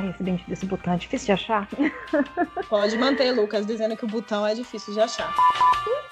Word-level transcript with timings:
Ai, 0.00 0.08
esse 0.08 0.22
dente 0.22 0.48
desse 0.48 0.64
botão 0.64 0.94
é 0.94 0.96
difícil 0.96 1.26
de 1.26 1.32
achar. 1.32 1.68
Pode 2.70 2.96
manter, 2.96 3.32
Lucas, 3.32 3.66
dizendo 3.66 3.94
que 3.98 4.04
o 4.06 4.08
botão 4.08 4.46
é 4.46 4.54
difícil 4.54 4.94
de 4.94 5.00
achar. 5.00 5.34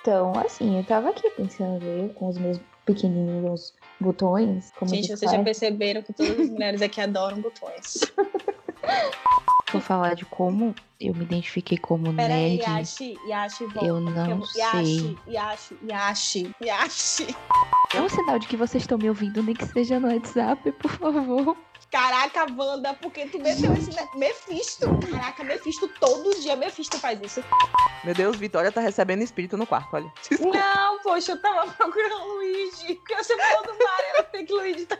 Então, 0.02 0.32
assim, 0.44 0.76
eu 0.76 0.84
tava 0.84 1.08
aqui 1.08 1.30
pensando 1.30 1.82
eu, 1.82 2.10
com 2.10 2.28
os 2.28 2.36
meus 2.36 2.60
pequenininhos 2.84 3.74
botões. 3.98 4.70
Como 4.78 4.94
Gente, 4.94 5.16
vocês 5.16 5.30
já 5.30 5.42
perceberam 5.42 6.02
que 6.02 6.12
todas 6.12 6.38
as 6.38 6.50
mulheres 6.50 6.82
aqui 6.82 7.00
adoram 7.00 7.40
botões. 7.40 8.00
Vou 9.72 9.80
falar 9.80 10.14
de 10.14 10.24
como 10.24 10.74
eu 11.00 11.14
me 11.14 11.24
identifiquei 11.24 11.76
como 11.76 12.12
Pera 12.14 12.28
nerd. 12.28 12.62
aí, 12.64 12.78
Yashi, 12.78 13.18
Yashi, 13.26 13.64
volta. 13.66 13.86
Eu 13.86 14.00
não 14.00 14.44
sei. 14.44 14.62
Yashi, 14.62 15.18
Yashi, 15.28 15.76
Yashi, 15.82 16.56
Yashi. 16.62 17.36
É 17.94 18.00
um 18.00 18.08
sinal 18.08 18.38
de 18.38 18.46
que 18.46 18.56
vocês 18.56 18.82
estão 18.82 18.96
me 18.96 19.08
ouvindo, 19.08 19.42
nem 19.42 19.54
que 19.54 19.66
seja 19.66 20.00
no 20.00 20.08
WhatsApp, 20.08 20.72
por 20.72 20.90
favor. 20.90 21.56
Caraca, 21.90 22.46
Wanda, 22.54 22.92
porque 22.94 23.26
tu 23.26 23.38
meteu 23.38 23.72
esse 23.72 23.90
Mephisto. 24.14 24.86
Caraca, 25.10 25.42
Mephisto, 25.42 25.88
todo 25.98 26.38
dia 26.40 26.54
Mephisto 26.54 26.98
faz 26.98 27.18
isso. 27.22 27.42
Meu 28.04 28.14
Deus, 28.14 28.36
Vitória 28.36 28.70
tá 28.70 28.80
recebendo 28.80 29.22
espírito 29.22 29.56
no 29.56 29.66
quarto, 29.66 29.94
olha. 29.94 30.12
Desculpa. 30.28 30.58
Não, 30.58 30.98
poxa, 31.00 31.32
eu 31.32 31.40
tava 31.40 31.72
procurando 31.72 32.14
o 32.14 32.34
Luigi. 32.34 32.94
Porque 32.96 33.16
você 33.16 33.36
falou 33.36 33.62
do 33.62 33.70
Mario, 33.70 34.16
eu 34.18 34.26
sei 34.30 34.44
que 34.44 34.52
o 34.52 34.56
Luigi 34.56 34.84
tá 34.86 34.98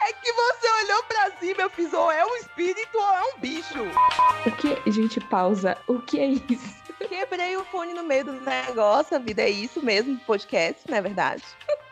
É 0.00 0.12
que 0.12 0.32
você 0.32 0.68
olhou 0.84 1.02
pra 1.04 1.30
cima, 1.38 1.62
eu 1.62 1.70
fiz 1.70 1.92
ou 1.94 2.12
é 2.12 2.24
um 2.24 2.36
espírito 2.36 2.98
ou 2.98 3.14
é 3.14 3.22
um 3.22 3.38
bicho. 3.38 3.78
O 4.46 4.50
que, 4.52 4.90
gente, 4.90 5.20
pausa. 5.20 5.78
O 5.86 5.98
que 6.00 6.20
é 6.20 6.26
isso? 6.26 6.82
Quebrei 7.08 7.56
o 7.56 7.64
fone 7.64 7.94
no 7.94 8.04
meio 8.04 8.26
do 8.26 8.32
negócio, 8.32 9.16
a 9.16 9.18
vida 9.18 9.42
é 9.42 9.50
isso 9.50 9.82
mesmo, 9.82 10.18
podcast, 10.20 10.82
não 10.88 10.98
é 10.98 11.00
verdade? 11.00 11.42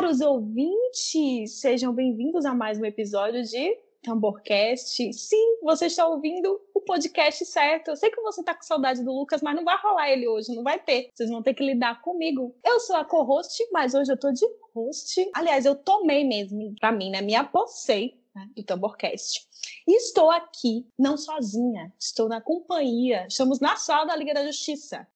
Caros 0.00 0.22
ouvintes, 0.22 1.60
sejam 1.60 1.92
bem-vindos 1.92 2.46
a 2.46 2.54
mais 2.54 2.80
um 2.80 2.86
episódio 2.86 3.44
de 3.44 3.78
Tamborcast. 4.02 5.12
Sim, 5.12 5.58
você 5.62 5.88
está 5.88 6.08
ouvindo 6.08 6.58
o 6.74 6.80
podcast 6.80 7.44
certo. 7.44 7.88
Eu 7.88 7.96
sei 7.96 8.08
que 8.10 8.18
você 8.22 8.42
tá 8.42 8.54
com 8.54 8.62
saudade 8.62 9.04
do 9.04 9.12
Lucas, 9.12 9.42
mas 9.42 9.54
não 9.54 9.62
vai 9.62 9.76
rolar 9.76 10.08
ele 10.08 10.26
hoje, 10.26 10.54
não 10.54 10.62
vai 10.62 10.78
ter. 10.78 11.10
Vocês 11.14 11.28
vão 11.28 11.42
ter 11.42 11.52
que 11.52 11.62
lidar 11.62 12.00
comigo. 12.00 12.56
Eu 12.64 12.80
sou 12.80 12.96
a 12.96 13.04
co-host, 13.04 13.62
mas 13.70 13.92
hoje 13.92 14.10
eu 14.10 14.18
tô 14.18 14.32
de 14.32 14.46
host. 14.74 15.30
Aliás, 15.34 15.66
eu 15.66 15.74
tomei 15.74 16.24
mesmo 16.24 16.74
pra 16.80 16.90
mim, 16.90 17.10
né? 17.10 17.20
Me 17.20 17.34
apossei 17.34 18.18
né, 18.34 18.48
do 18.56 18.62
Tamborcast. 18.62 19.46
E 19.86 19.98
estou 19.98 20.30
aqui, 20.30 20.86
não 20.98 21.18
sozinha, 21.18 21.92
estou 22.00 22.26
na 22.26 22.40
companhia. 22.40 23.26
Estamos 23.28 23.60
na 23.60 23.76
sala 23.76 24.06
da 24.06 24.16
Liga 24.16 24.32
da 24.32 24.46
Justiça 24.46 25.06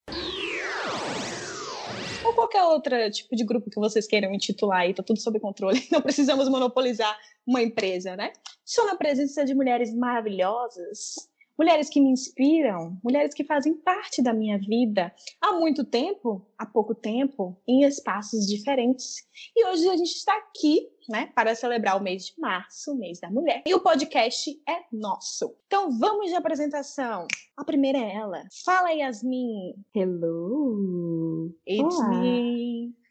ou 2.25 2.35
qualquer 2.35 2.63
outro 2.65 3.11
tipo 3.11 3.37
de 3.37 3.45
grupo 3.45 3.71
que 3.71 3.79
vocês 3.79 4.07
queiram 4.07 4.33
intitular 4.33 4.81
aí, 4.81 4.95
tá 4.95 5.03
tudo 5.03 5.21
sob 5.21 5.39
controle. 5.41 5.87
Não 5.91 6.01
precisamos 6.01 6.49
monopolizar 6.49 7.17
uma 7.47 7.63
empresa, 7.63 8.17
né? 8.17 8.33
Estou 8.65 8.87
na 8.87 8.97
presença 8.97 9.45
de 9.45 9.55
mulheres 9.55 9.95
maravilhosas, 9.95 11.29
mulheres 11.59 11.89
que 11.89 12.01
me 12.01 12.11
inspiram, 12.11 12.99
mulheres 13.03 13.35
que 13.35 13.45
fazem 13.45 13.75
parte 13.75 14.23
da 14.23 14.33
minha 14.33 14.59
vida 14.59 15.15
há 15.41 15.53
muito 15.53 15.85
tempo, 15.85 16.47
há 16.59 16.67
pouco 16.67 16.95
tempo, 16.95 17.57
em 17.67 17.85
espaços 17.85 18.47
diferentes. 18.47 19.27
E 19.57 19.67
hoje 19.67 19.89
a 19.89 19.97
gente 19.97 20.13
está 20.13 20.35
aqui, 20.37 20.89
né, 21.09 21.31
para 21.35 21.55
celebrar 21.55 21.97
o 21.97 22.03
mês 22.03 22.27
de 22.27 22.41
março, 22.41 22.93
o 22.93 22.97
mês 22.97 23.21
da 23.21 23.31
mulher. 23.31 23.63
E 23.67 23.75
o 23.75 23.81
podcast 23.81 24.51
é 24.69 24.85
nosso. 24.93 25.55
Então 25.67 25.97
vamos 25.99 26.31
de 26.31 26.35
apresentação. 26.35 27.27
A 27.57 27.65
primeira 27.65 27.99
é 27.99 28.15
ela. 28.15 28.43
Fala, 28.65 28.91
Yasmin. 28.91 29.75
Hello! 29.95 31.55
It's 31.67 31.97
Olá. 31.97 32.09
me. 32.21 33.04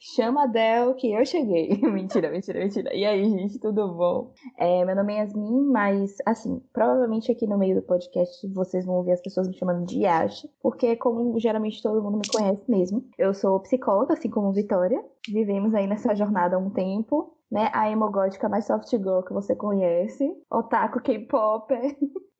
Chama 0.00 0.44
a 0.44 0.46
Del 0.46 0.94
que 0.94 1.12
eu 1.12 1.24
cheguei. 1.24 1.76
mentira, 1.82 2.30
mentira, 2.30 2.58
mentira. 2.58 2.94
E 2.94 3.04
aí, 3.04 3.24
gente, 3.28 3.58
tudo 3.58 3.94
bom? 3.94 4.32
É, 4.56 4.84
meu 4.84 4.94
nome 4.94 5.14
é 5.14 5.18
Yasmin, 5.18 5.62
mas 5.70 6.16
assim, 6.26 6.62
provavelmente 6.72 7.30
aqui 7.30 7.46
no 7.46 7.58
meio 7.58 7.76
do 7.76 7.82
podcast 7.82 8.46
vocês 8.48 8.84
vão 8.84 8.96
ouvir 8.96 9.12
as 9.12 9.20
pessoas 9.20 9.48
me 9.48 9.56
chamando 9.56 9.86
de 9.86 10.00
Yashi, 10.00 10.50
porque 10.62 10.96
como 10.96 11.38
geralmente 11.38 11.82
todo 11.82 12.02
mundo 12.02 12.18
me 12.18 12.28
conhece 12.28 12.62
mesmo, 12.70 13.04
eu 13.18 13.34
sou 13.34 13.60
psicóloga, 13.60 14.14
assim 14.14 14.30
como 14.30 14.52
Vitória. 14.52 15.04
Vivemos 15.28 15.74
aí 15.74 15.86
nessa 15.86 16.14
jornada 16.14 16.56
há 16.56 16.58
um 16.58 16.70
tempo. 16.70 17.34
Né, 17.50 17.70
a 17.72 17.90
emo 17.90 18.10
gótica 18.10 18.46
mais 18.46 18.66
soft 18.66 18.90
girl 18.90 19.22
que 19.22 19.32
você 19.32 19.56
conhece, 19.56 20.30
otaku 20.50 21.00
K-pop. 21.00 21.72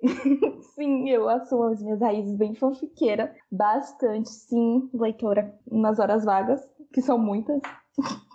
sim, 0.75 1.09
eu 1.09 1.27
assumo 1.31 1.65
as 1.65 1.83
minhas 1.83 1.99
raízes 1.99 2.37
bem 2.37 2.55
fanfiqueira, 2.55 3.35
bastante, 3.51 4.29
sim, 4.29 4.89
leitora 4.93 5.59
nas 5.67 5.99
horas 5.99 6.27
vagas, 6.27 6.61
que 6.93 7.03
são 7.03 7.19
muitas. 7.19 7.61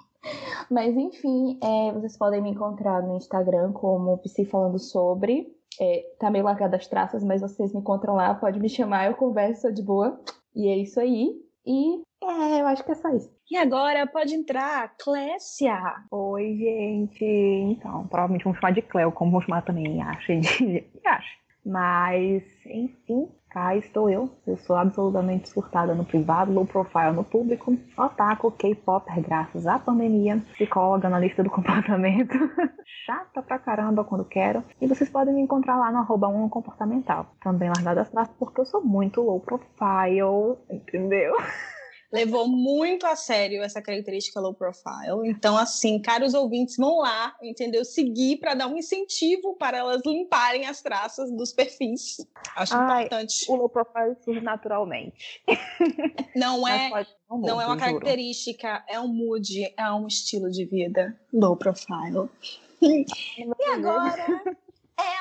Mas 0.69 0.95
enfim, 0.95 1.59
é, 1.61 1.91
vocês 1.91 2.17
podem 2.17 2.41
me 2.41 2.49
encontrar 2.49 3.01
no 3.01 3.17
Instagram 3.17 3.73
como 3.73 4.17
Psi 4.19 4.45
Falando 4.45 4.79
Sobre. 4.79 5.47
É, 5.79 6.03
tá 6.19 6.29
meio 6.29 6.45
largada 6.45 6.77
as 6.77 6.87
traças, 6.87 7.23
mas 7.23 7.41
vocês 7.41 7.73
me 7.73 7.79
encontram 7.79 8.13
lá, 8.13 8.35
pode 8.35 8.59
me 8.59 8.69
chamar, 8.69 9.07
eu 9.07 9.15
converso, 9.15 9.73
de 9.73 9.81
boa. 9.81 10.19
E 10.55 10.67
é 10.67 10.77
isso 10.77 10.99
aí. 10.99 11.31
E 11.65 12.01
é, 12.23 12.61
eu 12.61 12.67
acho 12.67 12.83
que 12.83 12.91
é 12.91 12.95
só 12.95 13.09
isso. 13.09 13.31
E 13.49 13.57
agora 13.57 14.05
pode 14.07 14.33
entrar, 14.33 14.95
Clécia. 14.97 15.77
Oi, 16.11 16.55
gente. 16.57 17.25
Então, 17.25 18.07
provavelmente 18.07 18.43
vamos 18.43 18.59
chamar 18.59 18.71
de 18.71 18.81
Cleo, 18.81 19.11
como 19.11 19.31
vamos 19.31 19.45
chamar 19.45 19.63
também 19.63 19.97
Yasha 19.97 20.37
de 20.37 20.85
Yasha. 21.05 21.37
Mas, 21.65 22.43
enfim, 22.65 23.29
cá 23.53 23.75
estou 23.75 24.09
eu. 24.09 24.29
Eu 24.47 24.57
sou 24.57 24.75
absolutamente 24.75 25.47
surtada 25.47 25.93
no 25.93 26.03
privado, 26.03 26.51
low 26.51 26.65
profile 26.65 27.11
no 27.11 27.23
público, 27.23 27.77
otaku, 27.95 28.51
K-popper, 28.51 29.21
graças 29.21 29.67
à 29.67 29.77
pandemia, 29.77 30.41
psicóloga 30.53 31.07
analista 31.07 31.43
do 31.43 31.49
comportamento, 31.51 32.33
chata 33.05 33.43
pra 33.43 33.59
caramba 33.59 34.03
quando 34.03 34.25
quero. 34.25 34.63
E 34.81 34.87
vocês 34.87 35.09
podem 35.09 35.35
me 35.35 35.41
encontrar 35.41 35.77
lá 35.77 35.91
no 35.91 35.99
arroba 35.99 36.27
1 36.27 36.49
comportamental. 36.49 37.27
Também 37.41 37.69
largada 37.69 38.01
as 38.01 38.29
porque 38.39 38.61
eu 38.61 38.65
sou 38.65 38.83
muito 38.83 39.21
low 39.21 39.39
profile, 39.39 40.57
entendeu? 40.69 41.35
Levou 42.13 42.47
muito 42.47 43.07
a 43.07 43.15
sério 43.15 43.63
essa 43.63 43.81
característica 43.81 44.39
low 44.39 44.53
profile. 44.53 45.27
Então, 45.27 45.57
assim, 45.57 45.99
caros 45.99 46.35
ouvintes, 46.35 46.77
vão 46.77 46.99
lá, 46.99 47.35
entendeu? 47.41 47.83
Seguir 47.83 48.37
para 48.37 48.53
dar 48.53 48.67
um 48.67 48.77
incentivo 48.77 49.55
para 49.57 49.79
elas 49.79 50.03
limparem 50.05 50.67
as 50.67 50.79
traças 50.81 51.31
dos 51.31 51.51
perfis. 51.51 52.17
Acho 52.55 52.75
Ai, 52.75 53.05
importante. 53.05 53.45
O 53.49 53.55
low 53.55 53.67
profile 53.67 54.15
surge 54.23 54.41
naturalmente. 54.41 55.41
Não 56.35 56.67
é, 56.67 56.89
pode- 56.89 57.09
não 57.29 57.39
não 57.39 57.61
é 57.61 57.65
uma 57.65 57.73
muda, 57.75 57.87
juro. 57.87 57.99
característica, 57.99 58.83
é 58.87 58.99
um 58.99 59.07
mood, 59.07 59.73
é 59.75 59.91
um 59.91 60.05
estilo 60.07 60.51
de 60.51 60.65
vida. 60.65 61.19
Low 61.33 61.55
profile. 61.57 62.29
E 62.81 63.63
agora, 63.71 64.57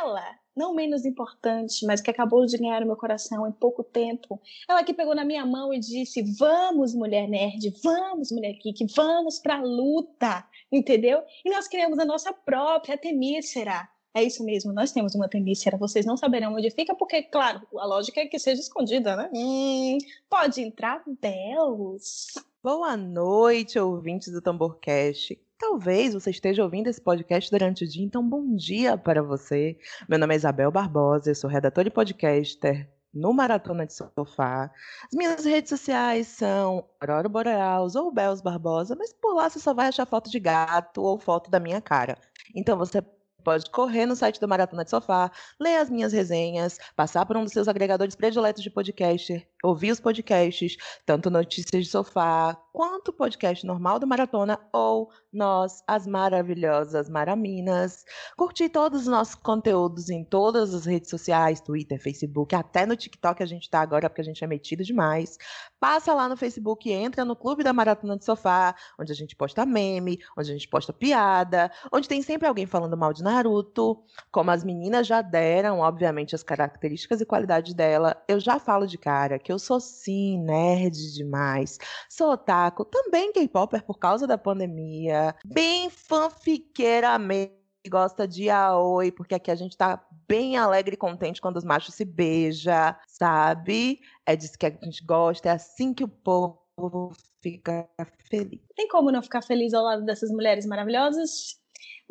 ela, 0.00 0.24
não 0.56 0.74
menos 0.74 1.04
importante, 1.04 1.84
mas 1.86 2.00
que 2.00 2.10
acabou 2.10 2.44
de 2.46 2.58
ganhar 2.58 2.82
o 2.82 2.86
meu 2.86 2.96
coração 2.96 3.46
em 3.46 3.52
pouco 3.52 3.82
tempo, 3.82 4.40
ela 4.68 4.84
que 4.84 4.94
pegou 4.94 5.14
na 5.14 5.24
minha 5.24 5.44
mão 5.44 5.72
e 5.72 5.78
disse: 5.78 6.22
Vamos, 6.38 6.94
mulher 6.94 7.28
nerd, 7.28 7.72
vamos, 7.82 8.30
mulher 8.30 8.52
geek, 8.54 8.86
vamos 8.94 9.38
pra 9.38 9.60
luta, 9.62 10.46
entendeu? 10.70 11.22
E 11.44 11.50
nós 11.50 11.66
criamos 11.68 11.98
a 11.98 12.04
nossa 12.04 12.32
própria 12.32 12.96
Temícera. 12.96 13.88
É 14.14 14.22
isso 14.22 14.44
mesmo, 14.44 14.74
nós 14.74 14.92
temos 14.92 15.14
uma 15.14 15.26
Temícera, 15.26 15.78
vocês 15.78 16.04
não 16.04 16.18
saberão 16.18 16.54
onde 16.54 16.70
fica, 16.70 16.94
porque, 16.94 17.22
claro, 17.22 17.66
a 17.78 17.86
lógica 17.86 18.20
é 18.20 18.26
que 18.26 18.38
seja 18.38 18.60
escondida, 18.60 19.16
né? 19.16 19.30
Hum, 19.32 19.96
pode 20.28 20.60
entrar, 20.60 21.02
Delos. 21.18 22.26
Boa 22.62 22.94
noite, 22.94 23.78
ouvintes 23.78 24.30
do 24.30 24.42
Tamborcast. 24.42 25.40
Talvez 25.62 26.12
você 26.12 26.30
esteja 26.30 26.64
ouvindo 26.64 26.88
esse 26.88 27.00
podcast 27.00 27.48
durante 27.48 27.84
o 27.84 27.88
dia, 27.88 28.04
então 28.04 28.28
bom 28.28 28.56
dia 28.56 28.98
para 28.98 29.22
você. 29.22 29.78
Meu 30.08 30.18
nome 30.18 30.34
é 30.34 30.36
Isabel 30.36 30.72
Barbosa, 30.72 31.30
eu 31.30 31.36
sou 31.36 31.48
redatora 31.48 31.86
e 31.86 31.90
podcaster 31.90 32.90
no 33.14 33.32
Maratona 33.32 33.86
de 33.86 33.94
Sofá. 33.94 34.72
As 35.04 35.16
minhas 35.16 35.44
redes 35.44 35.68
sociais 35.68 36.26
são 36.26 36.84
Aurora 37.00 37.28
Boreals 37.28 37.94
ou 37.94 38.12
Belos 38.12 38.40
Barbosa, 38.40 38.96
mas 38.96 39.12
por 39.12 39.36
lá 39.36 39.48
você 39.48 39.60
só 39.60 39.72
vai 39.72 39.86
achar 39.86 40.04
foto 40.04 40.28
de 40.28 40.40
gato 40.40 41.00
ou 41.00 41.16
foto 41.16 41.48
da 41.48 41.60
minha 41.60 41.80
cara. 41.80 42.18
Então 42.56 42.76
você 42.76 43.00
pode 43.44 43.70
correr 43.70 44.04
no 44.04 44.16
site 44.16 44.40
do 44.40 44.48
Maratona 44.48 44.82
de 44.82 44.90
Sofá, 44.90 45.30
ler 45.60 45.76
as 45.76 45.88
minhas 45.88 46.12
resenhas, 46.12 46.76
passar 46.96 47.24
por 47.24 47.36
um 47.36 47.44
dos 47.44 47.52
seus 47.52 47.68
agregadores 47.68 48.16
prediletos 48.16 48.64
de 48.64 48.70
podcast, 48.70 49.48
ouvir 49.62 49.92
os 49.92 50.00
podcasts, 50.00 50.76
tanto 51.06 51.30
Notícias 51.30 51.84
de 51.84 51.88
Sofá, 51.88 52.60
quanto 52.72 53.08
o 53.08 53.12
podcast 53.12 53.66
normal 53.66 53.98
do 53.98 54.06
Maratona 54.06 54.58
ou 54.72 55.10
nós, 55.32 55.82
as 55.86 56.06
maravilhosas 56.06 57.08
Maraminas. 57.08 58.04
Curtir 58.36 58.70
todos 58.70 59.02
os 59.02 59.06
nossos 59.06 59.34
conteúdos 59.34 60.08
em 60.08 60.24
todas 60.24 60.74
as 60.74 60.86
redes 60.86 61.10
sociais, 61.10 61.60
Twitter, 61.60 62.00
Facebook, 62.00 62.54
até 62.54 62.86
no 62.86 62.96
TikTok 62.96 63.42
a 63.42 63.46
gente 63.46 63.68
tá 63.68 63.80
agora 63.80 64.08
porque 64.08 64.22
a 64.22 64.24
gente 64.24 64.42
é 64.42 64.46
metido 64.46 64.82
demais. 64.82 65.36
Passa 65.78 66.14
lá 66.14 66.28
no 66.28 66.36
Facebook 66.36 66.88
e 66.88 66.92
entra 66.92 67.24
no 67.24 67.36
Clube 67.36 67.62
da 67.62 67.72
Maratona 67.72 68.16
de 68.16 68.24
Sofá, 68.24 68.74
onde 68.98 69.12
a 69.12 69.14
gente 69.14 69.36
posta 69.36 69.66
meme, 69.66 70.18
onde 70.36 70.50
a 70.50 70.52
gente 70.54 70.68
posta 70.68 70.92
piada, 70.92 71.70
onde 71.92 72.08
tem 72.08 72.22
sempre 72.22 72.48
alguém 72.48 72.66
falando 72.66 72.96
mal 72.96 73.12
de 73.12 73.22
Naruto. 73.22 74.02
Como 74.30 74.50
as 74.50 74.64
meninas 74.64 75.06
já 75.06 75.20
deram, 75.20 75.80
obviamente, 75.80 76.34
as 76.34 76.42
características 76.42 77.20
e 77.20 77.26
qualidades 77.26 77.74
dela, 77.74 78.22
eu 78.28 78.40
já 78.40 78.58
falo 78.58 78.86
de 78.86 78.96
cara 78.96 79.38
que 79.38 79.52
eu 79.52 79.58
sou 79.58 79.80
sim 79.80 80.38
nerd 80.38 81.12
demais. 81.14 81.78
Sou 82.08 82.30
otaku, 82.62 82.84
também 82.84 83.32
K-Popper 83.32 83.84
por 83.84 83.98
causa 83.98 84.26
da 84.26 84.38
pandemia. 84.38 85.34
Bem 85.44 85.90
fanfiqueira 85.90 87.18
mesmo 87.18 87.62
gosta 87.90 88.28
de 88.28 88.48
aoi, 88.48 89.10
porque 89.10 89.34
aqui 89.34 89.50
a 89.50 89.56
gente 89.56 89.76
tá 89.76 90.00
bem 90.28 90.56
alegre 90.56 90.94
e 90.94 90.96
contente 90.96 91.40
quando 91.40 91.56
os 91.56 91.64
machos 91.64 91.96
se 91.96 92.04
beijam, 92.04 92.94
sabe? 93.08 93.98
É 94.24 94.36
disso 94.36 94.56
que 94.56 94.66
a 94.66 94.70
gente 94.70 95.04
gosta, 95.04 95.48
é 95.48 95.52
assim 95.52 95.92
que 95.92 96.04
o 96.04 96.08
povo 96.08 97.12
fica 97.40 97.88
feliz. 98.30 98.60
Tem 98.76 98.86
como 98.86 99.10
não 99.10 99.20
ficar 99.20 99.42
feliz 99.42 99.74
ao 99.74 99.82
lado 99.82 100.04
dessas 100.04 100.30
mulheres 100.30 100.64
maravilhosas? 100.64 101.60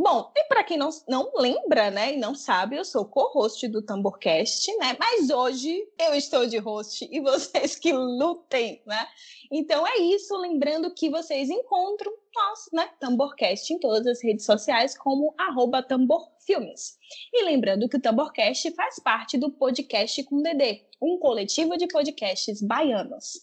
Bom, 0.03 0.31
e 0.35 0.45
para 0.45 0.63
quem 0.63 0.77
não, 0.77 0.89
não 1.07 1.31
lembra, 1.35 1.91
né, 1.91 2.15
e 2.15 2.17
não 2.17 2.33
sabe, 2.33 2.75
eu 2.75 2.83
sou 2.83 3.05
co-host 3.05 3.67
do 3.67 3.83
Tamborcast, 3.83 4.75
né? 4.77 4.97
Mas 4.99 5.29
hoje 5.29 5.87
eu 5.99 6.15
estou 6.15 6.47
de 6.47 6.57
host 6.57 7.07
e 7.11 7.19
vocês 7.21 7.75
que 7.75 7.93
lutem, 7.93 8.81
né? 8.83 9.07
Então 9.51 9.85
é 9.85 9.99
isso, 9.99 10.35
lembrando 10.37 10.91
que 10.91 11.07
vocês 11.07 11.51
encontram 11.51 12.11
nós, 12.35 12.69
né, 12.73 12.89
Tamborcast 12.99 13.71
em 13.71 13.77
todas 13.77 14.07
as 14.07 14.23
redes 14.23 14.43
sociais 14.43 14.97
como 14.97 15.35
arroba 15.37 15.83
tamborfilmes. 15.83 16.97
E 17.31 17.43
lembrando 17.43 17.87
que 17.87 17.97
o 17.97 18.01
Tamborcast 18.01 18.71
faz 18.71 18.97
parte 18.97 19.37
do 19.37 19.51
Podcast 19.51 20.23
com 20.23 20.41
Dedê, 20.41 20.81
um 20.99 21.19
coletivo 21.19 21.77
de 21.77 21.85
podcasts 21.85 22.59
baianos. 22.59 23.33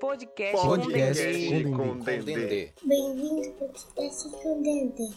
Podcast, 0.00 0.66
Podcast 0.66 1.64
com 1.64 1.76
com 1.76 1.98
Dendê. 1.98 2.34
Dendê. 2.34 2.72
Bem-vindo 2.82 3.48
ao 3.48 3.52
podcast 3.52 4.30
com 4.42 4.62
Dendê. 4.62 5.10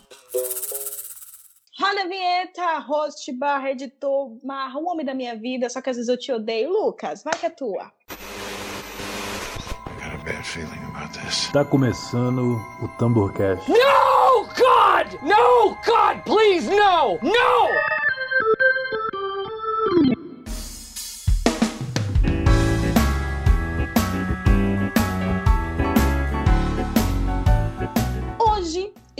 Roda 1.80 2.02
a 2.02 2.08
vinheta, 2.08 2.80
host 2.80 3.32
barra 3.32 3.72
editor, 3.72 4.38
barra 4.44 4.78
o 4.78 4.86
homem 4.86 5.06
da 5.06 5.14
minha 5.14 5.38
vida, 5.38 5.70
só 5.70 5.82
que 5.82 5.90
às 5.90 5.96
vezes 5.96 6.10
eu 6.10 6.18
te 6.18 6.34
odeio. 6.34 6.70
Lucas, 6.70 7.24
vai 7.24 7.34
que 7.34 7.46
é 7.46 7.50
tua. 7.50 7.94
I 8.10 10.04
got 10.04 10.14
a 10.14 10.18
bad 10.26 10.44
feeling 10.46 10.84
about 10.94 11.18
this. 11.18 11.50
Tá 11.54 11.64
começando 11.64 12.60
o 12.82 12.88
Tamborcast. 13.00 13.72
No, 13.72 14.44
God! 14.58 15.14
No, 15.24 15.70
God, 15.86 16.24
please, 16.26 16.70
no! 16.70 17.18
No! 17.22 17.83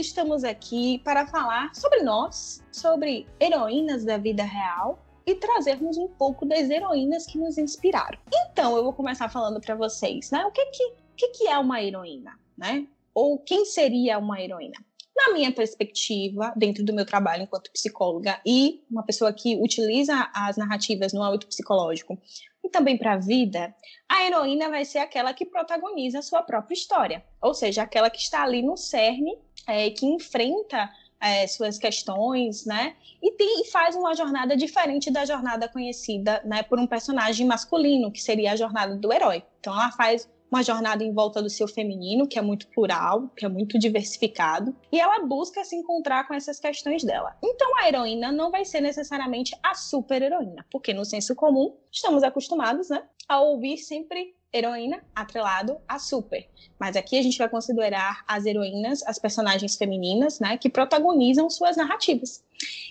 Estamos 0.04 0.44
aqui 0.44 0.98
para 0.98 1.26
falar 1.26 1.74
sobre 1.74 2.02
nós, 2.02 2.62
sobre 2.70 3.26
heroínas 3.40 4.04
da 4.04 4.18
vida 4.18 4.44
real 4.44 5.02
e 5.26 5.34
trazermos 5.34 5.96
um 5.96 6.08
pouco 6.08 6.44
das 6.44 6.68
heroínas 6.68 7.26
que 7.26 7.38
nos 7.38 7.56
inspiraram. 7.56 8.18
Então, 8.32 8.76
eu 8.76 8.84
vou 8.84 8.92
começar 8.92 9.28
falando 9.28 9.60
para 9.60 9.74
vocês, 9.74 10.30
né? 10.30 10.44
O 10.44 10.50
que 10.50 10.66
que, 10.66 10.92
que 11.16 11.28
que 11.28 11.48
é 11.48 11.58
uma 11.58 11.82
heroína, 11.82 12.38
né? 12.56 12.86
Ou 13.14 13.38
quem 13.38 13.64
seria 13.64 14.18
uma 14.18 14.40
heroína? 14.40 14.76
Na 15.16 15.32
minha 15.32 15.52
perspectiva, 15.52 16.52
dentro 16.56 16.84
do 16.84 16.92
meu 16.92 17.06
trabalho 17.06 17.44
enquanto 17.44 17.70
psicóloga 17.70 18.40
e 18.44 18.84
uma 18.90 19.04
pessoa 19.04 19.32
que 19.32 19.56
utiliza 19.62 20.28
as 20.34 20.56
narrativas 20.56 21.12
no 21.12 21.22
âmbito 21.22 21.46
psicológico 21.46 22.18
e 22.64 22.68
também 22.68 22.98
para 22.98 23.12
a 23.12 23.18
vida, 23.18 23.72
a 24.08 24.24
heroína 24.24 24.68
vai 24.68 24.84
ser 24.84 24.98
aquela 24.98 25.32
que 25.32 25.46
protagoniza 25.46 26.18
a 26.18 26.22
sua 26.22 26.42
própria 26.42 26.74
história, 26.74 27.24
ou 27.40 27.54
seja, 27.54 27.82
aquela 27.82 28.10
que 28.10 28.18
está 28.18 28.42
ali 28.42 28.60
no 28.60 28.76
cerne, 28.76 29.38
é, 29.66 29.90
que 29.90 30.06
enfrenta 30.06 30.90
é, 31.20 31.46
suas 31.46 31.78
questões, 31.78 32.66
né? 32.66 32.94
E, 33.22 33.32
tem, 33.32 33.62
e 33.62 33.70
faz 33.70 33.96
uma 33.96 34.14
jornada 34.14 34.56
diferente 34.56 35.10
da 35.10 35.24
jornada 35.24 35.68
conhecida 35.68 36.42
né, 36.44 36.62
por 36.62 36.78
um 36.78 36.86
personagem 36.86 37.46
masculino, 37.46 38.12
que 38.12 38.20
seria 38.20 38.52
a 38.52 38.56
jornada 38.56 38.94
do 38.96 39.12
herói. 39.12 39.42
Então, 39.58 39.72
ela 39.72 39.90
faz 39.92 40.28
uma 40.54 40.62
jornada 40.62 41.02
em 41.02 41.12
volta 41.12 41.42
do 41.42 41.50
seu 41.50 41.66
feminino, 41.66 42.28
que 42.28 42.38
é 42.38 42.42
muito 42.42 42.68
plural, 42.68 43.28
que 43.36 43.44
é 43.44 43.48
muito 43.48 43.76
diversificado, 43.76 44.74
e 44.92 45.00
ela 45.00 45.26
busca 45.26 45.64
se 45.64 45.74
encontrar 45.74 46.28
com 46.28 46.34
essas 46.34 46.60
questões 46.60 47.02
dela. 47.02 47.36
Então 47.42 47.76
a 47.78 47.88
heroína 47.88 48.30
não 48.30 48.52
vai 48.52 48.64
ser 48.64 48.80
necessariamente 48.80 49.52
a 49.60 49.74
super-heroína, 49.74 50.64
porque 50.70 50.94
no 50.94 51.04
senso 51.04 51.34
comum 51.34 51.76
estamos 51.90 52.22
acostumados, 52.22 52.88
né, 52.88 53.02
a 53.28 53.40
ouvir 53.40 53.78
sempre 53.78 54.36
heroína 54.54 55.02
atrelado 55.14 55.76
a 55.88 55.98
super. 55.98 56.48
Mas 56.78 56.96
aqui 56.96 57.18
a 57.18 57.22
gente 57.22 57.36
vai 57.36 57.48
considerar 57.48 58.24
as 58.26 58.46
heroínas, 58.46 59.02
as 59.06 59.18
personagens 59.18 59.76
femininas, 59.76 60.38
né, 60.38 60.56
que 60.56 60.70
protagonizam 60.70 61.50
suas 61.50 61.76
narrativas. 61.76 62.44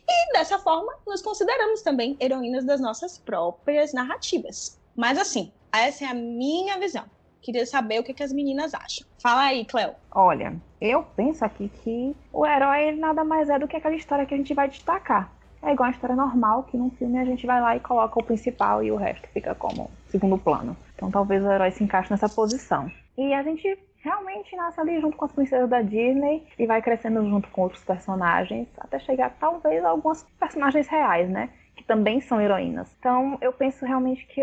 E 0.07 0.33
dessa 0.33 0.59
forma, 0.59 0.93
nós 1.07 1.21
consideramos 1.21 1.81
também 1.81 2.17
heroínas 2.19 2.65
das 2.65 2.81
nossas 2.81 3.17
próprias 3.17 3.93
narrativas. 3.93 4.77
Mas 4.95 5.17
assim, 5.17 5.51
essa 5.71 6.03
é 6.03 6.07
a 6.07 6.13
minha 6.13 6.77
visão. 6.77 7.05
Queria 7.41 7.65
saber 7.65 7.99
o 7.99 8.03
que, 8.03 8.13
que 8.13 8.23
as 8.23 8.31
meninas 8.31 8.73
acham. 8.73 9.05
Fala 9.19 9.43
aí, 9.43 9.65
Cleo. 9.65 9.95
Olha, 10.11 10.55
eu 10.79 11.03
penso 11.15 11.43
aqui 11.43 11.69
que 11.83 12.15
o 12.31 12.45
herói 12.45 12.93
nada 12.93 13.23
mais 13.23 13.49
é 13.49 13.59
do 13.59 13.67
que 13.67 13.75
aquela 13.75 13.95
história 13.95 14.25
que 14.25 14.33
a 14.33 14.37
gente 14.37 14.53
vai 14.53 14.69
destacar. 14.69 15.29
É 15.61 15.71
igual 15.71 15.87
a 15.87 15.91
história 15.91 16.15
normal, 16.15 16.63
que 16.63 16.77
num 16.77 16.89
filme 16.91 17.17
a 17.17 17.25
gente 17.25 17.45
vai 17.45 17.61
lá 17.61 17.75
e 17.75 17.79
coloca 17.79 18.19
o 18.19 18.23
principal 18.23 18.83
e 18.83 18.91
o 18.91 18.97
resto 18.97 19.27
fica 19.29 19.55
como 19.55 19.89
segundo 20.09 20.37
plano. 20.37 20.75
Então 21.03 21.11
talvez 21.11 21.43
o 21.43 21.51
herói 21.51 21.69
se 21.71 21.83
encaixe 21.83 22.09
nessa 22.09 22.29
posição. 22.29 22.89
E 23.17 23.33
a 23.33 23.43
gente 23.43 23.77
realmente 23.97 24.55
nasce 24.55 24.79
ali 24.79 25.01
junto 25.01 25.17
com 25.17 25.25
as 25.25 25.31
princesas 25.33 25.69
da 25.69 25.81
Disney 25.81 26.47
e 26.57 26.65
vai 26.65 26.81
crescendo 26.81 27.21
junto 27.29 27.49
com 27.49 27.63
outros 27.63 27.83
personagens, 27.83 28.69
até 28.77 28.99
chegar 28.99 29.35
talvez 29.37 29.83
a 29.83 29.89
algumas 29.89 30.23
personagens 30.39 30.87
reais, 30.87 31.29
né? 31.29 31.49
Que 31.75 31.83
também 31.83 32.21
são 32.21 32.39
heroínas. 32.39 32.89
Então 32.99 33.37
eu 33.41 33.51
penso 33.51 33.85
realmente 33.85 34.25
que 34.27 34.41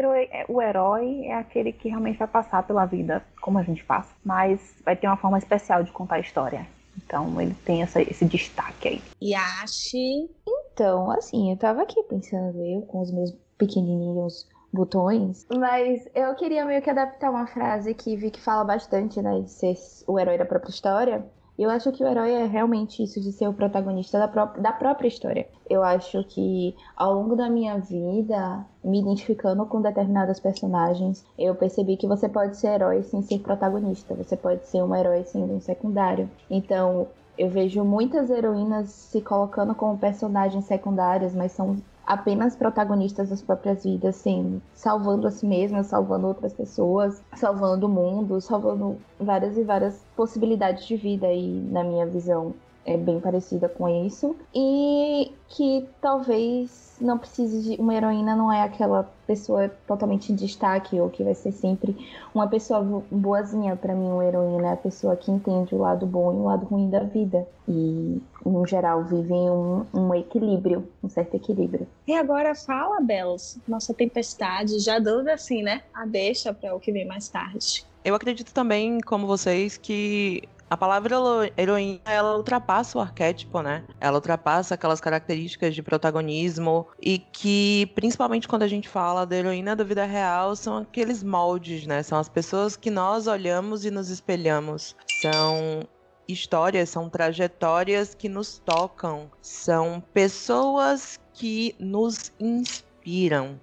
o 0.48 0.60
herói 0.60 1.24
é 1.24 1.34
aquele 1.34 1.72
que 1.72 1.88
realmente 1.88 2.18
vai 2.18 2.28
passar 2.28 2.62
pela 2.62 2.84
vida 2.84 3.24
como 3.40 3.58
a 3.58 3.62
gente 3.62 3.82
passa, 3.84 4.14
mas 4.22 4.60
vai 4.84 4.96
ter 4.96 5.06
uma 5.06 5.16
forma 5.16 5.38
especial 5.38 5.82
de 5.82 5.90
contar 5.92 6.16
a 6.16 6.20
história. 6.20 6.66
Então 6.96 7.40
ele 7.40 7.54
tem 7.64 7.82
essa, 7.82 8.02
esse 8.02 8.26
destaque 8.26 8.88
aí. 8.88 9.02
Yashi. 9.22 10.28
Então, 10.72 11.10
assim, 11.10 11.52
eu 11.52 11.56
tava 11.56 11.82
aqui 11.82 12.02
pensando 12.02 12.62
eu 12.62 12.82
com 12.82 13.00
os 13.00 13.10
meus 13.10 13.30
pequenininhos 13.56 14.46
botões, 14.72 15.46
mas 15.56 16.08
eu 16.14 16.34
queria 16.34 16.64
meio 16.64 16.82
que 16.82 16.90
adaptar 16.90 17.30
uma 17.30 17.46
frase 17.46 17.92
que 17.94 18.16
vi 18.16 18.30
que 18.30 18.40
fala 18.40 18.64
bastante, 18.64 19.20
né, 19.20 19.40
de 19.40 19.50
ser 19.50 19.74
o 20.06 20.18
herói 20.18 20.38
da 20.38 20.44
própria 20.44 20.70
história. 20.70 21.24
Eu 21.58 21.68
acho 21.68 21.92
que 21.92 22.02
o 22.02 22.06
herói 22.06 22.32
é 22.32 22.46
realmente 22.46 23.02
isso 23.02 23.20
de 23.20 23.32
ser 23.32 23.46
o 23.46 23.52
protagonista 23.52 24.18
da, 24.18 24.26
pró 24.26 24.46
da 24.46 24.72
própria 24.72 25.08
história. 25.08 25.46
Eu 25.68 25.82
acho 25.82 26.24
que 26.24 26.74
ao 26.96 27.12
longo 27.12 27.36
da 27.36 27.50
minha 27.50 27.78
vida, 27.78 28.64
me 28.82 28.98
identificando 28.98 29.66
com 29.66 29.82
determinados 29.82 30.40
personagens, 30.40 31.22
eu 31.38 31.54
percebi 31.54 31.98
que 31.98 32.06
você 32.06 32.30
pode 32.30 32.56
ser 32.56 32.68
herói 32.68 33.02
sem 33.02 33.20
ser 33.20 33.40
protagonista. 33.40 34.14
Você 34.14 34.38
pode 34.38 34.66
ser 34.68 34.82
um 34.82 34.96
herói 34.96 35.22
sendo 35.24 35.52
um 35.52 35.60
secundário. 35.60 36.30
Então, 36.48 37.08
eu 37.36 37.50
vejo 37.50 37.84
muitas 37.84 38.30
heroínas 38.30 38.88
se 38.88 39.20
colocando 39.20 39.74
como 39.74 39.98
personagens 39.98 40.64
secundárias, 40.64 41.34
mas 41.34 41.52
são 41.52 41.76
apenas 42.06 42.56
protagonistas 42.56 43.28
das 43.28 43.42
próprias 43.42 43.84
vidas, 43.84 44.16
assim, 44.16 44.60
salvando 44.74 45.26
a 45.26 45.30
si 45.30 45.46
mesmas, 45.46 45.86
salvando 45.86 46.26
outras 46.26 46.52
pessoas, 46.52 47.22
salvando 47.36 47.86
o 47.86 47.88
mundo, 47.88 48.40
salvando 48.40 48.96
várias 49.18 49.56
e 49.56 49.62
várias 49.62 50.04
possibilidades 50.16 50.86
de 50.86 50.96
vida 50.96 51.32
e 51.32 51.48
na 51.70 51.84
minha 51.84 52.06
visão 52.06 52.54
é 52.84 52.96
bem 52.96 53.20
parecida 53.20 53.68
com 53.68 53.88
isso. 54.06 54.36
E 54.54 55.32
que 55.48 55.86
talvez 56.00 56.96
não 57.00 57.18
precise 57.18 57.62
de 57.62 57.80
uma 57.80 57.94
heroína 57.94 58.36
não 58.36 58.52
é 58.52 58.62
aquela 58.62 59.10
pessoa 59.26 59.70
totalmente 59.86 60.32
em 60.32 60.34
destaque 60.34 61.00
ou 61.00 61.08
que 61.08 61.24
vai 61.24 61.34
ser 61.34 61.52
sempre 61.52 61.96
uma 62.34 62.46
pessoa 62.46 63.02
boazinha. 63.10 63.76
Para 63.76 63.94
mim 63.94 64.08
uma 64.08 64.24
heroína 64.24 64.68
é 64.68 64.72
a 64.72 64.76
pessoa 64.76 65.16
que 65.16 65.30
entende 65.30 65.74
o 65.74 65.78
lado 65.78 66.06
bom 66.06 66.32
e 66.32 66.36
o 66.36 66.44
lado 66.44 66.66
ruim 66.66 66.90
da 66.90 67.00
vida. 67.00 67.46
E 67.68 68.20
no 68.44 68.66
geral 68.66 69.04
vive 69.04 69.32
em 69.32 69.50
um, 69.50 69.84
um 69.94 70.14
equilíbrio 70.14 70.88
um 71.02 71.08
certo 71.08 71.34
equilíbrio. 71.34 71.86
E 72.06 72.14
agora 72.14 72.54
fala, 72.54 73.00
Belos, 73.00 73.58
nossa 73.66 73.94
tempestade, 73.94 74.78
já 74.78 74.98
dando 74.98 75.28
assim, 75.28 75.62
né? 75.62 75.82
A 75.94 76.06
deixa 76.06 76.52
para 76.52 76.74
o 76.74 76.80
que 76.80 76.92
vem 76.92 77.06
mais 77.06 77.28
tarde. 77.28 77.84
Eu 78.04 78.14
acredito 78.14 78.52
também, 78.52 79.00
como 79.00 79.26
vocês, 79.26 79.76
que 79.76 80.42
A 80.70 80.76
palavra 80.76 81.16
hero- 81.16 81.52
heroína, 81.56 82.00
ela 82.04 82.36
ultrapassa 82.36 82.96
o 82.96 83.00
arquétipo, 83.00 83.60
né? 83.60 83.84
Ela 84.00 84.18
ultrapassa 84.18 84.74
aquelas 84.76 85.00
características 85.00 85.74
de 85.74 85.82
protagonismo 85.82 86.86
e 87.02 87.18
que, 87.18 87.90
principalmente 87.96 88.46
quando 88.46 88.62
a 88.62 88.68
gente 88.68 88.88
fala 88.88 89.26
da 89.26 89.36
heroína 89.36 89.74
da 89.74 89.82
vida 89.82 90.04
real, 90.04 90.54
são 90.54 90.76
aqueles 90.78 91.24
moldes, 91.24 91.88
né? 91.88 92.04
São 92.04 92.18
as 92.18 92.28
pessoas 92.28 92.76
que 92.76 92.88
nós 92.88 93.26
olhamos 93.26 93.84
e 93.84 93.90
nos 93.90 94.10
espelhamos. 94.10 94.94
São 95.08 95.88
histórias, 96.28 96.88
são 96.88 97.10
trajetórias 97.10 98.14
que 98.14 98.28
nos 98.28 98.60
tocam, 98.60 99.28
são 99.42 100.00
pessoas 100.14 101.18
que 101.34 101.74
nos 101.80 102.30
inspiram, 102.38 103.58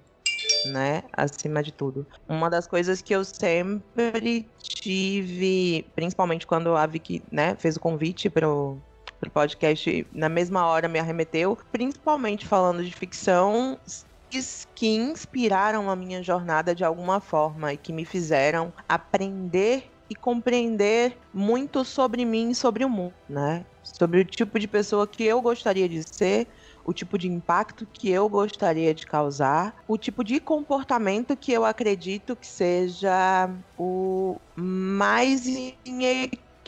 né? 0.68 1.02
Acima 1.12 1.62
de 1.62 1.72
tudo. 1.72 2.06
Uma 2.28 2.48
das 2.48 2.66
coisas 2.66 3.02
que 3.02 3.14
eu 3.14 3.24
sempre 3.24 4.48
tive, 4.58 5.86
principalmente 5.94 6.46
quando 6.46 6.76
a 6.76 6.86
Vicky, 6.86 7.22
né, 7.30 7.56
fez 7.56 7.76
o 7.76 7.80
convite 7.80 8.30
pro, 8.30 8.78
pro 9.20 9.30
podcast, 9.30 10.06
na 10.12 10.28
mesma 10.28 10.66
hora 10.66 10.88
me 10.88 10.98
arremeteu, 10.98 11.58
principalmente 11.72 12.46
falando 12.46 12.84
de 12.84 12.92
ficção, 12.92 13.78
que 14.74 14.88
inspiraram 14.88 15.90
a 15.90 15.96
minha 15.96 16.22
jornada 16.22 16.74
de 16.74 16.84
alguma 16.84 17.20
forma 17.20 17.72
e 17.72 17.76
que 17.76 17.92
me 17.92 18.04
fizeram 18.04 18.72
aprender 18.88 19.90
e 20.10 20.14
compreender 20.14 21.16
muito 21.32 21.84
sobre 21.84 22.24
mim 22.24 22.50
e 22.50 22.54
sobre 22.54 22.84
o 22.84 22.88
mundo, 22.88 23.14
né? 23.28 23.64
Sobre 23.82 24.20
o 24.20 24.24
tipo 24.24 24.58
de 24.58 24.66
pessoa 24.66 25.06
que 25.06 25.24
eu 25.24 25.40
gostaria 25.40 25.88
de 25.88 26.02
ser, 26.02 26.46
o 26.88 26.92
tipo 26.94 27.18
de 27.18 27.28
impacto 27.28 27.86
que 27.92 28.08
eu 28.08 28.26
gostaria 28.30 28.94
de 28.94 29.04
causar, 29.04 29.76
o 29.86 29.98
tipo 29.98 30.24
de 30.24 30.40
comportamento 30.40 31.36
que 31.36 31.52
eu 31.52 31.66
acredito 31.66 32.34
que 32.34 32.46
seja 32.46 33.50
o 33.76 34.40
mais 34.56 35.46
em 35.46 35.76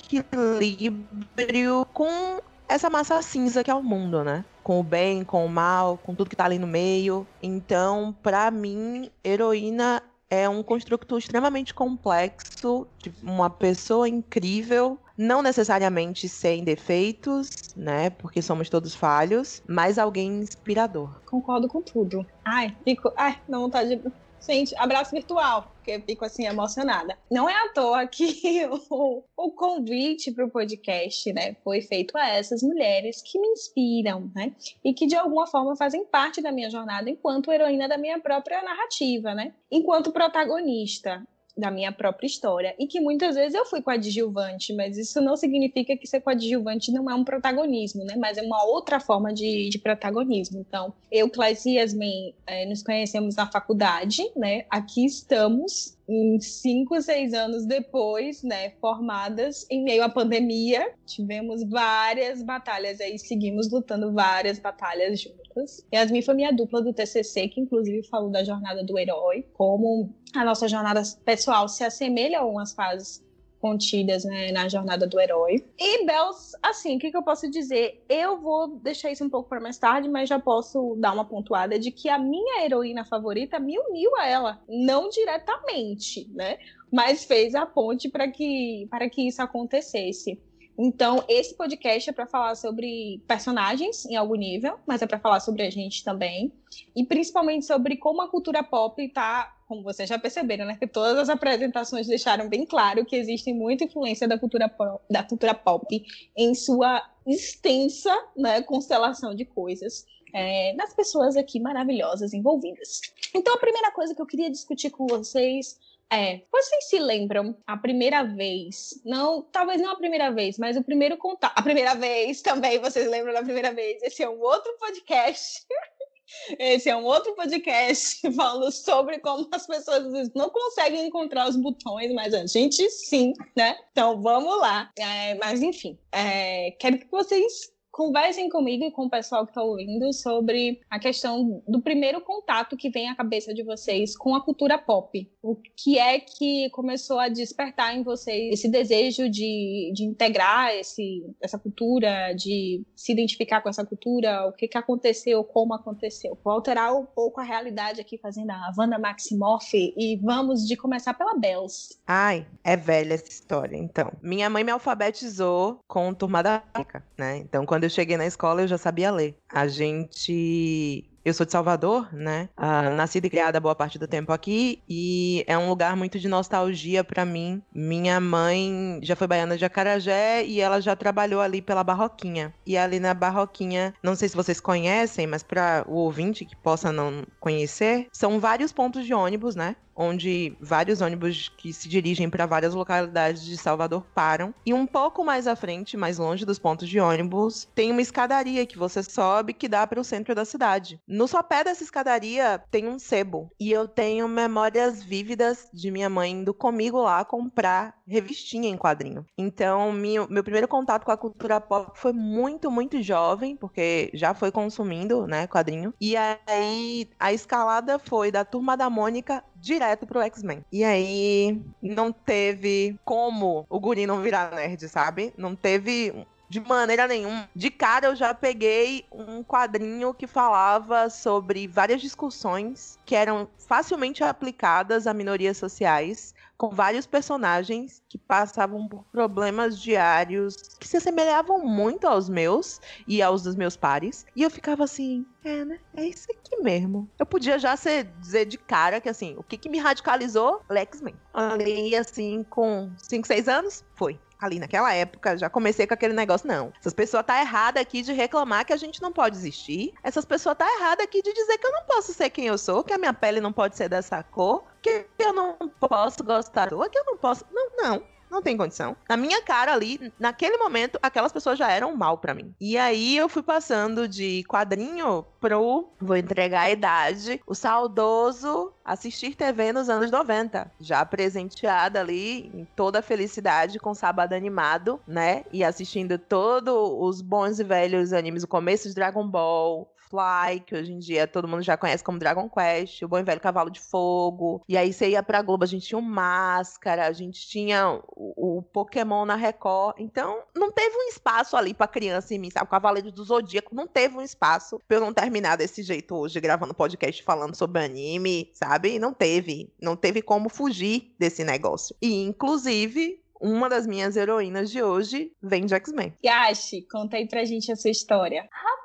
equilíbrio 0.06 1.86
com 1.94 2.38
essa 2.68 2.90
massa 2.90 3.22
cinza 3.22 3.64
que 3.64 3.70
é 3.70 3.74
o 3.74 3.82
mundo, 3.82 4.22
né? 4.22 4.44
Com 4.62 4.78
o 4.78 4.84
bem, 4.84 5.24
com 5.24 5.46
o 5.46 5.48
mal, 5.48 5.96
com 5.96 6.14
tudo 6.14 6.28
que 6.28 6.36
tá 6.36 6.44
ali 6.44 6.58
no 6.58 6.66
meio. 6.66 7.26
Então, 7.42 8.14
pra 8.22 8.50
mim, 8.50 9.10
heroína 9.24 10.02
é 10.30 10.48
um 10.48 10.62
construto 10.62 11.18
extremamente 11.18 11.74
complexo, 11.74 12.86
de 13.02 13.12
uma 13.22 13.50
pessoa 13.50 14.08
incrível, 14.08 14.96
não 15.18 15.42
necessariamente 15.42 16.28
sem 16.28 16.62
defeitos, 16.62 17.74
né? 17.76 18.10
Porque 18.10 18.40
somos 18.40 18.70
todos 18.70 18.94
falhos, 18.94 19.60
mas 19.68 19.98
alguém 19.98 20.38
inspirador. 20.38 21.20
Concordo 21.26 21.66
com 21.66 21.82
tudo. 21.82 22.24
Ai, 22.44 22.74
fico. 22.84 23.12
Ai, 23.16 23.40
não 23.48 23.62
vontade 23.62 23.96
de. 23.96 24.12
Gente, 24.40 24.74
abraço 24.76 25.14
virtual, 25.14 25.70
porque 25.74 26.00
fico 26.00 26.24
assim 26.24 26.46
emocionada. 26.46 27.16
Não 27.30 27.48
é 27.48 27.54
à 27.54 27.68
toa 27.72 28.06
que 28.06 28.64
o, 28.90 29.22
o 29.36 29.50
convite 29.52 30.32
para 30.32 30.46
o 30.46 30.50
podcast, 30.50 31.32
né, 31.32 31.54
foi 31.62 31.82
feito 31.82 32.16
a 32.16 32.28
essas 32.28 32.62
mulheres 32.62 33.22
que 33.22 33.38
me 33.38 33.48
inspiram, 33.48 34.30
né, 34.34 34.54
e 34.84 34.94
que 34.94 35.06
de 35.06 35.16
alguma 35.16 35.46
forma 35.46 35.76
fazem 35.76 36.04
parte 36.04 36.40
da 36.40 36.50
minha 36.50 36.70
jornada 36.70 37.10
enquanto 37.10 37.52
heroína 37.52 37.88
da 37.88 37.98
minha 37.98 38.18
própria 38.18 38.62
narrativa, 38.62 39.34
né, 39.34 39.54
enquanto 39.70 40.12
protagonista 40.12 41.22
da 41.60 41.70
minha 41.70 41.92
própria 41.92 42.26
história 42.26 42.74
e 42.78 42.86
que 42.86 43.00
muitas 43.00 43.34
vezes 43.34 43.54
eu 43.54 43.64
fui 43.66 43.82
coadjuvante, 43.82 44.72
mas 44.72 44.96
isso 44.96 45.20
não 45.20 45.36
significa 45.36 45.96
que 45.96 46.06
ser 46.06 46.20
coadjuvante 46.20 46.90
não 46.90 47.10
é 47.10 47.14
um 47.14 47.24
protagonismo, 47.24 48.04
né? 48.04 48.14
Mas 48.16 48.38
é 48.38 48.42
uma 48.42 48.64
outra 48.64 48.98
forma 48.98 49.32
de, 49.32 49.68
de 49.68 49.78
protagonismo. 49.78 50.58
Então, 50.58 50.92
eu, 51.10 51.28
Clarice 51.28 51.70
e 51.70 51.74
Yasmin, 51.76 52.34
é, 52.46 52.66
nos 52.66 52.82
conhecemos 52.82 53.36
na 53.36 53.46
faculdade, 53.46 54.22
né? 54.34 54.64
Aqui 54.70 55.04
estamos 55.04 55.96
em 56.10 56.40
cinco, 56.40 57.00
seis 57.00 57.32
anos 57.32 57.64
depois, 57.64 58.42
né, 58.42 58.70
formadas 58.80 59.64
em 59.70 59.84
meio 59.84 60.02
à 60.02 60.08
pandemia, 60.08 60.92
tivemos 61.06 61.62
várias 61.62 62.42
batalhas 62.42 63.00
aí, 63.00 63.16
seguimos 63.16 63.70
lutando 63.70 64.12
várias 64.12 64.58
batalhas 64.58 65.20
juntas. 65.20 65.86
Yasmin 65.94 66.22
foi 66.22 66.34
minha 66.34 66.52
dupla 66.52 66.82
do 66.82 66.92
TCC, 66.92 67.46
que 67.46 67.60
inclusive 67.60 68.02
falou 68.08 68.28
da 68.28 68.42
jornada 68.42 68.82
do 68.82 68.98
herói, 68.98 69.46
como 69.52 70.12
a 70.34 70.44
nossa 70.44 70.68
jornada 70.68 71.02
pessoal 71.24 71.68
se 71.68 71.84
assemelha 71.84 72.38
a 72.38 72.42
algumas 72.42 72.72
fases 72.72 73.22
contidas 73.60 74.24
né, 74.24 74.50
na 74.52 74.68
jornada 74.68 75.06
do 75.06 75.20
herói. 75.20 75.64
E 75.78 76.04
Bells, 76.06 76.56
assim, 76.62 76.96
o 76.96 76.98
que, 76.98 77.10
que, 77.10 77.16
eu 77.16 77.22
posso 77.22 77.48
dizer? 77.50 78.02
Eu 78.08 78.40
vou 78.40 78.68
deixar 78.68 79.10
isso 79.12 79.24
um 79.24 79.28
pouco 79.28 79.48
para 79.48 79.60
mais 79.60 79.76
tarde, 79.76 80.08
mas 80.08 80.28
já 80.28 80.40
posso 80.40 80.96
dar 80.98 81.12
uma 81.12 81.24
pontuada 81.24 81.78
de 81.78 81.90
que 81.90 82.08
a 82.08 82.18
minha 82.18 82.64
heroína 82.64 83.04
favorita 83.04 83.60
me 83.60 83.78
uniu 83.78 84.16
a 84.16 84.26
ela, 84.26 84.62
não 84.66 85.10
diretamente, 85.10 86.28
né? 86.32 86.58
Mas 86.90 87.24
fez 87.24 87.54
a 87.54 87.66
ponte 87.66 88.08
para 88.08 88.28
que, 88.28 88.88
para 88.90 89.08
que 89.08 89.28
isso 89.28 89.42
acontecesse. 89.42 90.40
Então, 90.82 91.22
esse 91.28 91.54
podcast 91.54 92.08
é 92.08 92.12
para 92.12 92.26
falar 92.26 92.54
sobre 92.54 93.22
personagens 93.28 94.06
em 94.06 94.16
algum 94.16 94.34
nível, 94.34 94.78
mas 94.86 95.02
é 95.02 95.06
para 95.06 95.18
falar 95.18 95.38
sobre 95.40 95.62
a 95.62 95.68
gente 95.68 96.02
também. 96.02 96.50
E 96.96 97.04
principalmente 97.04 97.66
sobre 97.66 97.98
como 97.98 98.22
a 98.22 98.30
cultura 98.30 98.62
pop 98.62 99.04
está, 99.04 99.54
como 99.68 99.82
vocês 99.82 100.08
já 100.08 100.18
perceberam, 100.18 100.64
né? 100.64 100.78
Que 100.80 100.86
todas 100.86 101.18
as 101.18 101.28
apresentações 101.28 102.06
deixaram 102.06 102.48
bem 102.48 102.64
claro 102.64 103.04
que 103.04 103.14
existe 103.14 103.52
muita 103.52 103.84
influência 103.84 104.26
da 104.26 104.38
cultura 104.38 104.70
pop, 104.70 105.04
da 105.10 105.22
cultura 105.22 105.52
pop 105.52 106.02
em 106.34 106.54
sua 106.54 107.06
extensa 107.26 108.16
né, 108.34 108.62
constelação 108.62 109.34
de 109.34 109.44
coisas. 109.44 110.06
É, 110.32 110.72
nas 110.74 110.94
pessoas 110.94 111.36
aqui 111.36 111.60
maravilhosas 111.60 112.32
envolvidas. 112.32 113.00
Então, 113.34 113.52
a 113.52 113.58
primeira 113.58 113.90
coisa 113.90 114.14
que 114.14 114.22
eu 114.22 114.26
queria 114.26 114.48
discutir 114.48 114.88
com 114.88 115.06
vocês 115.06 115.76
é, 116.12 116.42
vocês 116.50 116.88
se 116.88 116.98
lembram 116.98 117.56
a 117.66 117.76
primeira 117.76 118.22
vez? 118.24 119.00
Não, 119.04 119.42
talvez 119.42 119.80
não 119.80 119.92
a 119.92 119.96
primeira 119.96 120.30
vez, 120.30 120.58
mas 120.58 120.76
o 120.76 120.82
primeiro 120.82 121.16
contato. 121.16 121.52
A 121.56 121.62
primeira 121.62 121.94
vez 121.94 122.42
também, 122.42 122.78
vocês 122.78 123.08
lembram 123.08 123.32
da 123.32 123.42
primeira 123.42 123.72
vez? 123.72 124.02
Esse 124.02 124.22
é 124.22 124.28
um 124.28 124.40
outro 124.40 124.76
podcast. 124.78 125.64
Esse 126.58 126.88
é 126.88 126.96
um 126.96 127.04
outro 127.04 127.34
podcast 127.34 128.20
falando 128.34 128.70
sobre 128.70 129.18
como 129.18 129.48
as 129.52 129.66
pessoas 129.66 130.06
às 130.06 130.12
vezes 130.12 130.32
não 130.34 130.48
conseguem 130.48 131.06
encontrar 131.06 131.48
os 131.48 131.56
botões, 131.56 132.12
mas 132.12 132.32
a 132.34 132.46
gente 132.46 132.88
sim, 132.88 133.32
né? 133.56 133.76
Então 133.90 134.20
vamos 134.20 134.58
lá. 134.58 134.90
É, 134.96 135.34
mas 135.34 135.62
enfim, 135.62 135.98
é, 136.12 136.72
quero 136.72 136.98
que 136.98 137.10
vocês 137.10 137.72
conversem 137.90 138.48
comigo 138.48 138.84
e 138.84 138.90
com 138.90 139.06
o 139.06 139.10
pessoal 139.10 139.44
que 139.44 139.50
está 139.50 139.62
ouvindo 139.62 140.12
sobre 140.12 140.80
a 140.88 140.98
questão 140.98 141.62
do 141.66 141.80
primeiro 141.80 142.20
contato 142.20 142.76
que 142.76 142.90
vem 142.90 143.08
à 143.08 143.14
cabeça 143.14 143.52
de 143.52 143.62
vocês 143.62 144.16
com 144.16 144.34
a 144.34 144.44
cultura 144.44 144.78
pop. 144.78 145.30
O 145.42 145.56
que 145.76 145.98
é 145.98 146.20
que 146.20 146.70
começou 146.70 147.18
a 147.18 147.28
despertar 147.28 147.96
em 147.96 148.02
vocês 148.02 148.52
esse 148.52 148.68
desejo 148.68 149.28
de, 149.28 149.92
de 149.94 150.04
integrar 150.04 150.74
esse, 150.74 151.24
essa 151.42 151.58
cultura, 151.58 152.32
de 152.32 152.82
se 152.94 153.12
identificar 153.12 153.60
com 153.60 153.68
essa 153.68 153.84
cultura, 153.84 154.46
o 154.46 154.52
que, 154.52 154.68
que 154.68 154.78
aconteceu, 154.78 155.42
como 155.44 155.74
aconteceu. 155.74 156.38
Vou 156.44 156.52
alterar 156.52 156.94
um 156.94 157.04
pouco 157.04 157.40
a 157.40 157.44
realidade 157.44 158.00
aqui, 158.00 158.18
fazendo 158.18 158.50
a 158.50 158.72
Wanda 158.78 158.98
Maximoff, 158.98 159.70
e 159.74 160.16
vamos 160.22 160.66
de 160.66 160.76
começar 160.76 161.14
pela 161.14 161.36
Bells. 161.36 161.98
Ai, 162.06 162.46
é 162.62 162.76
velha 162.76 163.14
essa 163.14 163.28
história, 163.28 163.76
então. 163.76 164.12
Minha 164.22 164.48
mãe 164.48 164.62
me 164.62 164.70
alfabetizou 164.70 165.80
com 165.86 166.14
Turma 166.14 166.42
da 166.42 166.62
Mônica, 166.74 167.04
né? 167.18 167.38
Então, 167.38 167.64
quando 167.66 167.79
eu 167.84 167.90
cheguei 167.90 168.16
na 168.16 168.26
escola, 168.26 168.62
eu 168.62 168.68
já 168.68 168.78
sabia 168.78 169.10
ler. 169.10 169.36
A 169.48 169.66
gente 169.66 171.10
eu 171.24 171.34
sou 171.34 171.44
de 171.44 171.52
Salvador, 171.52 172.08
né? 172.12 172.48
Uh, 172.56 172.94
nascida 172.96 173.26
e 173.26 173.30
criada 173.30 173.60
boa 173.60 173.74
parte 173.74 173.98
do 173.98 174.08
tempo 174.08 174.32
aqui 174.32 174.82
e 174.88 175.44
é 175.46 175.56
um 175.56 175.68
lugar 175.68 175.94
muito 175.94 176.18
de 176.18 176.28
nostalgia 176.28 177.04
para 177.04 177.24
mim. 177.24 177.62
Minha 177.74 178.18
mãe 178.20 178.98
já 179.02 179.14
foi 179.14 179.26
baiana 179.26 179.56
de 179.56 179.64
Acarajé 179.64 180.44
e 180.44 180.60
ela 180.60 180.80
já 180.80 180.96
trabalhou 180.96 181.40
ali 181.40 181.60
pela 181.60 181.84
Barroquinha. 181.84 182.54
E 182.66 182.76
ali 182.76 182.98
na 182.98 183.12
Barroquinha, 183.12 183.94
não 184.02 184.14
sei 184.14 184.28
se 184.28 184.36
vocês 184.36 184.60
conhecem, 184.60 185.26
mas 185.26 185.42
para 185.42 185.84
o 185.86 185.94
ouvinte 185.94 186.44
que 186.44 186.56
possa 186.56 186.90
não 186.90 187.24
conhecer, 187.38 188.08
são 188.12 188.40
vários 188.40 188.72
pontos 188.72 189.04
de 189.04 189.12
ônibus, 189.12 189.54
né? 189.54 189.76
Onde 190.00 190.56
vários 190.58 191.02
ônibus 191.02 191.52
que 191.58 191.74
se 191.74 191.86
dirigem 191.86 192.30
para 192.30 192.46
várias 192.46 192.72
localidades 192.72 193.44
de 193.44 193.58
Salvador 193.58 194.02
param. 194.14 194.54
E 194.64 194.72
um 194.72 194.86
pouco 194.86 195.22
mais 195.22 195.46
à 195.46 195.54
frente, 195.54 195.96
mais 195.96 196.16
longe 196.16 196.46
dos 196.46 196.58
pontos 196.58 196.88
de 196.88 196.98
ônibus, 196.98 197.68
tem 197.74 197.92
uma 197.92 198.00
escadaria 198.00 198.64
que 198.64 198.78
você 198.78 199.02
sobe 199.02 199.52
que 199.52 199.68
dá 199.68 199.86
para 199.86 200.00
o 200.00 200.04
centro 200.04 200.34
da 200.34 200.46
cidade. 200.46 200.98
No 201.06 201.28
sopé 201.28 201.62
dessa 201.62 201.84
escadaria 201.84 202.62
tem 202.70 202.88
um 202.88 202.98
sebo. 202.98 203.50
E 203.60 203.70
eu 203.70 203.86
tenho 203.86 204.26
memórias 204.26 205.02
vívidas 205.02 205.68
de 205.72 205.90
minha 205.90 206.08
mãe 206.08 206.30
indo 206.32 206.54
comigo 206.54 207.02
lá 207.02 207.22
comprar 207.24 207.94
revistinha 208.06 208.68
em 208.68 208.76
quadrinho. 208.76 209.26
Então, 209.36 209.92
meu, 209.92 210.26
meu 210.28 210.42
primeiro 210.42 210.66
contato 210.66 211.04
com 211.04 211.12
a 211.12 211.16
cultura 211.16 211.60
pop 211.60 211.92
foi 211.94 212.12
muito, 212.12 212.70
muito 212.70 213.02
jovem, 213.02 213.54
porque 213.54 214.10
já 214.14 214.32
foi 214.32 214.50
consumindo, 214.50 215.26
né, 215.26 215.46
quadrinho. 215.46 215.92
E 216.00 216.16
aí 216.16 217.08
a 217.18 217.32
escalada 217.32 217.98
foi 217.98 218.30
da 218.32 218.44
Turma 218.44 218.76
da 218.76 218.88
Mônica 218.88 219.44
direto 219.60 220.06
pro 220.06 220.20
X-Men. 220.22 220.64
E 220.72 220.82
aí 220.82 221.60
não 221.82 222.12
teve 222.12 222.98
como 223.04 223.66
o 223.68 223.78
guri 223.78 224.06
não 224.06 224.22
virar 224.22 224.52
nerd, 224.52 224.88
sabe? 224.88 225.32
Não 225.36 225.54
teve 225.54 226.26
de 226.48 226.58
maneira 226.58 227.06
nenhuma. 227.06 227.48
De 227.54 227.70
cara 227.70 228.08
eu 228.08 228.16
já 228.16 228.34
peguei 228.34 229.04
um 229.12 229.42
quadrinho 229.44 230.12
que 230.12 230.26
falava 230.26 231.08
sobre 231.08 231.68
várias 231.68 232.00
discussões 232.00 232.98
que 233.06 233.14
eram 233.14 233.48
facilmente 233.68 234.24
aplicadas 234.24 235.06
a 235.06 235.14
minorias 235.14 235.56
sociais 235.56 236.34
com 236.60 236.68
vários 236.68 237.06
personagens 237.06 238.02
que 238.06 238.18
passavam 238.18 238.86
por 238.86 239.02
problemas 239.04 239.80
diários 239.80 240.56
que 240.78 240.86
se 240.86 240.98
assemelhavam 240.98 241.64
muito 241.64 242.06
aos 242.06 242.28
meus 242.28 242.82
e 243.08 243.22
aos 243.22 243.42
dos 243.42 243.56
meus 243.56 243.78
pares. 243.78 244.26
E 244.36 244.42
eu 244.42 244.50
ficava 244.50 244.84
assim, 244.84 245.24
é, 245.42 245.64
né? 245.64 245.80
É 245.96 246.04
isso 246.04 246.26
aqui 246.30 246.62
mesmo. 246.62 247.08
Eu 247.18 247.24
podia 247.24 247.58
já 247.58 247.74
ser, 247.78 248.04
dizer 248.20 248.44
de 248.44 248.58
cara 248.58 249.00
que, 249.00 249.08
assim, 249.08 249.34
o 249.38 249.42
que, 249.42 249.56
que 249.56 249.70
me 249.70 249.78
radicalizou? 249.78 250.60
Lexman. 250.68 251.14
Ali, 251.32 251.96
assim, 251.96 252.44
com 252.50 252.90
5, 252.98 253.26
6 253.26 253.48
anos, 253.48 253.82
foi 253.94 254.20
ali 254.40 254.58
naquela 254.58 254.92
época, 254.92 255.36
já 255.36 255.50
comecei 255.50 255.86
com 255.86 255.94
aquele 255.94 256.14
negócio, 256.14 256.48
não. 256.48 256.72
Essas 256.80 256.94
pessoas 256.94 257.24
tá 257.24 257.40
errada 257.40 257.80
aqui 257.80 258.02
de 258.02 258.12
reclamar 258.12 258.64
que 258.64 258.72
a 258.72 258.76
gente 258.76 259.02
não 259.02 259.12
pode 259.12 259.36
existir. 259.36 259.92
Essas 260.02 260.24
pessoas 260.24 260.56
tá 260.56 260.66
errada 260.76 261.02
aqui 261.02 261.22
de 261.22 261.32
dizer 261.32 261.58
que 261.58 261.66
eu 261.66 261.72
não 261.72 261.84
posso 261.84 262.12
ser 262.12 262.30
quem 262.30 262.46
eu 262.46 262.58
sou, 262.58 262.82
que 262.82 262.92
a 262.92 262.98
minha 262.98 263.12
pele 263.12 263.40
não 263.40 263.52
pode 263.52 263.76
ser 263.76 263.88
dessa 263.88 264.22
cor, 264.22 264.64
que 264.82 265.06
eu 265.18 265.32
não 265.32 265.56
posso 265.78 266.24
gostar, 266.24 266.68
que 266.68 266.74
eu 266.74 267.04
não 267.04 267.16
posso. 267.16 267.44
Não, 267.52 267.70
não 267.76 268.19
não 268.30 268.42
tem 268.42 268.56
condição. 268.56 268.96
Na 269.08 269.16
minha 269.16 269.42
cara 269.42 269.72
ali, 269.72 270.12
naquele 270.18 270.56
momento, 270.56 270.98
aquelas 271.02 271.32
pessoas 271.32 271.58
já 271.58 271.70
eram 271.70 271.96
mal 271.96 272.18
para 272.18 272.34
mim. 272.34 272.54
E 272.60 272.78
aí 272.78 273.16
eu 273.16 273.28
fui 273.28 273.42
passando 273.42 274.06
de 274.06 274.44
quadrinho 274.44 275.24
pro, 275.40 275.88
vou 276.00 276.16
entregar 276.16 276.62
a 276.62 276.70
idade, 276.70 277.40
o 277.46 277.54
saudoso 277.54 278.72
assistir 278.84 279.34
TV 279.34 279.72
nos 279.72 279.88
anos 279.88 280.10
90. 280.10 280.70
Já 280.80 281.04
presenteada 281.04 282.00
ali 282.00 282.50
em 282.54 282.66
toda 282.76 283.00
a 283.00 283.02
felicidade 283.02 283.78
com 283.78 283.94
sábado 283.94 284.32
animado, 284.32 285.00
né? 285.06 285.44
E 285.52 285.64
assistindo 285.64 286.18
todos 286.18 286.74
os 286.74 287.20
bons 287.20 287.58
e 287.58 287.64
velhos 287.64 288.12
animes, 288.12 288.42
o 288.42 288.48
começo 288.48 288.88
de 288.88 288.94
Dragon 288.94 289.26
Ball, 289.26 289.90
Fly, 290.10 290.60
que 290.60 290.74
hoje 290.74 290.92
em 290.92 290.98
dia 290.98 291.26
todo 291.26 291.46
mundo 291.46 291.62
já 291.62 291.76
conhece 291.76 292.02
como 292.02 292.18
Dragon 292.18 292.48
Quest, 292.48 293.02
o 293.02 293.08
Bom 293.08 293.18
e 293.18 293.22
Velho 293.22 293.40
Cavalo 293.40 293.70
de 293.70 293.80
Fogo. 293.80 294.62
E 294.68 294.76
aí 294.76 294.92
você 294.92 295.10
ia 295.10 295.22
pra 295.22 295.40
Globo, 295.40 295.62
a 295.62 295.66
gente 295.66 295.86
tinha 295.86 295.98
o 295.98 296.02
Máscara, 296.02 297.06
a 297.06 297.12
gente 297.12 297.46
tinha 297.46 298.00
o, 298.08 298.58
o 298.58 298.62
Pokémon 298.62 299.24
na 299.24 299.36
Record. 299.36 299.96
Então, 300.00 300.42
não 300.54 300.72
teve 300.72 300.96
um 300.96 301.08
espaço 301.08 301.56
ali 301.56 301.72
pra 301.72 301.86
criança 301.86 302.34
em 302.34 302.38
mim, 302.38 302.50
sabe? 302.50 302.66
O 302.66 302.70
Cavaleiro 302.70 303.12
do 303.12 303.24
Zodíaco 303.24 303.74
não 303.74 303.86
teve 303.86 304.16
um 304.16 304.22
espaço 304.22 304.80
pra 304.88 304.96
eu 304.96 305.00
não 305.00 305.14
terminar 305.14 305.56
desse 305.56 305.82
jeito 305.82 306.16
hoje, 306.16 306.40
gravando 306.40 306.74
podcast 306.74 307.22
falando 307.22 307.54
sobre 307.54 307.84
anime, 307.84 308.50
sabe? 308.52 308.98
Não 308.98 309.14
teve. 309.14 309.72
Não 309.80 309.94
teve 309.94 310.20
como 310.20 310.48
fugir 310.48 311.14
desse 311.18 311.44
negócio. 311.44 311.94
E, 312.02 312.22
inclusive, 312.22 313.20
uma 313.40 313.68
das 313.68 313.86
minhas 313.86 314.16
heroínas 314.16 314.70
de 314.70 314.82
hoje 314.82 315.32
vem 315.42 315.64
de 315.64 315.74
X-Men. 315.74 316.12
Yashi, 316.24 316.86
conta 316.90 317.16
aí 317.16 317.26
pra 317.26 317.44
gente 317.44 317.72
a 317.72 317.76
sua 317.76 317.90
história. 317.90 318.46
Rapaz, 318.52 318.79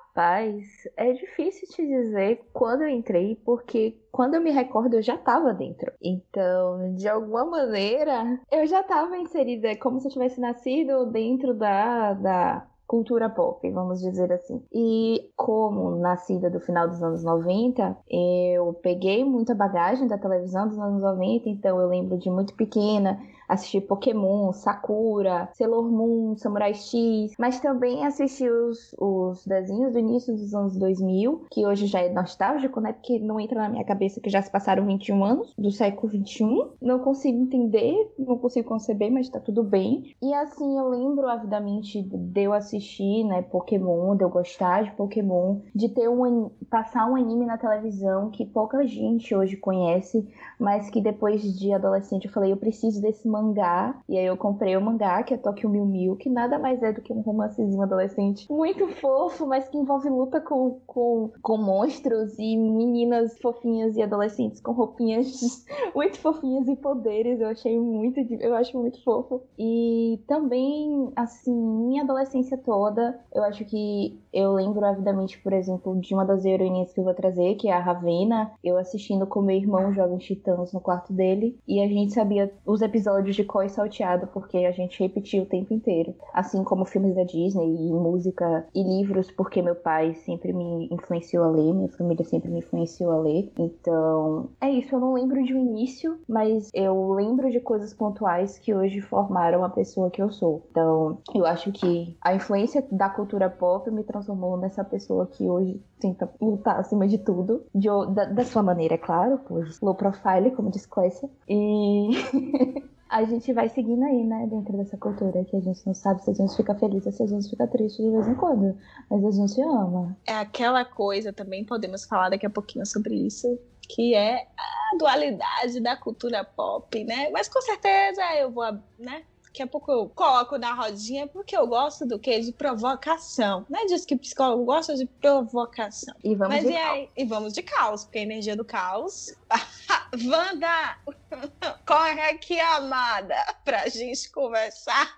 é 0.96 1.12
difícil 1.12 1.68
te 1.68 1.86
dizer 1.86 2.48
quando 2.54 2.84
eu 2.84 2.90
entrei, 2.90 3.36
porque 3.44 3.98
quando 4.12 4.36
eu 4.36 4.42
me 4.42 4.52
recordo 4.52 4.96
eu 4.96 5.02
já 5.02 5.16
estava 5.16 5.54
dentro. 5.54 5.92
Então, 6.02 6.96
de 6.96 7.08
alguma 7.08 7.46
maneira, 7.46 8.40
eu 8.52 8.66
já 8.66 8.80
estava 8.80 9.18
inserida, 9.18 9.68
é 9.68 9.76
como 9.76 10.00
se 10.00 10.08
eu 10.08 10.12
tivesse 10.12 10.40
nascido 10.40 11.06
dentro 11.08 11.54
da, 11.54 12.14
da 12.14 12.68
cultura 12.88 13.30
pop, 13.30 13.70
vamos 13.72 14.00
dizer 14.00 14.32
assim. 14.32 14.64
E 14.74 15.30
como 15.36 15.98
nascida 15.98 16.50
do 16.50 16.60
final 16.60 16.88
dos 16.88 17.02
anos 17.04 17.24
90, 17.24 17.98
eu 18.10 18.74
peguei 18.82 19.24
muita 19.24 19.54
bagagem 19.54 20.08
da 20.08 20.18
televisão 20.18 20.68
dos 20.68 20.80
anos 20.80 21.02
90, 21.02 21.50
então 21.50 21.80
eu 21.80 21.88
lembro 21.88 22.18
de 22.18 22.30
muito 22.30 22.56
pequena 22.56 23.20
assistir 23.48 23.82
Pokémon, 23.82 24.52
Sakura, 24.52 25.50
Sailor 25.54 25.90
Moon, 25.90 26.36
Samurai 26.38 26.74
X, 26.74 27.34
mas 27.38 27.60
também 27.60 28.06
assisti 28.06 28.50
os, 28.50 28.96
os 28.98 29.46
desenhos 29.46 29.94
do 29.94 30.00
início 30.00 30.34
dos 30.34 30.54
anos 30.54 30.78
2000, 30.78 31.46
que 31.52 31.66
hoje 31.66 31.88
já 31.88 32.00
é 32.02 32.12
nostálgico, 32.12 32.80
né? 32.80 32.94
Porque 32.94 33.20
não 33.20 33.40
entra 33.40 33.62
na 33.62 33.70
minha 33.70 33.84
cabeça 33.84 34.20
que 34.20 34.30
já 34.30 34.42
se 34.42 34.52
passaram 34.52 34.86
21 34.86 35.24
anos 35.24 35.54
do 35.58 35.72
século 35.72 36.12
21. 36.12 36.72
Não 36.82 37.00
consigo 37.00 37.38
entender, 37.38 38.14
não 38.18 38.38
consigo 38.38 38.68
conceber, 38.68 39.12
mas 39.12 39.30
tá 39.30 39.40
tudo 39.40 39.64
bem. 39.64 40.16
E 40.22 40.34
assim, 40.34 40.78
eu 40.78 40.90
lembro 40.90 41.28
avidamente 41.28 42.02
de 42.02 42.42
eu 42.42 42.54
assistir, 42.54 43.24
né, 43.24 43.42
Pokémon, 43.42 44.16
de 44.16 44.24
eu 44.24 44.30
gostar 44.30 44.84
de 44.84 44.92
Pokémon, 44.92 45.62
de 45.74 45.90
ter 45.90 46.10
um 46.10 46.50
passar 46.70 47.10
um 47.10 47.16
anime 47.16 47.46
na 47.46 47.58
televisão 47.58 48.30
que 48.30 48.46
pouca 48.46 48.86
gente 48.86 49.36
hoje 49.36 49.58
conhece, 49.58 50.28
mas 50.60 50.90
que 50.90 51.02
depois 51.02 51.42
de 51.58 51.72
adolescente 51.72 52.26
eu 52.26 52.32
falei, 52.32 52.52
eu 52.52 52.58
preciso 52.58 53.02
desse 53.02 53.28
mangá. 53.36 54.00
E 54.08 54.18
aí 54.18 54.26
eu 54.26 54.38
comprei 54.38 54.76
o 54.78 54.82
mangá, 54.82 55.22
que 55.24 55.34
é 55.34 55.38
Tokyo 55.38 55.70
Mil 55.70 55.86
Mil, 55.86 56.16
que 56.16 56.30
nada 56.30 56.58
mais 56.58 56.82
é 56.82 56.92
do 56.94 57.02
que 57.02 57.12
um 57.12 57.22
romancezinho 57.22 57.82
adolescente 57.82 58.46
muito 58.50 58.88
fofo, 59.00 59.46
mas 59.46 59.68
que 59.68 59.78
envolve 59.78 60.10
luta 60.10 60.40
com, 60.40 60.80
com, 60.86 61.32
com 61.42 61.58
monstros 61.58 62.38
e 62.40 62.56
meninas 62.56 63.38
fofinhas 63.40 63.96
e 63.96 64.02
adolescentes 64.02 64.62
com 64.62 64.72
roupinhas 64.72 65.66
muito 65.94 66.18
fofinhas 66.20 66.68
e 66.68 66.76
poderes. 66.76 67.40
Eu 67.42 67.50
achei 67.50 67.80
muito, 67.80 68.20
eu 68.40 68.56
acho 68.56 68.78
muito 68.78 69.04
fofo. 69.04 69.42
E 69.58 70.20
também, 70.28 71.12
assim, 71.16 71.54
minha 71.54 72.04
adolescência 72.04 72.58
toda, 72.58 73.20
eu 73.34 73.44
acho 73.44 73.66
que 73.66 74.20
eu 74.32 74.54
lembro 74.54 74.86
avidamente, 74.86 75.42
por 75.42 75.54
exemplo, 75.54 76.00
de 76.00 76.14
uma 76.14 76.26
das 76.26 76.46
heroínas 76.46 76.92
que 76.94 77.00
eu 77.00 77.04
vou 77.04 77.14
trazer, 77.14 77.56
que 77.56 77.68
é 77.70 77.74
a 77.74 77.80
Ravena, 77.80 78.52
eu 78.64 78.78
assistindo 78.78 79.26
com 79.26 79.42
meu 79.42 79.56
irmão 79.56 79.94
Jovem 79.94 80.18
Titãs 80.18 80.74
no 80.74 80.82
quarto 80.82 81.14
dele, 81.14 81.58
e 81.68 81.82
a 81.82 81.88
gente 81.88 82.14
sabia 82.14 82.54
os 82.66 82.82
episódios 82.82 83.25
de 83.34 83.44
Coi 83.44 83.70
Salteado, 83.70 84.28
porque 84.28 84.58
a 84.60 84.72
gente 84.72 85.02
repetia 85.02 85.42
o 85.42 85.46
tempo 85.46 85.74
inteiro. 85.74 86.14
Assim 86.34 86.64
como 86.64 86.86
filmes 86.86 87.16
da 87.16 87.24
Disney 87.24 87.88
e 87.88 87.94
música 87.94 88.68
e 88.74 88.84
livros, 88.84 89.32
porque 89.32 89.62
meu 89.62 89.76
pai 89.76 90.14
sempre 90.16 90.54
me 90.54 90.88
influenciou 90.92 91.44
a 91.44 91.48
ler, 91.48 91.74
minha 91.74 91.90
família 91.90 92.26
sempre 92.26 92.50
me 92.50 92.60
influenciou 92.60 93.12
a 93.12 93.20
ler. 93.20 93.52
Então, 93.58 94.50
é 94.62 94.70
isso. 94.70 94.96
Eu 94.96 95.00
não 95.00 95.14
lembro 95.14 95.44
de 95.44 95.54
um 95.54 95.60
início, 95.60 96.20
mas 96.28 96.70
eu 96.74 97.14
lembro 97.14 97.50
de 97.50 97.60
coisas 97.60 97.94
pontuais 97.94 98.58
que 98.58 98.74
hoje 98.74 99.02
formaram 99.02 99.64
a 99.64 99.70
pessoa 99.70 100.10
que 100.10 100.22
eu 100.22 100.32
sou. 100.32 100.64
Então, 100.72 101.20
eu 101.34 101.46
acho 101.46 101.72
que 101.72 102.16
a 102.22 102.36
influência 102.36 102.86
da 102.92 103.10
cultura 103.10 103.50
pop 103.50 103.90
me 103.92 104.04
transformou 104.04 104.58
nessa 104.58 104.84
pessoa 104.84 105.28
que 105.28 105.50
hoje 105.50 105.82
tenta 106.00 106.30
lutar 106.42 106.80
acima 106.80 107.08
de 107.08 107.18
tudo, 107.18 107.66
de, 107.74 107.88
da, 108.14 108.26
da, 108.26 108.44
sua 108.44 108.62
maneira, 108.62 108.96
é 108.96 108.98
claro, 108.98 109.40
pois 109.48 109.80
low 109.82 109.96
profile, 109.96 110.52
como 110.52 110.70
diz 110.70 110.86
Clécia. 110.86 111.30
E 111.48 112.10
a 113.16 113.24
gente 113.24 113.54
vai 113.54 113.70
seguindo 113.70 114.04
aí, 114.04 114.26
né, 114.26 114.46
dentro 114.46 114.76
dessa 114.76 114.98
cultura, 114.98 115.46
que 115.46 115.56
a 115.56 115.62
gente 115.62 115.88
não 115.88 115.94
sabe 115.94 116.22
se 116.22 116.32
a 116.32 116.34
gente 116.34 116.54
fica 116.54 116.76
feliz 116.76 117.06
ou 117.06 117.14
se 117.14 117.24
a 117.24 117.26
gente 117.26 117.50
fica 117.50 117.66
triste 117.66 118.04
de 118.04 118.10
vez 118.10 118.28
em 118.28 118.36
quando, 118.36 118.78
mas 119.10 119.24
a 119.24 119.32
gente 119.32 119.62
ama. 119.62 120.18
É 120.28 120.34
aquela 120.34 120.84
coisa, 120.84 121.32
também 121.32 121.64
podemos 121.64 122.04
falar 122.04 122.28
daqui 122.28 122.46
a 122.46 122.50
pouquinho 122.50 122.86
sobre 122.86 123.16
isso, 123.16 123.58
que 123.88 124.14
é 124.14 124.46
a 124.58 124.98
dualidade 124.98 125.80
da 125.80 125.96
cultura 125.96 126.44
pop, 126.44 127.06
né? 127.06 127.30
Mas 127.30 127.48
com 127.48 127.62
certeza 127.62 128.22
eu 128.38 128.52
vou, 128.52 128.70
né, 129.00 129.24
Daqui 129.56 129.64
a 129.64 129.68
pouco 129.68 129.90
eu 129.90 130.10
coloco 130.10 130.58
na 130.58 130.74
rodinha 130.74 131.28
porque 131.28 131.56
eu 131.56 131.66
gosto 131.66 132.06
do 132.06 132.20
que? 132.20 132.42
De 132.42 132.52
provocação. 132.52 133.66
Não 133.70 133.80
é 133.80 133.86
disso 133.86 134.06
que 134.06 134.18
psicólogo 134.18 134.66
gosta 134.66 134.96
de 134.96 135.06
provocação. 135.06 136.14
E 136.22 136.36
vamos 136.36 136.56
Mas 136.56 136.66
de 136.66 136.72
e 136.72 136.74
caos. 136.74 136.90
aí? 136.92 137.10
E 137.16 137.24
vamos 137.24 137.54
de 137.54 137.64
caos, 137.64 138.04
porque 138.04 138.20
a 138.20 138.24
energia 138.24 138.58
do 138.58 138.66
caos. 138.66 139.34
Wanda! 140.26 140.98
Corre 141.88 142.20
aqui, 142.20 142.60
amada, 142.60 143.38
pra 143.64 143.88
gente 143.88 144.30
conversar. 144.30 145.18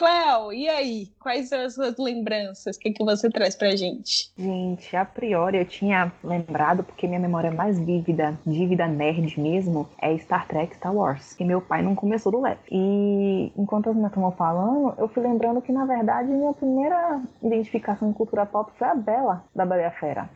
Cléo, 0.00 0.50
e 0.50 0.66
aí? 0.66 1.08
Quais 1.20 1.50
são 1.50 1.60
as 1.60 1.74
suas 1.74 1.98
lembranças? 1.98 2.74
O 2.74 2.80
que, 2.80 2.90
que 2.90 3.04
você 3.04 3.28
traz 3.28 3.54
pra 3.54 3.76
gente? 3.76 4.32
Gente, 4.34 4.96
a 4.96 5.04
priori 5.04 5.58
eu 5.58 5.66
tinha 5.66 6.10
lembrado, 6.24 6.82
porque 6.82 7.06
minha 7.06 7.20
memória 7.20 7.50
mais 7.50 7.78
vívida, 7.78 8.34
dívida 8.46 8.86
nerd 8.86 9.38
mesmo, 9.38 9.86
é 10.00 10.16
Star 10.16 10.48
Trek 10.48 10.74
Star 10.76 10.94
Wars. 10.94 11.38
E 11.38 11.44
meu 11.44 11.60
pai 11.60 11.82
não 11.82 11.94
começou 11.94 12.32
do 12.32 12.40
leve. 12.40 12.60
E 12.70 13.52
enquanto 13.54 13.90
as 13.90 13.94
meninas 13.94 14.12
estavam 14.12 14.32
falando, 14.32 14.94
eu 14.96 15.06
fui 15.06 15.22
lembrando 15.22 15.60
que, 15.60 15.70
na 15.70 15.84
verdade, 15.84 16.30
minha 16.30 16.54
primeira 16.54 17.20
identificação 17.42 18.08
em 18.08 18.14
cultura 18.14 18.46
pop 18.46 18.72
foi 18.78 18.88
a 18.88 18.94
Bela, 18.94 19.44
da 19.54 19.66
Bela 19.66 19.82
e 19.82 19.84
a 19.84 19.90
Fera. 19.90 20.30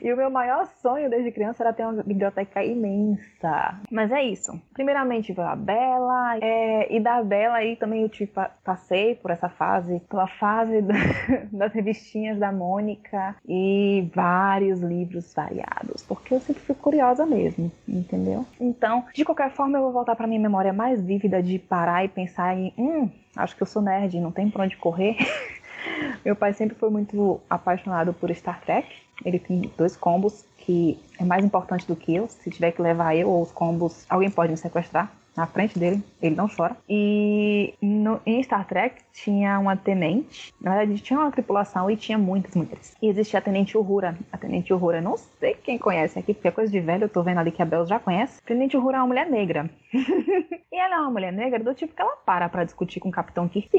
E 0.00 0.12
o 0.12 0.16
meu 0.16 0.30
maior 0.30 0.66
sonho 0.80 1.10
desde 1.10 1.32
criança 1.32 1.64
era 1.64 1.72
ter 1.72 1.84
uma 1.84 2.02
biblioteca 2.02 2.64
imensa. 2.64 3.80
Mas 3.90 4.10
é 4.10 4.22
isso. 4.22 4.52
Primeiramente 4.72 5.32
veio 5.32 5.48
a 5.48 5.56
Bela, 5.56 6.38
é, 6.40 6.94
e 6.94 7.00
da 7.00 7.22
Bela 7.22 7.56
aí 7.56 7.76
também 7.76 8.02
eu 8.02 8.08
te 8.08 8.26
passei 8.64 8.99
por 9.22 9.30
essa 9.30 9.48
fase, 9.48 10.00
pela 10.08 10.26
fase 10.26 10.82
da, 10.82 10.94
das 11.52 11.72
revistinhas 11.72 12.38
da 12.38 12.52
Mônica 12.52 13.36
e 13.48 14.08
vários 14.14 14.80
livros 14.80 15.32
variados, 15.34 16.02
porque 16.06 16.34
eu 16.34 16.40
sempre 16.40 16.62
fui 16.62 16.74
curiosa 16.74 17.26
mesmo, 17.26 17.70
entendeu? 17.88 18.46
Então, 18.60 19.04
de 19.14 19.24
qualquer 19.24 19.50
forma, 19.50 19.78
eu 19.78 19.82
vou 19.82 19.92
voltar 19.92 20.16
para 20.16 20.26
minha 20.26 20.40
memória 20.40 20.72
mais 20.72 21.02
vívida 21.02 21.42
de 21.42 21.58
parar 21.58 22.04
e 22.04 22.08
pensar 22.08 22.56
em, 22.56 22.72
hum, 22.76 23.10
acho 23.36 23.56
que 23.56 23.62
eu 23.62 23.66
sou 23.66 23.82
nerd, 23.82 24.18
não 24.20 24.32
tem 24.32 24.50
pra 24.50 24.64
onde 24.64 24.76
correr. 24.76 25.16
Meu 26.24 26.36
pai 26.36 26.52
sempre 26.52 26.76
foi 26.76 26.90
muito 26.90 27.40
apaixonado 27.48 28.12
por 28.12 28.34
Star 28.34 28.60
Trek. 28.60 28.88
Ele 29.24 29.38
tem 29.38 29.70
dois 29.76 29.96
combos 29.96 30.44
que 30.58 30.98
é 31.18 31.24
mais 31.24 31.44
importante 31.44 31.86
do 31.86 31.96
que 31.96 32.14
eu. 32.14 32.28
Se 32.28 32.50
tiver 32.50 32.72
que 32.72 32.82
levar 32.82 33.14
eu 33.14 33.28
ou 33.28 33.42
os 33.42 33.52
combos, 33.52 34.04
alguém 34.08 34.30
pode 34.30 34.52
me 34.52 34.58
sequestrar. 34.58 35.10
Na 35.36 35.46
frente 35.46 35.78
dele, 35.78 36.02
ele 36.20 36.34
não 36.34 36.48
chora. 36.48 36.76
E 36.88 37.74
no, 37.80 38.20
em 38.26 38.42
Star 38.42 38.66
Trek 38.66 39.02
tinha 39.12 39.58
uma 39.58 39.76
tenente, 39.76 40.52
na 40.60 40.76
verdade 40.76 41.00
tinha 41.00 41.18
uma 41.18 41.30
tripulação 41.30 41.90
e 41.90 41.96
tinha 41.96 42.18
muitas 42.18 42.54
mulheres. 42.54 42.96
E 43.00 43.08
existia 43.08 43.38
a 43.38 43.42
tenente 43.42 43.76
Uhura. 43.76 44.16
A 44.32 44.36
tenente 44.36 44.72
Uhura, 44.72 45.00
não 45.00 45.16
sei 45.16 45.54
quem 45.54 45.78
conhece 45.78 46.18
aqui, 46.18 46.34
porque 46.34 46.48
é 46.48 46.52
coisa 46.52 46.70
de 46.70 46.80
velho, 46.80 47.04
eu 47.04 47.08
tô 47.08 47.22
vendo 47.22 47.38
ali 47.38 47.50
que 47.50 47.62
a 47.62 47.66
Bel 47.66 47.86
já 47.86 47.98
conhece. 47.98 48.40
A 48.44 48.46
tenente 48.46 48.76
Uhura 48.76 48.98
é 48.98 49.00
uma 49.00 49.06
mulher 49.06 49.30
negra. 49.30 49.70
e 49.92 50.76
ela 50.76 50.96
é 50.96 50.98
uma 50.98 51.10
mulher 51.10 51.32
negra 51.32 51.62
do 51.62 51.74
tipo 51.74 51.94
que 51.94 52.02
ela 52.02 52.16
para 52.16 52.48
pra 52.48 52.64
discutir 52.64 53.00
com 53.00 53.08
o 53.08 53.12
Capitão 53.12 53.48
Kirk, 53.48 53.70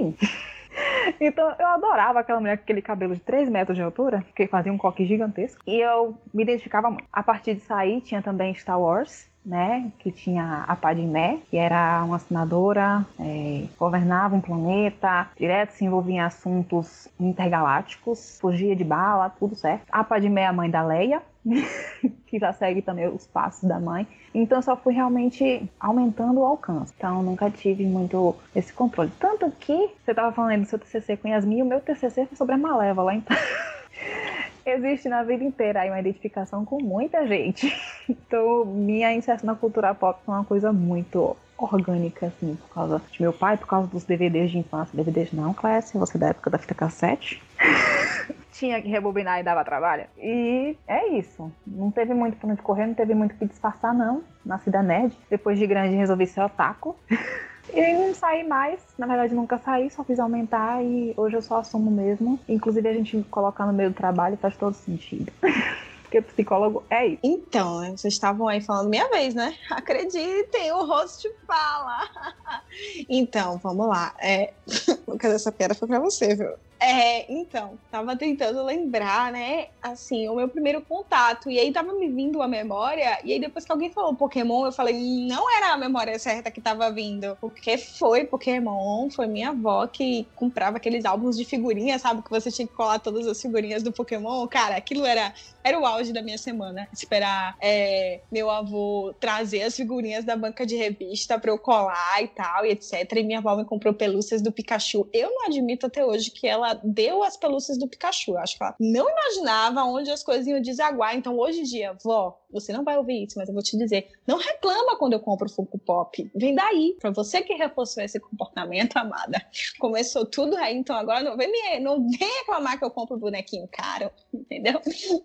Então 1.19 1.53
eu 1.59 1.67
adorava 1.67 2.19
aquela 2.19 2.39
mulher 2.39 2.57
com 2.57 2.63
aquele 2.63 2.81
cabelo 2.81 3.13
de 3.13 3.21
3 3.21 3.49
metros 3.49 3.77
de 3.77 3.83
altura, 3.83 4.25
que 4.35 4.47
fazia 4.47 4.71
um 4.71 4.77
coque 4.77 5.05
gigantesco. 5.05 5.61
E 5.67 5.79
eu 5.79 6.17
me 6.33 6.43
identificava 6.43 6.89
muito. 6.89 7.05
A 7.11 7.23
partir 7.23 7.55
de 7.55 7.61
sair, 7.61 8.01
tinha 8.01 8.21
também 8.21 8.53
Star 8.55 8.79
Wars, 8.79 9.29
né, 9.45 9.91
que 9.99 10.11
tinha 10.11 10.65
a 10.67 10.75
Padmé, 10.75 11.39
que 11.49 11.57
era 11.57 12.03
uma 12.03 12.19
senadora, 12.19 13.05
é, 13.19 13.65
governava 13.77 14.35
um 14.35 14.41
planeta, 14.41 15.27
direto 15.37 15.71
se 15.71 15.85
envolvia 15.85 16.15
em 16.15 16.19
assuntos 16.19 17.07
intergalácticos, 17.19 18.37
fugia 18.39 18.75
de 18.75 18.83
bala, 18.83 19.29
tudo 19.29 19.55
certo. 19.55 19.83
A 19.91 20.03
Padmé 20.03 20.41
é 20.41 20.47
a 20.47 20.53
mãe 20.53 20.69
da 20.69 20.83
Leia, 20.83 21.21
que 22.27 22.37
já 22.39 22.53
segue 22.53 22.81
também 22.81 23.07
os 23.07 23.25
passos 23.25 23.67
da 23.67 23.79
mãe. 23.79 24.07
Então 24.33 24.59
eu 24.59 24.61
só 24.61 24.77
fui 24.77 24.93
realmente 24.93 25.69
aumentando 25.79 26.39
o 26.39 26.45
alcance. 26.45 26.93
Então 26.95 27.23
nunca 27.23 27.49
tive 27.49 27.85
muito 27.85 28.35
esse 28.55 28.71
controle. 28.71 29.11
Tanto 29.19 29.51
que 29.51 29.89
você 30.03 30.11
estava 30.11 30.31
falando 30.31 30.61
do 30.61 30.67
seu 30.67 30.79
TCC 30.79 31.17
com 31.17 31.27
Yasmin, 31.27 31.59
e 31.59 31.63
o 31.63 31.65
meu 31.65 31.81
TCC 31.81 32.27
foi 32.27 32.37
sobre 32.37 32.55
a 32.55 32.57
Malévola, 32.57 33.15
então 33.15 33.35
existe 34.65 35.09
na 35.09 35.23
vida 35.23 35.43
inteira 35.43 35.81
aí 35.81 35.89
uma 35.89 35.99
identificação 35.99 36.65
com 36.65 36.81
muita 36.81 37.25
gente. 37.27 37.71
Então, 38.09 38.65
minha 38.65 39.13
inserção 39.13 39.47
na 39.47 39.55
cultura 39.55 39.93
pop 39.93 40.19
é 40.27 40.31
uma 40.31 40.43
coisa 40.43 40.73
muito 40.73 41.35
orgânica, 41.57 42.27
assim, 42.27 42.55
por 42.55 42.73
causa 42.73 43.01
de 43.11 43.21
meu 43.21 43.31
pai, 43.31 43.55
por 43.57 43.67
causa 43.67 43.87
dos 43.87 44.03
DVDs 44.03 44.51
de 44.51 44.57
infância. 44.57 44.95
DVDs 44.95 45.31
não, 45.31 45.53
Clécia, 45.53 45.99
você 45.99 46.17
é 46.17 46.19
da 46.19 46.27
época 46.29 46.49
da 46.49 46.57
fita 46.57 46.73
cassete. 46.73 47.41
Tinha 48.51 48.81
que 48.81 48.89
rebobinar 48.89 49.39
e 49.39 49.43
dava 49.43 49.63
trabalho. 49.63 50.05
E 50.17 50.75
é 50.87 51.07
isso. 51.09 51.51
Não 51.65 51.89
teve 51.89 52.13
muito 52.13 52.37
pra 52.37 52.49
onde 52.49 52.61
correr, 52.61 52.87
não 52.87 52.93
teve 52.93 53.13
muito 53.13 53.33
o 53.33 53.37
que 53.37 53.45
disfarçar, 53.45 53.93
não. 53.93 54.23
Nasci 54.45 54.69
da 54.69 54.83
nerd. 54.83 55.17
Depois 55.29 55.57
de 55.57 55.65
grande, 55.65 55.95
resolvi 55.95 56.27
ser 56.27 56.41
otaku. 56.41 56.95
E 57.73 57.93
não 57.93 58.13
saí 58.13 58.47
mais, 58.47 58.81
na 58.97 59.07
verdade 59.07 59.33
nunca 59.33 59.57
saí, 59.57 59.89
só 59.89 60.03
fiz 60.03 60.19
aumentar 60.19 60.83
e 60.83 61.13
hoje 61.15 61.37
eu 61.37 61.41
só 61.41 61.57
assumo 61.57 61.89
mesmo. 61.89 62.39
Inclusive 62.47 62.87
a 62.87 62.93
gente 62.93 63.23
colocar 63.29 63.65
no 63.65 63.73
meio 63.73 63.89
do 63.89 63.95
trabalho 63.95 64.37
faz 64.37 64.55
todo 64.57 64.73
sentido. 64.73 65.31
Porque 66.03 66.21
psicólogo 66.23 66.83
é 66.89 67.07
isso. 67.07 67.19
Então, 67.23 67.79
vocês 67.95 68.13
estavam 68.13 68.45
aí 68.45 68.59
falando 68.59 68.89
minha 68.89 69.09
vez, 69.09 69.33
né? 69.33 69.55
Acreditem, 69.69 70.69
o 70.73 70.83
host 70.85 71.25
fala. 71.47 71.99
então, 73.09 73.57
vamos 73.57 73.87
lá. 73.87 74.13
É... 74.19 74.53
Cadê 75.19 75.35
essa 75.35 75.51
piada? 75.51 75.75
Foi 75.75 75.87
pra 75.87 75.99
você, 75.99 76.35
viu? 76.35 76.51
É, 76.83 77.31
então, 77.31 77.77
tava 77.91 78.17
tentando 78.17 78.63
lembrar, 78.63 79.31
né, 79.31 79.67
assim, 79.83 80.27
o 80.27 80.33
meu 80.33 80.49
primeiro 80.49 80.81
contato. 80.81 81.47
E 81.47 81.59
aí 81.59 81.71
tava 81.71 81.93
me 81.93 82.09
vindo 82.09 82.41
a 82.41 82.47
memória. 82.47 83.19
E 83.23 83.33
aí 83.33 83.39
depois 83.39 83.63
que 83.63 83.71
alguém 83.71 83.91
falou 83.91 84.15
Pokémon, 84.15 84.65
eu 84.65 84.71
falei, 84.71 84.95
não 85.27 85.47
era 85.57 85.73
a 85.73 85.77
memória 85.77 86.17
certa 86.17 86.49
que 86.49 86.59
tava 86.59 86.89
vindo. 86.89 87.37
Porque 87.39 87.77
foi 87.77 88.25
Pokémon, 88.25 89.11
foi 89.11 89.27
minha 89.27 89.49
avó 89.49 89.85
que 89.85 90.25
comprava 90.35 90.77
aqueles 90.77 91.05
álbuns 91.05 91.37
de 91.37 91.45
figurinhas, 91.45 92.01
sabe? 92.01 92.23
Que 92.23 92.31
você 92.31 92.49
tinha 92.49 92.67
que 92.67 92.73
colar 92.73 92.97
todas 92.97 93.27
as 93.27 93.39
figurinhas 93.39 93.83
do 93.83 93.91
Pokémon. 93.91 94.47
Cara, 94.47 94.75
aquilo 94.75 95.05
era, 95.05 95.31
era 95.63 95.79
o 95.79 95.85
auge 95.85 96.11
da 96.11 96.23
minha 96.23 96.39
semana. 96.39 96.87
Esperar 96.91 97.55
é, 97.61 98.21
meu 98.31 98.49
avô 98.49 99.13
trazer 99.19 99.61
as 99.61 99.75
figurinhas 99.75 100.25
da 100.25 100.35
banca 100.35 100.65
de 100.65 100.75
revista 100.75 101.37
pra 101.37 101.51
eu 101.51 101.59
colar 101.59 102.23
e 102.23 102.27
tal, 102.27 102.60
e 102.65 102.71
etc. 102.71 103.11
E 103.15 103.23
minha 103.23 103.39
avó 103.39 103.55
me 103.55 103.65
comprou 103.65 103.93
pelúcias 103.93 104.41
do 104.41 104.51
Pikachu. 104.51 105.07
Eu 105.13 105.29
não 105.29 105.45
admito 105.45 105.85
até 105.85 106.05
hoje 106.05 106.31
que 106.31 106.47
ela 106.47 106.73
deu 106.83 107.23
as 107.23 107.37
pelúcias 107.37 107.77
do 107.77 107.87
Pikachu. 107.87 108.31
Eu 108.31 108.37
acho 108.39 108.57
que 108.57 108.63
ela 108.63 108.75
não 108.79 109.07
imaginava 109.09 109.83
onde 109.83 110.11
as 110.11 110.23
coisas 110.23 110.47
iam 110.47 110.61
desaguar. 110.61 111.15
Então, 111.15 111.37
hoje 111.37 111.61
em 111.61 111.63
dia, 111.63 111.95
vó, 112.03 112.41
você 112.51 112.73
não 112.73 112.83
vai 112.83 112.97
ouvir 112.97 113.23
isso, 113.23 113.37
mas 113.37 113.47
eu 113.47 113.53
vou 113.53 113.63
te 113.63 113.77
dizer, 113.77 114.09
não 114.27 114.37
reclama 114.37 114.97
quando 114.97 115.13
eu 115.13 115.19
compro 115.19 115.49
Funko 115.49 115.79
Pop. 115.79 116.31
Vem 116.35 116.53
daí, 116.53 116.95
pra 116.99 117.11
você 117.11 117.41
que 117.41 117.53
reforçou 117.53 118.03
esse 118.03 118.19
comportamento, 118.19 118.97
amada. 118.97 119.41
Começou 119.79 120.25
tudo 120.25 120.55
aí, 120.57 120.75
então 120.75 120.95
agora 120.95 121.23
não 121.23 121.37
vem, 121.37 121.51
me, 121.51 121.79
não 121.79 122.07
vem 122.07 122.29
reclamar 122.39 122.77
que 122.77 122.85
eu 122.85 122.91
compro 122.91 123.17
bonequinho 123.17 123.67
caro, 123.71 124.11
entendeu? 124.33 124.81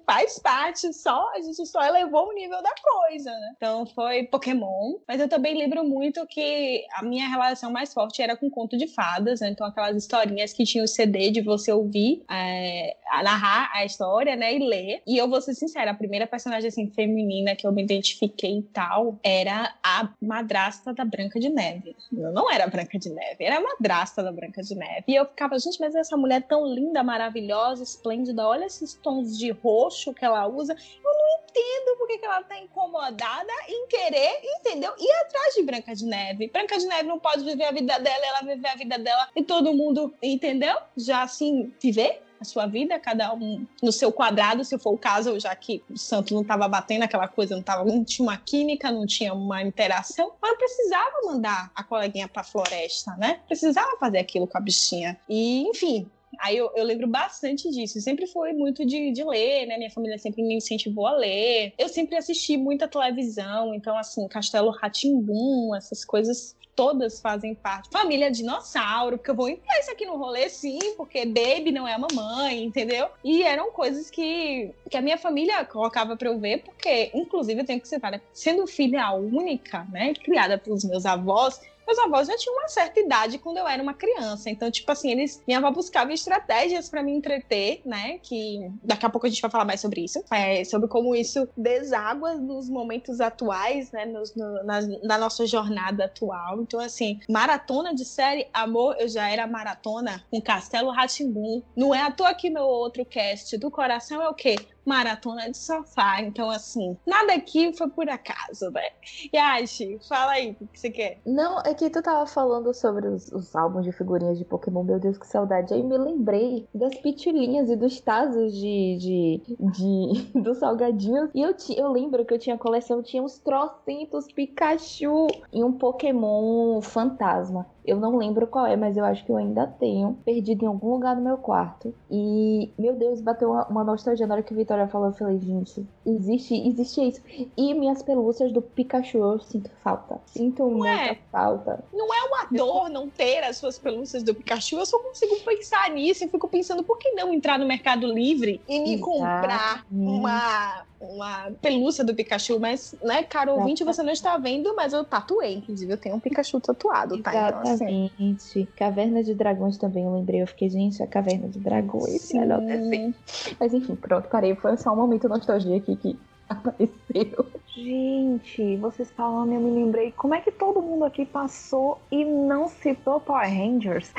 Faz 0.06 0.38
parte, 0.38 0.92
só 0.92 1.30
a 1.32 1.40
gente 1.40 1.64
só 1.66 1.82
elevou 1.84 2.28
o 2.28 2.32
nível 2.32 2.62
da 2.62 2.74
coisa, 2.82 3.30
né? 3.30 3.54
Então 3.56 3.86
foi 3.86 4.24
Pokémon, 4.24 4.98
mas 5.06 5.20
eu 5.20 5.28
também 5.28 5.56
lembro 5.56 5.84
muito 5.84 6.26
que 6.26 6.84
a 6.92 7.02
minha 7.02 7.25
relação 7.28 7.70
mais 7.70 7.92
forte 7.92 8.22
era 8.22 8.36
com 8.36 8.50
conto 8.50 8.76
de 8.76 8.86
fadas, 8.86 9.40
né? 9.40 9.50
Então 9.50 9.66
aquelas 9.66 9.96
historinhas 9.96 10.52
que 10.52 10.64
tinham 10.64 10.84
o 10.84 10.88
CD 10.88 11.30
de 11.30 11.40
você 11.40 11.72
ouvir, 11.72 12.24
é, 12.30 12.96
narrar 13.22 13.70
a 13.74 13.84
história, 13.84 14.36
né? 14.36 14.54
E 14.54 14.58
ler. 14.58 15.02
E 15.06 15.16
eu 15.16 15.28
vou 15.28 15.40
ser 15.40 15.54
sincera, 15.54 15.90
a 15.90 15.94
primeira 15.94 16.26
personagem 16.26 16.68
assim, 16.68 16.90
feminina 16.90 17.54
que 17.56 17.66
eu 17.66 17.72
me 17.72 17.82
identifiquei 17.82 18.58
e 18.58 18.62
tal 18.62 19.18
era 19.22 19.74
a 19.82 20.08
madrasta 20.20 20.92
da 20.92 21.04
Branca 21.04 21.38
de 21.38 21.48
Neve. 21.48 21.96
Eu 22.12 22.32
não 22.32 22.50
era 22.50 22.66
Branca 22.66 22.98
de 22.98 23.10
Neve, 23.10 23.44
era 23.44 23.58
a 23.58 23.60
madrasta 23.60 24.22
da 24.22 24.32
Branca 24.32 24.62
de 24.62 24.74
Neve. 24.74 25.04
E 25.08 25.14
eu 25.14 25.26
ficava, 25.26 25.58
gente, 25.58 25.80
mas 25.80 25.94
essa 25.94 26.16
mulher 26.16 26.42
tão 26.42 26.66
linda, 26.66 27.02
maravilhosa, 27.02 27.82
esplêndida, 27.82 28.46
olha 28.46 28.66
esses 28.66 28.94
tons 28.94 29.38
de 29.38 29.50
roxo 29.50 30.14
que 30.14 30.24
ela 30.24 30.46
usa. 30.46 30.72
Eu 30.74 31.12
não 31.12 31.26
entendo 31.44 31.98
porque 31.98 32.18
que 32.18 32.26
ela 32.26 32.42
tá 32.42 32.58
incomodada 32.58 33.52
em 33.68 33.86
querer, 33.88 34.40
entendeu? 34.58 34.92
Ir 34.98 35.12
atrás 35.22 35.54
de 35.54 35.62
Branca 35.62 35.94
de 35.94 36.04
Neve. 36.04 36.48
Branca 36.48 36.78
de 36.78 36.86
Neve 36.86 37.08
não 37.08 37.15
pode 37.18 37.44
viver 37.44 37.64
a 37.64 37.72
vida 37.72 37.98
dela, 37.98 38.26
ela 38.26 38.54
viver 38.54 38.68
a 38.68 38.76
vida 38.76 38.98
dela 38.98 39.28
e 39.34 39.42
todo 39.42 39.74
mundo, 39.74 40.14
entendeu? 40.22 40.76
Já 40.96 41.22
assim, 41.22 41.72
viver 41.82 42.22
a 42.40 42.44
sua 42.44 42.66
vida, 42.66 42.98
cada 42.98 43.32
um 43.34 43.66
no 43.82 43.90
seu 43.90 44.12
quadrado, 44.12 44.64
se 44.64 44.78
for 44.78 44.92
o 44.92 44.98
caso, 44.98 45.38
já 45.40 45.54
que 45.54 45.82
o 45.90 45.96
santo 45.96 46.34
não 46.34 46.42
estava 46.42 46.68
batendo 46.68 47.02
aquela 47.02 47.28
coisa, 47.28 47.56
não, 47.56 47.62
tava, 47.62 47.84
não 47.84 48.04
tinha 48.04 48.28
uma 48.28 48.36
química, 48.36 48.90
não 48.90 49.06
tinha 49.06 49.32
uma 49.32 49.62
interação, 49.62 50.32
mas 50.40 50.52
eu 50.52 50.58
precisava 50.58 51.12
mandar 51.24 51.70
a 51.74 51.82
coleguinha 51.82 52.28
pra 52.28 52.44
floresta, 52.44 53.16
né? 53.16 53.40
Precisava 53.46 53.96
fazer 53.98 54.18
aquilo 54.18 54.46
com 54.46 54.58
a 54.58 54.60
bichinha. 54.60 55.18
E, 55.28 55.62
enfim, 55.68 56.10
Aí 56.40 56.56
eu, 56.56 56.70
eu, 56.74 56.84
lembro 56.84 57.06
bastante 57.06 57.70
disso. 57.70 57.98
Sempre 58.00 58.26
foi 58.26 58.52
muito 58.52 58.84
de, 58.84 59.10
de, 59.10 59.24
ler, 59.24 59.64
né? 59.64 59.78
Minha 59.78 59.90
família 59.90 60.18
sempre 60.18 60.42
me 60.42 60.56
incentivou 60.56 61.06
a 61.06 61.12
ler. 61.12 61.72
Eu 61.78 61.88
sempre 61.88 62.16
assisti 62.16 62.58
muita 62.58 62.86
televisão, 62.86 63.74
então, 63.74 63.96
assim, 63.96 64.28
Castelo 64.28 64.70
Ratimbum, 64.70 65.74
essas 65.74 66.04
coisas 66.04 66.54
todas 66.76 67.20
fazem 67.20 67.54
parte. 67.54 67.88
Família 67.90 68.30
dinossauro, 68.30 69.16
porque 69.16 69.30
eu 69.30 69.34
vou 69.34 69.48
entrar 69.48 69.80
isso 69.80 69.90
aqui 69.90 70.04
no 70.04 70.16
rolê 70.16 70.48
sim, 70.50 70.78
porque 70.96 71.24
baby 71.24 71.72
não 71.72 71.88
é 71.88 71.94
a 71.94 71.98
mamãe, 71.98 72.62
entendeu? 72.62 73.08
E 73.24 73.42
eram 73.42 73.72
coisas 73.72 74.10
que, 74.10 74.70
que 74.90 74.96
a 74.96 75.02
minha 75.02 75.16
família 75.16 75.64
colocava 75.64 76.16
pra 76.16 76.28
eu 76.28 76.38
ver, 76.38 76.62
porque, 76.62 77.10
inclusive, 77.14 77.62
eu 77.62 77.66
tenho 77.66 77.80
que 77.80 77.88
citar, 77.88 78.12
né? 78.12 78.20
Sendo 78.32 78.66
filha 78.66 79.10
única, 79.12 79.84
né? 79.90 80.12
Criada 80.12 80.58
pelos 80.58 80.84
meus 80.84 81.06
avós, 81.06 81.60
meus 81.86 81.98
avós 81.98 82.26
já 82.26 82.36
tinham 82.36 82.56
uma 82.56 82.68
certa 82.68 83.00
idade 83.00 83.38
quando 83.38 83.58
eu 83.58 83.68
era 83.68 83.82
uma 83.82 83.94
criança. 83.94 84.50
Então, 84.50 84.70
tipo 84.70 84.90
assim, 84.90 85.10
eles. 85.10 85.42
Minha 85.46 85.58
avó 85.58 85.70
buscava 85.70 86.12
estratégias 86.12 86.88
para 86.88 87.02
me 87.02 87.12
entreter, 87.12 87.80
né? 87.84 88.18
Que 88.22 88.70
daqui 88.82 89.06
a 89.06 89.10
pouco 89.10 89.26
a 89.26 89.30
gente 89.30 89.40
vai 89.40 89.50
falar 89.50 89.64
mais 89.64 89.80
sobre 89.80 90.04
isso. 90.04 90.22
É, 90.32 90.64
sobre 90.64 90.88
como 90.88 91.14
isso 91.14 91.48
deságua 91.56 92.34
nos 92.34 92.68
momentos 92.68 93.20
atuais, 93.20 93.92
né? 93.92 94.04
Nos, 94.06 94.34
no, 94.34 94.64
na, 94.64 94.80
na, 95.02 95.18
nossa 95.18 95.46
jornada 95.46 96.06
atual. 96.06 96.60
Então, 96.62 96.80
assim, 96.80 97.20
maratona 97.28 97.94
de 97.94 98.04
série, 98.04 98.48
amor, 98.52 98.96
eu 98.98 99.08
já 99.08 99.28
era 99.28 99.46
maratona 99.46 100.24
com 100.30 100.40
Castelo 100.40 100.90
Ratimbum. 100.90 101.62
Não 101.76 101.94
é 101.94 102.02
à 102.02 102.10
toa 102.10 102.34
que 102.34 102.50
meu 102.50 102.64
outro 102.64 103.04
cast 103.04 103.56
do 103.58 103.70
coração 103.70 104.20
é 104.22 104.28
o 104.28 104.34
quê? 104.34 104.56
Maratona 104.86 105.50
de 105.50 105.58
sofá. 105.58 106.22
Então, 106.22 106.48
assim, 106.48 106.96
nada 107.04 107.34
aqui 107.34 107.76
foi 107.76 107.88
por 107.90 108.08
acaso, 108.08 108.70
né? 108.70 108.88
E 109.32 109.36
Ashi, 109.36 109.98
fala 110.08 110.32
aí 110.32 110.56
o 110.60 110.66
que 110.68 110.78
você 110.78 110.90
quer. 110.90 111.18
Não, 111.26 111.60
é 111.60 111.74
que 111.74 111.90
tu 111.90 112.00
tava 112.00 112.26
falando 112.26 112.72
sobre 112.72 113.08
os, 113.08 113.30
os, 113.32 113.54
álbuns 113.54 113.84
de 113.84 113.92
figurinhas 113.92 114.38
de 114.38 114.44
Pokémon, 114.44 114.84
meu 114.84 114.98
Deus, 114.98 115.18
que 115.18 115.26
saudade. 115.26 115.74
Aí 115.74 115.82
me 115.82 115.98
lembrei 115.98 116.68
das 116.74 116.94
pitilinhas 116.96 117.68
e 117.68 117.76
dos 117.76 118.00
tazos 118.00 118.52
de, 118.52 118.96
de, 118.98 119.56
de 119.58 120.32
dos 120.40 120.58
salgadinhos. 120.58 121.30
E 121.34 121.42
eu, 121.42 121.54
eu 121.76 121.92
lembro 121.92 122.24
que 122.24 122.32
eu 122.32 122.38
tinha 122.38 122.56
coleção, 122.56 123.02
tinha 123.02 123.22
uns 123.22 123.38
trocentos 123.38 124.26
Pikachu 124.32 125.26
e 125.52 125.64
um 125.64 125.72
Pokémon 125.72 126.80
fantasma. 126.80 127.66
Eu 127.86 127.98
não 127.98 128.16
lembro 128.16 128.46
qual 128.46 128.66
é, 128.66 128.76
mas 128.76 128.96
eu 128.96 129.04
acho 129.04 129.24
que 129.24 129.30
eu 129.30 129.36
ainda 129.36 129.66
tenho. 129.66 130.18
Perdido 130.24 130.64
em 130.64 130.68
algum 130.68 130.90
lugar 130.90 131.14
do 131.14 131.22
meu 131.22 131.36
quarto. 131.36 131.94
E, 132.10 132.70
meu 132.78 132.94
Deus, 132.94 133.20
bateu 133.20 133.50
uma, 133.50 133.66
uma 133.66 133.84
nostalgia 133.84 134.26
na 134.26 134.34
hora 134.34 134.42
que 134.42 134.52
o 134.52 134.56
Vitória 134.56 134.88
falou. 134.88 135.08
Eu 135.08 135.14
falei, 135.14 135.38
gente, 135.38 135.86
existe, 136.04 136.54
existe 136.68 137.08
isso. 137.08 137.20
E 137.56 137.74
minhas 137.74 138.02
pelúcias 138.02 138.52
do 138.52 138.60
Pikachu 138.60 139.18
eu 139.18 139.40
sinto 139.40 139.70
falta. 139.82 140.20
Sinto 140.26 140.64
não 140.64 140.70
muita 140.78 140.94
é, 140.94 141.18
falta. 141.30 141.84
Não 141.92 142.12
é 142.12 142.22
uma 142.24 142.44
dor 142.50 142.88
não 142.88 143.08
ter 143.08 143.42
as 143.44 143.56
suas 143.56 143.78
pelúcias 143.78 144.22
do 144.22 144.34
Pikachu, 144.34 144.78
eu 144.78 144.86
só 144.86 144.98
consigo 144.98 145.36
pensar 145.44 145.90
nisso 145.90 146.24
e 146.24 146.28
fico 146.28 146.48
pensando, 146.48 146.82
por 146.82 146.98
que 146.98 147.10
não 147.12 147.32
entrar 147.32 147.58
no 147.58 147.66
Mercado 147.66 148.06
Livre 148.06 148.60
e 148.68 148.78
me 148.80 148.98
comprar 148.98 149.84
uma, 149.90 150.84
uma 151.00 151.50
pelúcia 151.60 152.04
do 152.04 152.14
Pikachu? 152.14 152.58
Mas, 152.58 152.94
né, 153.02 153.22
caro 153.22 153.54
ouvinte, 153.54 153.84
você 153.84 154.02
não 154.02 154.12
está 154.12 154.36
vendo, 154.38 154.74
mas 154.74 154.92
eu 154.92 155.04
tatuei, 155.04 155.54
inclusive, 155.54 155.92
eu 155.92 155.98
tenho 155.98 156.16
um 156.16 156.20
Pikachu 156.20 156.60
tatuado, 156.60 157.22
tá? 157.22 157.34
Então, 157.34 157.72
assim, 157.72 157.75
Exatamente. 157.76 158.68
Caverna 158.76 159.22
de 159.22 159.34
Dragões 159.34 159.76
também 159.76 160.04
eu 160.04 160.14
lembrei. 160.14 160.42
Eu 160.42 160.46
fiquei, 160.46 160.68
gente, 160.68 161.02
a 161.02 161.06
Caverna 161.06 161.48
de 161.48 161.58
Dragões. 161.58 162.22
Sim. 162.22 162.40
Melhor 162.40 162.60
desenho. 162.60 163.14
Mas 163.58 163.74
enfim, 163.74 163.94
pronto, 163.96 164.28
parei. 164.28 164.54
Foi 164.54 164.76
só 164.76 164.92
um 164.92 164.96
momento 164.96 165.28
nostalgia 165.28 165.76
aqui 165.76 165.96
que 165.96 166.18
apareceu. 166.48 167.46
Gente, 167.74 168.76
vocês 168.76 169.10
falando, 169.10 169.52
eu 169.52 169.60
me 169.60 169.70
lembrei 169.70 170.12
como 170.12 170.34
é 170.34 170.40
que 170.40 170.50
todo 170.50 170.80
mundo 170.80 171.04
aqui 171.04 171.26
passou 171.26 172.00
e 172.10 172.24
não 172.24 172.68
citou 172.68 173.20
Power 173.20 173.48
Rangers. 173.48 174.12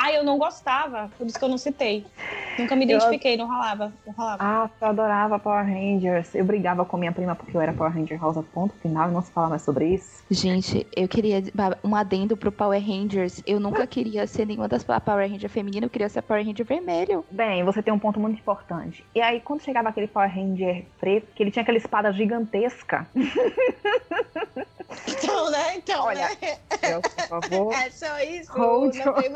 Ah, 0.00 0.12
eu 0.12 0.22
não 0.22 0.38
gostava, 0.38 1.10
por 1.18 1.26
isso 1.26 1.36
que 1.36 1.44
eu 1.44 1.48
não 1.48 1.58
citei. 1.58 2.06
Nunca 2.56 2.76
me 2.76 2.84
Eu- 2.84 2.90
identifiquei, 2.90 3.36
não 3.36 3.46
rolava. 3.48 3.92
Não 4.06 4.14
rolava. 4.14 4.38
Ah, 4.40 4.70
eu 4.80 4.86
adorava 4.88 5.38
Power 5.40 5.64
Rangers. 5.66 6.34
Eu 6.36 6.44
brigava 6.44 6.84
com 6.84 6.96
minha 6.96 7.10
prima 7.10 7.34
porque 7.34 7.56
eu 7.56 7.60
era 7.60 7.72
Power 7.72 7.92
Ranger 7.92 8.20
Rosa, 8.20 8.42
ponto 8.42 8.74
final, 8.76 9.08
e 9.10 9.12
não 9.12 9.20
se 9.22 9.32
fala 9.32 9.48
mais 9.48 9.62
sobre 9.62 9.86
isso. 9.94 10.22
Gente, 10.30 10.86
eu 10.94 11.08
queria 11.08 11.42
um 11.82 11.96
adendo 11.96 12.36
pro 12.36 12.52
Power 12.52 12.80
Rangers. 12.80 13.42
Eu 13.44 13.58
nunca 13.58 13.86
queria 13.88 14.24
ser 14.28 14.46
nenhuma 14.46 14.68
das 14.68 14.84
Power 14.84 15.28
Ranger 15.28 15.50
feminina, 15.50 15.86
eu 15.86 15.90
queria 15.90 16.08
ser 16.08 16.22
Power 16.22 16.44
Ranger 16.46 16.64
vermelho. 16.64 17.24
Bem, 17.30 17.64
você 17.64 17.82
tem 17.82 17.92
um 17.92 17.98
ponto 17.98 18.20
muito 18.20 18.38
importante. 18.38 19.04
E 19.14 19.20
aí, 19.20 19.40
quando 19.40 19.62
chegava 19.62 19.88
aquele 19.88 20.06
Power 20.06 20.32
Ranger 20.32 20.84
preto, 21.00 21.26
que 21.34 21.42
ele 21.42 21.50
tinha 21.50 21.62
aquela 21.62 21.78
espada 21.78 22.12
gigantesca. 22.12 23.04
Então, 25.06 25.50
né? 25.50 25.76
Então, 25.76 26.04
Olha, 26.04 26.28
né? 26.40 26.56
Eu, 26.82 27.02
por 27.02 27.28
favor. 27.42 27.74
É 27.74 27.90
só 27.90 28.18
isso, 28.20 28.50
Hold 28.52 28.94
não 28.96 29.12
tem 29.14 29.28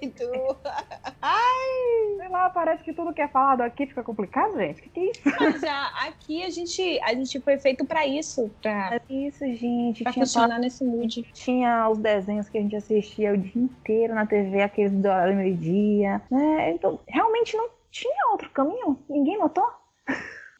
jeito. 0.00 0.24
Sei 2.18 2.28
lá, 2.28 2.48
parece 2.50 2.82
que 2.82 2.92
tudo 2.92 3.12
que 3.12 3.20
é 3.20 3.28
falado 3.28 3.60
aqui 3.62 3.86
fica 3.86 4.02
complicado, 4.02 4.56
gente. 4.56 4.82
Que 4.82 4.88
que 4.90 5.00
é 5.00 5.04
isso? 5.10 5.20
Mas 5.40 5.64
a- 5.64 6.06
aqui 6.08 6.42
a 6.42 6.50
gente, 6.50 7.00
a 7.02 7.14
gente 7.14 7.40
foi 7.40 7.58
feito 7.58 7.84
pra 7.84 8.06
isso, 8.06 8.50
pra, 8.62 8.94
É 8.96 9.00
isso, 9.12 9.44
gente. 9.54 10.02
pra 10.02 10.12
Tinha, 10.12 10.24
funcionar 10.24 10.58
nesse 10.58 10.84
mood. 10.84 11.22
tinha 11.32 11.88
os 11.88 11.98
desenhos 11.98 12.48
que 12.48 12.58
a 12.58 12.60
gente 12.60 12.76
assistia 12.76 13.32
o 13.32 13.36
dia 13.36 13.60
inteiro 13.62 14.14
na 14.14 14.26
TV, 14.26 14.62
aqueles 14.62 14.92
do 14.92 15.06
horário 15.08 15.36
meio-dia. 15.36 16.22
Né? 16.30 16.70
Então, 16.72 16.98
realmente 17.06 17.56
não 17.56 17.68
tinha 17.90 18.30
outro 18.32 18.50
caminho. 18.50 18.98
Ninguém 19.08 19.38
notou? 19.38 19.66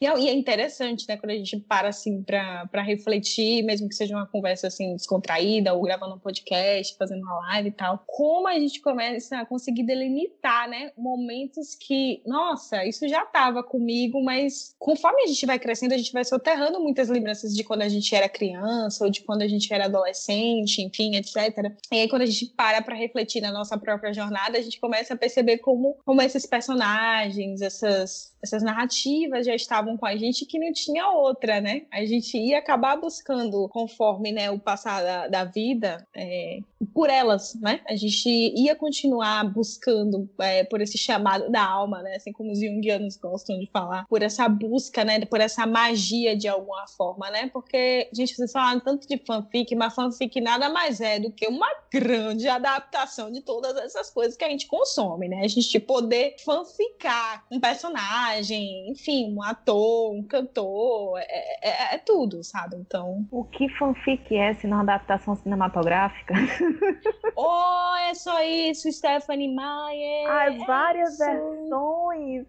E 0.05 0.07
é, 0.07 0.21
e 0.21 0.29
é 0.29 0.35
interessante, 0.35 1.07
né, 1.09 1.17
quando 1.17 1.31
a 1.31 1.35
gente 1.35 1.59
para 1.61 1.89
assim 1.89 2.23
pra 2.23 2.83
refletir, 2.83 3.63
mesmo 3.63 3.89
que 3.89 3.95
seja 3.95 4.15
uma 4.15 4.27
conversa 4.27 4.67
assim 4.67 4.95
descontraída, 4.95 5.73
ou 5.73 5.81
gravando 5.81 6.17
um 6.17 6.19
podcast, 6.19 6.95
fazendo 6.99 7.23
uma 7.23 7.39
live 7.53 7.71
e 7.71 7.73
tal, 7.73 8.05
como 8.07 8.47
a 8.47 8.59
gente 8.59 8.83
começa 8.83 9.39
a 9.39 9.47
conseguir 9.47 9.83
delimitar, 9.85 10.69
né, 10.69 10.93
momentos 10.95 11.75
que, 11.75 12.23
nossa, 12.27 12.85
isso 12.85 13.09
já 13.09 13.25
tava 13.25 13.63
comigo, 13.63 14.23
mas 14.23 14.75
conforme 14.79 15.23
a 15.23 15.27
gente 15.27 15.47
vai 15.47 15.59
crescendo, 15.59 15.95
a 15.95 15.97
gente 15.97 16.13
vai 16.13 16.25
soterrando 16.25 16.79
muitas 16.81 17.09
lembranças 17.09 17.55
de 17.55 17.65
quando 17.65 17.81
a 17.81 17.89
gente 17.89 18.15
era 18.15 18.29
criança, 18.29 19.05
ou 19.05 19.11
de 19.11 19.23
quando 19.23 19.41
a 19.41 19.49
gente 19.49 19.73
era 19.73 19.87
adolescente, 19.87 20.83
enfim, 20.83 21.17
etc. 21.17 21.73
E 21.91 22.01
aí, 22.01 22.09
quando 22.09 22.23
a 22.23 22.27
gente 22.27 22.53
para 22.55 22.83
pra 22.83 22.95
refletir 22.95 23.41
na 23.41 23.51
nossa 23.51 23.79
própria 23.79 24.13
jornada, 24.13 24.59
a 24.59 24.61
gente 24.61 24.79
começa 24.79 25.15
a 25.15 25.17
perceber 25.17 25.59
como, 25.59 25.97
como 26.05 26.21
esses 26.21 26.45
personagens, 26.45 27.63
essas, 27.63 28.34
essas 28.45 28.63
narrativas 28.63 29.47
já 29.47 29.55
estavam 29.55 29.97
com 29.97 30.07
a 30.07 30.17
gente 30.17 30.45
que 30.45 30.59
não 30.59 30.73
tinha 30.73 31.09
outra, 31.09 31.61
né? 31.61 31.83
A 31.91 32.05
gente 32.05 32.37
ia 32.37 32.59
acabar 32.59 32.97
buscando, 32.97 33.69
conforme 33.71 34.31
né, 34.31 34.51
o 34.51 34.59
passar 34.59 35.03
da, 35.03 35.29
da 35.29 35.45
vida, 35.45 36.07
é, 36.15 36.61
por 36.93 37.09
elas, 37.09 37.55
né? 37.55 37.81
A 37.89 37.97
gente 37.97 38.29
ia 38.29 38.77
continuar 38.77 39.45
buscando 39.51 40.29
é, 40.39 40.63
por 40.65 40.81
esse 40.81 40.99
chamado 40.99 41.51
da 41.51 41.65
alma, 41.65 42.03
né? 42.03 42.17
Assim 42.17 42.33
como 42.33 42.53
os 42.53 42.61
junguianos 42.61 43.17
gostam 43.17 43.59
de 43.59 43.67
falar, 43.73 44.07
por 44.07 44.23
essa 44.23 44.49
busca, 44.49 45.05
né? 45.05 45.25
Por 45.25 45.41
essa 45.41 45.67
magia 45.67 46.37
de 46.37 46.47
alguma 46.47 46.87
forma, 46.87 47.31
né? 47.31 47.49
Porque, 47.53 48.09
gente, 48.13 48.35
vocês 48.35 48.53
falaram 48.53 48.81
tanto 48.81 49.09
de 49.09 49.19
fanfic, 49.27 49.75
mas 49.75 49.95
fanfic 49.95 50.41
nada 50.41 50.69
mais 50.69 51.01
é 51.01 51.19
do 51.19 51.33
que 51.33 51.47
uma 51.47 51.69
grande 51.91 52.47
adaptação 52.47 53.33
de 53.33 53.41
todas 53.41 53.75
essas 53.77 54.11
coisas 54.11 54.37
que 54.37 54.45
a 54.45 54.51
gente 54.51 54.67
consome, 54.67 55.29
né? 55.29 55.41
A 55.43 55.49
gente 55.49 55.81
poder 55.81 56.37
fanficar 56.45 57.47
um 57.51 57.59
personagem, 57.59 58.34
enfim, 58.43 59.35
um 59.35 59.43
ator, 59.43 60.13
um 60.13 60.23
cantor, 60.23 61.19
é, 61.19 61.93
é- 61.93 61.95
é 61.95 61.99
tudo, 61.99 62.43
sabe? 62.45 62.77
Então, 62.77 63.27
O 63.31 63.45
que 63.45 63.69
fanfic 63.71 64.35
é 64.37 64.55
se 64.55 64.67
não 64.67 64.81
adaptação 64.81 65.35
cinematográfica? 65.37 66.35
oh, 67.37 67.95
é 68.09 68.15
só 68.15 68.43
isso, 68.43 68.91
Stephanie 68.91 69.55
Meyer. 69.55 70.31
As 70.31 70.67
várias 70.67 71.21
é 71.21 71.33
versões. 71.35 72.47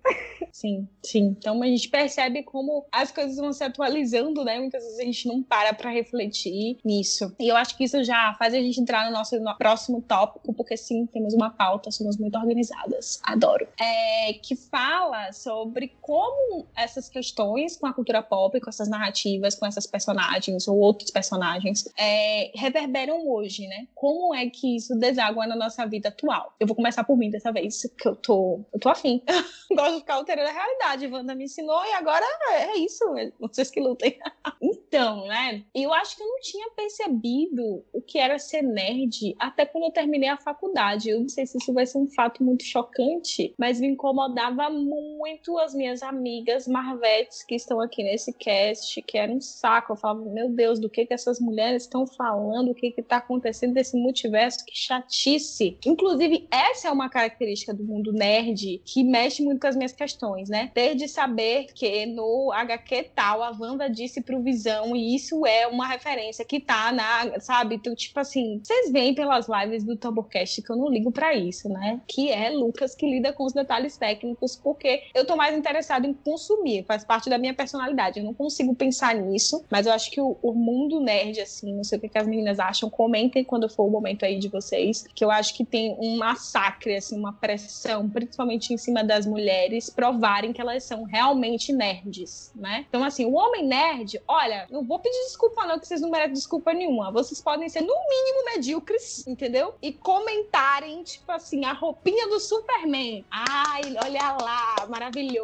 Sim, 0.52 0.88
sim. 1.04 1.36
Então 1.38 1.62
a 1.62 1.68
gente 1.68 1.90
percebe 1.90 2.44
como 2.44 2.86
as 2.92 3.12
coisas 3.12 3.38
vão 3.38 3.52
se 3.52 3.64
atualizando, 3.64 4.44
né? 4.44 4.60
Muitas 4.60 4.84
vezes 4.84 5.00
a 5.00 5.04
gente 5.04 5.28
não 5.28 5.44
para 5.44 5.74
pra 5.74 5.90
refletir 5.90 6.78
nisso. 6.84 7.34
E 7.40 7.48
eu 7.50 7.56
acho 7.58 7.76
que 7.78 7.84
isso 7.84 8.04
já 8.04 8.34
faz 8.38 8.54
a 8.54 8.58
gente 8.58 8.80
entrar 8.80 9.06
no 9.06 9.12
nosso 9.12 9.40
no- 9.40 9.56
próximo 9.58 10.02
tópico, 10.02 10.54
porque 10.54 10.78
sim, 10.78 11.06
temos 11.08 11.34
uma 11.34 11.50
pauta, 11.50 11.92
somos 11.92 12.18
muito 12.18 12.38
organizadas. 12.38 13.20
Adoro. 13.24 13.68
É, 13.80 14.34
que 14.34 14.56
fala 14.56 15.32
sobre 15.34 15.75
como 16.02 16.68
essas 16.76 17.10
questões 17.10 17.78
com 17.78 17.88
a 17.88 17.94
cultura 17.94 18.22
pop, 18.22 18.60
com 18.60 18.70
essas 18.70 18.88
narrativas, 18.88 19.56
com 19.56 19.66
essas 19.66 19.86
personagens 19.86 20.68
ou 20.68 20.78
outros 20.78 21.12
personagens, 21.12 21.86
é, 21.98 22.52
reverberam 22.56 23.28
hoje, 23.28 23.68
né? 23.68 23.88
Como 23.94 24.34
é 24.34 24.50
que 24.50 24.76
isso 24.76 24.96
deságua 24.98 25.48
na 25.48 25.56
nossa 25.56 25.86
vida 25.86 26.10
atual? 26.10 26.54
Eu 26.60 26.68
vou 26.68 26.76
começar 26.76 27.04
por 27.04 27.18
mim 27.18 27.30
dessa 27.30 27.52
vez, 27.52 27.82
que 27.98 28.08
eu 28.08 28.16
tô, 28.16 28.62
eu 28.74 28.80
tô 28.80 28.90
afim. 28.90 29.22
gosto 29.74 29.94
de 29.94 30.00
ficar 30.00 30.16
alterando 30.16 30.50
a 30.50 30.54
realidade. 30.54 31.08
Wanda 31.08 31.36
me 31.36 31.46
ensinou 31.46 31.84
e 31.86 31.94
agora 31.94 32.26
é 32.52 32.78
isso. 32.78 33.04
é 33.18 33.32
Vocês 33.40 33.70
que 33.70 33.80
lutem. 33.80 34.18
então, 34.62 35.26
né? 35.28 35.64
Eu 35.74 35.94
acho 35.94 36.16
que 36.16 36.24
eu 36.24 36.28
não 36.28 36.40
tinha 36.42 36.70
percebido 36.72 37.84
o 37.94 38.02
que 38.02 38.18
era 38.18 38.38
ser 38.40 38.62
nerd 38.62 39.36
até 39.40 39.66
quando 39.66 39.86
eu 39.86 39.92
terminei 39.92 40.30
a 40.30 40.38
faculdade. 40.38 41.10
Eu 41.10 41.20
não 41.20 41.30
sei 41.30 41.46
se 41.46 41.58
isso 41.58 41.74
vai 41.74 41.86
ser 41.86 41.98
um 41.98 42.08
fato 42.08 42.44
muito 42.44 42.64
chocante, 42.64 43.54
mas 43.58 43.80
me 43.80 43.88
incomodava 43.88 44.70
muito 44.70 45.58
as 45.66 45.74
minhas 45.74 46.04
amigas 46.04 46.68
marvetes 46.68 47.44
que 47.44 47.56
estão 47.56 47.82
aqui 47.82 48.04
nesse 48.04 48.32
cast, 48.32 49.02
que 49.02 49.18
era 49.18 49.32
um 49.32 49.42
saco. 49.42 49.94
Eu 49.94 49.98
falava, 49.98 50.22
meu 50.22 50.50
Deus, 50.50 50.80
do 50.80 50.90
que 50.90 51.06
que 51.06 51.14
essas 51.14 51.40
mulheres 51.40 51.84
estão 51.84 52.06
falando? 52.06 52.72
O 52.72 52.76
que 52.76 52.92
que 52.92 53.02
tá 53.02 53.18
acontecendo 53.18 53.74
desse 53.74 53.98
multiverso? 53.98 54.64
Que 54.66 54.78
chatice. 54.78 55.78
Inclusive, 55.86 56.48
essa 56.52 56.88
é 56.88 56.92
uma 56.92 57.10
característica 57.10 57.74
do 57.74 57.84
mundo 57.84 58.14
nerd 58.14 58.82
que 58.86 59.04
mexe 59.04 59.44
muito 59.44 59.60
com 59.60 59.68
as 59.68 59.76
minhas 59.76 59.92
questões, 59.92 60.50
né? 60.50 60.72
Desde 60.74 61.08
saber 61.08 61.68
que 61.74 62.06
no 62.06 62.52
HQ 62.54 63.12
tal 63.16 63.42
a 63.42 63.50
Wanda 63.50 63.90
disse 63.90 64.22
pro 64.22 64.42
Visão 64.42 64.96
e 64.96 65.16
isso 65.16 65.46
é 65.46 65.68
uma 65.68 65.88
referência 65.88 66.46
que 66.46 66.60
tá 66.60 66.92
na, 66.92 67.40
sabe? 67.40 67.76
Então, 67.76 67.96
tipo 67.96 68.20
assim, 68.20 68.62
vocês 68.64 68.92
veem 68.92 69.16
pelas 69.16 69.48
lives 69.48 69.84
do 69.84 69.98
Tamborcast 69.98 70.62
que 70.62 70.72
eu 70.72 70.76
não 70.76 70.90
ligo 70.90 71.12
pra 71.12 71.34
isso, 71.34 71.68
né? 71.70 72.00
Que 72.08 72.32
é 72.32 72.52
Lucas 72.52 72.94
que 72.94 73.10
lida 73.10 73.34
com 73.34 73.46
os 73.46 73.54
detalhes 73.54 73.98
técnicos, 73.98 74.56
porque 74.56 75.04
eu 75.14 75.26
tô 75.26 75.36
mais 75.36 75.45
interessado 75.54 76.06
em 76.06 76.14
consumir, 76.14 76.86
faz 76.86 77.04
parte 77.04 77.30
da 77.30 77.38
minha 77.38 77.54
personalidade. 77.54 78.20
Eu 78.20 78.26
não 78.26 78.34
consigo 78.34 78.76
pensar 78.76 79.14
nisso, 79.16 79.64
mas 79.70 79.86
eu 79.86 79.94
acho 79.94 80.10
que 80.10 80.22
o, 80.22 80.38
o 80.42 80.54
mundo 80.54 81.00
nerd, 81.00 81.40
assim, 81.42 81.74
não 81.74 81.84
sei 81.84 81.98
o 81.98 82.02
que, 82.02 82.10
que 82.10 82.18
as 82.18 82.28
meninas 82.28 82.60
acham, 82.60 82.90
comentem 82.90 83.44
quando 83.44 83.70
for 83.70 83.86
o 83.86 83.90
momento 83.90 84.26
aí 84.26 84.40
de 84.40 84.48
vocês, 84.48 85.06
que 85.14 85.24
eu 85.24 85.30
acho 85.30 85.54
que 85.56 85.66
tem 85.66 85.96
um 86.00 86.18
massacre, 86.18 86.96
assim, 86.96 87.18
uma 87.18 87.34
pressão, 87.34 88.10
principalmente 88.10 88.74
em 88.74 88.78
cima 88.78 89.04
das 89.04 89.26
mulheres, 89.26 89.90
provarem 89.90 90.54
que 90.54 90.62
elas 90.62 90.84
são 90.84 91.04
realmente 91.04 91.74
nerds, 91.74 92.52
né? 92.56 92.86
Então, 92.88 93.04
assim, 93.04 93.26
o 93.26 93.34
homem 93.34 93.68
nerd, 93.68 94.22
olha, 94.28 94.68
não 94.70 94.84
vou 94.84 95.00
pedir 95.00 95.20
desculpa 95.26 95.66
não, 95.66 95.80
que 95.80 95.88
vocês 95.88 96.02
não 96.02 96.10
merecem 96.10 96.34
desculpa 96.34 96.74
nenhuma. 96.74 97.12
Vocês 97.12 97.42
podem 97.42 97.70
ser, 97.70 97.82
no 97.82 97.88
mínimo, 97.88 98.56
medíocres, 98.56 99.26
entendeu? 99.28 99.76
E 99.82 99.92
comentarem, 99.92 101.04
tipo 101.04 101.32
assim, 101.32 101.66
a 101.66 101.74
roupinha 101.74 102.28
do 102.28 102.40
Superman. 102.40 103.26
Ai, 103.30 103.82
olha 104.04 104.38
lá, 104.42 104.88
maravilhoso 104.88 105.35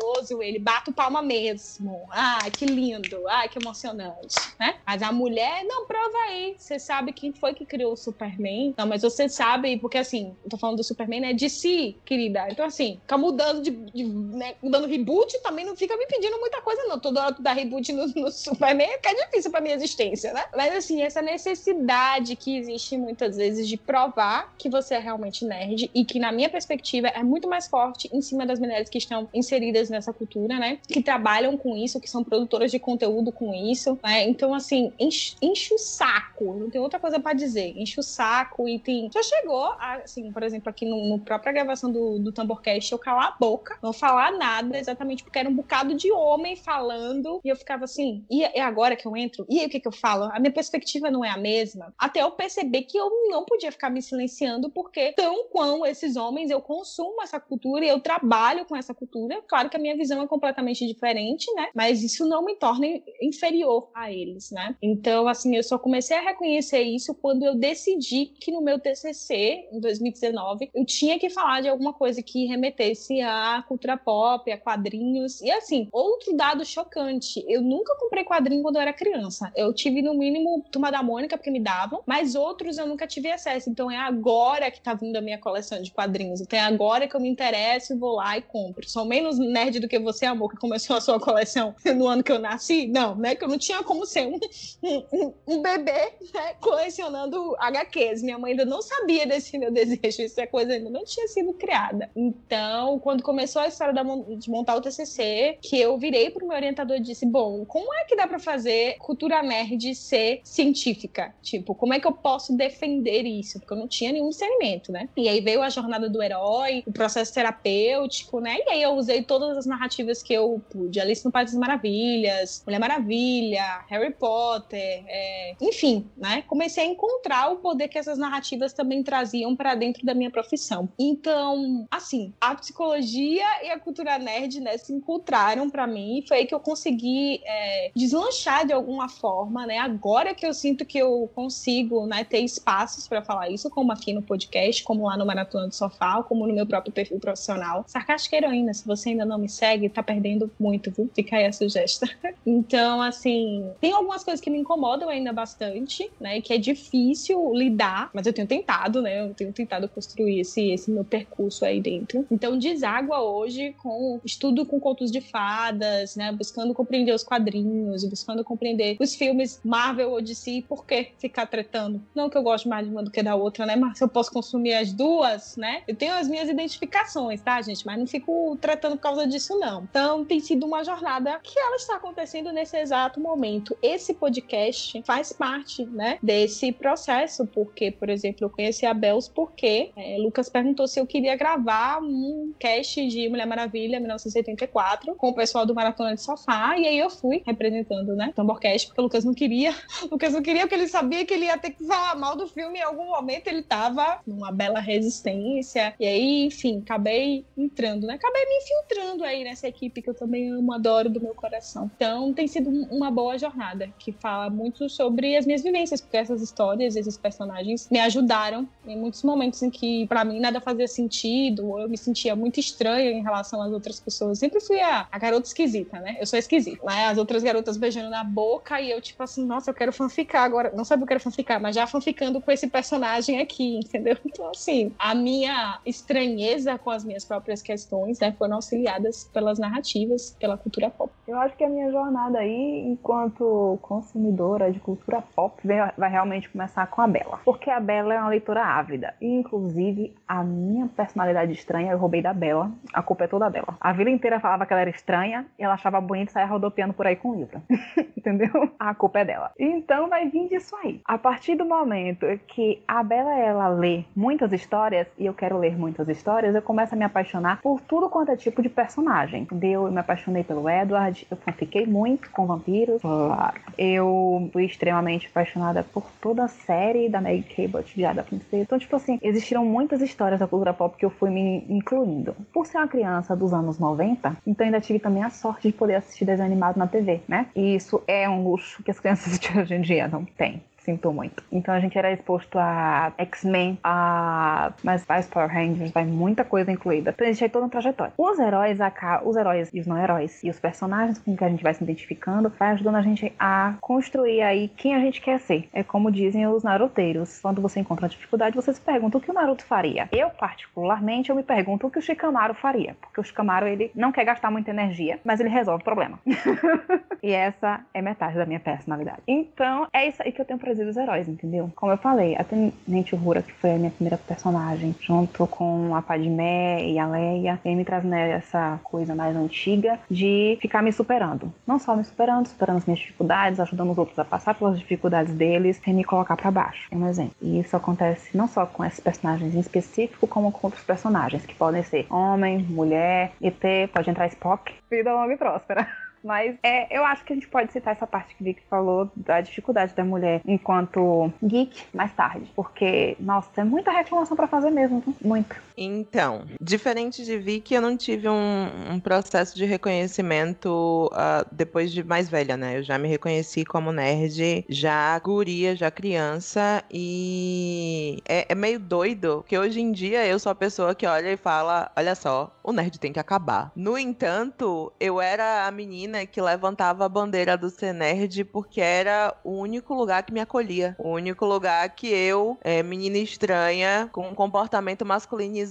ele, 0.42 0.60
bato 0.60 0.92
palma 0.94 1.22
mesmo. 1.22 2.08
Ai, 2.12 2.52
que 2.52 2.66
lindo, 2.66 3.28
ai, 3.28 3.50
que 3.50 3.58
emocionante, 3.58 4.54
né? 4.60 4.80
Mas 4.86 5.02
a 5.02 5.12
mulher, 5.12 5.64
não, 5.66 5.86
prova 5.86 6.18
aí. 6.28 6.56
Você 6.58 6.80
sabe 6.80 7.14
quem 7.14 7.34
foi 7.34 7.54
que 7.54 7.66
criou 7.66 7.94
o 7.94 7.98
Superman? 7.98 8.74
Não, 8.78 8.86
mas 8.88 9.02
você 9.02 9.28
sabe, 9.28 9.78
porque 9.78 9.98
assim, 9.98 10.36
eu 10.44 10.50
tô 10.50 10.58
falando 10.58 10.78
do 10.78 10.84
Superman, 10.84 11.22
né? 11.22 11.34
De 11.34 11.50
si, 11.50 12.00
querida. 12.06 12.48
Então, 12.50 12.66
assim, 12.66 13.00
ficar 13.02 13.18
mudando 13.18 13.62
de, 13.62 13.72
de 13.72 14.04
né, 14.04 14.56
mudando 14.62 14.88
reboot 14.88 15.42
também 15.42 15.66
não 15.66 15.76
fica 15.76 15.96
me 15.98 16.06
pedindo 16.06 16.38
muita 16.40 16.62
coisa, 16.62 16.84
não. 16.84 17.00
Toda 17.00 17.26
hora 17.26 17.36
tu 17.36 17.42
dá 17.42 17.54
reboot 17.54 17.92
no, 17.94 18.08
no 18.08 18.32
Superman, 18.32 19.00
que 19.02 19.10
é 19.10 19.26
difícil 19.26 19.52
pra 19.52 19.62
minha 19.62 19.76
existência, 19.76 20.34
né? 20.34 20.44
Mas 20.56 20.76
assim, 20.76 21.02
essa 21.02 21.22
necessidade 21.22 22.36
que 22.36 22.58
existe 22.58 22.98
muitas 22.98 23.38
vezes 23.38 23.68
de 23.68 23.78
provar 23.78 24.54
que 24.58 24.70
você 24.70 24.96
é 24.96 25.00
realmente 25.00 25.46
nerd 25.46 25.90
e 25.94 26.06
que, 26.06 26.20
na 26.20 26.32
minha 26.32 26.50
perspectiva, 26.50 27.08
é 27.08 27.24
muito 27.24 27.48
mais 27.48 27.68
forte 27.68 28.10
em 28.14 28.22
cima 28.22 28.46
das 28.46 28.60
mulheres 28.60 28.90
que 28.90 28.98
estão 28.98 29.30
inseridas 29.34 29.81
nessa 29.90 30.14
cultura, 30.14 30.58
né? 30.58 30.80
Que 30.88 31.02
trabalham 31.02 31.58
com 31.58 31.76
isso, 31.76 32.00
que 32.00 32.10
são 32.10 32.24
produtoras 32.24 32.72
de 32.72 32.80
conteúdo 32.80 33.32
com 33.32 33.54
isso, 33.54 33.98
né? 34.04 34.28
Então, 34.28 34.54
assim, 34.54 34.92
enche, 35.00 35.36
enche 35.42 35.74
o 35.74 35.78
saco. 35.78 36.54
Não 36.54 36.70
tem 36.70 36.82
outra 36.82 37.00
coisa 37.00 37.20
para 37.20 37.34
dizer. 37.34 37.74
Enche 37.78 38.00
o 38.00 38.04
saco 38.04 38.68
e 38.68 38.80
tem. 38.80 39.10
Já 39.14 39.24
chegou, 39.24 39.74
assim, 39.80 40.32
por 40.32 40.44
exemplo, 40.44 40.70
aqui 40.70 40.86
no, 40.86 41.10
no 41.10 41.20
própria 41.20 41.52
gravação 41.52 41.92
do, 41.92 42.20
do 42.20 42.32
Tamborcast, 42.32 42.92
eu 42.92 43.00
calar 43.00 43.30
a 43.30 43.36
boca, 43.40 43.78
não 43.82 43.94
falar 43.94 44.32
nada, 44.32 44.78
exatamente 44.78 45.24
porque 45.24 45.40
era 45.40 45.50
um 45.50 45.54
bocado 45.54 45.94
de 45.94 46.12
homem 46.12 46.56
falando. 46.56 47.40
E 47.44 47.50
eu 47.50 47.56
ficava 47.56 47.86
assim, 47.86 48.24
e 48.30 48.44
é 48.44 48.62
agora 48.62 48.96
que 48.96 49.08
eu 49.08 49.16
entro? 49.16 49.46
E 49.50 49.60
aí 49.60 49.66
o 49.66 49.70
que, 49.70 49.80
que 49.80 49.88
eu 49.88 49.92
falo? 49.92 50.26
A 50.26 50.40
minha 50.40 50.52
perspectiva 50.52 51.10
não 51.10 51.24
é 51.24 51.30
a 51.30 51.38
mesma. 51.38 51.94
Até 51.98 52.22
eu 52.22 52.32
perceber 52.32 52.84
que 52.84 52.98
eu 52.98 53.10
não 53.30 53.46
podia 53.46 53.72
ficar 53.72 53.90
me 53.90 54.02
silenciando, 54.02 54.70
porque 54.70 55.14
tão 55.14 55.46
quão 55.46 55.86
esses 55.86 56.16
homens, 56.16 56.50
eu 56.50 56.62
consumo 56.62 57.22
essa 57.22 57.40
cultura 57.40 57.86
e 57.86 57.90
eu 57.90 58.00
trabalho 58.00 58.66
com 58.66 58.76
essa 58.76 58.94
cultura. 58.94 59.42
Claro 59.48 59.70
que 59.72 59.78
a 59.78 59.80
minha 59.80 59.96
visão 59.96 60.22
é 60.22 60.28
completamente 60.28 60.86
diferente, 60.86 61.52
né? 61.54 61.70
Mas 61.74 62.04
isso 62.04 62.28
não 62.28 62.44
me 62.46 62.56
torna 62.56 62.86
inferior 63.22 63.90
a 63.96 64.12
eles, 64.12 64.52
né? 64.52 64.76
Então, 64.82 65.28
assim, 65.28 65.56
eu 65.56 65.64
só 65.64 65.80
comecei 65.80 66.18
a 66.18 66.22
reconhecer 66.22 66.82
isso 66.82 67.16
quando 67.16 67.44
eu 67.44 67.56
decidi 67.56 68.26
que 68.26 68.52
no 68.52 68.62
meu 68.62 68.78
TCC, 68.80 69.70
em 69.72 69.80
2019, 69.80 70.70
eu 70.76 70.86
tinha 70.86 71.18
que 71.18 71.30
falar 71.30 71.62
de 71.62 71.70
alguma 71.70 71.94
coisa 71.94 72.22
que 72.22 72.46
remetesse 72.46 73.22
à 73.22 73.64
cultura 73.68 73.98
pop, 73.98 74.52
a 74.52 74.58
quadrinhos. 74.58 75.42
E, 75.42 75.50
assim, 75.50 75.88
outro 75.92 76.36
dado 76.36 76.66
chocante, 76.66 77.44
eu 77.48 77.62
nunca 77.62 77.96
comprei 77.96 78.24
quadrinho 78.24 78.62
quando 78.62 78.76
eu 78.76 78.82
era 78.82 78.94
criança. 78.94 79.52
Eu 79.56 79.74
tive, 79.74 80.02
no 80.02 80.14
mínimo, 80.14 80.64
Turma 80.72 80.92
da 80.92 81.02
Mônica, 81.02 81.38
porque 81.38 81.52
me 81.52 81.60
davam, 81.60 82.04
mas 82.06 82.36
outros 82.36 82.78
eu 82.78 82.86
nunca 82.86 83.08
tive 83.08 83.32
acesso. 83.32 83.70
Então, 83.70 83.90
é 83.90 83.98
agora 83.98 84.70
que 84.70 84.82
tá 84.82 84.94
vindo 84.94 85.16
a 85.16 85.22
minha 85.22 85.40
coleção 85.40 85.82
de 85.82 85.92
quadrinhos. 85.92 86.42
Então, 86.42 86.60
é 86.60 86.62
agora 86.62 87.08
que 87.08 87.16
eu 87.16 87.22
me 87.22 87.30
interesso 87.30 87.94
e 87.94 87.98
vou 87.98 88.16
lá 88.16 88.38
e 88.38 88.42
compro. 88.42 88.88
Sou 88.90 89.06
menos 89.06 89.40
nerd 89.62 89.80
do 89.80 89.88
que 89.88 90.00
você, 90.00 90.26
amor, 90.26 90.50
que 90.50 90.58
começou 90.58 90.96
a 90.96 91.02
sua 91.02 91.20
coleção 91.20 91.76
no 91.96 92.08
ano 92.08 92.24
que 92.24 92.32
eu 92.32 92.40
nasci? 92.40 92.88
Não, 92.88 93.16
né? 93.16 93.36
Que 93.36 93.44
eu 93.44 93.48
não 93.48 93.58
tinha 93.58 93.84
como 93.84 94.06
ser 94.06 94.28
um, 94.28 94.40
um, 94.84 95.34
um 95.48 95.62
bebê 95.62 96.14
né? 96.34 96.54
colecionando 96.60 97.56
HQs. 97.60 98.24
Minha 98.24 98.40
mãe 98.40 98.52
ainda 98.52 98.66
não 98.66 98.82
sabia 98.82 99.26
desse 99.26 99.58
meu 99.58 99.72
desejo. 99.72 100.22
Isso 100.22 100.42
é 100.42 100.48
coisa 100.48 100.74
ainda 100.74 100.90
não 100.90 101.04
tinha 101.04 101.28
sido 101.28 101.54
criada. 101.54 102.10
Então, 102.16 103.00
quando 103.00 103.24
começou 103.24 103.62
a 103.62 103.68
história 103.68 103.94
da, 103.94 104.04
de 104.04 104.50
montar 104.50 104.76
o 104.76 104.82
TCC, 104.82 105.58
que 105.62 105.80
eu 105.80 105.98
virei 105.98 106.30
pro 106.30 106.48
meu 106.48 106.56
orientador 106.56 106.98
e 106.98 107.02
disse: 107.02 107.26
Bom, 107.26 107.64
como 107.66 107.94
é 107.94 108.06
que 108.06 108.16
dá 108.16 108.28
para 108.28 108.40
fazer 108.40 108.98
cultura 108.98 109.44
nerd 109.44 109.94
ser 109.96 110.42
científica? 110.44 111.34
Tipo, 111.42 111.76
como 111.76 111.94
é 111.94 112.00
que 112.00 112.08
eu 112.08 112.14
posso 112.14 112.56
defender 112.56 113.24
isso? 113.24 113.60
Porque 113.60 113.74
eu 113.74 113.78
não 113.78 113.88
tinha 113.88 114.12
nenhum 114.12 114.30
discernimento, 114.30 114.92
né? 114.92 115.08
E 115.16 115.30
aí 115.30 115.42
veio 115.42 115.62
a 115.62 115.70
jornada 115.70 116.10
do 116.10 116.22
herói, 116.22 116.84
o 116.86 116.92
processo 116.92 117.34
terapêutico, 117.34 118.40
né? 118.40 118.58
E 118.66 118.70
aí 118.70 118.82
eu 118.82 118.92
usei 118.92 119.24
todas 119.24 119.51
as 119.58 119.66
narrativas 119.66 120.22
que 120.22 120.34
eu 120.34 120.62
pude. 120.70 121.00
Alice 121.00 121.24
no 121.26 121.32
País 121.32 121.52
das 121.52 121.60
Maravilhas, 121.60 122.64
Mulher 122.66 122.80
Maravilha, 122.80 123.84
Harry 123.90 124.14
Potter, 124.14 125.04
é... 125.08 125.56
enfim, 125.62 126.08
né? 126.18 126.44
Comecei 126.48 126.84
a 126.84 126.88
encontrar 126.88 127.52
o 127.52 127.58
poder 127.58 127.88
que 127.88 127.98
essas 127.98 128.18
narrativas 128.18 128.74
também 128.74 129.04
traziam 129.04 129.56
para 129.56 129.76
dentro 129.76 130.06
da 130.06 130.14
minha 130.14 130.30
profissão. 130.30 130.90
Então, 130.98 131.88
assim, 131.90 132.34
a 132.40 132.56
psicologia 132.56 133.46
e 133.64 133.70
a 133.70 133.80
cultura 133.80 134.18
nerd, 134.18 134.60
né, 134.60 134.78
se 134.78 134.94
encontraram 134.94 135.70
para 135.70 135.88
mim 135.88 136.20
e 136.20 136.28
foi 136.28 136.38
aí 136.38 136.46
que 136.46 136.54
eu 136.54 136.60
consegui 136.60 137.42
é, 137.46 137.92
deslanchar 137.96 138.66
de 138.66 138.74
alguma 138.74 139.10
forma, 139.10 139.66
né? 139.66 139.78
Agora 139.78 140.34
que 140.34 140.46
eu 140.46 140.54
sinto 140.54 140.86
que 140.86 140.98
eu 140.98 141.30
consigo, 141.34 142.06
né, 142.06 142.24
ter 142.24 142.40
espaços 142.40 143.08
para 143.08 143.22
falar 143.22 143.50
isso, 143.50 143.70
como 143.70 143.92
aqui 143.92 144.14
no 144.14 144.22
podcast, 144.22 144.84
como 144.84 145.06
lá 145.06 145.18
no 145.18 145.26
Maratona 145.26 145.68
do 145.68 145.76
Sofá, 145.76 146.24
como 146.24 146.48
no 146.48 146.54
meu 146.54 146.66
próprio 146.66 146.94
perfil 146.94 147.20
profissional. 147.20 147.84
Sarcástica 147.88 148.38
heroína, 148.38 148.74
se 148.74 148.86
você 148.86 149.10
ainda 149.10 149.26
não 149.26 149.41
me 149.42 149.50
segue, 149.50 149.90
tá 149.90 150.04
perdendo 150.04 150.52
muito, 150.60 150.92
viu? 150.92 151.10
Fica 151.14 151.38
aí 151.38 151.46
a 151.46 151.52
sugestão. 151.52 152.10
Então, 152.44 153.00
assim, 153.02 153.70
tem 153.80 153.92
algumas 153.92 154.24
coisas 154.24 154.42
que 154.42 154.50
me 154.50 154.58
incomodam 154.58 155.08
ainda 155.10 155.32
bastante, 155.32 156.10
né? 156.20 156.42
Que 156.42 156.54
é 156.54 156.58
difícil 156.58 157.54
lidar, 157.54 158.10
mas 158.14 158.26
eu 158.26 158.34
tenho 158.34 158.48
tentado, 158.48 159.00
né? 159.00 159.22
Eu 159.22 159.34
tenho 159.36 159.54
tentado 159.54 159.88
construir 159.88 160.40
esse, 160.40 160.72
esse 160.72 160.90
meu 160.90 161.04
percurso 161.04 161.64
aí 161.64 161.80
dentro. 161.80 162.26
Então, 162.32 162.58
deságua 162.58 163.22
hoje 163.22 163.76
com 163.78 164.20
estudo 164.26 164.66
com 164.66 164.80
contos 164.80 165.12
de 165.12 165.22
fadas, 165.22 166.16
né? 166.16 166.32
Buscando 166.32 166.74
compreender 166.74 167.14
os 167.14 167.24
quadrinhos, 167.24 168.04
buscando 168.06 168.44
compreender 168.44 168.98
os 169.00 169.14
filmes 169.14 169.60
Marvel 169.64 170.12
ou 170.12 170.22
DC, 170.22 170.64
por 170.68 170.86
que 170.86 171.10
ficar 171.20 171.46
tretando? 171.46 172.02
Não 172.16 172.30
que 172.30 172.38
eu 172.38 172.44
goste 172.44 172.68
mais 172.68 172.86
de 172.86 172.92
uma 172.92 173.04
do 173.04 173.12
que 173.12 173.22
da 173.22 173.36
outra, 173.36 173.66
né? 173.66 173.76
Mas 173.76 174.02
eu 174.02 174.08
posso 174.08 174.32
consumir 174.32 174.74
as 174.74 174.92
duas, 174.92 175.56
né? 175.58 175.84
Eu 175.88 175.96
tenho 175.96 176.14
as 176.14 176.28
minhas 176.28 176.50
identificações, 176.50 177.42
tá, 177.42 177.62
gente? 177.62 177.86
Mas 177.86 178.00
não 178.00 178.08
fico 178.08 178.58
tratando 178.60 178.96
por 178.96 179.02
causa 179.02 179.28
disso, 179.32 179.58
não. 179.58 179.84
Então, 179.90 180.24
tem 180.24 180.40
sido 180.40 180.66
uma 180.66 180.84
jornada 180.84 181.40
que 181.42 181.58
ela 181.58 181.76
está 181.76 181.96
acontecendo 181.96 182.52
nesse 182.52 182.78
exato 182.78 183.20
momento. 183.20 183.76
Esse 183.82 184.14
podcast 184.14 185.02
faz 185.06 185.34
parte, 185.34 185.86
né, 185.86 186.20
desse 186.22 186.72
processo, 186.72 187.48
porque, 187.48 187.92
por 187.92 188.10
exemplo, 188.10 188.46
eu 188.46 188.50
conheci 188.50 188.86
a 188.86 188.94
Bells 188.94 189.32
porque 189.34 189.92
é, 189.96 190.18
Lucas 190.18 190.50
perguntou 190.50 190.88
se 190.88 191.00
eu 191.00 191.08
queria 191.08 191.36
gravar 191.36 192.00
um 192.02 192.54
cast 192.60 193.08
de 193.08 193.30
Mulher 193.30 193.48
Maravilha 193.48 194.00
1984 194.00 195.16
com 195.16 195.30
o 195.30 195.36
pessoal 195.36 195.66
do 195.66 195.74
Maratona 195.74 196.16
de 196.16 196.22
Sofá, 196.22 196.78
e 196.78 196.88
aí 196.88 197.00
eu 197.00 197.10
fui 197.10 197.42
representando, 197.46 198.16
né, 198.16 198.32
Tamborcast, 198.36 198.88
porque 198.88 199.02
o 199.02 199.04
Lucas 199.06 199.24
não 199.24 199.34
queria. 199.34 199.74
O 200.04 200.12
Lucas 200.12 200.34
não 200.34 200.42
queria 200.42 200.62
porque 200.62 200.76
ele 200.76 200.88
sabia 200.88 201.26
que 201.26 201.34
ele 201.34 201.46
ia 201.46 201.58
ter 201.58 201.72
que 201.72 201.86
falar 201.86 202.16
mal 202.16 202.36
do 202.36 202.48
filme 202.48 202.80
em 202.80 202.84
algum 202.84 203.08
momento, 203.08 203.48
ele 203.48 203.64
tava 203.64 204.20
numa 204.28 204.52
bela 204.52 204.80
resistência, 204.80 205.94
e 206.00 206.06
aí, 206.06 206.46
enfim, 206.46 206.80
acabei 206.80 207.46
entrando, 207.58 208.06
né? 208.06 208.16
Acabei 208.16 208.46
me 208.46 208.58
infiltrando 208.58 209.11
aí 209.24 209.44
nessa 209.44 209.68
equipe 209.68 210.02
que 210.02 210.10
eu 210.10 210.14
também 210.14 210.52
amo, 210.52 210.74
adoro 210.74 211.10
do 211.10 211.20
meu 211.20 211.34
coração. 211.34 211.90
Então, 211.96 212.34
tem 212.34 212.48
sido 212.48 212.70
uma 212.92 213.12
boa 213.12 213.38
jornada, 213.38 213.90
que 214.00 214.12
fala 214.12 214.50
muito 214.50 214.88
sobre 214.90 215.36
as 215.36 215.46
minhas 215.46 215.64
vivências, 215.64 216.00
porque 216.02 216.18
essas 216.18 216.42
histórias, 216.42 216.96
esses 216.96 217.18
personagens 217.18 217.88
me 217.90 218.00
ajudaram 218.00 218.68
em 218.86 218.98
muitos 218.98 219.24
momentos 219.24 219.62
em 219.62 219.70
que, 219.70 220.06
para 220.08 220.24
mim, 220.24 220.40
nada 220.40 220.60
fazia 220.62 220.88
sentido, 220.88 221.68
ou 221.68 221.80
eu 221.80 221.90
me 221.90 221.98
sentia 221.98 222.36
muito 222.36 222.60
estranha 222.60 223.12
em 223.12 223.22
relação 223.22 223.62
às 223.62 223.72
outras 223.72 224.00
pessoas. 224.00 224.40
Sempre 224.40 224.60
fui 224.60 224.80
a, 224.80 225.08
a 225.12 225.20
garota 225.20 225.48
esquisita, 225.48 226.00
né? 226.00 226.18
Eu 226.20 226.26
sou 226.26 226.38
esquisita? 226.38 226.82
As 226.86 227.18
outras 227.18 227.44
garotas 227.44 227.78
beijando 227.78 228.10
na 228.10 228.24
boca 228.24 228.80
e 228.80 228.92
eu, 228.92 229.02
tipo 229.02 229.22
assim, 229.24 229.46
nossa, 229.46 229.70
eu 229.70 229.74
quero 229.74 229.92
fanficar 229.92 230.44
agora. 230.44 230.72
Não 230.76 230.86
sabe 230.86 231.04
o 231.04 231.06
que 231.06 231.14
eu 231.14 231.18
quero 231.18 231.24
fanficar, 231.24 231.60
mas 231.60 231.76
já 231.76 231.88
fanficando 231.88 232.42
com 232.42 232.52
esse 232.52 232.68
personagem 232.68 233.40
aqui, 233.40 233.78
entendeu? 233.78 234.18
Então, 234.26 234.50
assim, 234.50 234.94
a 234.98 235.14
minha 235.14 235.80
estranheza 235.86 236.78
com 236.78 236.90
as 236.90 237.04
minhas 237.04 237.26
próprias 237.26 237.62
questões, 237.62 238.20
né, 238.20 238.34
foram 238.38 238.56
auxiliadas 238.56 239.01
pelas 239.34 239.60
narrativas, 239.60 240.36
pela 240.40 240.58
cultura 240.58 240.90
pop. 240.90 241.12
Eu 241.28 241.40
acho 241.40 241.56
que 241.56 241.64
a 241.64 241.70
minha 241.70 241.92
jornada 241.92 242.40
aí, 242.40 242.84
enquanto 242.88 243.78
consumidora 243.82 244.72
de 244.72 244.80
cultura 244.80 245.22
pop, 245.36 245.62
vai 245.98 246.10
realmente 246.10 246.50
começar 246.50 246.86
com 246.88 247.02
a 247.02 247.08
Bela. 247.08 247.40
Porque 247.44 247.70
a 247.70 247.80
Bela 247.80 248.14
é 248.14 248.20
uma 248.20 248.30
leitora 248.30 248.64
ávida. 248.64 249.14
E, 249.22 249.28
inclusive, 249.28 250.16
a 250.28 250.44
minha 250.44 250.88
personalidade 250.88 251.54
estranha 251.54 251.92
eu 251.92 251.98
roubei 251.98 252.22
da 252.22 252.34
Bela. 252.34 252.72
A 252.94 253.02
culpa 253.02 253.26
é 253.26 253.28
toda 253.28 253.50
dela. 253.50 253.78
A 253.80 253.94
vida 253.94 254.10
inteira 254.10 254.40
falava 254.40 254.66
que 254.66 254.74
ela 254.74 254.82
era 254.82 254.90
estranha 254.90 255.46
e 255.58 255.64
ela 255.64 255.74
achava 255.74 256.02
bonito 256.02 256.32
sair 256.32 256.46
rodopiando 256.46 256.94
por 256.94 257.08
aí 257.08 257.16
com 257.16 257.30
o 257.30 257.36
livro. 257.36 257.62
Entendeu? 258.18 258.72
A 258.80 258.94
culpa 258.94 259.20
é 259.20 259.26
dela. 259.26 259.52
Então 259.60 260.10
vai 260.10 260.28
vir 260.30 260.50
disso 260.50 260.76
aí. 260.84 261.02
A 261.06 261.18
partir 261.18 261.56
do 261.56 261.66
momento 261.66 262.26
que 262.48 262.84
a 262.88 263.04
Bela 263.04 263.36
ela 263.36 263.68
lê 263.68 264.04
muitas 264.16 264.52
histórias, 264.52 265.08
e 265.18 265.26
eu 265.26 265.34
quero 265.34 265.58
ler 265.58 265.78
muitas 265.78 266.08
histórias, 266.08 266.56
eu 266.56 266.62
começo 266.62 266.94
a 266.94 266.98
me 266.98 267.06
apaixonar 267.06 267.62
por 267.62 267.82
tudo 267.82 268.10
quanto 268.10 268.32
é 268.32 268.36
tipo 268.36 268.62
de 268.62 268.70
personagem. 268.70 268.91
Entendeu? 269.38 269.86
Eu 269.86 269.92
me 269.92 270.00
apaixonei 270.00 270.44
pelo 270.44 270.70
Edward, 270.70 271.28
eu 271.30 271.38
fiquei 271.58 271.86
muito 271.86 272.30
com 272.32 272.46
vampiros, 272.46 273.02
claro. 273.02 273.62
Eu 273.78 274.50
fui 274.52 274.66
extremamente 274.66 275.28
apaixonada 275.28 275.84
por 275.84 276.04
toda 276.22 276.44
a 276.44 276.48
série 276.48 277.10
da 277.10 277.22
Meg 277.22 277.44
Cabot 277.44 277.94
de 277.96 278.06
Ada 278.06 278.24
Princesa. 278.24 278.64
Então, 278.64 278.80
tipo 278.80 278.96
assim, 278.96 279.20
existiram 279.22 279.66
muitas 279.66 280.02
histórias 280.02 280.40
da 280.40 280.48
cultura 280.48 280.74
pop 280.74 280.98
que 280.98 281.06
eu 281.06 281.10
fui 281.10 281.30
me 281.30 281.66
incluindo. 281.70 282.36
Por 282.54 282.66
ser 282.66 282.78
uma 282.78 282.88
criança 282.88 283.36
dos 283.36 283.54
anos 283.54 283.80
90, 283.80 284.38
então 284.46 284.66
ainda 284.66 284.82
tive 284.82 285.00
também 285.00 285.24
a 285.24 285.30
sorte 285.30 285.70
de 285.70 285.74
poder 285.74 285.96
assistir 285.96 286.26
desenho 286.26 286.48
animado 286.48 286.78
na 286.78 286.88
TV, 286.88 287.22
né? 287.28 287.48
E 287.56 287.76
isso 287.76 288.02
é 288.08 288.28
um 288.30 288.44
luxo 288.44 288.84
que 288.84 288.92
as 288.92 289.00
crianças 289.00 289.40
de 289.40 289.58
hoje 289.58 289.76
em 289.76 289.82
dia 289.82 290.08
não 290.08 290.26
têm 290.26 290.62
sinto 290.84 291.12
muito. 291.12 291.44
Então 291.52 291.74
a 291.74 291.80
gente 291.80 291.98
era 291.98 292.12
exposto 292.12 292.58
a 292.58 293.14
X-Men, 293.18 293.78
a 293.84 294.74
mas 294.84 295.06
vai 295.06 295.22
Power 295.24 295.50
Rangers, 295.50 295.92
vai 295.92 296.06
muita 296.06 296.44
coisa 296.44 296.72
incluída. 296.72 297.12
Então 297.12 297.28
existe 297.28 297.44
aí 297.44 297.50
toda 297.50 297.66
uma 297.66 297.72
trajetória. 297.72 298.14
Os 298.18 298.40
heróis, 298.40 298.80
os 299.24 299.36
heróis 299.36 299.70
e 299.74 299.80
os 299.80 299.88
não 299.88 299.98
heróis, 299.98 300.44
e 300.44 300.50
os 300.50 300.60
personagens 300.60 301.20
com 301.20 301.36
que 301.36 301.44
a 301.44 301.50
gente 301.50 301.64
vai 301.64 301.74
se 301.74 301.84
identificando, 301.84 302.50
vai 302.50 302.72
ajudando 302.72 302.96
a 302.96 303.02
gente 303.02 303.32
a 303.40 303.76
construir 303.80 304.42
aí 304.42 304.68
quem 304.70 304.96
a 304.96 305.00
gente 305.00 305.22
quer 305.22 305.40
ser. 305.40 305.70
É 305.74 305.84
como 305.84 306.12
dizem 306.12 306.48
os 306.48 306.64
naroteiros. 306.64 307.40
Quando 307.42 307.62
você 307.62 307.80
encontra 307.80 308.06
uma 308.06 308.10
dificuldade, 308.10 308.56
você 308.56 308.74
se 308.74 308.82
pergunta 308.82 309.18
o 309.18 309.22
que 309.22 309.32
o 309.32 309.34
Naruto 309.34 309.66
faria. 309.66 310.10
Eu, 310.12 310.30
particularmente, 310.30 311.30
eu 311.30 311.36
me 311.36 311.44
pergunto 311.44 311.88
o 311.88 311.92
que 311.92 312.00
o 312.00 312.02
Shikamaru 312.02 312.54
faria. 312.54 312.96
Porque 313.00 313.20
o 313.20 313.24
Shikamaru, 313.24 313.68
ele 313.68 313.92
não 313.96 314.12
quer 314.12 314.26
gastar 314.26 314.52
muita 314.52 314.72
energia, 314.72 315.20
mas 315.24 315.40
ele 315.40 315.50
resolve 315.50 315.82
o 315.82 315.86
problema. 315.86 316.20
e 317.22 317.32
essa 317.32 317.82
é 317.94 318.02
metade 318.02 318.38
da 318.38 318.46
minha 318.46 318.60
personalidade. 318.60 319.22
Então, 319.28 319.88
é 319.94 320.08
isso 320.08 320.22
aí 320.22 320.32
que 320.32 320.42
eu 320.42 320.46
tenho 320.46 320.60
prazer 320.72 320.86
dos 320.86 320.96
heróis, 320.96 321.28
entendeu? 321.28 321.70
Como 321.76 321.92
eu 321.92 321.98
falei, 321.98 322.36
a 322.38 322.44
Tenente 322.44 323.14
Uhura, 323.14 323.42
que 323.42 323.52
foi 323.52 323.72
a 323.72 323.78
minha 323.78 323.92
primeira 323.92 324.18
personagem, 324.18 324.96
junto 325.02 325.46
com 325.48 325.94
a 325.96 326.02
Padmé 326.02 326.88
e 326.88 326.98
a 326.98 327.08
Leia, 327.08 327.60
vem 327.64 327.76
me 327.76 327.84
trazendo 327.84 328.16
essa 328.16 328.80
coisa 328.84 329.14
mais 329.14 329.36
antiga 329.36 330.00
de 330.10 330.58
ficar 330.62 330.82
me 330.82 330.94
superando. 330.94 331.54
Não 331.68 331.78
só 331.78 331.96
me 331.96 332.04
superando, 332.04 332.48
superando 332.48 332.78
as 332.78 332.86
minhas 332.86 333.00
dificuldades, 333.00 333.60
ajudando 333.60 333.92
os 333.92 333.98
outros 333.98 334.18
a 334.18 334.24
passar 334.24 334.56
pelas 334.56 334.80
dificuldades 334.80 335.34
deles, 335.34 335.82
sem 335.84 335.94
me 335.94 336.04
colocar 336.04 336.38
para 336.38 336.50
baixo. 336.50 336.88
É 336.90 336.96
um 336.96 337.08
exemplo. 337.08 337.36
E 337.42 337.60
isso 337.60 337.76
acontece 337.76 338.36
não 338.36 338.48
só 338.48 338.66
com 338.66 338.86
esses 338.86 339.00
personagens 339.00 339.54
em 339.54 339.60
específico, 339.60 340.26
como 340.26 340.52
com 340.52 340.68
outros 340.68 340.84
personagens, 340.84 341.46
que 341.46 341.56
podem 341.56 341.84
ser 341.84 342.08
homem, 342.10 342.60
mulher, 342.60 343.34
ET, 343.42 343.62
pode 343.94 344.10
entrar 344.10 344.28
Spock. 344.28 344.74
Vida 344.90 345.14
longa 345.14 345.34
e 345.34 345.38
próspera. 345.38 345.88
Mas 346.24 346.56
é, 346.62 346.96
eu 346.96 347.04
acho 347.04 347.24
que 347.24 347.34
a 347.34 347.36
gente 347.36 347.48
pode 347.48 347.72
citar 347.72 347.94
essa 347.94 348.06
parte 348.06 348.36
que 348.36 348.42
o 348.42 348.46
Vic 348.46 348.62
falou 348.70 349.10
da 349.16 349.42
dificuldade 349.42 349.94
da 349.94 350.04
mulher 350.04 350.42
enquanto 350.46 351.32
geek 351.44 351.86
mais 351.94 352.12
tarde. 352.14 352.52
Porque, 352.56 353.16
nossa, 353.20 353.50
tem 353.54 353.64
muita 353.64 353.92
reclamação 353.92 354.38
para 354.38 354.48
fazer 354.48 354.70
mesmo, 354.70 355.04
muita. 355.24 355.56
Então, 355.84 356.46
diferente 356.60 357.24
de 357.24 357.38
Vic, 357.38 357.74
eu 357.74 357.82
não 357.82 357.96
tive 357.96 358.28
um, 358.28 358.94
um 358.94 359.00
processo 359.00 359.56
de 359.56 359.66
reconhecimento 359.66 361.10
uh, 361.14 361.48
depois 361.52 361.92
de 361.92 362.04
mais 362.04 362.30
velha, 362.30 362.58
né? 362.58 362.78
Eu 362.78 362.84
já 362.84 362.98
me 362.98 363.08
reconheci 363.08 363.64
como 363.66 363.92
nerd, 363.92 364.66
já 364.70 365.18
guria, 365.20 365.76
já 365.76 365.90
criança. 365.90 366.84
E 366.92 368.22
é, 368.28 368.46
é 368.50 368.56
meio 368.56 368.80
doido 368.80 369.44
que 369.48 369.58
hoje 369.58 369.82
em 369.82 369.92
dia 369.92 370.26
eu 370.26 370.38
sou 370.40 370.52
a 370.52 370.56
pessoa 370.56 370.94
que 370.94 371.06
olha 371.06 371.32
e 371.32 371.38
fala: 371.38 371.92
olha 371.96 372.16
só, 372.16 372.56
o 372.64 372.72
nerd 372.72 373.00
tem 373.00 373.14
que 373.14 373.20
acabar. 373.20 373.72
No 373.76 373.98
entanto, 373.98 374.92
eu 375.00 375.22
era 375.22 375.68
a 375.68 375.72
menina 375.72 375.92
menina 376.12 376.26
que 376.26 376.42
levantava 376.42 377.06
a 377.06 377.10
bandeira 377.10 377.58
do 377.58 377.70
ser 377.70 377.94
nerd 377.94 378.44
porque 378.46 378.82
era 378.82 379.36
o 379.44 379.52
único 379.52 379.94
lugar 379.94 380.24
que 380.24 380.34
me 380.34 380.40
acolhia. 380.40 380.96
O 380.98 381.10
único 381.10 381.46
lugar 381.46 381.90
que 381.90 382.08
eu, 382.08 382.58
é, 382.62 382.82
menina 382.82 383.18
estranha, 383.18 384.10
com 384.12 384.28
um 384.28 384.36
comportamento 384.36 385.06
masculinizado, 385.06 385.71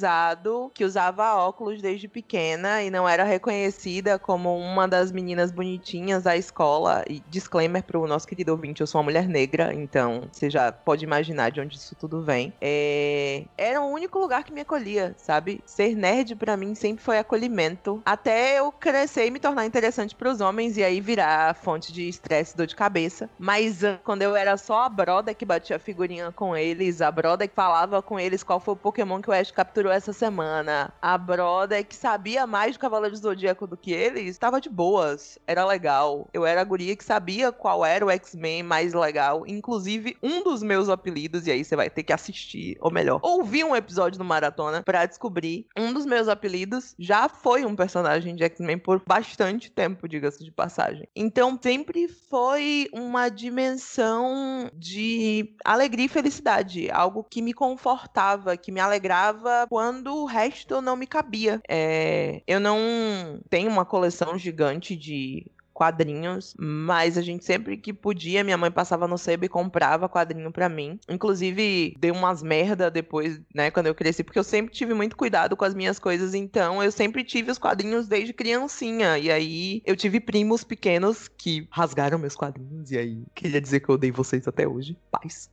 que 0.75 0.85
usava 0.85 1.37
óculos 1.37 1.81
desde 1.83 2.09
pequena 2.09 2.83
e 2.83 2.91
não 2.91 3.09
era 3.09 3.25
reconhecida 3.25 4.19
como 4.19 4.57
uma 4.57 4.87
das 4.87 5.13
meninas 5.13 5.51
bonitinhas 5.51 6.23
da 6.23 6.37
escola. 6.37 7.05
E 7.09 7.23
disclaimer 7.29 7.83
pro 7.83 8.07
nosso 8.07 8.27
querido 8.27 8.53
ouvinte, 8.53 8.81
eu 8.81 8.87
sou 8.87 9.01
uma 9.01 9.05
mulher 9.05 9.29
negra, 9.29 9.75
então 9.75 10.29
você 10.31 10.51
já 10.51 10.71
pode 10.73 11.05
imaginar 11.05 11.51
de 11.51 11.61
onde 11.61 11.77
isso 11.77 11.95
tudo 11.95 12.23
vem. 12.23 12.53
É... 12.61 13.45
Era 13.57 13.81
o 13.81 13.91
único 13.91 14.19
lugar 14.19 14.45
que 14.45 14.53
me 14.53 14.61
acolhia, 14.61 15.15
sabe? 15.17 15.61
Ser 15.65 15.95
nerd 15.95 16.37
para 16.37 16.57
mim 16.57 16.75
sempre 16.75 17.03
foi 17.03 17.19
acolhimento. 17.19 18.03
Até 18.05 18.59
eu 18.59 18.73
crescer 18.73 19.27
e 19.27 19.31
me 19.31 19.39
tornar 19.39 19.67
interessante 19.67 20.15
para 20.15 20.31
os 20.31 20.41
homens 20.41 20.77
e 20.77 20.85
aí 20.85 21.01
virar 21.01 21.55
fonte 21.55 21.93
de 21.93 22.09
estresse 22.09 22.57
dor 22.57 22.67
de 22.67 22.77
cabeça. 22.77 23.29
Mas 23.39 23.81
quando 24.05 24.23
eu 24.23 24.37
era 24.37 24.57
só 24.57 24.83
a 24.83 24.89
broda 24.89 25.35
que 25.35 25.45
batia 25.45 25.79
figurinha 25.79 26.33
com 26.33 26.57
eles, 26.57 27.01
a 27.01 27.11
broda 27.11 27.47
que 27.47 27.55
falava 27.55 28.03
com 28.03 28.19
eles 28.19 28.43
qual 28.43 28.61
foi 28.61 28.75
o 28.75 28.77
Pokémon 28.77 29.21
que 29.21 29.31
o 29.31 29.33
Ash 29.33 29.51
capturou 29.51 29.80
essa 29.89 30.13
semana, 30.13 30.93
a 31.01 31.17
broda 31.17 31.83
que 31.83 31.97
sabia 31.97 32.47
mais 32.47 32.75
do 32.75 32.81
Cavaleiro 32.81 33.15
do 33.15 33.23
Zodíaco 33.23 33.67
do 33.67 33.77
que 33.77 33.93
eles, 33.93 34.31
estava 34.31 34.61
de 34.61 34.69
boas, 34.69 35.39
era 35.47 35.65
legal. 35.65 36.29
Eu 36.33 36.45
era 36.45 36.61
a 36.61 36.65
guria 36.65 36.97
que 36.97 37.05
sabia 37.05 37.53
qual 37.53 37.85
era 37.85 38.05
o 38.05 38.11
X-Men 38.11 38.63
mais 38.63 38.93
legal, 38.93 39.45
inclusive 39.47 40.17
um 40.23 40.43
dos 40.43 40.63
meus 40.63 40.89
apelidos, 40.89 41.47
e 41.47 41.51
aí 41.51 41.65
você 41.65 41.77
vai 41.77 41.89
ter 41.89 42.03
que 42.03 42.13
assistir, 42.13 42.77
ou 42.81 42.91
melhor, 42.91 43.21
ouvir 43.23 43.65
um 43.65 43.75
episódio 43.75 44.19
do 44.19 44.25
Maratona 44.25 44.83
para 44.83 45.07
descobrir. 45.07 45.67
Um 45.77 45.93
dos 45.93 46.05
meus 46.05 46.29
apelidos 46.29 46.95
já 46.99 47.29
foi 47.29 47.65
um 47.65 47.77
personagem 47.77 48.35
de 48.35 48.45
X-Men 48.45 48.79
por 48.79 49.03
bastante 49.07 49.71
tempo, 49.71 50.09
diga-se 50.09 50.45
de 50.45 50.51
passagem. 50.51 51.09
Então 51.15 51.59
sempre 51.63 52.09
foi 52.09 52.89
uma 52.93 53.29
dimensão 53.29 54.71
de 54.75 55.55
alegria 55.65 56.07
e 56.07 56.09
felicidade, 56.09 56.91
algo 56.91 57.25
que 57.25 57.43
me 57.43 57.53
confortava, 57.53 58.57
que 58.57 58.73
me 58.73 58.81
alegrava 58.81 59.67
quando 59.71 60.13
o 60.17 60.25
resto 60.25 60.83
não 60.83 60.97
me 60.97 61.07
cabia. 61.07 61.63
É, 61.69 62.43
eu 62.45 62.59
não 62.59 63.41
tenho 63.49 63.71
uma 63.71 63.85
coleção 63.85 64.37
gigante 64.37 64.97
de 64.97 65.47
quadrinhos, 65.73 66.57
mas 66.59 67.17
a 67.17 67.23
gente 67.23 67.45
sempre 67.45 67.77
que 67.77 67.93
podia, 67.93 68.43
minha 68.43 68.59
mãe 68.59 68.71
passava 68.71 69.07
no 69.07 69.17
sebo 69.17 69.45
e 69.45 69.49
comprava 69.49 70.09
quadrinho 70.09 70.51
para 70.51 70.69
mim. 70.69 70.99
Inclusive, 71.09 71.95
deu 72.01 72.13
umas 72.13 72.43
merda 72.43 72.91
depois, 72.91 73.41
né, 73.55 73.71
quando 73.71 73.87
eu 73.87 73.95
cresci, 73.95 74.25
porque 74.25 74.41
eu 74.41 74.45
sempre 74.45 74.75
tive 74.75 74.93
muito 74.93 75.17
cuidado 75.17 75.57
com 75.57 75.65
as 75.65 75.73
minhas 75.73 76.01
coisas, 76.01 76.35
então 76.35 76.83
eu 76.83 76.91
sempre 76.91 77.23
tive 77.23 77.53
os 77.53 77.57
quadrinhos 77.57 78.09
desde 78.09 78.33
criancinha. 78.33 79.19
E 79.19 79.31
aí 79.31 79.83
eu 79.87 79.95
tive 79.95 80.19
primos 80.19 80.65
pequenos 80.65 81.29
que 81.29 81.69
rasgaram 81.71 82.19
meus 82.19 82.35
quadrinhos, 82.35 82.91
e 82.91 82.99
aí 82.99 83.23
queria 83.37 83.61
dizer 83.61 83.79
que 83.79 83.89
eu 83.89 83.95
odeio 83.95 84.13
vocês 84.13 84.49
até 84.49 84.67
hoje. 84.67 84.99
Paz. 85.13 85.49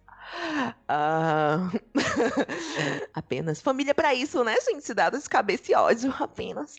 Uh... 0.90 1.80
apenas. 3.14 3.62
Família 3.62 3.94
para 3.94 4.14
isso, 4.14 4.44
né, 4.44 4.56
gente? 4.62 4.86
Cidades, 4.86 5.28
cabeça 5.28 5.72
e 5.72 5.76
ódio, 5.76 6.14
apenas. 6.20 6.76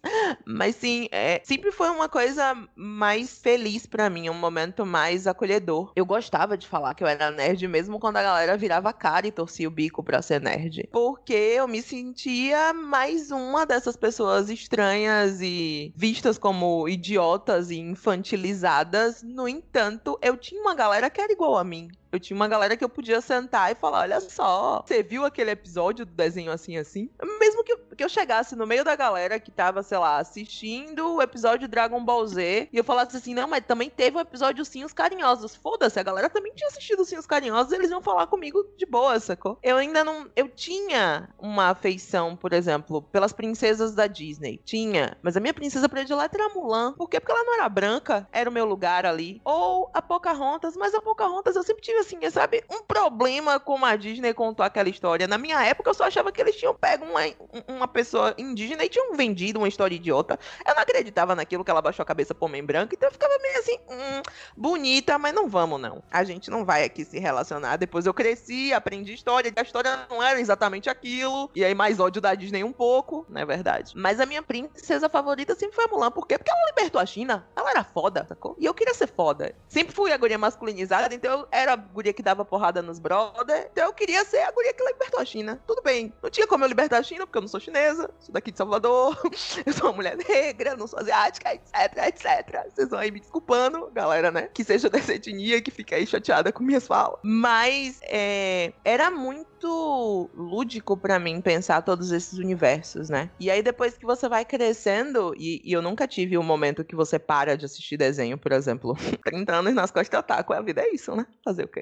Mas 0.47 0.77
sim, 0.77 1.09
é, 1.11 1.41
sempre 1.45 1.71
foi 1.73 1.91
uma 1.91 2.09
coisa 2.09 2.57
mais 2.75 3.39
feliz 3.39 3.87
para 3.87 4.09
mim, 4.09 4.31
um 4.31 4.35
momento 4.35 4.87
mais 4.87 5.27
acolhedor. 5.27 5.93
Eu 5.95 6.07
gostava 6.07 6.57
de 6.57 6.67
falar 6.67 6.95
que 6.95 7.03
eu 7.03 7.09
era 7.09 7.31
nerd, 7.31 7.67
mesmo 7.69 7.99
quando 7.99 8.17
a 8.17 8.23
galera 8.23 8.57
virava 8.57 8.93
cara 8.93 9.27
e 9.27 9.33
torcia 9.33 9.69
o 9.69 9.71
bico 9.71 10.03
pra 10.03 10.23
ser 10.23 10.41
nerd. 10.41 10.89
Porque 10.93 11.33
eu 11.33 11.69
me 11.69 11.83
sentia 11.83 12.73
mais 12.73 13.31
uma 13.31 13.67
dessas 13.67 13.97
pessoas 13.97 14.49
estranhas 14.49 15.41
e 15.41 15.93
vistas 15.97 16.39
como 16.39 16.89
idiotas 16.89 17.71
e 17.71 17.79
infantilizadas. 17.79 19.23
No 19.23 19.49
entanto, 19.49 20.19
eu 20.23 20.37
tinha 20.37 20.61
uma 20.61 20.75
galera 20.75 21.11
que 21.11 21.21
era 21.21 21.33
igual 21.33 21.59
a 21.59 21.65
mim. 21.65 21.89
Eu 22.11 22.19
tinha 22.19 22.37
uma 22.37 22.49
galera 22.49 22.77
que 22.77 22.85
eu 22.85 22.89
podia 22.89 23.21
sentar 23.21 23.71
e 23.71 23.75
falar: 23.75 24.01
olha 24.01 24.21
só, 24.21 24.83
você 24.87 25.03
viu 25.03 25.25
aquele 25.25 25.51
episódio 25.51 26.07
do 26.07 26.13
desenho 26.13 26.51
assim, 26.51 26.77
assim? 26.77 27.11
Mesmo 27.39 27.63
que 27.63 27.73
eu, 27.73 27.79
que 27.97 28.05
eu 28.05 28.09
chegasse 28.09 28.57
no 28.57 28.67
meio 28.67 28.85
da 28.85 28.97
galera 28.97 29.39
que 29.39 29.51
tava, 29.51 29.83
sei 29.83 29.99
lá, 29.99 30.19
assistindo 30.19 31.15
o 31.15 31.23
episódio 31.23 31.69
Dragon 31.69 32.03
Ball 32.03 32.27
Z 32.27 32.69
e 32.73 32.77
eu 32.77 32.85
falasse 32.85 33.17
assim: 33.17 33.35
não, 33.35 33.49
mas 33.49 33.65
também 33.67 33.91
teve 33.91 34.17
o 34.17 34.19
um 34.19 34.23
episódio 34.23 34.63
Os 34.63 34.93
Carinhosos. 34.93 35.55
Foda-se, 35.55 36.01
a 36.01 36.03
galera 36.03 36.31
também 36.31 36.53
tinha 36.55 36.69
assistido 36.69 37.01
Os 37.01 37.27
Carinhosos 37.27 37.73
eles 37.73 37.91
iam 37.91 38.01
falar 38.01 38.27
comigo 38.27 38.65
de 38.77 38.87
boa, 38.87 39.21
sacou? 39.21 39.59
Eu 39.63 39.77
ainda 39.77 40.03
não. 40.03 40.29
Eu 40.35 40.49
tinha 40.49 41.29
uma 41.39 41.71
afeição, 41.71 42.37
por 42.37 42.53
exemplo, 42.53 43.03
pelas 43.03 43.33
princesas 43.33 43.95
da 43.95 44.07
Disney. 44.07 44.61
Tinha. 44.65 45.17
Mas 45.23 45.37
a 45.37 45.41
minha 45.41 45.55
princesa 45.55 45.89
predileta 45.89 46.37
era 46.37 46.55
Mulan. 46.55 46.95
Por 46.95 47.09
quê? 47.09 47.21
Porque 47.21 47.33
ela 47.33 47.45
não 47.45 47.55
era 47.55 47.69
branca, 47.69 48.27
era 48.33 48.49
o 48.49 48.53
meu 48.53 48.65
lugar 48.65 49.05
ali. 49.05 49.41
Ou 49.45 49.91
a 49.93 50.01
Pocahontas, 50.01 50.77
mas 50.77 50.95
a 50.95 51.01
Pocahontas 51.01 51.57
eu 51.57 51.63
sempre 51.63 51.83
tive 51.83 51.98
assim, 51.99 52.19
sabe, 52.31 52.65
um 52.71 52.83
problema 52.83 53.59
como 53.61 53.85
a 53.85 53.97
Disney 53.97 54.35
contou 54.35 54.65
aquela 54.65 54.89
história. 54.89 55.27
Na 55.27 55.39
minha 55.39 55.63
época, 55.65 55.91
eu 55.91 55.95
só 55.95 56.05
achava 56.05 56.33
que 56.33 56.41
eles 56.41 56.57
tinham 56.57 56.75
pego 56.75 57.05
uma, 57.05 57.21
uma 57.67 57.89
pessoa 57.89 58.35
indígena 58.39 58.85
e 58.85 58.89
tinham 58.89 59.15
vendido 59.15 59.59
uma 59.59 59.69
história 59.69 59.95
idiota. 59.95 60.39
Eu 60.67 60.75
não 60.75 60.83
acreditava 60.83 61.35
naquilo 61.35 61.65
que 61.65 61.71
ela 61.71 61.83
baixou 61.83 62.03
a 62.03 62.07
cabeça 62.07 62.35
por 62.35 62.47
homem 62.47 62.65
branco, 62.65 62.95
então 62.95 63.09
eu 63.09 63.13
ficava 63.13 63.37
meio 63.41 63.59
assim, 63.59 63.79
hum, 63.89 64.23
bonita, 64.57 65.19
mas 65.19 65.35
não 65.35 65.49
vamos, 65.49 65.81
não. 65.81 66.03
A 66.11 66.25
gente 66.25 66.51
não 66.51 66.65
vai 66.65 66.85
aqui 66.85 67.05
se 67.05 67.19
relacionar. 67.19 67.77
Depois 67.77 68.07
eu 68.07 68.15
cresci, 68.15 68.73
aprendi 68.73 69.13
história, 69.13 69.53
a 69.55 69.63
história 69.63 70.07
não 70.09 70.23
era 70.23 70.41
exatamente 70.41 70.89
aquilo. 70.89 71.51
E 71.55 71.65
aí, 71.65 71.75
mais 71.75 72.01
ódio 72.01 72.21
da 72.21 72.35
Disney 72.35 72.65
um 72.65 72.73
pouco, 72.73 73.27
não 73.29 73.41
é 73.41 73.45
verdade? 73.45 73.93
Mas 73.97 74.21
a 74.21 74.27
minha 74.27 74.43
princesa 74.43 75.09
favorita 75.09 75.55
sempre 75.55 75.77
foi 75.77 75.85
a 75.85 75.89
Mulan. 75.89 76.11
Por 76.11 76.27
quê? 76.27 76.39
Porque 76.39 76.51
ela 76.51 76.67
libertou 76.69 77.01
a 77.01 77.07
China. 77.07 77.47
Ela 77.57 77.71
era 77.71 77.85
foda, 77.85 78.25
sacou? 78.29 78.57
E 78.59 78.65
eu 78.65 78.75
queria 78.75 78.95
ser 78.95 79.09
foda. 79.09 79.55
Sempre 79.69 79.95
fui 79.95 80.13
a 80.13 80.17
guria 80.17 80.39
masculinizada, 80.39 81.15
então 81.15 81.41
eu 81.41 81.49
era 81.51 81.77
guria 81.93 82.13
que 82.13 82.23
dava 82.23 82.45
porrada 82.45 82.83
nos 82.83 82.99
brother. 82.99 83.69
Então 83.73 83.87
eu 83.87 83.93
queria 83.93 84.25
ser 84.25 84.39
a 84.39 84.51
guria 84.51 84.73
que 84.73 84.85
libertou 84.85 85.21
a 85.21 85.25
China. 85.25 85.61
Tudo 85.67 85.83
bem. 85.83 86.13
Não 86.23 86.31
tinha 86.31 86.47
como 86.47 86.65
eu 86.65 86.69
libertar 86.69 86.99
a 86.99 87.03
China, 87.03 87.27
porque 87.27 87.39
eu 87.39 87.43
não 87.43 87.49
sou 87.49 87.61
chinesa 87.61 88.09
sou 88.21 88.33
daqui 88.33 88.51
de 88.51 88.59
Salvador, 88.59 89.19
eu 89.65 89.73
sou 89.73 89.89
uma 89.89 89.97
mulher 89.97 90.17
negra, 90.17 90.77
não 90.77 90.87
sou 90.87 90.99
asiática, 90.99 91.55
etc, 91.55 91.97
etc. 92.07 92.67
Vocês 92.75 92.89
vão 92.89 92.99
aí 92.99 93.11
me 93.11 93.21
desculpando, 93.21 93.91
galera, 93.93 94.31
né? 94.31 94.49
Que 94.53 94.65
seja 94.65 94.89
dessa 94.91 95.15
etnia, 95.15 95.61
que 95.61 95.71
fica 95.71 95.97
aí 95.97 96.07
chateada 96.07 96.53
com 96.53 96.63
minhas 96.63 96.87
falas. 96.87 97.19
Mas 97.23 98.01
é, 98.03 98.73
era 98.85 99.11
muito 99.11 100.31
lúdico 100.35 100.97
para 100.97 101.19
mim 101.19 101.41
pensar 101.41 101.83
todos 101.83 102.13
esses 102.13 102.39
universos, 102.39 103.09
né? 103.09 103.31
E 103.39 103.51
aí 103.51 103.63
depois 103.63 103.97
que 103.97 104.07
você 104.07 104.29
vai 104.29 104.45
crescendo, 104.45 105.35
e, 105.37 105.61
e 105.65 105.73
eu 105.73 105.83
nunca 105.83 106.07
tive 106.07 106.39
um 106.39 106.43
momento 106.43 106.85
que 106.85 106.97
você 106.97 107.19
para 107.19 107.57
de 107.57 107.65
assistir 107.65 107.97
desenho, 107.97 108.39
por 108.39 108.53
exemplo, 108.53 108.97
30 109.25 109.55
anos 109.55 109.75
nas 109.75 109.91
costas 109.91 110.09
de 110.09 110.17
otaku, 110.17 110.53
a 110.53 110.61
vida 110.61 110.83
é 110.83 110.95
isso, 110.95 111.15
né? 111.15 111.27
Fazer 111.45 111.65
o 111.65 111.69
quê? 111.69 111.78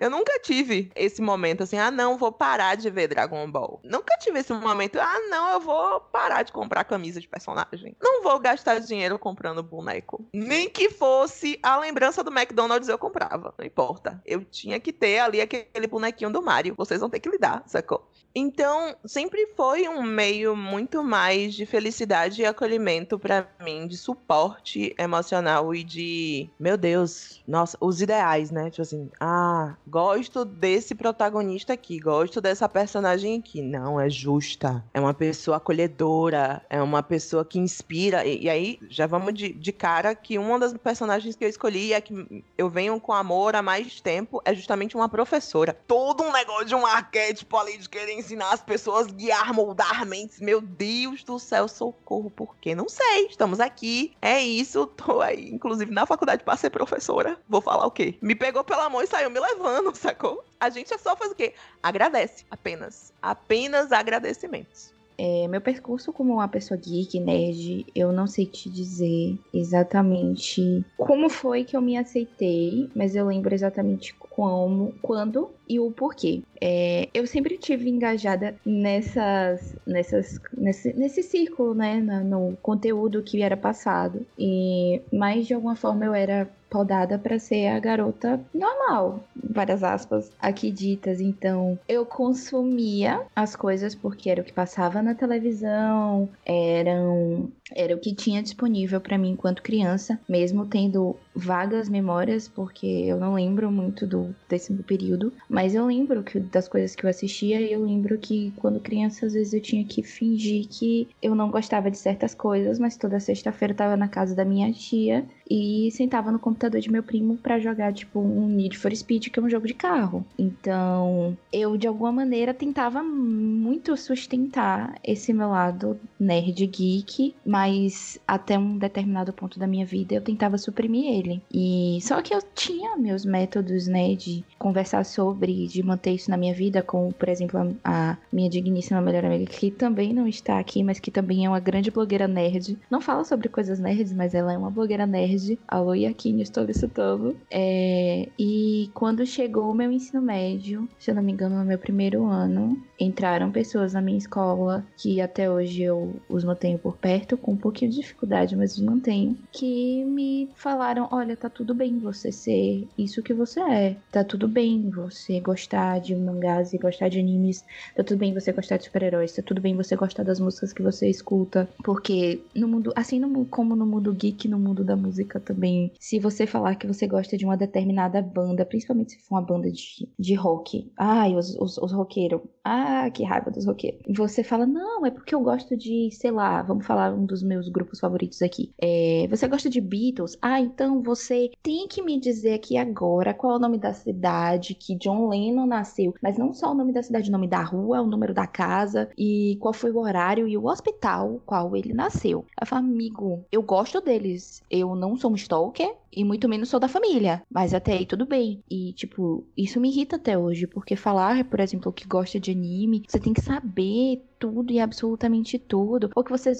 Eu 0.00 0.10
nunca 0.10 0.38
tive 0.40 0.90
esse 0.94 1.22
momento 1.22 1.62
assim, 1.62 1.78
ah 1.78 1.90
não, 1.90 2.18
vou 2.18 2.32
parar 2.32 2.74
de 2.74 2.90
ver 2.90 3.08
Dragon 3.08 3.50
Ball. 3.50 3.80
Nunca 3.84 4.16
tive 4.18 4.40
esse 4.40 4.52
momento, 4.52 4.98
ah 5.00 5.18
não, 5.28 5.52
eu 5.52 5.60
vou 5.60 6.00
parar 6.00 6.42
de 6.42 6.52
comprar 6.52 6.84
camisa 6.84 7.20
de 7.20 7.28
personagem. 7.28 7.96
Não 8.00 8.22
vou 8.22 8.38
gastar 8.38 8.78
dinheiro 8.80 9.18
comprando 9.18 9.62
boneco. 9.62 10.24
Nem 10.32 10.68
que 10.68 10.90
fosse 10.90 11.58
a 11.62 11.78
lembrança 11.78 12.22
do 12.22 12.30
McDonald's 12.30 12.88
eu 12.88 12.98
comprava, 12.98 13.54
não 13.58 13.64
importa. 13.64 14.20
Eu 14.26 14.44
tinha 14.44 14.78
que 14.80 14.92
ter 14.92 15.20
ali 15.20 15.40
aquele 15.40 15.86
bonequinho 15.86 16.30
do 16.30 16.42
Mario. 16.42 16.74
Vocês 16.76 17.00
vão 17.00 17.10
ter 17.10 17.20
que 17.20 17.28
lidar, 17.28 17.62
sacou? 17.66 18.08
Então, 18.34 18.96
sempre 19.04 19.46
foi 19.54 19.88
um 19.88 20.02
meio 20.02 20.56
muito 20.56 21.04
mais 21.04 21.54
de 21.54 21.66
felicidade 21.66 22.40
e 22.40 22.46
acolhimento 22.46 23.18
para 23.18 23.46
mim, 23.60 23.86
de 23.86 23.96
suporte 23.96 24.94
emocional 24.98 25.74
e 25.74 25.84
de, 25.84 26.50
meu 26.58 26.78
Deus, 26.78 27.42
nossa, 27.46 27.76
os 27.80 28.00
ideais, 28.00 28.50
né? 28.50 28.70
Tipo 28.70 28.82
assim, 28.82 29.10
ah, 29.24 29.76
gosto 29.86 30.44
desse 30.44 30.96
protagonista 30.96 31.72
aqui, 31.72 32.00
gosto 32.00 32.40
dessa 32.40 32.68
personagem 32.68 33.38
aqui. 33.38 33.62
Não, 33.62 34.00
é 34.00 34.10
justa, 34.10 34.84
é 34.92 34.98
uma 34.98 35.14
pessoa 35.14 35.58
acolhedora, 35.58 36.60
é 36.68 36.82
uma 36.82 37.04
pessoa 37.04 37.44
que 37.44 37.56
inspira. 37.56 38.26
E, 38.26 38.42
e 38.42 38.50
aí, 38.50 38.80
já 38.90 39.06
vamos 39.06 39.32
de, 39.34 39.52
de 39.52 39.70
cara 39.70 40.12
que 40.12 40.38
uma 40.38 40.58
das 40.58 40.76
personagens 40.76 41.36
que 41.36 41.44
eu 41.44 41.48
escolhi 41.48 41.92
é 41.92 42.00
que 42.00 42.42
eu 42.58 42.68
venho 42.68 42.98
com 42.98 43.12
amor 43.12 43.54
há 43.54 43.62
mais 43.62 44.00
tempo, 44.00 44.42
é 44.44 44.52
justamente 44.52 44.96
uma 44.96 45.08
professora. 45.08 45.78
Todo 45.86 46.24
um 46.24 46.32
negócio 46.32 46.64
de 46.64 46.74
um 46.74 46.84
arquétipo 46.84 47.56
ali 47.56 47.78
de 47.78 47.88
querer 47.88 48.14
ensinar 48.14 48.52
as 48.52 48.60
pessoas, 48.60 49.06
guiar, 49.06 49.54
moldar 49.54 50.04
mentes. 50.04 50.40
Meu 50.40 50.60
Deus 50.60 51.22
do 51.22 51.38
céu, 51.38 51.68
socorro, 51.68 52.28
por 52.28 52.56
quê? 52.56 52.74
Não 52.74 52.88
sei. 52.88 53.26
Estamos 53.26 53.60
aqui. 53.60 54.16
É 54.20 54.40
isso. 54.40 54.84
Tô 54.84 55.20
aí, 55.20 55.48
inclusive, 55.48 55.92
na 55.92 56.06
faculdade 56.06 56.42
para 56.42 56.56
ser 56.56 56.70
professora. 56.70 57.38
Vou 57.48 57.60
falar 57.60 57.86
o 57.86 57.90
quê? 57.92 58.18
Me 58.20 58.34
pegou 58.34 58.64
pela 58.64 58.90
mão 58.90 59.00
e 59.00 59.11
saiu 59.12 59.30
me 59.30 59.38
levando, 59.38 59.94
sacou? 59.96 60.42
A 60.58 60.70
gente 60.70 60.92
é 60.92 60.98
só 60.98 61.14
faz 61.14 61.30
o 61.30 61.34
quê? 61.34 61.52
Agradece, 61.82 62.44
apenas. 62.50 63.12
Apenas 63.20 63.92
agradecimentos. 63.92 64.90
É, 65.18 65.46
meu 65.46 65.60
percurso 65.60 66.12
como 66.12 66.32
uma 66.32 66.48
pessoa 66.48 66.80
geek, 66.80 67.20
nerd, 67.20 67.86
eu 67.94 68.10
não 68.10 68.26
sei 68.26 68.46
te 68.46 68.70
dizer 68.70 69.38
exatamente 69.52 70.84
como 70.96 71.28
foi 71.28 71.64
que 71.64 71.76
eu 71.76 71.82
me 71.82 71.98
aceitei, 71.98 72.90
mas 72.96 73.14
eu 73.14 73.26
lembro 73.26 73.54
exatamente 73.54 74.14
como, 74.34 74.94
quando 75.02 75.50
e 75.68 75.78
o 75.78 75.90
porquê. 75.90 76.42
É, 76.60 77.08
eu 77.12 77.26
sempre 77.26 77.58
tive 77.58 77.88
engajada 77.88 78.54
nessas, 78.64 79.74
nessas, 79.86 80.40
nesse, 80.56 80.92
nesse 80.94 81.22
círculo, 81.22 81.74
né, 81.74 82.00
no 82.00 82.56
conteúdo 82.62 83.22
que 83.22 83.42
era 83.42 83.56
passado. 83.56 84.26
E 84.38 85.00
mais 85.12 85.46
de 85.46 85.54
alguma 85.54 85.76
forma 85.76 86.04
eu 86.04 86.14
era 86.14 86.48
podada 86.70 87.18
para 87.18 87.38
ser 87.38 87.66
a 87.66 87.78
garota 87.78 88.40
normal, 88.54 89.22
várias 89.36 89.84
aspas 89.84 90.32
aqui 90.40 90.70
ditas. 90.70 91.20
Então, 91.20 91.78
eu 91.86 92.06
consumia 92.06 93.26
as 93.36 93.54
coisas 93.54 93.94
porque 93.94 94.30
era 94.30 94.40
o 94.40 94.44
que 94.44 94.54
passava 94.54 95.02
na 95.02 95.14
televisão, 95.14 96.30
eram 96.46 97.50
era 97.74 97.94
o 97.94 97.98
que 97.98 98.14
tinha 98.14 98.42
disponível 98.42 99.00
para 99.00 99.18
mim 99.18 99.30
enquanto 99.30 99.62
criança, 99.62 100.18
mesmo 100.28 100.66
tendo 100.66 101.16
vagas 101.34 101.88
memórias, 101.88 102.48
porque 102.48 102.86
eu 102.86 103.18
não 103.18 103.34
lembro 103.34 103.70
muito 103.70 104.06
do 104.06 104.34
desse 104.48 104.72
período, 104.74 105.32
mas 105.48 105.74
eu 105.74 105.86
lembro 105.86 106.22
que 106.22 106.38
das 106.38 106.68
coisas 106.68 106.94
que 106.94 107.04
eu 107.04 107.10
assistia 107.10 107.60
e 107.60 107.72
eu 107.72 107.84
lembro 107.84 108.18
que 108.18 108.52
quando 108.56 108.80
criança 108.80 109.26
às 109.26 109.32
vezes 109.32 109.52
eu 109.52 109.60
tinha 109.60 109.84
que 109.84 110.02
fingir 110.02 110.66
que 110.68 111.08
eu 111.22 111.34
não 111.34 111.50
gostava 111.50 111.90
de 111.90 111.98
certas 111.98 112.34
coisas, 112.34 112.78
mas 112.78 112.96
toda 112.96 113.18
sexta-feira 113.20 113.72
eu 113.72 113.76
tava 113.76 113.96
na 113.96 114.08
casa 114.08 114.34
da 114.34 114.44
minha 114.44 114.72
tia 114.72 115.24
e 115.54 115.90
sentava 115.90 116.32
no 116.32 116.38
computador 116.38 116.80
de 116.80 116.90
meu 116.90 117.02
primo 117.02 117.36
para 117.36 117.58
jogar 117.58 117.92
tipo 117.92 118.18
um 118.18 118.48
Need 118.48 118.78
for 118.78 118.94
Speed, 118.96 119.28
que 119.28 119.38
é 119.38 119.42
um 119.42 119.50
jogo 119.50 119.66
de 119.66 119.74
carro. 119.74 120.24
Então, 120.38 121.36
eu 121.52 121.76
de 121.76 121.86
alguma 121.86 122.10
maneira 122.10 122.54
tentava 122.54 123.02
muito 123.02 123.94
sustentar 123.98 124.98
esse 125.04 125.30
meu 125.30 125.50
lado 125.50 126.00
nerd 126.18 126.66
geek, 126.66 127.34
mas 127.44 128.18
até 128.26 128.58
um 128.58 128.78
determinado 128.78 129.30
ponto 129.30 129.58
da 129.58 129.66
minha 129.66 129.84
vida 129.84 130.14
eu 130.14 130.22
tentava 130.22 130.56
suprimir 130.56 131.12
ele. 131.12 131.42
E 131.52 131.98
só 132.00 132.22
que 132.22 132.34
eu 132.34 132.40
tinha 132.54 132.96
meus 132.96 133.26
métodos, 133.26 133.86
né, 133.86 134.14
de 134.14 134.42
conversar 134.58 135.04
sobre, 135.04 135.66
de 135.66 135.82
manter 135.82 136.12
isso 136.12 136.30
na 136.30 136.38
minha 136.38 136.54
vida, 136.54 136.82
como 136.82 137.12
por 137.12 137.28
exemplo 137.28 137.76
a, 137.84 138.12
a 138.12 138.18
minha 138.32 138.48
digníssima 138.48 139.02
melhor 139.02 139.26
amiga 139.26 139.44
que 139.44 139.70
também 139.70 140.14
não 140.14 140.26
está 140.26 140.58
aqui, 140.58 140.82
mas 140.82 140.98
que 140.98 141.10
também 141.10 141.44
é 141.44 141.48
uma 141.48 141.60
grande 141.60 141.90
blogueira 141.90 142.26
nerd. 142.26 142.78
Não 142.90 143.02
fala 143.02 143.22
sobre 143.22 143.50
coisas 143.50 143.78
nerds, 143.78 144.14
mas 144.14 144.34
ela 144.34 144.54
é 144.54 144.56
uma 144.56 144.70
blogueira 144.70 145.06
nerd 145.06 145.41
nerd. 145.42 145.58
Alô, 145.66 145.94
Iaquinho, 145.94 146.42
estou 146.42 146.64
licitando. 146.64 147.36
É, 147.50 148.28
e 148.38 148.90
quando 148.94 149.26
chegou 149.26 149.70
o 149.70 149.74
meu 149.74 149.90
ensino 149.90 150.22
médio, 150.22 150.88
se 150.98 151.10
eu 151.10 151.14
não 151.14 151.22
me 151.22 151.32
engano, 151.32 151.58
no 151.58 151.64
meu 151.64 151.78
primeiro 151.78 152.24
ano, 152.26 152.80
entraram 153.02 153.50
pessoas 153.50 153.92
na 153.92 154.00
minha 154.00 154.18
escola 154.18 154.84
que 154.96 155.20
até 155.20 155.50
hoje 155.50 155.82
eu 155.82 156.14
os 156.28 156.44
mantenho 156.44 156.78
por 156.78 156.96
perto, 156.96 157.36
com 157.36 157.52
um 157.52 157.56
pouquinho 157.56 157.90
de 157.90 157.98
dificuldade, 157.98 158.56
mas 158.56 158.76
os 158.76 158.80
mantenho, 158.80 159.36
que 159.50 160.04
me 160.04 160.48
falaram: 160.54 161.08
olha, 161.10 161.36
tá 161.36 161.50
tudo 161.50 161.74
bem 161.74 161.98
você 161.98 162.30
ser 162.30 162.86
isso 162.96 163.22
que 163.22 163.34
você 163.34 163.60
é. 163.60 163.96
Tá 164.10 164.24
tudo 164.24 164.48
bem 164.48 164.90
você 164.90 165.40
gostar 165.40 166.00
de 166.00 166.14
mangás 166.14 166.72
e 166.72 166.78
gostar 166.78 167.08
de 167.08 167.18
animes. 167.18 167.64
Tá 167.94 168.02
tudo 168.02 168.18
bem 168.18 168.32
você 168.32 168.52
gostar 168.52 168.76
de 168.76 168.84
super-heróis. 168.84 169.32
Tá 169.32 169.42
tudo 169.42 169.60
bem 169.60 169.76
você 169.76 169.96
gostar 169.96 170.22
das 170.22 170.40
músicas 170.40 170.72
que 170.72 170.82
você 170.82 171.08
escuta. 171.08 171.68
Porque 171.82 172.40
no 172.54 172.68
mundo, 172.68 172.92
assim 172.94 173.18
no, 173.18 173.44
como 173.46 173.74
no 173.74 173.86
mundo 173.86 174.12
geek, 174.12 174.48
no 174.48 174.58
mundo 174.58 174.84
da 174.84 174.96
música 174.96 175.40
também. 175.40 175.92
Se 175.98 176.18
você 176.18 176.46
falar 176.46 176.76
que 176.76 176.86
você 176.86 177.06
gosta 177.06 177.36
de 177.36 177.44
uma 177.44 177.56
determinada 177.56 178.20
banda, 178.22 178.64
principalmente 178.64 179.12
se 179.12 179.18
for 179.20 179.36
uma 179.36 179.42
banda 179.42 179.70
de, 179.70 180.08
de 180.18 180.34
rock. 180.34 180.90
Ai, 180.96 181.34
os, 181.34 181.56
os, 181.56 181.78
os 181.78 181.92
roqueiros. 181.92 182.40
Ah, 182.64 183.10
que 183.10 183.24
raiva 183.24 183.50
dos 183.50 183.66
roqueiros. 183.66 184.00
Você 184.08 184.44
fala, 184.44 184.64
não, 184.66 185.04
é 185.04 185.10
porque 185.10 185.34
eu 185.34 185.40
gosto 185.40 185.76
de, 185.76 186.10
sei 186.12 186.30
lá, 186.30 186.62
vamos 186.62 186.86
falar 186.86 187.12
um 187.12 187.26
dos 187.26 187.42
meus 187.42 187.68
grupos 187.68 187.98
favoritos 187.98 188.40
aqui. 188.40 188.72
É, 188.80 189.26
você 189.28 189.48
gosta 189.48 189.68
de 189.68 189.80
Beatles? 189.80 190.38
Ah, 190.40 190.60
então 190.60 191.02
você 191.02 191.50
tem 191.62 191.88
que 191.88 192.00
me 192.00 192.20
dizer 192.20 192.54
aqui 192.54 192.76
agora 192.76 193.34
qual 193.34 193.54
é 193.54 193.56
o 193.56 193.60
nome 193.60 193.78
da 193.78 193.92
cidade 193.92 194.74
que 194.74 194.94
John 194.96 195.28
Lennon 195.28 195.66
nasceu. 195.66 196.14
Mas 196.22 196.38
não 196.38 196.52
só 196.52 196.70
o 196.70 196.74
nome 196.74 196.92
da 196.92 197.02
cidade, 197.02 197.28
o 197.30 197.32
nome 197.32 197.48
da 197.48 197.62
rua, 197.62 198.00
o 198.00 198.06
número 198.06 198.32
da 198.32 198.46
casa 198.46 199.10
e 199.18 199.56
qual 199.60 199.74
foi 199.74 199.90
o 199.90 199.98
horário 199.98 200.46
e 200.46 200.56
o 200.56 200.66
hospital 200.66 201.40
qual 201.44 201.74
ele 201.76 201.92
nasceu. 201.92 202.46
Eu 202.60 202.66
falo, 202.66 202.86
amigo, 202.86 203.44
eu 203.50 203.62
gosto 203.62 204.00
deles. 204.00 204.62
Eu 204.70 204.94
não 204.94 205.16
sou 205.16 205.32
um 205.32 205.36
stalker 205.36 205.96
e 206.12 206.24
muito 206.24 206.48
menos 206.48 206.68
sou 206.68 206.78
da 206.78 206.88
família. 206.88 207.42
Mas 207.50 207.74
até 207.74 207.94
aí 207.94 208.06
tudo 208.06 208.26
bem. 208.26 208.62
E, 208.70 208.92
tipo, 208.92 209.44
isso 209.56 209.80
me 209.80 209.88
irrita 209.88 210.16
até 210.16 210.36
hoje, 210.38 210.66
porque 210.66 210.94
falar, 210.94 211.44
por 211.44 211.58
exemplo, 211.58 211.92
que 211.92 212.06
gosta 212.06 212.38
de 212.38 212.51
anime, 212.52 213.02
você 213.06 213.18
tem 213.18 213.32
que 213.32 213.40
saber 213.40 214.22
tudo 214.38 214.72
e 214.72 214.80
absolutamente 214.80 215.58
tudo. 215.58 216.10
Ou 216.14 216.24
que 216.24 216.30
você 216.30 216.52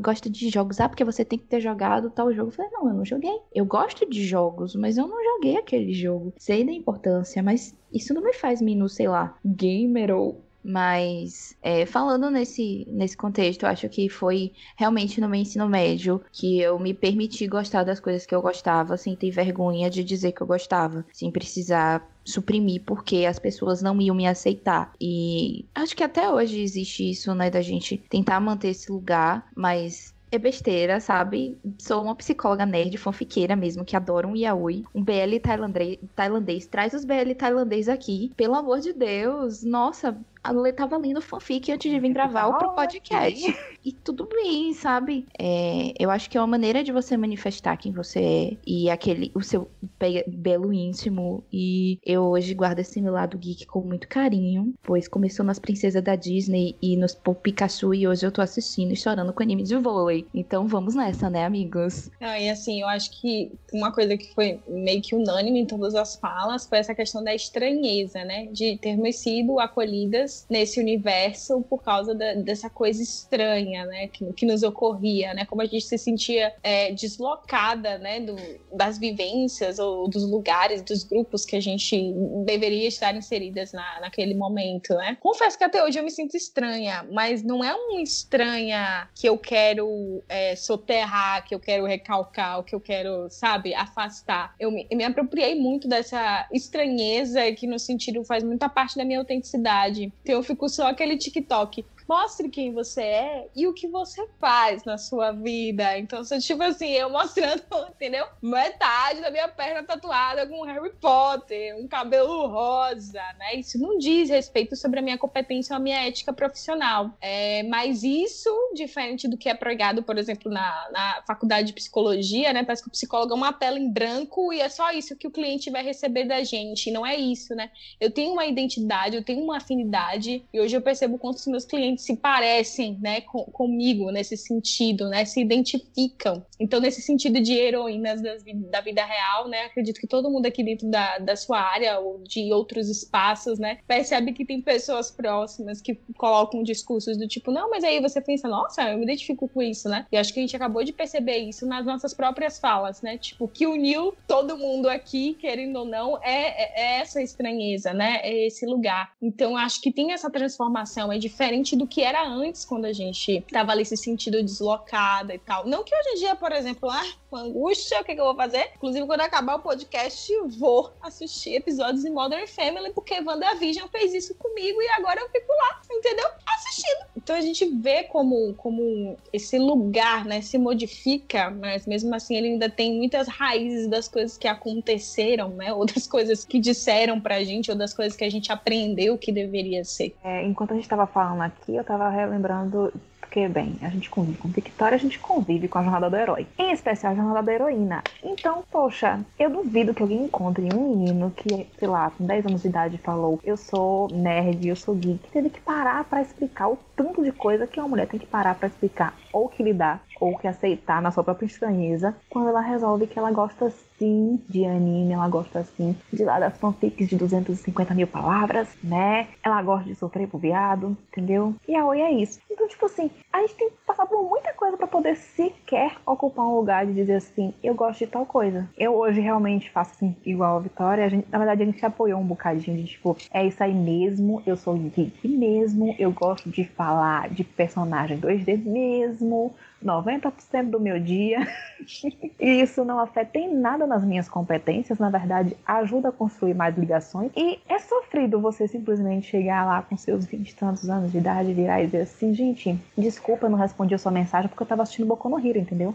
gosta 0.00 0.30
de 0.30 0.48
jogos, 0.48 0.80
ah, 0.80 0.88
porque 0.88 1.04
você 1.04 1.24
tem 1.24 1.38
que 1.38 1.46
ter 1.46 1.60
jogado 1.60 2.10
tal 2.10 2.32
jogo. 2.32 2.48
Eu 2.48 2.52
falei, 2.52 2.70
não, 2.72 2.88
eu 2.88 2.94
não 2.94 3.04
joguei. 3.04 3.38
Eu 3.54 3.64
gosto 3.64 4.08
de 4.08 4.24
jogos, 4.24 4.74
mas 4.74 4.96
eu 4.96 5.06
não 5.06 5.22
joguei 5.22 5.56
aquele 5.56 5.92
jogo. 5.92 6.32
Sei 6.36 6.64
da 6.64 6.72
importância, 6.72 7.42
mas 7.42 7.76
isso 7.92 8.14
não 8.14 8.22
me 8.22 8.32
faz 8.32 8.60
menos, 8.60 8.94
sei 8.94 9.08
lá, 9.08 9.36
gamer 9.44 10.14
ou 10.14 10.45
mas 10.66 11.56
é, 11.62 11.86
falando 11.86 12.28
nesse, 12.28 12.86
nesse 12.90 13.16
contexto, 13.16 13.64
acho 13.64 13.88
que 13.88 14.08
foi 14.08 14.52
realmente 14.76 15.20
no 15.20 15.28
meu 15.28 15.40
ensino 15.40 15.68
médio 15.68 16.20
que 16.32 16.60
eu 16.60 16.78
me 16.78 16.92
permiti 16.92 17.46
gostar 17.46 17.84
das 17.84 18.00
coisas 18.00 18.26
que 18.26 18.34
eu 18.34 18.42
gostava, 18.42 18.96
sem 18.96 19.14
ter 19.14 19.30
vergonha 19.30 19.88
de 19.88 20.02
dizer 20.02 20.32
que 20.32 20.42
eu 20.42 20.46
gostava, 20.46 21.06
sem 21.12 21.30
precisar 21.30 22.04
suprimir 22.24 22.82
porque 22.84 23.24
as 23.24 23.38
pessoas 23.38 23.80
não 23.80 24.00
iam 24.00 24.16
me 24.16 24.26
aceitar. 24.26 24.92
E 25.00 25.64
acho 25.72 25.94
que 25.94 26.02
até 26.02 26.28
hoje 26.28 26.60
existe 26.60 27.08
isso, 27.08 27.32
né, 27.32 27.48
da 27.48 27.62
gente 27.62 27.96
tentar 27.96 28.40
manter 28.40 28.70
esse 28.70 28.90
lugar, 28.90 29.46
mas 29.54 30.16
é 30.30 30.38
besteira, 30.38 31.00
sabe? 31.00 31.58
Sou 31.78 32.02
uma 32.02 32.14
psicóloga 32.14 32.66
nerd, 32.66 32.96
fanfiqueira 32.98 33.54
mesmo, 33.54 33.84
que 33.84 33.96
adora 33.96 34.26
um 34.26 34.36
yaoi. 34.36 34.84
Um 34.94 35.02
BL 35.02 35.38
tailandês, 35.42 35.98
tailandês. 36.14 36.66
Traz 36.66 36.92
os 36.94 37.04
BL 37.04 37.34
tailandês 37.36 37.88
aqui. 37.88 38.32
Pelo 38.36 38.54
amor 38.54 38.80
de 38.80 38.92
Deus. 38.92 39.62
Nossa, 39.62 40.16
a 40.48 40.52
Lê 40.52 40.72
tava 40.72 40.96
lendo 40.96 41.20
fanfic 41.20 41.70
antes 41.72 41.90
de 41.90 41.98
vir 42.00 42.12
gravar 42.12 42.48
o 42.48 42.74
podcast. 42.74 43.56
E 43.84 43.92
tudo 43.92 44.26
bem, 44.26 44.72
sabe? 44.74 45.26
É, 45.38 45.92
eu 45.98 46.10
acho 46.10 46.28
que 46.28 46.36
é 46.36 46.40
uma 46.40 46.46
maneira 46.46 46.82
de 46.82 46.90
você 46.92 47.16
manifestar 47.16 47.76
quem 47.76 47.92
você 47.92 48.20
é 48.20 48.56
e 48.66 48.90
aquele, 48.90 49.30
o 49.34 49.42
seu 49.42 49.68
be- 49.98 50.24
belo 50.26 50.72
íntimo. 50.72 51.44
E 51.52 51.98
eu 52.04 52.24
hoje 52.24 52.52
guardo 52.54 52.80
esse 52.80 53.00
meu 53.00 53.12
lado 53.12 53.38
geek 53.38 53.66
com 53.66 53.80
muito 53.82 54.08
carinho, 54.08 54.74
pois 54.82 55.06
começou 55.06 55.44
nas 55.46 55.58
princesas 55.58 56.02
da 56.02 56.16
Disney 56.16 56.74
e 56.82 56.96
nos 56.96 57.14
Pô 57.14 57.34
Pikachu 57.34 57.94
e 57.94 58.08
hoje 58.08 58.26
eu 58.26 58.32
tô 58.32 58.42
assistindo 58.42 58.92
e 58.92 58.96
chorando 58.96 59.32
com 59.32 59.42
anime 59.42 59.62
de 59.62 59.76
vôlei. 59.76 60.26
Então 60.34 60.66
vamos 60.66 60.94
nessa, 60.94 61.30
né, 61.30 61.44
amigos? 61.44 62.10
Ah, 62.20 62.40
e 62.40 62.48
assim, 62.50 62.80
eu 62.80 62.88
acho 62.88 63.10
que 63.20 63.52
uma 63.72 63.92
coisa 63.92 64.16
que 64.16 64.34
foi 64.34 64.60
meio 64.68 65.00
que 65.00 65.14
unânime 65.14 65.60
em 65.60 65.66
todas 65.66 65.94
as 65.94 66.16
falas 66.16 66.66
foi 66.66 66.78
essa 66.78 66.94
questão 66.94 67.22
da 67.22 67.34
estranheza, 67.34 68.24
né? 68.24 68.46
De 68.52 68.76
termos 68.78 69.16
sido 69.16 69.60
acolhidas 69.60 70.35
nesse 70.50 70.80
universo 70.80 71.62
por 71.62 71.82
causa 71.82 72.14
da- 72.14 72.34
dessa 72.34 72.68
coisa 72.68 73.02
estranha, 73.02 73.84
né? 73.86 74.08
Que, 74.08 74.32
que 74.32 74.46
nos 74.46 74.62
ocorria, 74.62 75.32
né? 75.34 75.44
Como 75.44 75.62
a 75.62 75.66
gente 75.66 75.84
se 75.84 75.96
sentia 75.98 76.52
é, 76.62 76.92
deslocada, 76.92 77.98
né? 77.98 78.20
Do, 78.20 78.36
das 78.72 78.98
vivências 78.98 79.78
ou 79.78 80.08
dos 80.08 80.28
lugares, 80.28 80.82
dos 80.82 81.04
grupos 81.04 81.44
que 81.44 81.56
a 81.56 81.60
gente 81.60 82.12
deveria 82.44 82.88
estar 82.88 83.14
inseridas 83.16 83.72
na, 83.72 84.00
naquele 84.00 84.34
momento, 84.34 84.94
né? 84.94 85.16
Confesso 85.20 85.56
que 85.56 85.64
até 85.64 85.82
hoje 85.82 85.98
eu 85.98 86.04
me 86.04 86.10
sinto 86.10 86.36
estranha, 86.36 87.06
mas 87.10 87.42
não 87.42 87.62
é 87.64 87.74
um 87.74 87.98
estranha 88.00 89.08
que 89.14 89.28
eu 89.28 89.38
quero 89.38 90.22
é, 90.28 90.54
soterrar, 90.56 91.46
que 91.46 91.54
eu 91.54 91.60
quero 91.60 91.84
recalcar, 91.84 92.62
que 92.62 92.74
eu 92.74 92.80
quero, 92.80 93.28
sabe, 93.30 93.74
afastar. 93.74 94.54
Eu 94.58 94.70
me, 94.70 94.86
eu 94.90 94.96
me 94.96 95.04
apropriei 95.04 95.54
muito 95.54 95.88
dessa 95.88 96.46
estranheza 96.52 97.50
que 97.52 97.66
no 97.66 97.78
sentido 97.78 98.24
faz 98.24 98.42
muita 98.42 98.68
parte 98.68 98.96
da 98.96 99.04
minha 99.04 99.18
autenticidade. 99.18 100.12
Então 100.26 100.34
eu 100.34 100.42
fico 100.42 100.68
só 100.68 100.88
aquele 100.88 101.16
TikTok. 101.16 101.86
Mostre 102.08 102.48
quem 102.48 102.72
você 102.72 103.02
é 103.02 103.48
e 103.54 103.66
o 103.66 103.74
que 103.74 103.88
você 103.88 104.26
faz 104.38 104.84
na 104.84 104.96
sua 104.96 105.32
vida. 105.32 105.98
Então, 105.98 106.22
se 106.22 106.38
tipo 106.38 106.62
assim, 106.62 106.90
eu 106.90 107.10
mostrando, 107.10 107.62
entendeu? 107.90 108.26
Metade 108.40 109.20
da 109.20 109.30
minha 109.30 109.48
perna 109.48 109.82
tatuada 109.82 110.46
com 110.46 110.62
Harry 110.64 110.92
Potter, 111.00 111.76
um 111.76 111.88
cabelo 111.88 112.46
rosa, 112.46 113.22
né? 113.38 113.56
Isso 113.56 113.78
não 113.78 113.98
diz 113.98 114.30
respeito 114.30 114.76
sobre 114.76 115.00
a 115.00 115.02
minha 115.02 115.18
competência 115.18 115.74
ou 115.74 115.78
a 115.78 115.82
minha 115.82 116.06
ética 116.06 116.32
profissional. 116.32 117.10
É, 117.20 117.62
mas 117.64 118.02
isso, 118.02 118.50
diferente 118.74 119.28
do 119.28 119.36
que 119.36 119.48
é 119.48 119.54
pregado, 119.54 120.02
por 120.02 120.18
exemplo, 120.18 120.50
na, 120.50 120.88
na 120.92 121.22
faculdade 121.26 121.68
de 121.68 121.72
psicologia, 121.72 122.52
né? 122.52 122.62
Parece 122.64 122.82
que 122.82 122.88
o 122.88 122.92
psicólogo 122.92 123.32
é 123.32 123.36
uma 123.36 123.52
tela 123.52 123.78
em 123.78 123.90
branco 123.90 124.52
e 124.52 124.60
é 124.60 124.68
só 124.68 124.92
isso 124.92 125.16
que 125.16 125.26
o 125.26 125.30
cliente 125.30 125.70
vai 125.70 125.82
receber 125.82 126.24
da 126.24 126.42
gente. 126.44 126.90
Não 126.90 127.04
é 127.04 127.16
isso, 127.16 127.54
né? 127.54 127.70
Eu 128.00 128.10
tenho 128.10 128.32
uma 128.32 128.46
identidade, 128.46 129.16
eu 129.16 129.24
tenho 129.24 129.42
uma 129.42 129.56
afinidade, 129.56 130.44
e 130.52 130.60
hoje 130.60 130.76
eu 130.76 130.82
percebo 130.82 131.18
quanto 131.18 131.38
os 131.38 131.46
meus 131.46 131.64
clientes 131.64 131.95
se 131.98 132.16
parecem, 132.16 132.98
né, 133.00 133.20
com, 133.22 133.44
comigo 133.46 134.10
nesse 134.10 134.36
sentido, 134.36 135.08
né? 135.08 135.24
Se 135.24 135.40
identificam. 135.40 136.44
Então, 136.58 136.80
nesse 136.80 137.02
sentido 137.02 137.40
de 137.40 137.52
heroínas 137.54 138.22
das 138.22 138.42
da 138.70 138.80
vida 138.80 139.04
real, 139.04 139.48
né? 139.48 139.64
Acredito 139.64 140.00
que 140.00 140.06
todo 140.06 140.30
mundo 140.30 140.46
aqui 140.46 140.62
dentro 140.62 140.88
da, 140.88 141.18
da 141.18 141.36
sua 141.36 141.60
área 141.60 141.98
ou 141.98 142.22
de 142.22 142.52
outros 142.52 142.88
espaços, 142.88 143.58
né, 143.58 143.78
percebe 143.86 144.32
que 144.32 144.44
tem 144.44 144.60
pessoas 144.60 145.10
próximas 145.10 145.80
que 145.80 145.94
colocam 146.16 146.62
discursos 146.62 147.16
do 147.16 147.26
tipo, 147.26 147.50
não, 147.50 147.70
mas 147.70 147.84
aí 147.84 148.00
você 148.00 148.20
pensa, 148.20 148.48
nossa, 148.48 148.82
eu 148.90 148.98
me 148.98 149.04
identifico 149.04 149.48
com 149.48 149.62
isso, 149.62 149.88
né? 149.88 150.06
E 150.10 150.16
acho 150.16 150.32
que 150.32 150.40
a 150.40 150.42
gente 150.42 150.56
acabou 150.56 150.84
de 150.84 150.92
perceber 150.92 151.38
isso 151.38 151.66
nas 151.66 151.84
nossas 151.84 152.14
próprias 152.14 152.58
falas, 152.58 153.02
né? 153.02 153.18
Tipo, 153.18 153.48
que 153.48 153.66
uniu 153.66 154.14
todo 154.26 154.56
mundo 154.56 154.88
aqui, 154.88 155.34
querendo 155.34 155.76
ou 155.80 155.84
não, 155.84 156.18
é, 156.22 156.46
é- 156.46 156.96
é 156.96 157.00
essa 157.00 157.20
estranheza, 157.22 157.92
né? 157.92 158.20
É 158.22 158.46
esse 158.46 158.64
lugar. 158.66 159.12
Então, 159.20 159.56
acho 159.56 159.80
que 159.80 159.92
tem 159.92 160.12
essa 160.12 160.30
transformação, 160.30 161.12
é 161.12 161.18
diferente 161.18 161.76
do 161.76 161.85
que 161.86 162.02
era 162.02 162.26
antes, 162.26 162.64
quando 162.64 162.84
a 162.84 162.92
gente 162.92 163.44
tava 163.52 163.72
ali 163.72 163.84
se 163.84 163.96
sentindo 163.96 164.42
deslocada 164.42 165.34
e 165.34 165.38
tal. 165.38 165.66
Não 165.66 165.84
que 165.84 165.94
hoje 165.94 166.08
em 166.10 166.14
dia, 166.16 166.36
por 166.36 166.52
exemplo, 166.52 166.90
ah, 166.90 167.06
com 167.30 167.36
angústia, 167.36 168.00
o 168.00 168.04
que, 168.04 168.14
que 168.14 168.20
eu 168.20 168.24
vou 168.24 168.36
fazer? 168.36 168.70
Inclusive, 168.76 169.06
quando 169.06 169.20
acabar 169.20 169.56
o 169.56 169.60
podcast, 169.60 170.32
vou 170.58 170.92
assistir 171.02 171.54
episódios 171.54 172.02
de 172.02 172.10
Modern 172.10 172.46
Family, 172.46 172.92
porque 172.92 173.20
WandaVision 173.20 173.88
fez 173.88 174.14
isso 174.14 174.34
comigo 174.34 174.80
e 174.80 174.88
agora 174.90 175.20
eu 175.20 175.28
fico 175.30 175.52
lá, 175.52 175.80
entendeu? 175.90 176.28
Assistindo. 176.46 177.06
Então 177.16 177.34
a 177.34 177.40
gente 177.40 177.64
vê 177.66 178.04
como, 178.04 178.54
como 178.54 179.16
esse 179.32 179.58
lugar, 179.58 180.24
né, 180.24 180.40
se 180.40 180.58
modifica, 180.58 181.50
mas 181.50 181.86
mesmo 181.86 182.14
assim 182.14 182.36
ele 182.36 182.48
ainda 182.48 182.70
tem 182.70 182.94
muitas 182.94 183.26
raízes 183.26 183.88
das 183.88 184.08
coisas 184.08 184.36
que 184.36 184.46
aconteceram, 184.46 185.50
né, 185.50 185.72
ou 185.72 185.84
das 185.84 186.06
coisas 186.06 186.44
que 186.44 186.58
disseram 186.58 187.20
pra 187.20 187.42
gente, 187.42 187.70
ou 187.70 187.76
das 187.76 187.92
coisas 187.92 188.16
que 188.16 188.24
a 188.24 188.30
gente 188.30 188.52
aprendeu 188.52 189.18
que 189.18 189.32
deveria 189.32 189.84
ser. 189.84 190.14
É, 190.22 190.44
enquanto 190.44 190.70
a 190.72 190.74
gente 190.74 190.84
estava 190.84 191.06
falando 191.06 191.42
aqui, 191.42 191.75
eu 191.76 191.82
estava 191.82 192.08
relembrando. 192.08 192.92
Porque, 193.20 193.48
bem, 193.48 193.76
a 193.82 193.88
gente 193.88 194.08
convive 194.08 194.38
com 194.38 194.48
Victoria, 194.48 194.94
a 194.94 194.98
gente 194.98 195.18
convive 195.18 195.68
com 195.68 195.78
a 195.78 195.82
jornada 195.82 196.08
do 196.08 196.16
herói. 196.16 196.46
Em 196.56 196.70
especial 196.72 197.12
a 197.12 197.16
jornada 197.16 197.42
da 197.42 197.52
heroína. 197.52 198.02
Então, 198.22 198.62
poxa, 198.70 199.20
eu 199.38 199.50
duvido 199.50 199.92
que 199.92 200.02
alguém 200.02 200.24
encontre 200.24 200.68
um 200.72 200.96
menino 200.96 201.32
que, 201.36 201.66
sei 201.78 201.88
lá, 201.88 202.10
com 202.10 202.24
10 202.24 202.46
anos 202.46 202.62
de 202.62 202.68
idade 202.68 202.98
falou: 202.98 203.40
Eu 203.44 203.56
sou 203.56 204.08
nerd, 204.08 204.66
eu 204.66 204.76
sou 204.76 204.94
geek. 204.94 205.28
Teve 205.30 205.50
que 205.50 205.60
parar 205.60 206.04
pra 206.04 206.22
explicar 206.22 206.68
o 206.68 206.78
tanto 206.94 207.22
de 207.22 207.32
coisa 207.32 207.66
que 207.66 207.80
uma 207.80 207.88
mulher 207.88 208.06
tem 208.06 208.20
que 208.20 208.26
parar 208.26 208.54
pra 208.54 208.68
explicar. 208.68 209.14
Ou 209.32 209.48
que 209.48 209.62
lidar, 209.62 210.02
ou 210.20 210.36
que 210.36 210.46
aceitar 210.46 211.02
na 211.02 211.10
sua 211.10 211.24
própria 211.24 211.46
estranheza. 211.46 212.14
Quando 212.28 212.48
ela 212.48 212.60
resolve 212.60 213.06
que 213.06 213.18
ela 213.18 213.30
gosta 213.30 213.70
sim 213.98 214.40
de 214.48 214.64
anime, 214.64 215.12
ela 215.12 215.28
gosta 215.28 215.64
sim 215.64 215.96
de 216.12 216.24
lá 216.24 216.38
das 216.38 216.56
fanfics 216.58 217.08
de 217.08 217.16
250 217.16 217.94
mil 217.94 218.06
palavras, 218.06 218.68
né? 218.82 219.28
Ela 219.42 219.62
gosta 219.62 219.88
de 219.88 219.94
sofrer 219.94 220.28
pro 220.28 220.38
viado, 220.38 220.96
entendeu? 221.10 221.54
E 221.66 221.74
a 221.74 221.86
Oi 221.86 222.00
é 222.00 222.10
isso. 222.10 222.40
Então, 222.50 222.66
tipo 222.68 222.86
assim, 222.86 223.10
a 223.32 223.40
gente 223.40 223.54
tem 223.54 223.70
que 223.70 223.76
passar 223.86 224.06
por 224.06 224.22
muita 224.28 224.52
coisa 224.52 224.76
pra 224.76 224.86
poder 224.86 225.16
sequer 225.16 225.96
ocupar 226.04 226.46
um 226.46 226.56
lugar 226.56 226.86
de 226.86 226.94
dizer 226.94 227.14
assim, 227.14 227.54
eu 227.62 227.74
gosto 227.74 228.00
de 228.00 228.06
tal 228.06 228.26
coisa. 228.26 228.68
Eu 228.76 228.94
hoje 228.94 229.20
realmente 229.20 229.70
faço 229.70 229.92
assim, 229.92 230.16
igual 230.24 230.56
a 230.56 230.60
Vitória. 230.60 231.04
A 231.04 231.08
gente, 231.08 231.28
na 231.30 231.38
verdade, 231.38 231.62
a 231.62 231.66
gente 231.66 231.84
apoiou 231.84 232.20
um 232.20 232.26
bocadinho 232.26 232.76
de 232.76 232.84
tipo, 232.84 233.16
é 233.32 233.46
isso 233.46 233.62
aí 233.62 233.74
mesmo, 233.74 234.42
eu 234.46 234.56
sou 234.56 234.74
geek 234.74 235.28
mesmo, 235.28 235.94
eu 235.98 236.10
gosto 236.10 236.50
de 236.50 236.64
falar 236.64 237.28
de 237.28 237.44
personagem 237.44 238.18
2D 238.18 238.56
mesmo. 238.64 239.54
90% 239.84 240.70
do 240.70 240.80
meu 240.80 240.98
dia. 240.98 241.46
e 242.40 242.60
isso 242.60 242.84
não 242.84 242.98
afeta 242.98 243.38
em 243.38 243.54
nada 243.54 243.86
nas 243.86 244.04
minhas 244.04 244.28
competências, 244.28 244.98
na 244.98 245.10
verdade, 245.10 245.56
ajuda 245.66 246.08
a 246.08 246.12
construir 246.12 246.54
mais 246.54 246.76
ligações. 246.76 247.30
E 247.36 247.58
é 247.68 247.78
sofrido 247.78 248.40
você 248.40 248.66
simplesmente 248.66 249.28
chegar 249.28 249.64
lá 249.64 249.82
com 249.82 249.96
seus 249.96 250.26
20 250.26 250.48
e 250.48 250.54
tantos 250.54 250.88
anos 250.88 251.12
de 251.12 251.18
idade 251.18 251.52
virar 251.52 251.82
e 251.82 251.86
dizer 251.86 252.02
assim, 252.02 252.34
gente, 252.34 252.78
desculpa, 252.96 253.46
eu 253.46 253.50
não 253.50 253.58
respondi 253.58 253.94
a 253.94 253.98
sua 253.98 254.12
mensagem 254.12 254.48
porque 254.48 254.62
eu 254.62 254.66
tava 254.66 254.82
assistindo 254.82 255.06
Boku 255.06 255.28
no 255.28 255.38
Hero, 255.38 255.58
entendeu? 255.58 255.94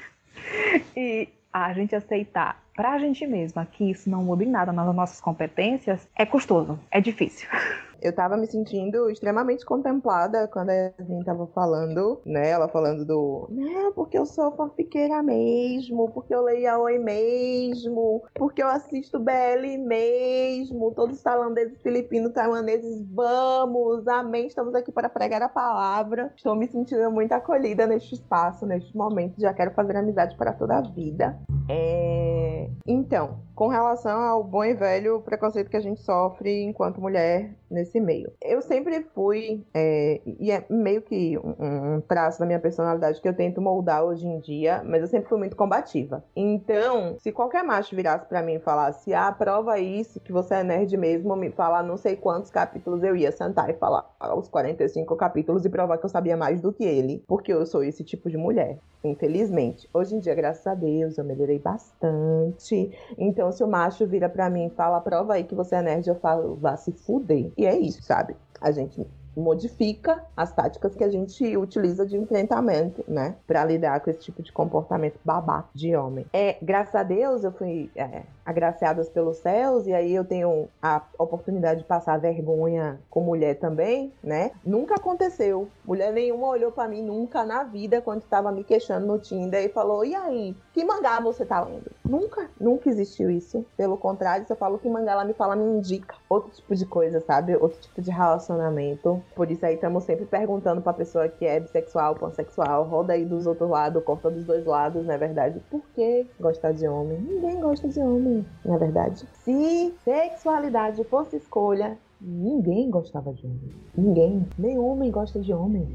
e 0.96 1.28
a 1.52 1.72
gente 1.72 1.94
aceitar 1.94 2.62
pra 2.74 2.98
gente 2.98 3.26
mesma 3.26 3.66
que 3.66 3.90
isso 3.90 4.08
não 4.08 4.22
muda 4.22 4.42
em 4.42 4.48
nada 4.48 4.72
nas 4.72 4.94
nossas 4.94 5.20
competências 5.20 6.08
é 6.16 6.24
custoso, 6.24 6.78
é 6.90 7.00
difícil. 7.00 7.48
Eu 8.02 8.12
tava 8.12 8.36
me 8.36 8.48
sentindo 8.48 9.08
extremamente 9.08 9.64
contemplada 9.64 10.48
quando 10.48 10.70
a 10.70 10.72
Yasmin 10.72 11.22
tava 11.22 11.46
falando, 11.46 12.20
né? 12.26 12.50
Ela 12.50 12.66
falando 12.66 13.04
do. 13.04 13.46
Não, 13.48 13.92
porque 13.92 14.18
eu 14.18 14.26
sou 14.26 14.50
fanfiqueira 14.56 15.22
mesmo, 15.22 16.10
porque 16.10 16.34
eu 16.34 16.42
leio 16.42 16.68
a 16.68 16.78
Oi 16.78 16.98
mesmo, 16.98 18.24
porque 18.34 18.60
eu 18.60 18.66
assisto 18.66 19.20
BL 19.20 19.78
mesmo, 19.86 20.90
todos 20.90 21.16
os 21.16 21.22
tailandeses, 21.22 21.80
filipinos, 21.80 22.32
taiwaneses, 22.32 23.06
vamos, 23.12 24.08
amém, 24.08 24.48
estamos 24.48 24.74
aqui 24.74 24.90
para 24.90 25.08
pregar 25.08 25.40
a 25.40 25.48
palavra. 25.48 26.32
Estou 26.36 26.56
me 26.56 26.66
sentindo 26.66 27.08
muito 27.08 27.32
acolhida 27.32 27.86
neste 27.86 28.14
espaço, 28.14 28.66
neste 28.66 28.96
momento, 28.96 29.40
já 29.40 29.54
quero 29.54 29.70
fazer 29.74 29.96
amizade 29.96 30.36
para 30.36 30.52
toda 30.52 30.78
a 30.78 30.80
vida. 30.80 31.38
É... 31.68 32.68
Então, 32.84 33.38
com 33.54 33.68
relação 33.68 34.20
ao 34.20 34.42
bom 34.42 34.64
e 34.64 34.74
velho 34.74 35.20
preconceito 35.20 35.70
que 35.70 35.76
a 35.76 35.80
gente 35.80 36.00
sofre 36.00 36.62
enquanto 36.62 37.00
mulher 37.00 37.54
nesse 37.70 37.91
meio. 38.00 38.32
Eu 38.40 38.62
sempre 38.62 39.02
fui, 39.14 39.64
é, 39.74 40.20
e 40.24 40.50
é 40.50 40.64
meio 40.68 41.02
que 41.02 41.38
um, 41.38 41.96
um 41.96 42.00
traço 42.00 42.38
da 42.38 42.46
minha 42.46 42.60
personalidade 42.60 43.20
que 43.20 43.28
eu 43.28 43.34
tento 43.34 43.60
moldar 43.60 44.04
hoje 44.04 44.26
em 44.26 44.40
dia, 44.40 44.82
mas 44.84 45.02
eu 45.02 45.06
sempre 45.06 45.28
fui 45.28 45.38
muito 45.38 45.56
combativa. 45.56 46.24
Então, 46.34 47.16
se 47.18 47.32
qualquer 47.32 47.62
macho 47.62 47.94
virasse 47.94 48.26
pra 48.26 48.42
mim 48.42 48.54
e 48.54 48.60
falasse, 48.60 49.12
ah, 49.14 49.30
prova 49.32 49.78
isso, 49.78 50.20
que 50.20 50.32
você 50.32 50.54
é 50.54 50.64
nerd 50.64 50.96
mesmo, 50.96 51.34
me 51.36 51.50
falar 51.50 51.82
não 51.82 51.96
sei 51.96 52.16
quantos 52.16 52.50
capítulos, 52.50 53.02
eu 53.02 53.16
ia 53.16 53.32
sentar 53.32 53.70
e 53.70 53.74
falar 53.74 54.04
os 54.36 54.48
45 54.48 55.16
capítulos 55.16 55.64
e 55.64 55.70
provar 55.70 55.98
que 55.98 56.04
eu 56.04 56.10
sabia 56.10 56.36
mais 56.36 56.60
do 56.60 56.72
que 56.72 56.84
ele, 56.84 57.22
porque 57.26 57.52
eu 57.52 57.64
sou 57.66 57.82
esse 57.82 58.04
tipo 58.04 58.30
de 58.30 58.36
mulher. 58.36 58.78
Infelizmente. 59.04 59.88
Hoje 59.92 60.14
em 60.14 60.20
dia, 60.20 60.34
graças 60.34 60.66
a 60.66 60.74
Deus, 60.74 61.18
eu 61.18 61.24
melhorei 61.24 61.58
bastante. 61.58 62.90
Então, 63.18 63.50
se 63.50 63.62
o 63.64 63.66
macho 63.66 64.06
vira 64.06 64.28
pra 64.28 64.48
mim 64.48 64.66
e 64.66 64.70
fala, 64.70 65.00
prova 65.00 65.34
aí 65.34 65.44
que 65.44 65.54
você 65.54 65.76
é 65.76 65.82
nerd, 65.82 66.06
eu 66.08 66.14
falo, 66.14 66.54
vá 66.56 66.76
se 66.76 66.92
fuder. 66.92 67.52
E 67.56 67.66
é 67.66 67.76
isso, 67.76 68.02
sabe? 68.02 68.36
A 68.60 68.70
gente 68.70 69.04
modifica 69.36 70.24
as 70.36 70.52
táticas 70.52 70.94
que 70.94 71.04
a 71.04 71.10
gente 71.10 71.56
utiliza 71.56 72.06
de 72.06 72.16
enfrentamento, 72.16 73.04
né? 73.08 73.36
Pra 73.46 73.64
lidar 73.64 74.00
com 74.00 74.10
esse 74.10 74.20
tipo 74.20 74.42
de 74.42 74.52
comportamento 74.52 75.18
babaca 75.24 75.68
de 75.74 75.94
homem. 75.96 76.26
É, 76.32 76.56
graças 76.62 76.94
a 76.94 77.02
Deus, 77.02 77.44
eu 77.44 77.52
fui 77.52 77.90
é, 77.96 78.22
agraciadas 78.44 79.08
pelos 79.08 79.38
céus, 79.38 79.86
e 79.86 79.92
aí 79.92 80.14
eu 80.14 80.24
tenho 80.24 80.68
a 80.82 81.02
oportunidade 81.18 81.80
de 81.80 81.86
passar 81.86 82.18
vergonha 82.18 83.00
com 83.08 83.20
mulher 83.20 83.58
também, 83.58 84.12
né? 84.22 84.52
Nunca 84.64 84.96
aconteceu. 84.96 85.68
Mulher 85.84 86.12
nenhuma 86.12 86.48
olhou 86.48 86.72
para 86.72 86.88
mim 86.88 87.02
nunca 87.02 87.44
na 87.44 87.64
vida 87.64 88.00
quando 88.00 88.22
estava 88.22 88.52
me 88.52 88.64
queixando 88.64 89.06
no 89.06 89.18
Tinder 89.18 89.64
e 89.64 89.68
falou: 89.68 90.04
"E 90.04 90.14
aí, 90.14 90.56
que 90.72 90.84
mangá 90.84 91.20
você 91.20 91.44
tá 91.44 91.60
lendo?". 91.60 91.90
Nunca, 92.04 92.50
nunca 92.60 92.88
existiu 92.88 93.30
isso. 93.30 93.64
Pelo 93.76 93.96
contrário, 93.96 94.46
se 94.46 94.52
eu 94.52 94.56
falo 94.56 94.78
que 94.78 94.88
mangá 94.88 95.12
ela 95.12 95.24
me 95.24 95.32
fala, 95.32 95.56
me 95.56 95.64
indica 95.64 96.14
outro 96.32 96.50
tipo 96.50 96.74
de 96.74 96.86
coisa, 96.86 97.20
sabe? 97.20 97.54
Outro 97.56 97.80
tipo 97.80 98.00
de 98.00 98.10
relacionamento. 98.10 99.22
Por 99.34 99.50
isso 99.50 99.64
aí 99.64 99.74
estamos 99.74 100.04
sempre 100.04 100.24
perguntando 100.24 100.80
pra 100.80 100.92
pessoa 100.92 101.28
que 101.28 101.44
é 101.44 101.60
bissexual, 101.60 102.14
pansexual, 102.14 102.84
roda 102.84 103.12
aí 103.12 103.24
dos 103.24 103.46
outros 103.46 103.68
lados, 103.68 104.02
corta 104.02 104.30
dos 104.30 104.44
dois 104.44 104.64
lados, 104.64 105.04
na 105.06 105.14
é 105.14 105.18
verdade. 105.18 105.60
Por 105.70 105.82
que 105.94 106.26
gostar 106.40 106.72
de 106.72 106.88
homem? 106.88 107.18
Ninguém 107.18 107.60
gosta 107.60 107.88
de 107.88 108.00
homem, 108.00 108.44
na 108.64 108.74
é 108.74 108.78
verdade. 108.78 109.26
Se 109.44 109.94
sexualidade 110.04 111.04
fosse 111.04 111.36
escolha, 111.36 111.98
ninguém 112.20 112.90
gostava 112.90 113.32
de 113.32 113.46
homem. 113.46 113.74
Ninguém. 113.96 114.48
Nem 114.58 114.78
homem 114.78 115.10
gosta 115.10 115.40
de 115.40 115.52
homem. 115.52 115.86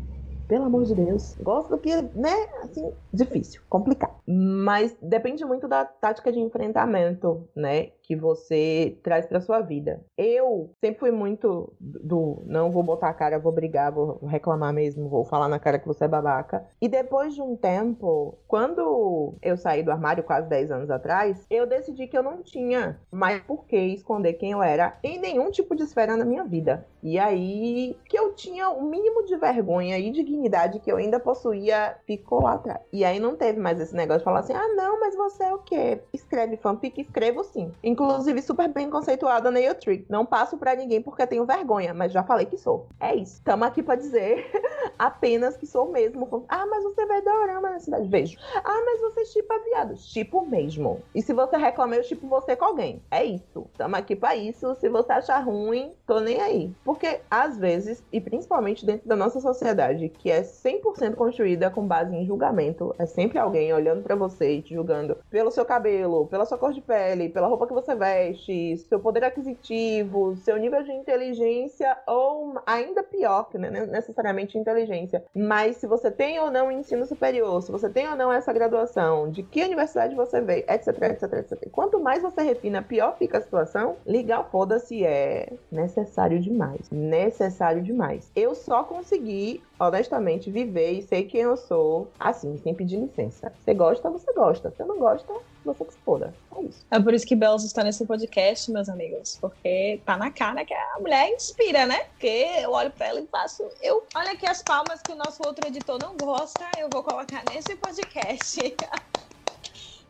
Pelo 0.47 0.63
amor 0.63 0.85
de 0.85 0.95
Deus. 0.95 1.35
Gosto 1.41 1.71
do 1.71 1.77
que, 1.77 1.93
né? 2.15 2.33
Assim, 2.63 2.93
difícil, 3.13 3.61
complicado. 3.69 4.13
Mas 4.25 4.95
depende 5.01 5.43
muito 5.43 5.67
da 5.67 5.83
tática 5.83 6.31
de 6.31 6.39
enfrentamento, 6.39 7.45
né? 7.53 7.89
Que 8.07 8.15
você 8.15 8.97
traz 9.03 9.25
para 9.25 9.41
sua 9.41 9.59
vida. 9.59 10.05
Eu 10.17 10.71
sempre 10.79 10.99
fui 10.99 11.11
muito 11.11 11.73
do 11.79 12.41
não 12.45 12.71
vou 12.71 12.81
botar 12.81 13.09
a 13.09 13.13
cara, 13.13 13.37
vou 13.37 13.51
brigar, 13.51 13.91
vou 13.91 14.17
reclamar 14.25 14.73
mesmo, 14.73 15.09
vou 15.09 15.25
falar 15.25 15.49
na 15.49 15.59
cara 15.59 15.77
que 15.77 15.85
você 15.87 16.05
é 16.05 16.07
babaca. 16.07 16.65
E 16.81 16.87
depois 16.87 17.35
de 17.35 17.41
um 17.41 17.57
tempo, 17.57 18.37
quando 18.47 19.35
eu 19.41 19.57
saí 19.57 19.83
do 19.83 19.91
armário 19.91 20.23
quase 20.23 20.47
10 20.47 20.71
anos 20.71 20.89
atrás, 20.89 21.45
eu 21.49 21.67
decidi 21.67 22.07
que 22.07 22.17
eu 22.17 22.23
não 22.23 22.41
tinha 22.41 22.97
mais 23.11 23.41
por 23.43 23.65
que 23.65 23.77
esconder 23.77 24.33
quem 24.33 24.51
eu 24.51 24.63
era 24.63 24.97
em 25.03 25.19
nenhum 25.19 25.51
tipo 25.51 25.75
de 25.75 25.83
esfera 25.83 26.15
na 26.15 26.23
minha 26.23 26.45
vida. 26.45 26.87
E 27.03 27.19
aí 27.19 27.95
que 28.05 28.17
eu 28.17 28.33
tinha 28.33 28.69
o 28.69 28.83
mínimo 28.83 29.25
de 29.25 29.35
vergonha 29.37 29.99
e 29.99 30.11
dignidade 30.11 30.79
que 30.79 30.91
eu 30.91 30.97
ainda 30.97 31.19
possuía 31.19 31.97
ficou 32.05 32.41
lá 32.43 32.53
atrás. 32.53 32.79
E 32.91 33.03
aí 33.03 33.19
não 33.19 33.35
teve 33.35 33.59
mais 33.59 33.79
esse 33.79 33.95
negócio 33.95 34.19
de 34.19 34.25
falar 34.25 34.39
assim: 34.39 34.53
"Ah, 34.53 34.73
não, 34.75 34.99
mas 34.99 35.15
você 35.15 35.43
é 35.43 35.53
o 35.53 35.59
quê? 35.59 36.01
Escreve 36.13 36.57
fanfic, 36.57 37.01
escrevo 37.01 37.43
sim". 37.43 37.71
Inclusive, 37.97 38.43
super 38.43 38.67
bem 38.69 38.91
conceituada 38.91 39.49
na 39.49 39.73
Trick. 39.73 40.05
Não 40.07 40.23
passo 40.23 40.55
para 40.55 40.75
ninguém 40.75 41.01
porque 41.01 41.25
tenho 41.25 41.47
vergonha, 41.47 41.95
mas 41.95 42.11
já 42.11 42.21
falei 42.21 42.45
que 42.45 42.55
sou. 42.55 42.87
É 42.99 43.15
isso. 43.15 43.41
Tamo 43.43 43.65
aqui 43.65 43.81
para 43.81 43.95
dizer 43.95 44.51
apenas 44.99 45.57
que 45.57 45.65
sou 45.65 45.91
mesmo. 45.91 46.45
Ah, 46.47 46.67
mas 46.67 46.83
você 46.83 47.07
vê 47.07 47.21
dorama 47.21 47.71
na 47.71 47.79
cidade. 47.79 48.07
Vejo. 48.07 48.37
Ah, 48.63 48.83
mas 48.85 49.01
você 49.01 49.25
chipa 49.25 49.57
viados. 49.65 50.05
Tipo 50.13 50.45
mesmo. 50.45 51.01
E 51.15 51.23
se 51.23 51.33
você 51.33 51.57
reclama, 51.57 51.95
eu 51.95 52.03
chipo 52.03 52.27
você 52.27 52.55
com 52.55 52.65
alguém. 52.65 53.01
É 53.09 53.25
isso. 53.25 53.65
Tamo 53.75 53.95
aqui 53.95 54.15
para 54.15 54.35
isso. 54.35 54.75
Se 54.75 54.89
você 54.89 55.13
achar 55.13 55.39
ruim, 55.39 55.91
tô 56.05 56.19
nem 56.19 56.39
aí. 56.39 56.71
Porque 56.85 57.21
às 57.31 57.57
vezes, 57.57 58.03
e 58.13 58.21
principalmente 58.21 58.85
dentro 58.85 59.09
da 59.09 59.15
nossa 59.15 59.39
sociedade, 59.39 60.09
que 60.09 60.29
é 60.29 60.41
100% 60.43 61.15
construída 61.15 61.71
com 61.71 61.87
base 61.87 62.15
em 62.15 62.27
julgamento, 62.27 62.93
é 62.99 63.07
sempre 63.07 63.39
alguém 63.39 63.73
olhando 63.73 64.03
para 64.03 64.15
você 64.15 64.57
e 64.57 64.61
te 64.61 64.75
julgando 64.75 65.17
pelo 65.31 65.49
seu 65.49 65.65
cabelo, 65.65 66.27
pela 66.27 66.45
sua 66.45 66.59
cor 66.59 66.71
de 66.71 66.81
pele, 66.81 67.29
pela 67.29 67.47
roupa 67.47 67.65
que 67.65 67.73
você 67.73 67.86
você 67.87 67.95
veste, 67.95 68.77
seu 68.89 68.99
poder 68.99 69.23
aquisitivo, 69.23 70.35
seu 70.37 70.57
nível 70.57 70.83
de 70.83 70.91
inteligência, 70.91 71.97
ou 72.05 72.61
ainda 72.65 73.01
pior, 73.01 73.49
que 73.49 73.57
não 73.57 73.69
é 73.69 73.85
necessariamente 73.85 74.57
inteligência, 74.57 75.23
mas 75.33 75.77
se 75.77 75.87
você 75.87 76.11
tem 76.11 76.37
ou 76.39 76.51
não 76.51 76.69
ensino 76.69 77.05
superior, 77.05 77.61
se 77.61 77.71
você 77.71 77.89
tem 77.89 78.07
ou 78.09 78.15
não 78.17 78.31
essa 78.31 78.51
graduação, 78.51 79.31
de 79.31 79.41
que 79.41 79.63
universidade 79.63 80.15
você 80.15 80.41
veio, 80.41 80.65
etc, 80.67 80.87
etc, 80.87 81.33
etc. 81.33 81.69
Quanto 81.71 81.99
mais 81.99 82.21
você 82.21 82.41
refina, 82.41 82.81
pior 82.81 83.15
fica 83.17 83.37
a 83.37 83.41
situação. 83.41 83.95
Ligar 84.05 84.43
foda-se 84.51 85.05
é 85.05 85.53
necessário 85.71 86.39
demais. 86.39 86.89
Necessário 86.91 87.81
demais. 87.81 88.29
Eu 88.35 88.53
só 88.53 88.83
consegui 88.83 89.63
honestamente, 89.79 90.49
viver 90.49 90.91
e 90.93 91.01
sei 91.01 91.23
quem 91.23 91.41
eu 91.41 91.57
sou, 91.57 92.09
assim, 92.19 92.57
sem 92.57 92.73
pedir 92.73 92.97
licença. 92.97 93.51
Você 93.63 93.73
gosta, 93.73 94.09
você 94.09 94.33
gosta. 94.33 94.71
Você 94.71 94.83
não 94.83 94.97
gosta, 94.97 95.31
você 95.63 95.85
que 95.85 95.93
se 95.93 95.99
foda. 95.99 96.33
É 96.55 96.61
isso. 96.61 96.85
É 96.89 96.99
por 96.99 97.13
isso 97.13 97.25
que 97.25 97.35
Belos 97.35 97.63
está 97.63 97.83
nesse 97.83 98.05
podcast, 98.05 98.71
meus 98.71 98.89
amigos. 98.89 99.37
Porque 99.39 100.01
tá 100.05 100.17
na 100.17 100.31
cara 100.31 100.65
que 100.65 100.73
a 100.73 100.99
mulher 100.99 101.29
inspira, 101.29 101.85
né? 101.85 102.05
Porque 102.11 102.47
eu 102.61 102.71
olho 102.71 102.91
pra 102.91 103.07
ela 103.07 103.19
e 103.19 103.27
faço. 103.27 103.63
Eu, 103.81 104.03
olha 104.15 104.31
aqui 104.31 104.47
as 104.47 104.63
palmas 104.63 105.01
que 105.01 105.11
o 105.11 105.15
nosso 105.15 105.41
outro 105.45 105.67
editor 105.67 105.99
não 106.01 106.15
gosta, 106.17 106.65
eu 106.77 106.89
vou 106.91 107.03
colocar 107.03 107.43
nesse 107.53 107.75
podcast. 107.75 108.57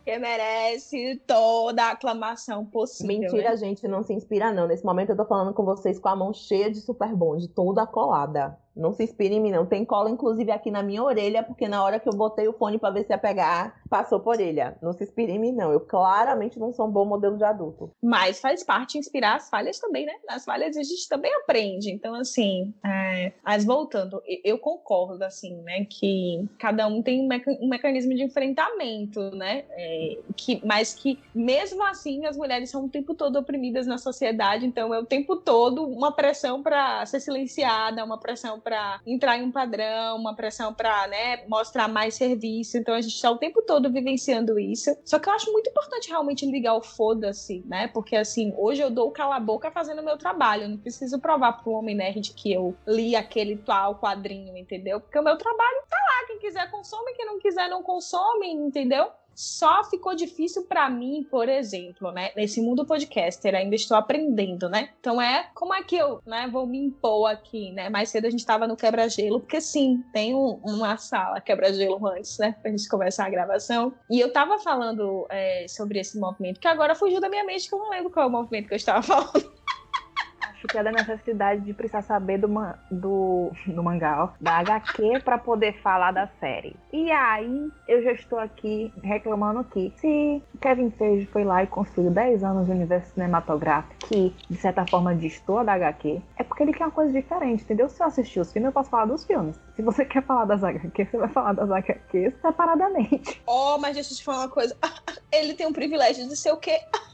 que 0.08 0.18
merece 0.18 1.20
toda 1.26 1.84
a 1.84 1.90
aclamação 1.90 2.64
possível. 2.64 3.20
Mentira, 3.20 3.50
né? 3.50 3.56
gente, 3.58 3.86
não 3.86 4.02
se 4.02 4.14
inspira, 4.14 4.50
não. 4.50 4.66
Nesse 4.66 4.82
momento 4.82 5.10
eu 5.10 5.16
tô 5.16 5.26
falando 5.26 5.52
com 5.52 5.66
vocês 5.66 5.98
com 5.98 6.08
a 6.08 6.16
mão 6.16 6.32
cheia 6.32 6.70
de 6.70 6.80
super 6.80 7.14
bonde, 7.14 7.46
toda 7.46 7.86
colada. 7.86 8.58
Não 8.78 8.92
se 8.92 9.02
inspire 9.02 9.34
em 9.34 9.40
mim, 9.40 9.50
não. 9.50 9.66
Tem 9.66 9.84
cola, 9.84 10.08
inclusive, 10.08 10.52
aqui 10.52 10.70
na 10.70 10.82
minha 10.82 11.02
orelha, 11.02 11.42
porque 11.42 11.66
na 11.66 11.82
hora 11.82 11.98
que 11.98 12.08
eu 12.08 12.12
botei 12.12 12.46
o 12.46 12.52
fone 12.52 12.78
para 12.78 12.94
ver 12.94 13.04
se 13.04 13.12
ia 13.12 13.18
pegar, 13.18 13.80
passou 13.90 14.20
por 14.20 14.30
orelha. 14.30 14.78
Não 14.80 14.92
se 14.92 15.02
inspire 15.02 15.32
em 15.32 15.38
mim, 15.38 15.52
não. 15.52 15.72
Eu 15.72 15.80
claramente 15.80 16.58
não 16.60 16.72
sou 16.72 16.86
um 16.86 16.90
bom 16.90 17.04
modelo 17.04 17.36
de 17.36 17.42
adulto. 17.42 17.90
Mas 18.00 18.40
faz 18.40 18.62
parte 18.62 18.96
inspirar 18.96 19.36
as 19.36 19.50
falhas 19.50 19.80
também, 19.80 20.06
né? 20.06 20.12
Nas 20.28 20.44
falhas 20.44 20.76
a 20.76 20.82
gente 20.82 21.08
também 21.08 21.34
aprende. 21.34 21.90
Então, 21.90 22.14
assim, 22.14 22.72
é... 22.84 23.32
mas 23.44 23.64
voltando, 23.64 24.22
eu 24.44 24.58
concordo, 24.58 25.24
assim, 25.24 25.56
né? 25.62 25.84
Que 25.84 26.46
cada 26.58 26.86
um 26.86 27.02
tem 27.02 27.20
um, 27.20 27.26
meca... 27.26 27.50
mecanismo 27.62 28.14
de 28.14 28.22
enfrentamento, 28.22 29.20
né? 29.34 29.64
É... 29.70 30.18
Que... 30.36 30.64
Mas 30.64 30.94
que, 30.94 31.18
mesmo 31.34 31.82
assim, 31.84 32.24
as 32.26 32.36
mulheres 32.36 32.70
são 32.70 32.84
o 32.84 32.88
tempo 32.88 33.12
todo 33.14 33.36
oprimidas 33.36 33.88
na 33.88 33.98
sociedade. 33.98 34.64
Então, 34.64 34.94
é 34.94 34.98
o 35.00 35.04
tempo 35.04 35.34
todo 35.36 35.84
uma 35.84 36.12
pressão 36.12 36.62
para 36.62 37.04
ser 37.06 37.18
silenciada, 37.18 38.04
uma 38.04 38.18
pressão 38.18 38.60
para 38.68 39.00
entrar 39.06 39.38
em 39.38 39.42
um 39.42 39.50
padrão, 39.50 40.18
uma 40.18 40.34
pressão 40.34 40.74
para 40.74 41.08
né, 41.08 41.42
mostrar 41.48 41.88
mais 41.88 42.14
serviço. 42.14 42.76
Então 42.76 42.94
a 42.94 43.00
gente 43.00 43.14
está 43.14 43.30
o 43.30 43.38
tempo 43.38 43.62
todo 43.62 43.90
vivenciando 43.90 44.58
isso. 44.58 44.94
Só 45.06 45.18
que 45.18 45.26
eu 45.26 45.32
acho 45.32 45.50
muito 45.50 45.70
importante 45.70 46.10
realmente 46.10 46.44
ligar 46.44 46.74
o 46.74 46.82
foda-se, 46.82 47.64
né? 47.66 47.88
Porque 47.88 48.14
assim, 48.14 48.52
hoje 48.58 48.82
eu 48.82 48.90
dou 48.90 49.08
o 49.08 49.10
cala-boca 49.10 49.70
fazendo 49.70 50.02
o 50.02 50.04
meu 50.04 50.18
trabalho. 50.18 50.64
Eu 50.64 50.68
não 50.68 50.76
preciso 50.76 51.18
provar 51.18 51.62
um 51.66 51.72
homem 51.72 51.94
nerd 51.94 52.34
que 52.34 52.52
eu 52.52 52.76
li 52.86 53.16
aquele 53.16 53.56
tal 53.56 53.98
quadrinho, 53.98 54.54
entendeu? 54.54 55.00
Porque 55.00 55.18
o 55.18 55.24
meu 55.24 55.38
trabalho 55.38 55.82
tá 55.88 55.96
lá. 55.96 56.26
Quem 56.26 56.38
quiser 56.38 56.70
consome, 56.70 57.14
quem 57.14 57.24
não 57.24 57.38
quiser 57.38 57.70
não 57.70 57.82
consome, 57.82 58.52
entendeu? 58.52 59.10
Só 59.38 59.84
ficou 59.84 60.16
difícil 60.16 60.64
para 60.64 60.90
mim, 60.90 61.24
por 61.30 61.48
exemplo, 61.48 62.10
né? 62.10 62.32
Nesse 62.34 62.60
mundo 62.60 62.84
podcaster, 62.84 63.54
ainda 63.54 63.76
estou 63.76 63.96
aprendendo, 63.96 64.68
né? 64.68 64.90
Então 64.98 65.22
é 65.22 65.48
como 65.54 65.72
é 65.72 65.80
que 65.80 65.94
eu, 65.94 66.20
né, 66.26 66.48
vou 66.50 66.66
me 66.66 66.76
impor 66.76 67.30
aqui, 67.30 67.70
né? 67.70 67.88
Mais 67.88 68.08
cedo 68.08 68.26
a 68.26 68.30
gente 68.30 68.40
estava 68.40 68.66
no 68.66 68.76
quebra-gelo, 68.76 69.38
porque 69.38 69.60
sim, 69.60 70.02
tem 70.12 70.34
um, 70.34 70.58
uma 70.64 70.96
sala 70.96 71.40
quebra-gelo 71.40 72.04
antes, 72.08 72.36
né? 72.38 72.56
Pra 72.60 72.68
gente 72.72 72.88
começar 72.88 73.26
a 73.26 73.30
gravação. 73.30 73.94
E 74.10 74.18
eu 74.18 74.32
tava 74.32 74.58
falando 74.58 75.24
é, 75.30 75.66
sobre 75.68 76.00
esse 76.00 76.18
movimento, 76.18 76.58
que 76.58 76.66
agora 76.66 76.96
fugiu 76.96 77.20
da 77.20 77.28
minha 77.28 77.44
mente, 77.44 77.68
que 77.68 77.74
eu 77.76 77.78
não 77.78 77.90
lembro 77.90 78.10
qual 78.10 78.26
é 78.26 78.28
o 78.28 78.32
movimento 78.32 78.66
que 78.66 78.74
eu 78.74 78.76
estava 78.76 79.02
falando 79.06 79.52
que 80.66 80.78
é 80.78 80.82
da 80.82 80.90
necessidade 80.90 81.60
de 81.60 81.74
precisar 81.74 82.02
saber 82.02 82.38
do, 82.38 82.48
do, 82.90 83.52
do 83.66 83.82
mangá, 83.82 84.24
ó, 84.24 84.28
da 84.40 84.58
HQ, 84.58 85.20
para 85.24 85.36
poder 85.36 85.80
falar 85.82 86.12
da 86.12 86.26
série. 86.40 86.74
E 86.92 87.10
aí, 87.10 87.70
eu 87.86 88.02
já 88.02 88.12
estou 88.12 88.38
aqui 88.38 88.92
reclamando 89.02 89.62
que 89.64 89.92
se 89.96 90.42
Kevin 90.60 90.90
Feige 90.90 91.26
foi 91.26 91.44
lá 91.44 91.62
e 91.62 91.66
construiu 91.66 92.10
10 92.10 92.42
anos 92.42 92.66
de 92.66 92.72
universo 92.72 93.12
cinematográfico, 93.12 94.08
que 94.08 94.34
de 94.48 94.56
certa 94.56 94.86
forma 94.86 95.14
distorce 95.14 95.66
da 95.66 95.74
HQ, 95.74 96.22
é 96.36 96.42
porque 96.42 96.62
ele 96.62 96.72
quer 96.72 96.84
uma 96.84 96.90
coisa 96.90 97.12
diferente, 97.12 97.62
entendeu? 97.62 97.88
Se 97.88 98.02
eu 98.02 98.06
assistir 98.06 98.40
os 98.40 98.52
filmes, 98.52 98.68
eu 98.68 98.72
posso 98.72 98.90
falar 98.90 99.06
dos 99.06 99.24
filmes. 99.24 99.60
Se 99.76 99.82
você 99.82 100.04
quer 100.04 100.22
falar 100.22 100.44
das 100.44 100.64
HQ, 100.64 101.04
você 101.04 101.18
vai 101.18 101.28
falar 101.28 101.52
das 101.52 101.70
HQ 101.70 102.32
separadamente. 102.40 103.42
Oh, 103.46 103.76
mas 103.78 103.94
deixa 103.94 104.12
eu 104.12 104.16
te 104.16 104.24
falar 104.24 104.38
uma 104.38 104.48
coisa. 104.48 104.76
Ele 105.30 105.54
tem 105.54 105.66
um 105.66 105.72
privilégio 105.72 106.26
de 106.26 106.36
ser 106.36 106.52
o 106.52 106.56
quê? 106.56 106.78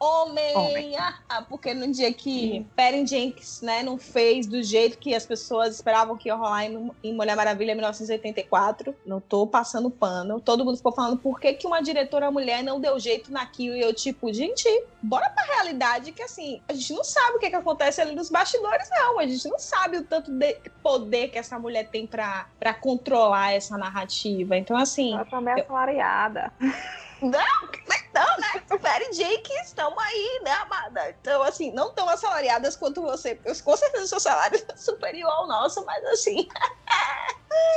Homem! 0.00 0.56
Homem. 0.56 0.96
Ah, 1.28 1.42
porque 1.48 1.74
no 1.74 1.90
dia 1.90 2.12
que 2.12 2.64
Perry 2.76 3.06
Jenkins, 3.06 3.60
né, 3.62 3.82
não 3.82 3.98
fez 3.98 4.46
do 4.46 4.62
jeito 4.62 4.98
que 4.98 5.14
as 5.14 5.26
pessoas 5.26 5.74
esperavam 5.74 6.16
que 6.16 6.28
ia 6.28 6.34
rolar 6.34 6.64
em, 6.66 6.90
em 7.02 7.14
Mulher 7.14 7.36
Maravilha 7.36 7.74
1984, 7.74 8.94
não 9.04 9.20
tô 9.20 9.46
passando 9.46 9.90
pano. 9.90 10.40
Todo 10.40 10.64
mundo 10.64 10.76
ficou 10.76 10.92
falando 10.92 11.18
por 11.18 11.40
que, 11.40 11.52
que 11.54 11.66
uma 11.66 11.80
diretora 11.80 12.30
mulher 12.30 12.62
não 12.62 12.80
deu 12.80 12.98
jeito 12.98 13.32
naquilo. 13.32 13.76
E 13.76 13.80
eu, 13.80 13.92
tipo, 13.92 14.32
gente, 14.32 14.68
bora 15.02 15.28
pra 15.30 15.44
realidade 15.44 16.12
que, 16.12 16.22
assim, 16.22 16.60
a 16.68 16.72
gente 16.72 16.92
não 16.92 17.02
sabe 17.02 17.36
o 17.36 17.38
que, 17.40 17.50
que 17.50 17.56
acontece 17.56 18.00
ali 18.00 18.14
nos 18.14 18.30
bastidores, 18.30 18.88
não. 18.90 19.18
A 19.18 19.26
gente 19.26 19.48
não 19.48 19.58
sabe 19.58 19.98
o 19.98 20.04
tanto 20.04 20.30
de 20.30 20.54
poder 20.82 21.28
que 21.28 21.38
essa 21.38 21.58
mulher 21.58 21.88
tem 21.88 22.06
pra, 22.06 22.46
pra 22.58 22.72
controlar 22.72 23.52
essa 23.52 23.76
narrativa. 23.76 24.56
Então, 24.56 24.76
assim. 24.76 25.14
Ela 25.14 25.24
também 25.24 25.54
é 25.54 25.60
assalariada. 25.60 26.52
Não, 27.20 27.68
não, 28.14 28.36
né? 28.38 28.62
Mary 28.82 29.10
Jake 29.12 29.52
estão 29.64 29.98
aí, 29.98 30.40
né, 30.44 30.52
amada? 30.52 31.10
Então, 31.10 31.42
assim, 31.42 31.72
não 31.72 31.92
tão 31.92 32.08
assalariadas 32.08 32.76
quanto 32.76 33.02
você. 33.02 33.34
porque 33.34 33.60
Com 33.62 33.76
certeza 33.76 34.04
o 34.04 34.08
seu 34.08 34.20
salário 34.20 34.58
é 34.68 34.76
superior 34.76 35.30
ao 35.30 35.46
nosso, 35.48 35.84
mas 35.84 36.04
assim. 36.06 36.48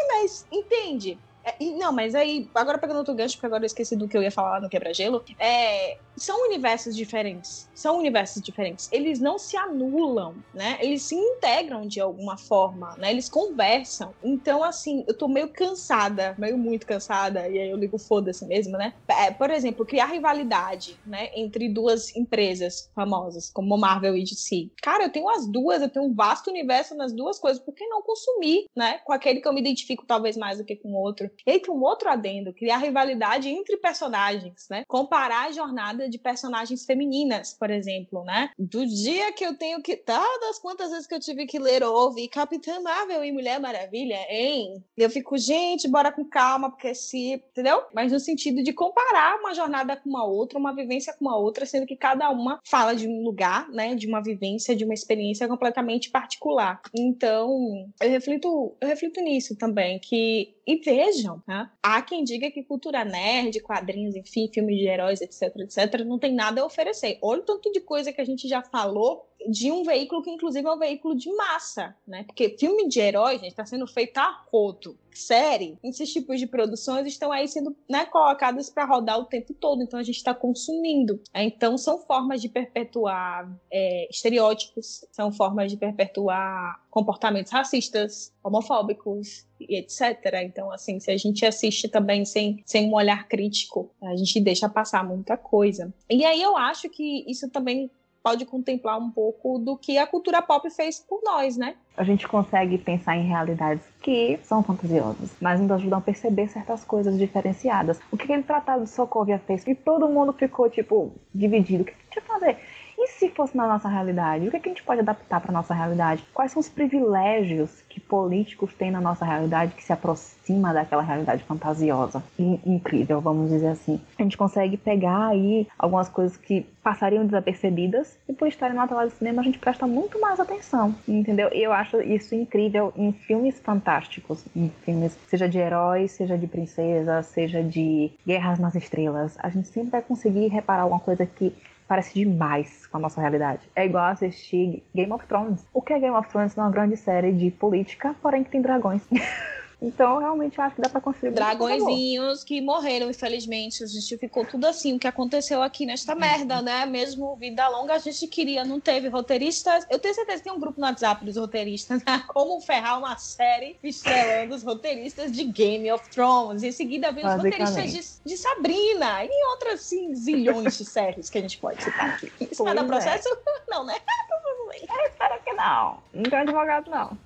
Mas 0.10 0.46
entende? 0.52 1.18
É, 1.44 1.56
não, 1.78 1.92
mas 1.92 2.14
aí, 2.16 2.50
agora 2.54 2.78
pegando 2.78 2.98
outro 2.98 3.16
gancho, 3.16 3.36
porque 3.36 3.48
agora 3.48 3.64
eu 3.64 3.68
esqueci 3.68 3.96
do 3.96 4.08
que 4.08 4.18
eu 4.18 4.22
ia 4.22 4.32
falar 4.32 4.62
no 4.62 4.70
Quebra-Gelo. 4.70 5.24
É, 5.40 5.98
são 6.16 6.46
universos 6.48 6.96
diferentes. 6.96 7.70
São 7.74 7.98
universos 7.98 8.42
diferentes. 8.42 8.88
Eles 8.92 9.20
não 9.20 9.40
se 9.40 9.58
anulam, 9.58 10.36
né? 10.54 10.78
Eles 10.82 11.04
se 11.04 11.16
integram 11.16 11.88
de 11.88 12.00
alguma 12.00 12.38
forma, 12.38 12.96
né? 12.98 13.10
Eles 13.12 13.28
conversam. 13.28 14.14
Então, 14.24 14.64
assim, 14.64 15.04
eu 15.08 15.18
tô 15.18 15.28
meio 15.28 15.50
cansada, 15.50 16.36
meio 16.38 16.58
muito 16.58 16.86
cansada, 16.86 17.48
e 17.48 17.60
aí 17.60 17.70
eu 17.70 17.78
ligo 17.78 17.98
foda-se 17.98 18.46
mesmo, 18.46 18.78
né? 18.78 18.94
É, 19.08 19.32
por 19.32 19.50
exemplo, 19.50 19.86
criar 19.86 20.06
rivalidade, 20.06 21.00
né? 21.06 21.30
Entre 21.36 21.70
duas 21.70 22.16
empresas 22.16 22.90
famosas, 22.94 23.50
como 23.50 23.78
Marvel 23.78 24.16
e 24.16 24.24
DC. 24.24 24.70
Cara, 24.82 25.06
eu 25.06 25.12
tenho 25.12 25.30
as 25.30 25.48
duas, 25.48 25.82
eu 25.82 25.90
tenho 25.90 26.06
um 26.06 26.14
vasto 26.14 26.50
universo 26.50 26.96
nas 26.96 27.14
duas 27.14 27.40
coisas. 27.40 27.62
Por 27.62 27.74
que 27.74 27.88
não 27.88 28.02
consumir, 28.02 28.66
né? 28.76 29.00
Com 29.00 29.14
aquele 29.14 29.42
que 29.42 29.48
eu 29.48 29.54
me 29.54 29.62
identifico 29.62 30.06
talvez 30.06 30.38
mais 30.38 30.58
do 30.60 30.66
que 30.66 30.76
com 30.76 30.90
o 30.90 31.02
outro. 31.02 31.31
E 31.46 31.62
um 31.70 31.82
outro 31.84 32.10
adendo, 32.10 32.54
criar 32.54 32.78
rivalidade 32.78 33.50
entre 33.50 33.78
personagens, 33.78 34.68
né? 34.70 34.84
Comparar 34.88 35.48
a 35.48 35.52
jornada 35.52 36.10
de 36.10 36.18
personagens 36.18 36.86
femininas, 36.86 37.54
por 37.58 37.70
exemplo, 37.70 38.24
né? 38.24 38.50
Do 38.58 38.86
dia 38.86 39.32
que 39.32 39.46
eu 39.46 39.58
tenho 39.58 39.82
que. 39.82 39.96
Todas 39.96 40.60
quantas 40.60 40.92
vezes 40.92 41.08
que 41.08 41.16
eu 41.16 41.20
tive 41.20 41.46
que 41.46 41.60
ler 41.60 41.84
ou 41.84 41.96
ouvir 41.96 42.28
Capitã 42.28 42.80
Marvel 42.82 43.24
e 43.24 43.32
Mulher 43.32 43.60
Maravilha, 43.60 44.20
hein? 44.30 44.84
Eu 44.98 45.10
fico, 45.10 45.38
gente, 45.38 45.88
bora 45.88 46.12
com 46.12 46.26
calma, 46.26 46.70
porque 46.70 46.94
se. 46.94 47.34
Entendeu? 47.34 47.84
Mas 47.94 48.12
no 48.12 48.20
sentido 48.20 48.64
de 48.64 48.74
comparar 48.74 49.40
uma 49.40 49.54
jornada 49.54 49.96
com 49.96 50.10
uma 50.10 50.26
outra, 50.26 50.60
uma 50.60 50.76
vivência 50.76 51.14
com 51.14 51.26
uma 51.26 51.38
outra, 51.38 51.66
sendo 51.66 51.86
que 51.86 51.96
cada 51.96 52.30
uma 52.30 52.60
fala 52.66 52.96
de 52.96 53.08
um 53.08 53.24
lugar, 53.24 53.70
né? 53.70 53.96
De 53.96 54.08
uma 54.08 54.22
vivência, 54.22 54.76
de 54.76 54.84
uma 54.84 54.94
experiência 54.94 55.48
completamente 55.48 56.10
particular. 56.10 56.82
Então, 56.96 57.90
eu 58.02 58.10
reflito, 58.10 58.76
eu 58.82 58.88
reflito 58.88 59.22
nisso 59.22 59.56
também, 59.56 60.00
que 60.00 60.54
e 60.66 60.78
vejam, 61.22 61.44
né? 61.48 61.70
há 61.82 62.02
quem 62.02 62.24
diga 62.24 62.50
que 62.52 62.64
cultura 62.64 63.06
nerd, 63.06 63.60
quadrinhos, 63.62 64.16
enfim, 64.16 64.50
filmes 64.54 64.78
de 64.78 64.88
heróis, 64.88 65.22
etc, 65.22 65.56
etc, 65.58 66.04
não 66.06 66.18
tem 66.18 66.34
nada 66.34 66.62
a 66.62 66.66
oferecer. 66.66 67.18
Olha 67.22 67.42
o 67.42 67.46
tanto 67.46 67.72
de 67.72 67.80
coisa 67.82 68.12
que 68.12 68.22
a 68.22 68.26
gente 68.26 68.48
já 68.48 68.62
falou 68.62 69.31
de 69.50 69.72
um 69.72 69.84
veículo 69.84 70.22
que, 70.22 70.30
inclusive, 70.30 70.68
é 70.68 70.72
um 70.72 70.78
veículo 70.78 71.16
de 71.16 71.32
massa, 71.34 71.96
né? 72.08 72.24
Porque 72.24 72.56
filme 72.58 72.88
de 72.88 73.00
herói, 73.00 73.34
gente, 73.34 73.50
está 73.50 73.66
sendo 73.66 73.88
feito 73.88 74.18
a 74.18 74.44
rodo. 74.52 74.98
Série, 75.14 75.78
esses 75.84 76.12
tipos 76.12 76.40
de 76.40 76.48
produções 76.48 77.06
estão 77.06 77.34
aí 77.34 77.46
sendo 77.46 77.76
né, 77.90 78.06
colocadas 78.06 78.70
para 78.70 78.86
rodar 78.86 79.20
o 79.20 79.26
tempo 79.26 79.54
todo, 79.54 79.84
então 79.84 80.00
a 80.00 80.04
gente 80.04 80.16
está 80.16 80.34
consumindo. 80.34 81.20
Então, 81.36 81.78
são 81.78 82.00
formas 82.00 82.42
de 82.42 82.48
perpetuar 82.48 83.52
é, 83.70 84.08
estereótipos, 84.10 85.06
são 85.12 85.32
formas 85.32 85.70
de 85.70 85.78
perpetuar 85.78 86.82
comportamentos 86.90 87.52
racistas, 87.52 88.34
homofóbicos 88.42 89.46
e 89.60 89.78
etc. 89.78 90.18
Então, 90.44 90.72
assim, 90.72 91.00
se 91.00 91.12
a 91.12 91.18
gente 91.18 91.46
assiste 91.46 91.90
também 91.90 92.24
sem, 92.24 92.64
sem 92.66 92.90
um 92.90 92.94
olhar 92.94 93.28
crítico, 93.28 93.92
a 94.02 94.16
gente 94.16 94.40
deixa 94.40 94.70
passar 94.70 95.04
muita 95.04 95.36
coisa. 95.36 95.94
E 96.10 96.24
aí 96.24 96.42
eu 96.42 96.56
acho 96.56 96.90
que 96.90 97.30
isso 97.30 97.50
também 97.50 97.92
pode 98.24 98.46
contemplar 98.46 98.98
um 98.98 99.10
pouco 99.10 99.58
do 99.60 99.78
que 99.78 99.98
a 99.98 100.08
cultura 100.08 100.42
pop 100.42 100.70
fez 100.70 101.00
por 101.00 101.22
nós, 101.24 101.58
né? 101.58 101.76
A 101.98 102.04
gente 102.04 102.28
consegue 102.28 102.78
pensar 102.78 103.18
em 103.18 103.28
realidades 103.28 103.86
que 104.02 104.40
são 104.44 104.64
fantasiosas, 104.64 105.36
mas 105.42 105.60
nos 105.60 105.72
ajudam 105.72 106.00
a 106.00 106.02
perceber 106.02 106.48
certas 106.48 106.84
coisas 106.84 107.18
diferenciadas. 107.18 108.00
O 108.12 108.18
que 108.18 108.24
aquele 108.24 108.44
tratado 108.44 108.84
de 108.84 108.90
Sokovia 108.90 109.40
fez? 109.40 109.64
Que 109.64 109.76
todo 109.76 110.08
mundo 110.08 110.34
ficou, 110.34 110.70
tipo, 110.70 111.14
dividido. 111.34 111.84
O 111.84 111.86
que 111.86 111.92
a 111.92 111.96
gente 111.96 112.16
ia 112.16 112.22
fazer? 112.22 112.58
E 112.98 113.08
se 113.08 113.30
fosse 113.30 113.58
na 113.58 113.68
nossa 113.68 113.90
realidade? 113.90 114.48
O 114.48 114.52
que, 114.52 114.60
que 114.60 114.70
a 114.70 114.72
gente 114.72 114.84
pode 114.84 115.02
adaptar 115.02 115.42
para 115.42 115.52
nossa 115.52 115.74
realidade? 115.74 116.24
Quais 116.34 116.52
são 116.52 116.60
os 116.60 116.70
privilégios 116.70 117.82
políticos 118.12 118.74
têm 118.74 118.92
na 118.92 119.00
nossa 119.00 119.24
realidade 119.24 119.74
que 119.74 119.82
se 119.82 119.94
aproxima 119.94 120.74
daquela 120.74 121.02
realidade 121.02 121.42
fantasiosa 121.44 122.22
e 122.38 122.60
incrível, 122.66 123.22
vamos 123.22 123.50
dizer 123.50 123.70
assim? 123.70 124.02
A 124.20 124.24
gente 124.24 124.36
consegue 124.36 124.76
pegar 124.76 125.28
aí 125.28 125.66
algumas 125.80 126.10
coisas 126.10 126.36
que 126.36 126.66
passariam 126.84 127.26
desapercebidas 127.26 128.18
e 128.28 128.34
por 128.34 128.50
estarem 128.50 128.76
na 128.76 128.86
tela 128.86 129.08
de 129.08 129.14
cinema 129.14 129.42
a 129.42 129.46
gente 129.46 129.58
presta 129.58 129.88
muito 129.88 130.20
mais 130.20 130.42
atenção, 130.42 130.94
entendeu? 131.08 131.50
E 131.54 131.64
eu 131.64 131.72
acho 131.72 132.02
isso 132.02 132.36
incrível 132.36 132.92
em 132.98 133.14
filmes 133.14 133.58
fantásticos, 133.60 134.44
em 134.54 134.70
filmes 134.84 135.18
seja 135.30 135.48
de 135.48 135.60
heróis, 135.60 136.12
seja 136.12 136.38
de 136.38 136.48
princesas, 136.48 137.28
seja 137.28 137.64
de 137.64 138.12
guerras 138.28 138.60
nas 138.60 138.76
estrelas. 138.76 139.38
A 139.40 139.48
gente 139.48 139.70
sempre 139.70 139.90
vai 139.90 140.02
conseguir 140.02 140.48
reparar 140.50 140.82
alguma 140.82 141.00
coisa 141.00 141.26
que 141.26 141.54
parece 141.92 142.14
demais 142.14 142.88
com 142.88 142.96
a 142.96 143.00
nossa 143.02 143.20
realidade. 143.20 143.70
É 143.76 143.86
igual 143.86 144.06
assistir 144.06 144.82
Game 144.96 145.12
of 145.12 145.28
Thrones. 145.28 145.68
O 145.74 145.82
que 145.82 145.92
é 145.92 146.00
Game 146.00 146.16
of 146.16 146.30
Thrones? 146.30 146.58
É 146.58 146.62
uma 146.62 146.72
grande 146.72 146.96
série 146.96 147.34
de 147.34 147.52
política, 147.52 148.16
porém 148.22 148.46
que 148.46 148.50
tem 148.50 148.62
dragões. 148.62 149.02
então, 149.82 150.20
realmente, 150.20 150.60
eu 150.60 150.64
acho 150.64 150.76
que 150.76 150.82
dá 150.82 151.02
construir. 151.02 151.32
muito 151.32 151.42
amor. 151.42 151.58
Dragõezinhos 151.58 152.44
que 152.44 152.62
morreram, 152.62 153.10
infelizmente. 153.10 153.80
Justificou 153.80 154.46
tudo 154.46 154.68
assim, 154.68 154.96
o 154.96 155.00
que 155.00 155.08
aconteceu 155.08 155.60
aqui 155.64 155.88
nesta 155.88 156.14
merda, 156.14 156.62
né? 156.62 156.86
Mesmo 156.86 157.36
vida 157.36 157.68
longa, 157.68 157.96
a 157.96 157.98
gente 157.98 158.28
queria, 158.28 158.64
não 158.64 158.80
teve 158.80 159.08
roteiristas. 159.08 159.88
Eu 159.90 159.98
tenho 159.98 160.14
certeza 160.14 160.38
que 160.38 160.44
tem 160.44 160.54
um 160.54 160.60
grupo 160.60 160.80
no 160.80 160.86
WhatsApp 160.86 161.26
dos 161.26 161.36
roteiristas, 161.36 162.04
né? 162.06 162.24
Como 162.30 162.62
ferrar 162.62 163.00
uma 163.00 163.18
série 163.18 163.76
estrelando 163.84 164.54
os 164.54 164.62
roteiristas 164.62 165.32
de 165.32 165.46
Game 165.46 165.92
of 165.92 166.08
Thrones. 166.12 166.62
Em 166.62 166.72
seguida, 166.72 167.12
vem 167.12 167.26
os 167.26 167.34
roteiristas 167.34 167.92
de, 167.92 168.30
de 168.30 168.38
Sabrina 168.38 169.26
e 169.26 169.46
outras, 169.48 169.82
assim, 169.82 170.14
zilhões 170.14 170.78
de 170.78 170.86
séries 170.86 171.28
que 171.28 171.40
a 171.40 171.42
gente 171.42 171.58
pode 171.58 171.84
citar 171.84 172.10
aqui. 172.12 172.32
Isso 172.52 172.64
vai 172.64 172.76
dar 172.76 172.84
é. 172.84 172.88
processo? 172.88 173.28
Não, 173.68 173.84
né? 173.84 173.96
Eu 174.72 175.06
espero 175.06 175.42
que 175.44 175.54
não. 175.54 175.98
Não 176.14 176.24
tem 176.24 176.40
advogado, 176.40 176.90
não. 176.90 177.18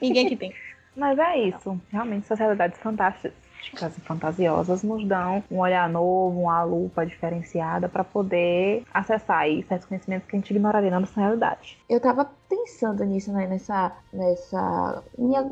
Ninguém 0.00 0.28
que 0.28 0.36
tem. 0.36 0.52
Mas 0.98 1.16
é 1.16 1.38
isso. 1.38 1.80
Realmente, 1.92 2.24
essas 2.24 2.40
realidades 2.40 2.76
fantásticas 2.80 3.96
e 3.96 4.00
fantasiosas 4.00 4.82
nos 4.82 5.06
dão 5.06 5.44
um 5.48 5.58
olhar 5.60 5.88
novo, 5.88 6.40
uma 6.40 6.64
lupa 6.64 7.06
diferenciada 7.06 7.88
para 7.88 8.02
poder 8.02 8.82
acessar 8.92 9.38
aí 9.38 9.62
certos 9.62 9.86
conhecimentos 9.86 10.28
que 10.28 10.34
a 10.34 10.38
gente 10.40 10.50
ignoraria 10.50 10.90
na 10.90 10.98
nossa 10.98 11.20
realidade. 11.20 11.78
Eu 11.88 12.00
tava 12.00 12.28
pensando 12.48 13.04
nisso, 13.04 13.32
né? 13.32 13.46
Nessa. 13.46 13.96
nessa 14.12 15.04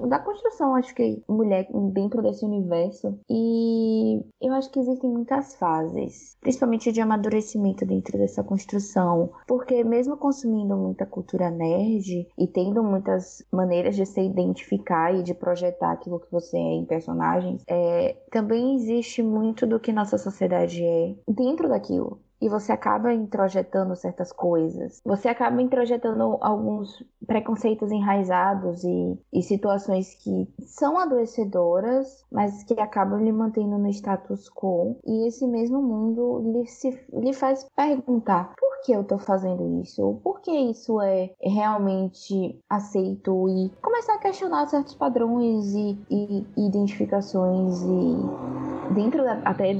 da 0.09 0.19
construção, 0.19 0.75
acho 0.75 0.95
que 0.95 1.23
mulher 1.29 1.69
dentro 1.93 2.23
desse 2.23 2.45
universo. 2.45 3.19
E 3.29 4.23
eu 4.41 4.53
acho 4.55 4.71
que 4.71 4.81
existem 4.81 5.11
muitas 5.11 5.55
fases, 5.57 6.37
principalmente 6.41 6.93
de 6.93 7.01
amadurecimento 7.01 7.85
dentro 7.85 8.19
dessa 8.19 8.43
construção. 8.43 9.31
Porque 9.47 9.85
mesmo 9.85 10.17
consumindo 10.17 10.77
muita 10.77 11.07
cultura 11.07 11.51
nerd 11.51 12.27
e 12.39 12.47
tendo 12.47 12.83
muitas 12.83 13.45
maneiras 13.53 13.97
de 13.97 14.07
se 14.07 14.21
identificar 14.21 15.15
e 15.15 15.23
de 15.23 15.35
projetar 15.35 15.93
aquilo 15.93 16.21
que 16.21 16.31
você 16.31 16.57
é 16.57 16.75
em 16.75 16.85
personagens, 16.85 17.63
é, 17.69 18.17
também 18.31 18.77
existe 18.77 19.23
muito 19.23 19.67
do 19.67 19.81
que 19.81 19.93
nossa 19.93 20.19
sociedade 20.19 20.83
é 20.85 21.15
dentro 21.29 21.69
daquilo 21.69 22.21
e 22.41 22.49
você 22.49 22.73
acaba 22.73 23.13
introjetando 23.13 23.97
certas 23.97 24.33
coisas. 24.33 25.01
Você 25.05 25.29
acaba 25.29 25.61
introjetando 25.61 26.39
alguns 26.41 27.03
preconceitos 27.27 27.91
enraizados 27.91 28.85
e, 28.85 29.19
e 29.33 29.43
situações 29.43 30.15
que 30.15 30.49
são 30.61 30.99
adoecedoras, 30.99 32.25
mas 32.31 32.63
que 32.65 32.79
acabam 32.81 33.23
lhe 33.23 33.33
mantendo 33.33 33.79
no 33.79 33.89
status 33.89 34.49
quo. 34.51 34.97
E 35.05 35.27
esse 35.27 35.47
mesmo 35.47 35.83
mundo 35.83 36.53
lhe, 36.53 36.67
se, 36.67 36.99
lhe 37.13 37.33
faz 37.33 37.67
perguntar. 37.75 38.53
Por 38.59 38.83
que 38.83 38.93
eu 38.93 39.03
tô 39.03 39.19
fazendo 39.19 39.81
isso? 39.83 40.21
Por 40.23 40.41
que 40.41 40.53
isso 40.53 41.01
é 41.01 41.31
realmente 41.41 42.61
aceito? 42.69 43.49
E 43.49 43.71
começar 43.83 44.15
a 44.15 44.19
questionar 44.19 44.67
certos 44.67 44.95
padrões 44.95 45.75
e, 45.75 45.99
e 46.11 46.45
identificações 46.57 47.83
e 47.83 48.95
dentro 48.95 49.25
da, 49.25 49.41
até 49.45 49.75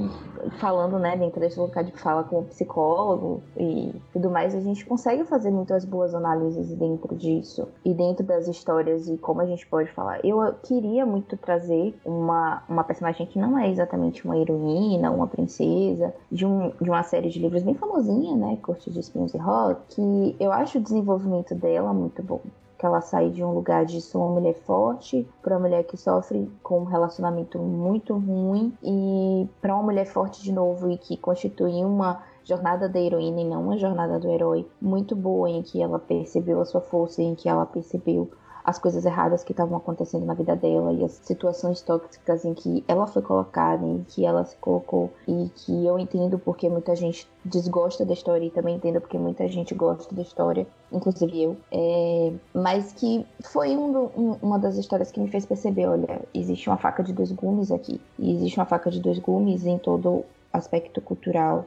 falando, 0.59 0.99
né, 0.99 1.15
dentro 1.15 1.39
desse 1.39 1.59
lugar 1.59 1.83
de 1.83 1.91
fala 1.93 2.23
como 2.23 2.43
psicólogo 2.45 3.41
e 3.57 3.93
tudo 4.13 4.29
mais, 4.29 4.55
a 4.55 4.59
gente 4.59 4.85
consegue 4.85 5.23
fazer 5.25 5.51
muitas 5.51 5.85
boas 5.85 6.13
análises 6.13 6.73
dentro 6.75 7.15
disso 7.15 7.67
e 7.83 7.93
dentro 7.93 8.25
das 8.25 8.47
histórias 8.47 9.07
e 9.07 9.17
como 9.17 9.41
a 9.41 9.45
gente 9.45 9.65
pode 9.67 9.91
falar. 9.91 10.23
Eu 10.23 10.53
queria 10.63 11.05
muito 11.05 11.37
trazer 11.37 11.95
uma, 12.05 12.63
uma 12.67 12.83
personagem 12.83 13.25
que 13.25 13.39
não 13.39 13.57
é 13.57 13.69
exatamente 13.69 14.25
uma 14.25 14.37
heroína, 14.37 15.11
uma 15.11 15.27
princesa, 15.27 16.13
de, 16.31 16.45
um, 16.45 16.71
de 16.81 16.89
uma 16.89 17.03
série 17.03 17.29
de 17.29 17.39
livros 17.39 17.63
bem 17.63 17.75
famosinha, 17.75 18.35
né, 18.35 18.57
Corte 18.61 18.89
de 18.89 18.99
Espinhos 18.99 19.33
e 19.33 19.37
Rock, 19.37 19.81
que 19.89 20.35
eu 20.39 20.51
acho 20.51 20.77
o 20.77 20.81
desenvolvimento 20.81 21.55
dela 21.55 21.93
muito 21.93 22.21
bom 22.23 22.41
que 22.77 22.85
ela 22.85 23.01
sai 23.01 23.29
de 23.29 23.43
um 23.43 23.53
lugar 23.53 23.85
de 23.85 23.99
ser 23.99 24.17
uma 24.17 24.29
mulher 24.29 24.53
forte 24.53 25.27
para 25.41 25.55
uma 25.55 25.67
mulher 25.67 25.83
que 25.83 25.97
sofre 25.97 26.49
com 26.61 26.81
um 26.81 26.85
relacionamento 26.85 27.57
muito 27.59 28.13
ruim 28.13 28.71
e 28.83 29.47
para 29.59 29.73
uma 29.73 29.83
mulher 29.83 30.05
forte 30.05 30.43
de 30.43 30.51
novo 30.51 30.89
e 30.89 30.97
que 30.97 31.17
constitui 31.17 31.83
uma 31.83 32.21
jornada 32.43 32.87
da 32.87 32.99
heroína 32.99 33.41
e 33.41 33.45
não 33.45 33.63
uma 33.63 33.77
jornada 33.77 34.19
do 34.19 34.29
herói 34.29 34.65
muito 34.81 35.15
boa 35.15 35.49
em 35.49 35.61
que 35.61 35.81
ela 35.81 35.99
percebeu 35.99 36.61
a 36.61 36.65
sua 36.65 36.81
força 36.81 37.21
em 37.21 37.35
que 37.35 37.49
ela 37.49 37.65
percebeu 37.65 38.29
as 38.67 38.77
coisas 38.77 39.05
erradas 39.05 39.45
que 39.45 39.53
estavam 39.53 39.77
acontecendo 39.77 40.25
na 40.25 40.33
vida 40.33 40.53
dela 40.53 40.91
e 40.91 41.03
as 41.05 41.13
situações 41.23 41.81
tóxicas 41.81 42.43
em 42.43 42.53
que 42.53 42.83
ela 42.85 43.07
foi 43.07 43.21
colocada, 43.21 43.85
em 43.85 44.05
que 44.09 44.25
ela 44.25 44.43
se 44.43 44.57
colocou 44.57 45.09
e 45.25 45.49
que 45.55 45.85
eu 45.85 45.97
entendo 45.97 46.37
porque 46.37 46.67
muita 46.67 46.93
gente 46.93 47.27
desgosta 47.45 48.05
da 48.05 48.11
história 48.11 48.45
e 48.45 48.51
também 48.51 48.75
entendo 48.75 48.99
porque 48.99 49.17
muita 49.17 49.47
gente 49.47 49.73
gosta 49.73 50.13
da 50.13 50.21
história, 50.21 50.67
inclusive 50.91 51.43
eu. 51.43 51.57
É, 51.71 52.33
mas 52.53 52.91
que 52.91 53.25
foi 53.41 53.77
um 53.77 53.87
um, 53.87 54.37
uma 54.41 54.59
das 54.59 54.75
histórias 54.75 55.11
que 55.11 55.19
me 55.19 55.29
fez 55.29 55.45
perceber, 55.45 55.87
olha, 55.87 56.21
existe 56.33 56.69
uma 56.69 56.77
faca 56.77 57.01
de 57.01 57.13
dois 57.13 57.31
gumes 57.31 57.71
aqui. 57.71 58.01
E 58.19 58.33
existe 58.33 58.59
uma 58.59 58.65
faca 58.65 58.91
de 58.91 58.99
dois 58.99 59.17
gumes 59.17 59.65
em 59.65 59.77
todo 59.77 60.25
aspecto 60.51 60.99
cultural, 60.99 61.65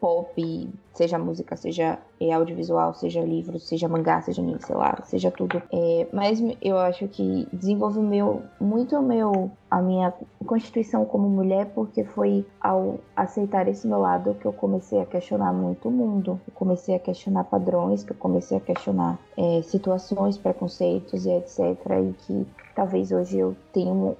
pop, 0.00 0.70
seja 0.94 1.18
música, 1.18 1.56
seja 1.56 1.98
é, 2.20 2.32
audiovisual, 2.32 2.94
seja 2.94 3.20
livro, 3.20 3.58
seja 3.58 3.88
mangá, 3.88 4.20
seja 4.22 4.42
anime, 4.42 4.58
sei 4.60 4.74
lá, 4.74 4.98
seja 5.04 5.30
tudo. 5.30 5.62
É, 5.72 6.06
mas 6.12 6.42
eu 6.60 6.78
acho 6.78 7.06
que 7.08 7.46
desenvolve 7.52 8.00
meu, 8.00 8.42
muito 8.60 8.96
o 8.96 9.02
meu, 9.02 9.50
a 9.70 9.82
minha 9.82 10.12
constituição 10.46 11.04
como 11.04 11.28
mulher, 11.28 11.66
porque 11.74 12.04
foi 12.04 12.46
ao 12.60 12.98
aceitar 13.14 13.68
esse 13.68 13.86
meu 13.86 13.98
lado 13.98 14.34
que 14.34 14.46
eu 14.46 14.52
comecei 14.52 15.00
a 15.00 15.06
questionar 15.06 15.52
muito 15.52 15.88
o 15.88 15.90
mundo. 15.90 16.40
Eu 16.46 16.54
comecei 16.54 16.94
a 16.94 16.98
questionar 16.98 17.44
padrões, 17.44 18.02
que 18.02 18.12
eu 18.12 18.16
comecei 18.16 18.56
a 18.56 18.60
questionar 18.60 19.18
é, 19.36 19.60
situações, 19.62 20.38
preconceitos 20.38 21.26
e 21.26 21.30
etc. 21.30 21.58
E 22.02 22.12
que 22.24 22.46
talvez 22.74 23.12
hoje 23.12 23.38
eu 23.38 23.56
tenha 23.72 24.16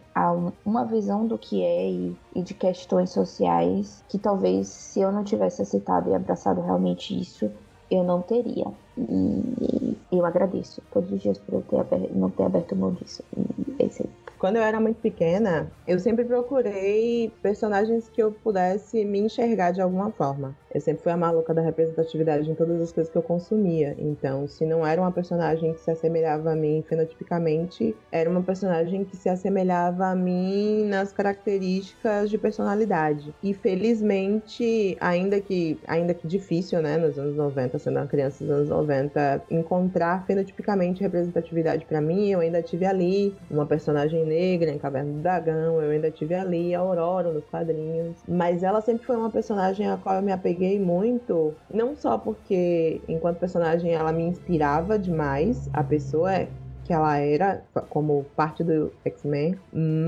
uma 0.65 0.85
visão 0.85 1.27
do 1.27 1.39
que 1.39 1.63
é 1.63 1.91
e, 1.91 2.17
e 2.35 2.43
de 2.43 2.55
questões 2.55 3.11
sociais 3.11 4.05
que 4.09 4.19
talvez 4.19 4.69
se 4.69 5.01
eu 5.01 5.11
não 5.11 5.25
tivesse 5.25 5.63
aceitado 5.63 6.11
e 6.11 6.15
abraçado 6.15 6.61
realmente 6.61 7.19
isso, 7.19 7.51
eu 7.91 8.05
não 8.05 8.21
teria. 8.21 8.67
E 8.99 9.97
eu 10.13 10.27
agradeço 10.27 10.83
todos 10.93 11.11
os 11.11 11.23
dias 11.23 11.39
por 11.39 11.55
eu 11.55 11.63
ter 11.63 11.79
aberto, 11.79 12.15
não 12.15 12.31
ter 12.31 12.45
aberto 12.45 12.77
mão 12.77 12.93
disso. 12.93 13.23
E 13.37 13.83
é 13.83 13.87
isso 13.87 14.03
aí. 14.03 14.28
Quando 14.39 14.55
eu 14.55 14.63
era 14.63 14.79
muito 14.79 15.01
pequena, 15.01 15.69
eu 15.87 15.99
sempre 15.99 16.25
procurei 16.25 17.33
personagens 17.43 18.09
que 18.09 18.23
eu 18.23 18.31
pudesse 18.31 19.05
me 19.05 19.19
enxergar 19.19 19.73
de 19.73 19.81
alguma 19.81 20.13
forma. 20.13 20.57
Eu 20.73 20.81
sempre 20.81 21.03
fui 21.03 21.11
a 21.11 21.17
maluca 21.17 21.53
da 21.53 21.61
representatividade 21.61 22.49
em 22.49 22.55
todas 22.55 22.81
as 22.81 22.93
coisas 22.93 23.11
que 23.11 23.19
eu 23.19 23.23
consumia. 23.23 23.97
Então, 23.99 24.47
se 24.47 24.65
não 24.65 24.87
era 24.87 25.01
uma 25.01 25.11
personagem 25.11 25.73
que 25.73 25.81
se 25.81 25.91
assemelhava 25.91 26.53
a 26.53 26.55
mim 26.55 26.85
fenotipicamente, 26.89 27.97
era 28.13 28.31
uma 28.31 28.43
personagem 28.43 29.05
que 29.05 29.17
se 29.17 29.29
assemelhava 29.29 30.07
a 30.07 30.15
mim 30.15 30.85
nas 30.85 31.13
características 31.13 32.31
de 32.31 32.39
personalidade. 32.39 33.35
E 33.43 33.53
felizmente, 33.55 34.97
ainda 35.01 35.41
que, 35.41 35.81
ainda 35.87 36.15
que 36.15 36.29
difícil, 36.29 36.81
né, 36.81 36.97
nos 36.97 37.19
anos 37.19 37.35
90, 37.35 37.79
sendo 37.79 37.97
uma 37.97 38.07
criança 38.07 38.45
dos 38.45 38.53
anos 38.53 38.69
90, 38.69 39.43
encontrar 39.51 40.25
fenotipicamente 40.27 41.03
representatividade 41.03 41.87
para 41.87 42.01
mim, 42.01 42.31
eu 42.31 42.41
ainda 42.41 42.63
tive 42.63 42.85
ali 42.85 43.35
uma 43.51 43.67
personagem 43.67 44.28
negra 44.29 44.71
em 44.71 44.79
Caverna 44.79 45.13
do 45.13 45.21
Dragão, 45.21 45.83
eu 45.83 45.91
ainda 45.91 46.11
tive 46.11 46.35
ali 46.35 46.75
a 46.75 46.81
Aurora 46.81 47.33
nos 47.33 47.45
quadrinhos. 47.47 48.17
Mas 48.29 48.63
ela 48.63 48.81
sempre 48.81 49.07
foi 49.07 49.17
uma 49.17 49.31
personagem 49.31 49.89
a 49.89 49.97
qual 49.97 50.17
eu 50.17 50.23
me 50.23 50.33
apeguei 50.33 50.79
muito, 50.79 51.55
não 51.73 51.97
só 51.97 52.19
porque, 52.19 53.01
enquanto 53.09 53.39
personagem, 53.39 53.93
ela 53.93 54.13
me 54.13 54.25
inspirava 54.25 54.99
demais, 54.99 55.69
a 55.73 55.83
pessoa 55.83 56.33
é 56.33 56.49
que 56.85 56.93
ela 56.95 57.19
era 57.19 57.63
como 57.91 58.25
parte 58.35 58.65
do 58.65 58.91
X-Men, 59.05 59.59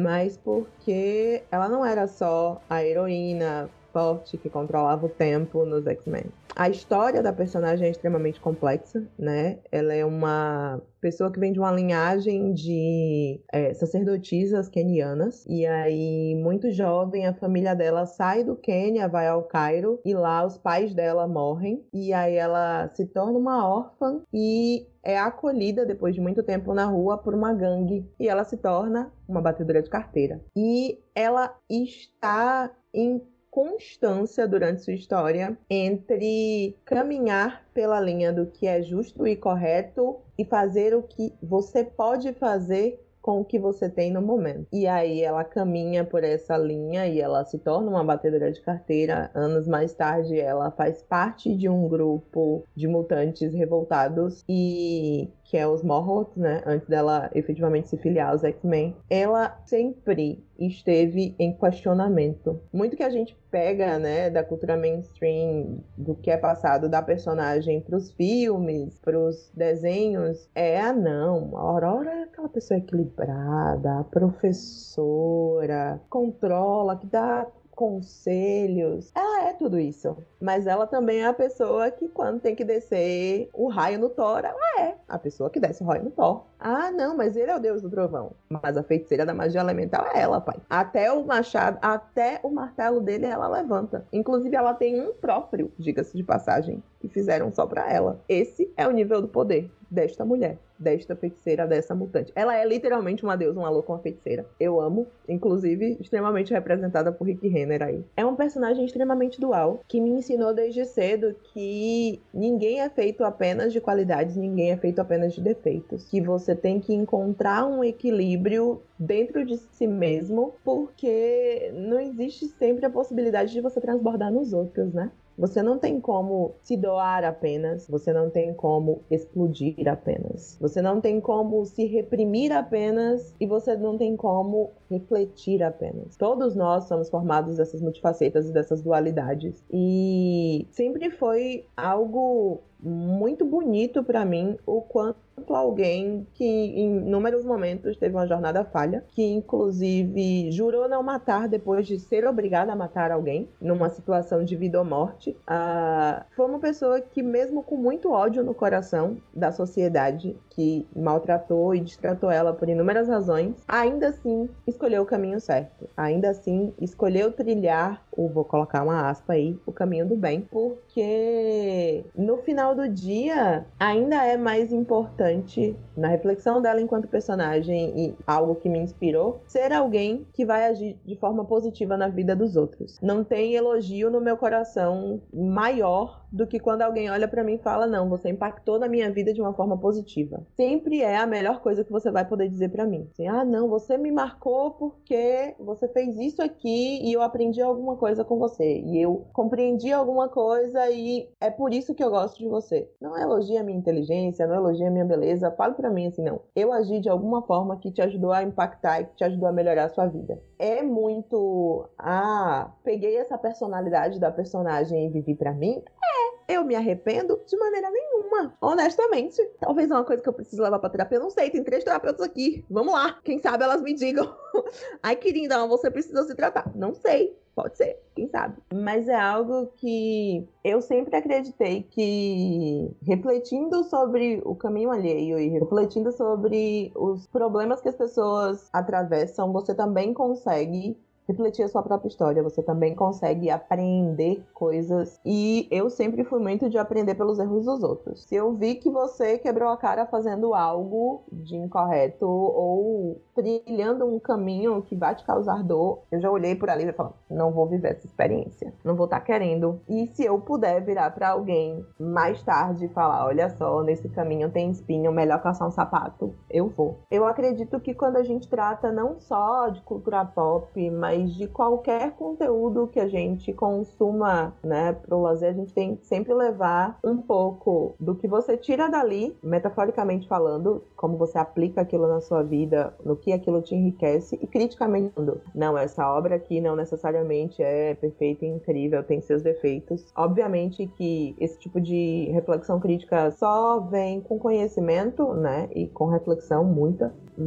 mas 0.03 0.39
porque 0.39 1.43
ela 1.51 1.69
não 1.69 1.85
era 1.85 2.07
só 2.07 2.59
a 2.71 2.83
heroína 2.83 3.69
forte 3.93 4.37
que 4.37 4.49
controlava 4.49 5.07
o 5.07 5.09
tempo 5.09 5.65
nos 5.65 5.87
X-Men. 5.87 6.25
A 6.57 6.69
história 6.69 7.23
da 7.23 7.33
personagem 7.33 7.87
é 7.87 7.91
extremamente 7.91 8.41
complexa, 8.41 9.05
né? 9.19 9.59
Ela 9.71 9.95
é 9.95 10.05
uma 10.05 10.81
pessoa 11.01 11.31
que 11.33 11.39
vem 11.39 11.53
de 11.53 11.59
uma 11.59 11.71
linhagem 11.71 12.53
de 12.53 13.41
é, 13.53 13.73
sacerdotisas 13.73 14.69
kenianas. 14.69 15.45
E 15.49 15.65
aí, 15.65 16.35
muito 16.35 16.71
jovem, 16.71 17.27
a 17.27 17.35
família 17.35 17.75
dela 17.75 18.05
sai 18.05 18.45
do 18.45 18.57
Quênia, 18.57 19.09
vai 19.09 19.29
ao 19.29 19.45
Cairo, 19.45 20.01
e 20.05 20.13
lá 20.13 20.45
os 20.45 20.59
pais 20.59 20.95
dela 20.95 21.27
morrem. 21.27 21.85
E 21.93 22.13
aí 22.13 22.35
ela 22.35 22.91
se 22.95 23.07
torna 23.07 23.39
uma 23.39 23.67
órfã 23.67 24.21
e 24.33 24.87
é 25.03 25.19
acolhida 25.19 25.87
depois 25.87 26.15
de 26.15 26.21
muito 26.21 26.43
tempo 26.43 26.75
na 26.75 26.85
rua 26.85 27.17
por 27.17 27.35
uma 27.35 27.55
gangue. 27.55 28.07
E 28.19 28.29
ela 28.29 28.45
se 28.45 28.57
torna 28.57 29.13
uma 29.27 29.41
batedora 29.41 29.83
de 29.83 29.89
carteira. 29.89 30.41
E 30.55 30.99
ela 31.15 31.57
está 31.69 32.71
em 32.93 33.23
constância 33.51 34.47
durante 34.47 34.83
sua 34.83 34.95
história 34.95 35.59
entre 35.69 36.77
caminhar 36.85 37.65
pela 37.75 38.01
linha 38.01 38.33
do 38.33 38.47
que 38.47 38.67
é 38.67 38.83
justo 38.83 39.27
e 39.27 39.37
correto 39.37 40.19
e 40.39 40.45
fazer 40.45 40.95
o 40.95 41.03
que 41.03 41.35
você 41.43 41.85
pode 41.85 42.33
fazer 42.35 43.01
com 43.21 43.41
o 43.41 43.45
que 43.45 43.59
você 43.59 43.89
tem 43.89 44.11
no 44.11 44.23
momento. 44.23 44.67
E 44.73 44.87
aí 44.87 45.21
ela 45.21 45.45
caminha 45.45 46.05
por 46.05 46.25
essa 46.25 46.57
linha 46.57 47.07
e 47.07 47.21
ela 47.21 47.45
se 47.45 47.59
torna 47.59 47.91
uma 47.91 48.05
batedora 48.05 48.51
de 48.51 48.61
carteira. 48.61 49.31
Anos 49.35 49.69
mais 49.69 49.93
tarde, 49.95 50.39
ela 50.39 50.71
faz 50.71 51.03
parte 51.03 51.55
de 51.55 51.69
um 51.69 51.87
grupo 51.89 52.65
de 52.75 52.89
mutantes 52.89 53.53
revoltados 53.53 54.43
e 54.49 55.29
que 55.51 55.57
é 55.57 55.67
os 55.67 55.83
Morlocks, 55.83 56.37
né? 56.37 56.63
Antes 56.65 56.87
dela 56.87 57.29
efetivamente 57.35 57.89
se 57.89 57.97
filiar 57.97 58.31
aos 58.31 58.45
X-Men, 58.45 58.97
ela 59.11 59.61
sempre 59.67 60.45
esteve 60.57 61.35
em 61.41 61.53
questionamento. 61.53 62.61
Muito 62.73 62.97
que 62.97 63.03
a 63.03 63.11
gente 63.11 63.37
pega, 63.51 63.99
né, 63.99 64.31
da 64.31 64.45
cultura 64.45 64.77
mainstream, 64.77 65.83
do 65.99 66.15
que 66.15 66.31
é 66.31 66.37
passado 66.37 66.89
da 66.89 67.03
personagem 67.03 67.81
para 67.81 67.97
os 67.97 68.13
filmes, 68.13 68.97
para 69.01 69.19
os 69.19 69.51
desenhos, 69.53 70.49
é 70.55 70.81
ah, 70.81 70.93
não, 70.93 71.57
a 71.57 71.61
Aurora 71.61 72.11
é 72.13 72.23
aquela 72.23 72.49
pessoa 72.49 72.79
equilibrada, 72.79 73.99
a 73.99 74.05
professora, 74.05 76.01
controla, 76.09 76.97
que 76.97 77.09
dá 77.09 77.45
conselhos. 77.81 79.11
Ela 79.15 79.49
é 79.49 79.55
tudo 79.55 79.79
isso. 79.79 80.15
Mas 80.39 80.67
ela 80.67 80.87
também 80.87 81.23
é 81.23 81.27
a 81.27 81.33
pessoa 81.33 81.91
que, 81.91 82.09
quando 82.09 82.39
tem 82.39 82.55
que 82.55 82.63
descer 82.63 83.49
o 83.55 83.69
raio 83.69 83.99
no 83.99 84.11
Thor, 84.11 84.45
ela 84.45 84.83
é 84.83 84.97
a 85.09 85.19
pessoa 85.19 85.49
que 85.49 85.59
desce 85.59 85.83
o 85.83 85.87
raio 85.87 86.05
no 86.05 86.11
Thor. 86.11 86.45
Ah, 86.59 86.91
não, 86.91 87.17
mas 87.17 87.37
ele 87.37 87.51
é 87.51 87.57
o 87.57 87.59
deus 87.59 87.81
do 87.81 87.89
trovão. 87.89 88.33
Mas 88.51 88.77
a 88.77 88.83
feiticeira 88.83 89.25
da 89.25 89.33
magia 89.33 89.63
elemental 89.63 90.07
é 90.15 90.21
ela, 90.21 90.43
pai. 90.43 90.59
Até 90.69 91.11
o 91.11 91.25
machado, 91.25 91.79
até 91.81 92.39
o 92.43 92.51
martelo 92.51 93.01
dele 93.01 93.25
ela 93.25 93.49
levanta. 93.49 94.05
Inclusive, 94.13 94.55
ela 94.55 94.75
tem 94.75 95.01
um 95.01 95.15
próprio, 95.15 95.73
diga-se 95.79 96.15
de 96.15 96.23
passagem, 96.23 96.83
que 97.01 97.09
fizeram 97.09 97.51
só 97.51 97.67
para 97.67 97.91
ela. 97.91 98.21
Esse 98.29 98.71
é 98.77 98.87
o 98.87 98.91
nível 98.91 99.23
do 99.23 99.29
poder 99.29 99.71
desta 99.91 100.23
mulher, 100.23 100.59
desta 100.81 101.15
feiticeira, 101.15 101.67
dessa 101.67 101.95
mutante. 101.95 102.33
Ela 102.35 102.57
é 102.57 102.67
literalmente 102.67 103.23
uma 103.23 103.37
deusa, 103.37 103.61
uma 103.61 103.69
louca, 103.69 103.93
uma 103.93 103.99
feiticeira. 103.99 104.47
Eu 104.59 104.81
amo, 104.81 105.07
inclusive, 105.29 105.99
extremamente 106.01 106.53
representada 106.53 107.13
por 107.13 107.27
Rick 107.27 107.47
Renner 107.47 107.83
aí. 107.83 108.03
É 108.17 108.25
um 108.25 108.35
personagem 108.35 108.85
extremamente 108.85 109.41
dual, 109.41 109.81
que 109.87 110.01
me 110.01 110.11
ensinou 110.11 110.55
desde 110.55 110.85
cedo 110.87 111.37
que 111.53 112.21
ninguém 112.33 112.81
é 112.81 112.89
feito 112.89 113.23
apenas 113.23 113.73
de 113.73 113.81
qualidades, 113.81 114.37
ninguém 114.37 114.71
é 114.71 114.77
feito 114.77 115.01
apenas 115.01 115.35
de 115.35 115.43
defeitos. 115.43 116.09
Que 116.09 116.21
você 116.21 116.55
tem 116.55 116.81
que 116.81 116.95
encontrar 116.95 117.67
um 117.67 117.85
equilíbrio 117.85 118.81
dentro 118.99 119.45
de 119.45 119.57
si 119.57 119.87
mesmo, 119.87 120.55
porque 120.65 121.71
não 121.75 121.99
existe 121.99 122.47
sempre 122.47 122.87
a 122.87 122.91
possibilidade 122.91 123.53
de 123.53 123.61
você 123.61 123.81
transbordar 123.81 124.33
nos 124.33 124.53
outros, 124.53 124.93
né? 124.93 125.11
Você 125.41 125.63
não 125.63 125.79
tem 125.79 125.99
como 125.99 126.55
se 126.61 126.77
doar 126.77 127.25
apenas, 127.25 127.89
você 127.89 128.13
não 128.13 128.29
tem 128.29 128.53
como 128.53 129.01
explodir 129.11 129.89
apenas, 129.89 130.59
você 130.61 130.83
não 130.83 131.01
tem 131.01 131.19
como 131.19 131.65
se 131.65 131.87
reprimir 131.87 132.53
apenas 132.53 133.35
e 133.41 133.47
você 133.47 133.75
não 133.75 133.97
tem 133.97 134.15
como 134.17 134.71
refletir 134.91 135.63
apenas. 135.63 136.15
Todos 136.15 136.55
nós 136.55 136.85
somos 136.85 137.09
formados 137.09 137.57
dessas 137.57 137.81
multifacetas 137.81 138.51
e 138.51 138.53
dessas 138.53 138.83
dualidades. 138.83 139.65
E 139.73 140.67
sempre 140.73 141.11
foi 141.11 141.65
algo 141.75 142.61
muito 142.83 143.45
bonito 143.45 144.03
para 144.03 144.25
mim 144.25 144.57
o 144.67 144.81
quanto 144.81 145.19
alguém 145.49 146.27
que 146.35 146.45
em 146.45 146.99
inúmeros 146.99 147.45
momentos 147.45 147.97
teve 147.97 148.15
uma 148.15 148.27
jornada 148.27 148.65
falha, 148.65 149.05
que 149.09 149.23
inclusive 149.23 150.51
jurou 150.51 150.89
não 150.89 151.03
matar 151.03 151.49
depois 151.49 151.87
de 151.87 151.99
ser 151.99 152.27
obrigada 152.27 152.73
a 152.73 152.77
matar 152.77 153.11
alguém 153.11 153.49
numa 153.61 153.89
situação 153.89 154.45
de 154.45 154.57
vida 154.57 154.79
ou 154.79 154.85
morte, 154.85 155.31
uh, 155.31 156.25
foi 156.37 156.47
uma 156.47 156.59
pessoa 156.59 157.01
que 157.01 157.23
mesmo 157.23 157.63
com 157.63 157.77
muito 157.77 158.13
ódio 158.13 158.45
no 158.45 158.55
coração 158.55 159.17
da 159.35 159.51
sociedade 159.51 160.37
que 160.51 160.87
maltratou 160.95 161.75
e 161.75 161.81
destratou 161.81 162.31
ela 162.31 162.53
por 162.53 162.69
inúmeras 162.69 163.09
razões, 163.09 163.65
ainda 163.67 164.09
assim 164.09 164.49
escolheu 164.67 165.03
o 165.03 165.07
caminho 165.07 165.41
certo, 165.41 165.89
ainda 165.97 166.31
assim 166.31 166.73
escolheu 166.79 167.33
trilhar 167.33 168.03
o 168.13 168.29
vou 168.29 168.45
colocar 168.45 168.83
uma 168.83 169.09
aspa 169.09 169.35
aí, 169.35 169.59
o 169.65 169.73
caminho 169.73 170.07
do 170.07 170.17
bem, 170.17 170.43
porque 170.51 172.05
no 172.15 172.39
final 172.39 172.70
do 172.75 172.89
dia 172.89 173.67
ainda 173.79 174.25
é 174.25 174.37
mais 174.37 174.73
importante 174.73 175.77
na 175.97 176.09
reflexão 176.09 176.63
dela 176.63 176.81
enquanto 176.81 177.09
personagem 177.09 177.93
e 177.97 178.15
algo 178.27 178.55
que 178.55 178.69
me 178.69 178.79
inspirou, 178.79 179.43
ser 179.47 179.73
alguém 179.73 180.27
que 180.33 180.47
vai 180.47 180.67
agir 180.67 180.99
de 181.05 181.17
forma 181.17 181.45
positiva 181.45 181.97
na 181.97 182.09
vida 182.09 182.35
dos 182.35 182.57
outros. 182.57 182.99
Não 183.03 183.23
tem 183.23 183.55
elogio 183.55 184.11
no 184.11 184.21
meu 184.21 184.37
coração 184.37 185.21
maior 185.33 186.25
do 186.33 186.47
que 186.47 186.61
quando 186.61 186.83
alguém 186.83 187.11
olha 187.11 187.29
para 187.29 187.45
mim 187.45 187.55
e 187.55 187.59
fala: 187.59 187.87
"Não, 187.87 188.09
você 188.09 188.31
impactou 188.31 188.79
na 188.79 188.89
minha 188.89 189.11
vida 189.11 189.33
de 189.33 189.41
uma 189.41 189.53
forma 189.53 189.77
positiva". 189.77 190.43
Sempre 190.57 191.03
é 191.03 191.17
a 191.17 191.27
melhor 191.27 191.61
coisa 191.61 191.85
que 191.85 191.93
você 191.93 192.11
vai 192.11 192.25
poder 192.27 192.49
dizer 192.49 192.71
para 192.71 192.87
mim. 192.87 193.09
Assim, 193.13 193.27
ah, 193.27 193.45
não, 193.45 193.69
você 193.69 193.99
me 193.99 194.11
marcou 194.11 194.71
porque 194.73 195.55
você 195.59 195.89
fez 195.89 196.19
isso 196.19 196.43
aqui 196.43 197.01
e 197.03 197.13
eu 197.13 197.23
aprendi 197.23 197.61
alguma 197.61 197.97
coisa 197.97 198.25
com 198.25 198.39
você 198.39 198.81
e 198.81 199.03
eu 199.03 199.27
compreendi 199.33 199.93
alguma 199.93 200.29
coisa 200.29 200.89
e 200.91 201.29
é 201.41 201.51
por 201.51 201.73
isso 201.73 201.95
que 201.95 202.03
eu 202.03 202.11
gosto 202.11 202.39
de 202.39 202.47
você. 202.47 202.60
Não 203.01 203.17
elogia 203.17 203.61
a 203.61 203.65
minha 203.65 203.79
inteligência, 203.79 204.47
não 204.47 204.55
elogia 204.55 204.89
a 204.89 204.91
minha 204.91 205.05
beleza, 205.05 205.51
fale 205.51 205.75
para 205.75 205.91
mim 205.91 206.07
assim, 206.07 206.23
não. 206.23 206.41
Eu 206.55 206.73
agi 206.73 207.01
de 207.01 207.09
alguma 207.09 207.43
forma 207.43 207.79
que 207.79 207.91
te 207.91 208.03
ajudou 208.03 208.33
a 208.33 208.43
impactar 208.43 209.01
e 209.01 209.07
que 209.07 209.17
te 209.17 209.25
ajudou 209.25 209.49
a 209.49 209.53
melhorar 209.53 209.85
a 209.85 209.89
sua 209.89 210.07
vida. 210.07 210.41
É 210.59 210.83
muito, 210.83 211.89
ah, 211.99 212.73
peguei 212.85 213.17
essa 213.17 213.39
personalidade 213.39 214.21
da 214.21 214.31
personagem 214.31 215.07
e 215.07 215.11
vivi 215.11 215.35
para 215.35 215.53
mim. 215.53 215.83
É, 216.03 216.20
eu 216.51 216.65
me 216.65 216.75
arrependo 216.75 217.41
de 217.47 217.57
maneira 217.57 217.91
nenhuma, 217.91 218.57
honestamente. 218.61 219.41
Talvez 219.61 219.91
é 219.91 219.95
uma 219.95 220.05
coisa 220.05 220.23
que 220.23 220.29
eu 220.29 220.33
preciso 220.33 220.63
levar 220.63 220.79
pra 220.79 220.91
terapia, 220.91 221.19
eu 221.19 221.23
não 221.23 221.31
sei, 221.31 221.51
tem 221.51 221.63
três 221.63 221.85
terapeutas 221.85 222.25
aqui. 222.25 222.65
Vamos 222.69 222.93
lá, 222.93 223.19
quem 223.25 223.39
sabe 223.39 223.65
elas 223.65 223.83
me 223.83 223.95
digam. 223.95 224.35
Ai, 225.03 225.17
querida, 225.17 225.67
você 225.67 225.91
precisa 225.91 226.25
se 226.25 226.35
tratar. 226.35 226.71
Não 226.75 226.95
sei, 226.95 227.37
pode 227.55 227.77
ser, 227.77 227.99
quem 228.15 228.29
sabe. 228.29 228.57
Mas 228.75 229.09
é 229.09 229.19
algo 229.19 229.69
que 229.77 230.47
eu 230.65 230.81
sempre 230.81 231.17
acreditei 231.17 231.83
que 231.83 232.91
refletindo 233.03 233.85
sobre 233.85 234.41
o 234.45 234.55
caminho 234.55 234.91
alheio 234.91 235.39
e 235.39 235.49
refletindo 235.49 236.11
sobre 236.13 236.93
os 236.95 237.27
problemas 237.27 237.81
que 237.81 237.89
as 237.89 237.97
pessoas 237.97 238.69
atravessam, 238.73 239.53
você 239.53 239.75
também 239.75 240.13
consegue 240.13 240.99
refletir 241.31 241.63
a 241.63 241.69
sua 241.69 241.83
própria 241.83 242.09
história, 242.09 242.43
você 242.43 242.63
também 242.63 242.95
consegue 242.95 243.51
aprender 243.51 244.45
coisas. 244.53 245.21
E 245.25 245.69
eu 245.71 245.89
sempre 245.89 246.25
fui 246.25 246.41
muito 246.41 246.69
de 246.69 246.79
aprender 246.79 247.15
pelos 247.15 247.39
erros 247.39 247.65
dos 247.65 247.83
outros. 247.83 248.25
Se 248.25 248.35
eu 248.35 248.53
vi 248.53 248.75
que 248.75 248.91
você 248.91 249.39
quebrou 249.39 249.69
a 249.69 249.77
cara 249.77 250.07
fazendo 250.07 250.55
algo 250.55 251.23
de 251.31 251.57
incorreto 251.57 252.27
ou 252.27 253.21
trilhando 253.35 254.07
um 254.07 254.19
caminho 254.19 254.83
que 254.83 254.97
vai 254.97 255.15
te 255.15 255.25
causar 255.25 255.63
dor, 255.63 256.03
eu 256.11 256.21
já 256.21 256.31
olhei 256.31 256.55
por 256.55 256.69
ali 256.69 256.85
e 256.85 256.93
falei, 256.93 257.13
não 257.31 257.53
vou 257.53 257.67
viver 257.67 257.93
essa 257.93 258.07
experiência, 258.07 258.73
não 258.85 258.97
vou 258.97 259.05
estar 259.05 259.21
tá 259.21 259.25
querendo. 259.25 259.81
E 259.89 260.07
se 260.09 260.25
eu 260.25 260.39
puder 260.41 260.83
virar 260.83 261.11
para 261.11 261.31
alguém 261.31 261.85
mais 261.99 262.43
tarde 262.43 262.85
e 262.87 262.89
falar, 262.89 263.25
olha 263.27 263.49
só, 263.51 263.83
nesse 263.83 264.09
caminho 264.09 264.51
tem 264.51 264.71
espinho, 264.71 265.13
melhor 265.13 265.43
calçar 265.43 265.67
um 265.67 265.71
sapato, 265.71 266.35
eu 266.51 266.69
vou. 266.69 266.99
Eu 267.11 267.27
acredito 267.27 267.81
que 267.81 267.95
quando 267.95 268.17
a 268.17 268.23
gente 268.23 268.49
trata 268.49 268.93
não 268.93 269.19
só 269.21 269.69
de 269.69 269.81
cultura 269.83 270.25
pop, 270.25 270.91
mas 270.91 271.20
mas 271.21 271.35
de 271.35 271.47
qualquer 271.47 272.13
conteúdo 272.13 272.87
que 272.87 272.99
a 272.99 273.07
gente 273.07 273.53
consuma, 273.53 274.55
né, 274.63 274.93
pro 274.93 275.21
lazer, 275.21 275.51
a 275.51 275.53
gente 275.53 275.73
tem 275.73 275.97
que 275.97 276.07
sempre 276.07 276.33
levar 276.33 276.99
um 277.05 277.19
pouco 277.19 277.95
do 278.01 278.15
que 278.15 278.27
você 278.27 278.57
tira 278.57 278.89
dali, 278.89 279.37
metaforicamente 279.43 280.27
falando, 280.27 280.83
como 280.97 281.17
você 281.17 281.39
aplica 281.39 281.83
aquilo 281.83 282.07
na 282.09 282.21
sua 282.21 282.43
vida, 282.43 282.95
no 283.05 283.17
que 283.17 283.33
aquilo 283.33 283.61
te 283.61 283.75
enriquece, 283.75 284.39
e 284.41 284.47
criticamente 284.47 285.13
falando, 285.15 285.41
não, 285.55 285.77
essa 285.77 286.09
obra 286.09 286.37
aqui 286.37 286.61
não 286.61 286.75
necessariamente 286.75 287.63
é 287.63 287.95
perfeita 287.95 288.47
e 288.47 288.49
incrível, 288.49 289.03
tem 289.03 289.21
seus 289.21 289.43
defeitos. 289.43 290.07
Obviamente 290.17 290.87
que 290.87 291.35
esse 291.39 291.59
tipo 291.59 291.81
de 291.81 292.31
reflexão 292.33 292.81
crítica 292.81 293.31
só 293.33 293.81
vem 293.81 294.21
com 294.21 294.39
conhecimento, 294.39 295.35
né, 295.35 295.69
e 295.75 295.87
com 295.87 296.07
reflexão 296.07 296.65
muita, 296.65 297.13
mas 297.37 297.47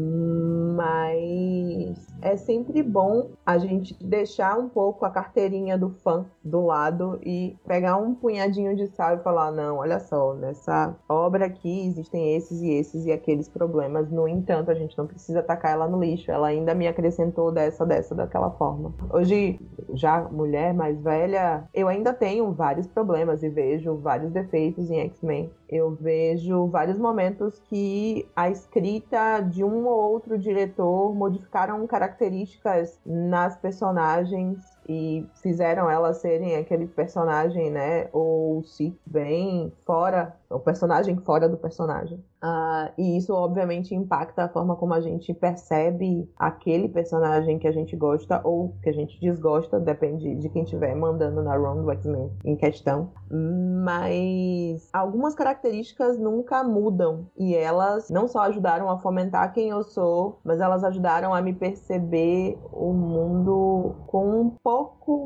é 2.23 2.37
sempre 2.37 2.81
bom 2.81 3.31
a 3.45 3.57
gente 3.57 3.93
deixar 4.01 4.57
um 4.57 4.69
pouco 4.69 5.05
a 5.05 5.09
carteirinha 5.09 5.77
do 5.77 5.89
fã 5.89 6.25
do 6.43 6.65
lado 6.65 7.19
e 7.21 7.57
pegar 7.67 7.97
um 7.97 8.15
punhadinho 8.15 8.75
de 8.75 8.87
sal 8.87 9.15
e 9.15 9.19
falar: 9.19 9.51
não, 9.51 9.77
olha 9.77 9.99
só, 9.99 10.33
nessa 10.33 10.95
obra 11.07 11.45
aqui 11.45 11.85
existem 11.85 12.35
esses 12.35 12.61
e 12.61 12.71
esses 12.71 13.05
e 13.05 13.11
aqueles 13.11 13.49
problemas. 13.49 14.09
No 14.09 14.27
entanto, 14.27 14.71
a 14.71 14.73
gente 14.73 14.97
não 14.97 15.05
precisa 15.05 15.43
tacar 15.43 15.73
ela 15.73 15.87
no 15.87 15.99
lixo. 15.99 16.31
Ela 16.31 16.47
ainda 16.47 16.73
me 16.73 16.87
acrescentou 16.87 17.51
dessa, 17.51 17.85
dessa, 17.85 18.15
daquela 18.15 18.51
forma. 18.51 18.93
Hoje, 19.11 19.59
já 19.93 20.21
mulher 20.29 20.73
mais 20.73 20.99
velha, 21.01 21.67
eu 21.73 21.89
ainda 21.89 22.13
tenho 22.13 22.51
vários 22.53 22.87
problemas 22.87 23.43
e 23.43 23.49
vejo 23.49 23.97
vários 23.97 24.31
defeitos 24.31 24.89
em 24.89 25.01
X-Men 25.01 25.51
eu 25.73 25.89
vejo 25.89 26.67
vários 26.67 26.99
momentos 26.99 27.57
que 27.67 28.27
a 28.35 28.47
escrita 28.47 29.39
de 29.39 29.63
um 29.63 29.87
ou 29.87 30.11
outro 30.11 30.37
diretor 30.37 31.15
modificaram 31.15 31.85
características 31.87 32.99
nas 33.03 33.57
personagens 33.57 34.59
e 34.87 35.25
fizeram 35.41 35.89
elas 35.89 36.17
serem 36.17 36.55
aquele 36.55 36.87
personagem, 36.87 37.69
né? 37.69 38.09
Ou 38.11 38.63
se 38.63 38.97
bem 39.05 39.71
fora, 39.85 40.35
o 40.49 40.59
personagem 40.59 41.17
fora 41.17 41.47
do 41.49 41.57
personagem. 41.57 42.23
Uh, 42.43 42.91
e 42.97 43.17
isso, 43.17 43.33
obviamente, 43.33 43.95
impacta 43.95 44.43
a 44.43 44.49
forma 44.49 44.75
como 44.75 44.93
a 44.93 44.99
gente 44.99 45.33
percebe 45.33 46.29
aquele 46.37 46.89
personagem 46.89 47.57
que 47.57 47.67
a 47.67 47.71
gente 47.71 47.95
gosta 47.95 48.41
ou 48.43 48.75
que 48.83 48.89
a 48.89 48.93
gente 48.93 49.17
desgosta, 49.21 49.79
depende 49.79 50.35
de 50.35 50.49
quem 50.49 50.63
estiver 50.63 50.93
mandando 50.93 51.41
na 51.41 51.55
run 51.55 51.83
do 51.83 51.91
X-Men 51.91 52.29
em 52.43 52.57
questão. 52.57 53.11
Mas 53.31 54.89
algumas 54.91 55.33
características 55.35 56.19
nunca 56.19 56.65
mudam 56.65 57.27
e 57.37 57.55
elas 57.55 58.09
não 58.09 58.27
só 58.27 58.41
ajudaram 58.41 58.89
a 58.89 58.97
fomentar 58.97 59.53
quem 59.53 59.69
eu 59.69 59.81
sou, 59.81 60.41
mas 60.43 60.59
elas 60.59 60.83
ajudaram 60.83 61.33
a 61.33 61.41
me 61.41 61.53
perceber 61.53 62.57
o 62.73 62.91
mundo 62.91 63.95
com 64.07 64.41
um 64.41 64.49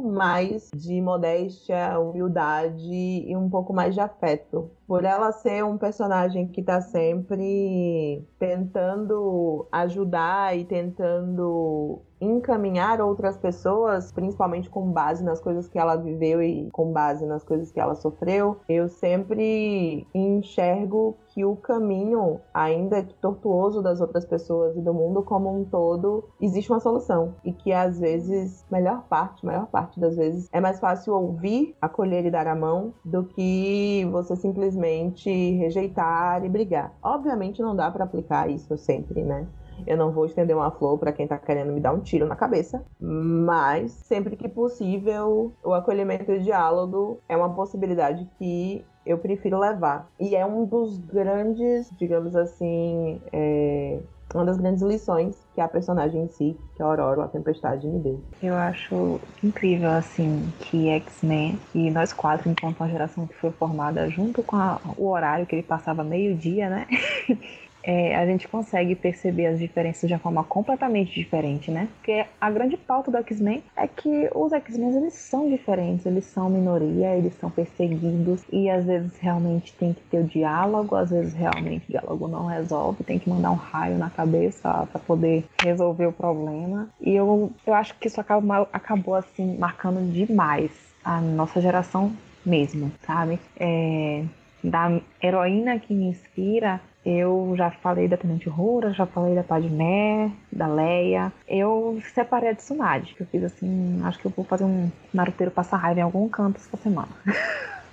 mais 0.03 0.69
de 0.75 1.01
modéstia, 1.01 1.99
humildade 1.99 2.91
e 2.91 3.35
um 3.35 3.49
pouco 3.49 3.73
mais 3.73 3.93
de 3.93 4.01
afeto. 4.01 4.71
Por 4.87 5.03
ela 5.03 5.31
ser 5.31 5.63
um 5.63 5.77
personagem 5.77 6.47
que 6.47 6.63
tá 6.63 6.81
sempre 6.81 8.25
tentando 8.39 9.67
ajudar 9.71 10.57
e 10.57 10.65
tentando 10.65 12.01
encaminhar 12.20 13.01
outras 13.01 13.38
pessoas, 13.38 14.11
principalmente 14.11 14.70
com 14.70 14.91
base 14.91 15.24
nas 15.24 15.39
coisas 15.39 15.68
que 15.68 15.78
ela 15.78 15.95
viveu 15.95 16.41
e 16.41 16.70
com 16.72 16.91
base 16.91 17.26
nas 17.26 17.43
coisas 17.43 17.72
que 17.72 17.80
ela 17.80 17.95
sofreu, 17.95 18.57
eu 18.68 18.88
sempre 18.88 20.07
enxergo 20.13 21.15
que 21.28 21.45
o 21.45 21.55
caminho, 21.55 22.39
ainda 22.53 23.03
que 23.03 23.13
tortuoso 23.15 23.82
das 23.82 24.01
outras 24.01 24.26
pessoas 24.26 24.76
e 24.76 24.82
do 24.82 24.93
mundo 24.93 25.22
como 25.22 25.55
um 25.55 25.63
todo, 25.63 26.24
existe 26.41 26.72
uma 26.72 26.80
solução 26.80 27.36
e 27.43 27.51
que 27.51 27.72
às 27.72 27.99
vezes, 27.99 28.65
melhor 28.72 29.03
parte, 29.07 29.45
maior 29.45 29.68
parte 29.68 29.99
das 29.99 30.15
vezes, 30.15 30.49
é 30.51 30.59
mais 30.59 30.80
fácil 30.80 31.13
ouvir, 31.13 31.76
acolher 31.82 32.26
e 32.26 32.32
dar 32.32 32.47
a 32.47 32.55
mão 32.55 32.93
do 33.05 33.24
que 33.24 34.07
você 34.11 34.36
simplesmente 34.36 35.30
rejeitar 35.57 36.43
e 36.43 36.49
brigar. 36.49 36.93
Obviamente 37.01 37.61
não 37.61 37.76
dá 37.76 37.91
para 37.91 38.03
aplicar 38.03 38.49
isso 38.49 38.78
sempre, 38.78 39.24
né? 39.24 39.47
Eu 39.86 39.97
não 39.97 40.11
vou 40.11 40.25
estender 40.25 40.55
uma 40.55 40.71
flor 40.71 40.97
para 40.97 41.11
quem 41.11 41.28
tá 41.28 41.38
querendo 41.38 41.73
me 41.73 41.80
dar 41.80 41.93
um 41.93 41.99
tiro 41.99 42.25
na 42.25 42.36
cabeça, 42.36 42.84
mas 42.99 43.91
sempre 43.91 44.36
que 44.36 44.47
possível, 44.47 45.51
o 45.63 45.73
acolhimento 45.73 46.32
e 46.32 46.38
o 46.38 46.41
diálogo 46.41 47.19
é 47.28 47.36
uma 47.36 47.53
possibilidade 47.53 48.28
que 48.38 48.84
eu 49.05 49.17
prefiro 49.17 49.59
levar. 49.59 50.09
E 50.19 50.36
é 50.36 50.45
um 50.45 50.65
dos 50.65 50.97
grandes, 50.97 51.89
digamos 51.97 52.36
assim, 52.36 53.21
é, 53.32 53.99
uma 54.34 54.45
das 54.45 54.57
grandes 54.57 54.84
lições 54.84 55.38
que 55.55 55.61
a 55.61 55.67
personagem 55.67 56.23
em 56.23 56.28
si, 56.28 56.57
que 56.75 56.82
é 56.82 56.86
a 56.86 56.89
Aurora, 56.89 57.23
a 57.23 57.28
Tempestade, 57.28 57.88
me 57.88 57.99
deu. 57.99 58.21
Eu 58.43 58.55
acho 58.55 59.19
incrível, 59.43 59.89
assim, 59.89 60.51
que 60.59 60.89
X-Men, 60.89 61.57
e 61.73 61.89
nós 61.89 62.11
quatro, 62.11 62.49
enquanto 62.49 62.80
uma 62.80 62.89
geração 62.89 63.25
que 63.25 63.36
foi 63.36 63.51
formada 63.51 64.09
junto 64.09 64.43
com 64.43 64.57
a, 64.57 64.80
o 64.97 65.07
horário 65.07 65.45
que 65.45 65.55
ele 65.55 65.63
passava 65.63 66.03
meio-dia, 66.03 66.69
né? 66.69 66.88
é, 67.84 68.15
a 68.15 68.25
gente 68.25 68.47
consegue 68.47 68.95
perceber 68.95 69.47
as 69.47 69.59
diferenças 69.59 70.07
de 70.07 70.13
uma 70.13 70.19
forma 70.19 70.43
completamente 70.43 71.13
diferente, 71.13 71.71
né? 71.71 71.88
Porque 71.97 72.25
a 72.39 72.51
grande 72.51 72.78
pauta 72.78 73.09
do 73.09 73.17
X-Men 73.17 73.63
é 73.75 73.88
que 73.88 74.30
os 74.34 74.51
X-Men 74.51 74.97
eles 74.97 75.13
são 75.13 75.49
diferentes, 75.49 76.05
eles 76.05 76.25
são 76.25 76.49
minoria, 76.49 77.15
eles 77.15 77.34
são 77.36 77.49
perseguidos 77.49 78.43
e 78.51 78.69
às 78.69 78.86
vezes 78.86 79.17
realmente 79.19 79.73
tem 79.73 79.93
que 79.93 80.01
ter 80.03 80.19
o 80.19 80.23
diálogo, 80.23 80.95
às 80.95 81.09
vezes 81.09 81.34
realmente 81.34 81.86
o 81.88 81.91
diálogo 81.91 82.28
não 82.28 82.45
resolve, 82.45 83.03
tem 83.03 83.19
que 83.19 83.30
mandar 83.30 83.51
um 83.51 83.55
raio 83.55 83.97
na 83.97 84.09
cabeça 84.09 84.88
para 84.91 84.99
poder 84.99 85.45
resolver 85.61 86.07
o 86.07 86.13
problema. 86.13 86.89
E 86.99 87.15
eu, 87.15 87.51
eu 87.65 87.73
acho 87.73 87.95
que 87.97 88.07
isso 88.07 88.19
acabou, 88.19 88.67
acabou 88.73 89.15
assim 89.15 89.57
marcando 89.57 90.11
demais 90.11 90.71
a 91.03 91.21
nossa 91.21 91.61
geração 91.61 92.11
mesmo, 92.45 92.91
sabe? 93.05 93.39
É, 93.59 94.23
da 94.63 94.99
heroína 95.21 95.80
que 95.80 95.93
me 95.93 96.07
inspira 96.07 96.82
Eu 97.09 97.53
já 97.55 97.71
falei 97.71 98.05
da 98.05 98.17
Tenente 98.17 98.49
Rura, 98.49 98.91
já 98.91 99.05
falei 99.05 99.33
da 99.33 99.41
Padmé, 99.41 100.29
da 100.51 100.67
Leia. 100.67 101.31
Eu 101.47 102.01
separei 102.13 102.49
a 102.49 102.55
Tsunade, 102.55 103.15
que 103.15 103.21
eu 103.21 103.27
fiz 103.27 103.45
assim, 103.45 104.01
acho 104.03 104.19
que 104.19 104.25
eu 104.25 104.33
vou 104.35 104.43
fazer 104.43 104.65
um 104.65 104.91
naruteiro 105.13 105.49
passar 105.49 105.77
raiva 105.77 106.01
em 106.01 106.03
algum 106.03 106.27
canto 106.27 106.57
essa 106.57 106.75
semana. 106.75 107.07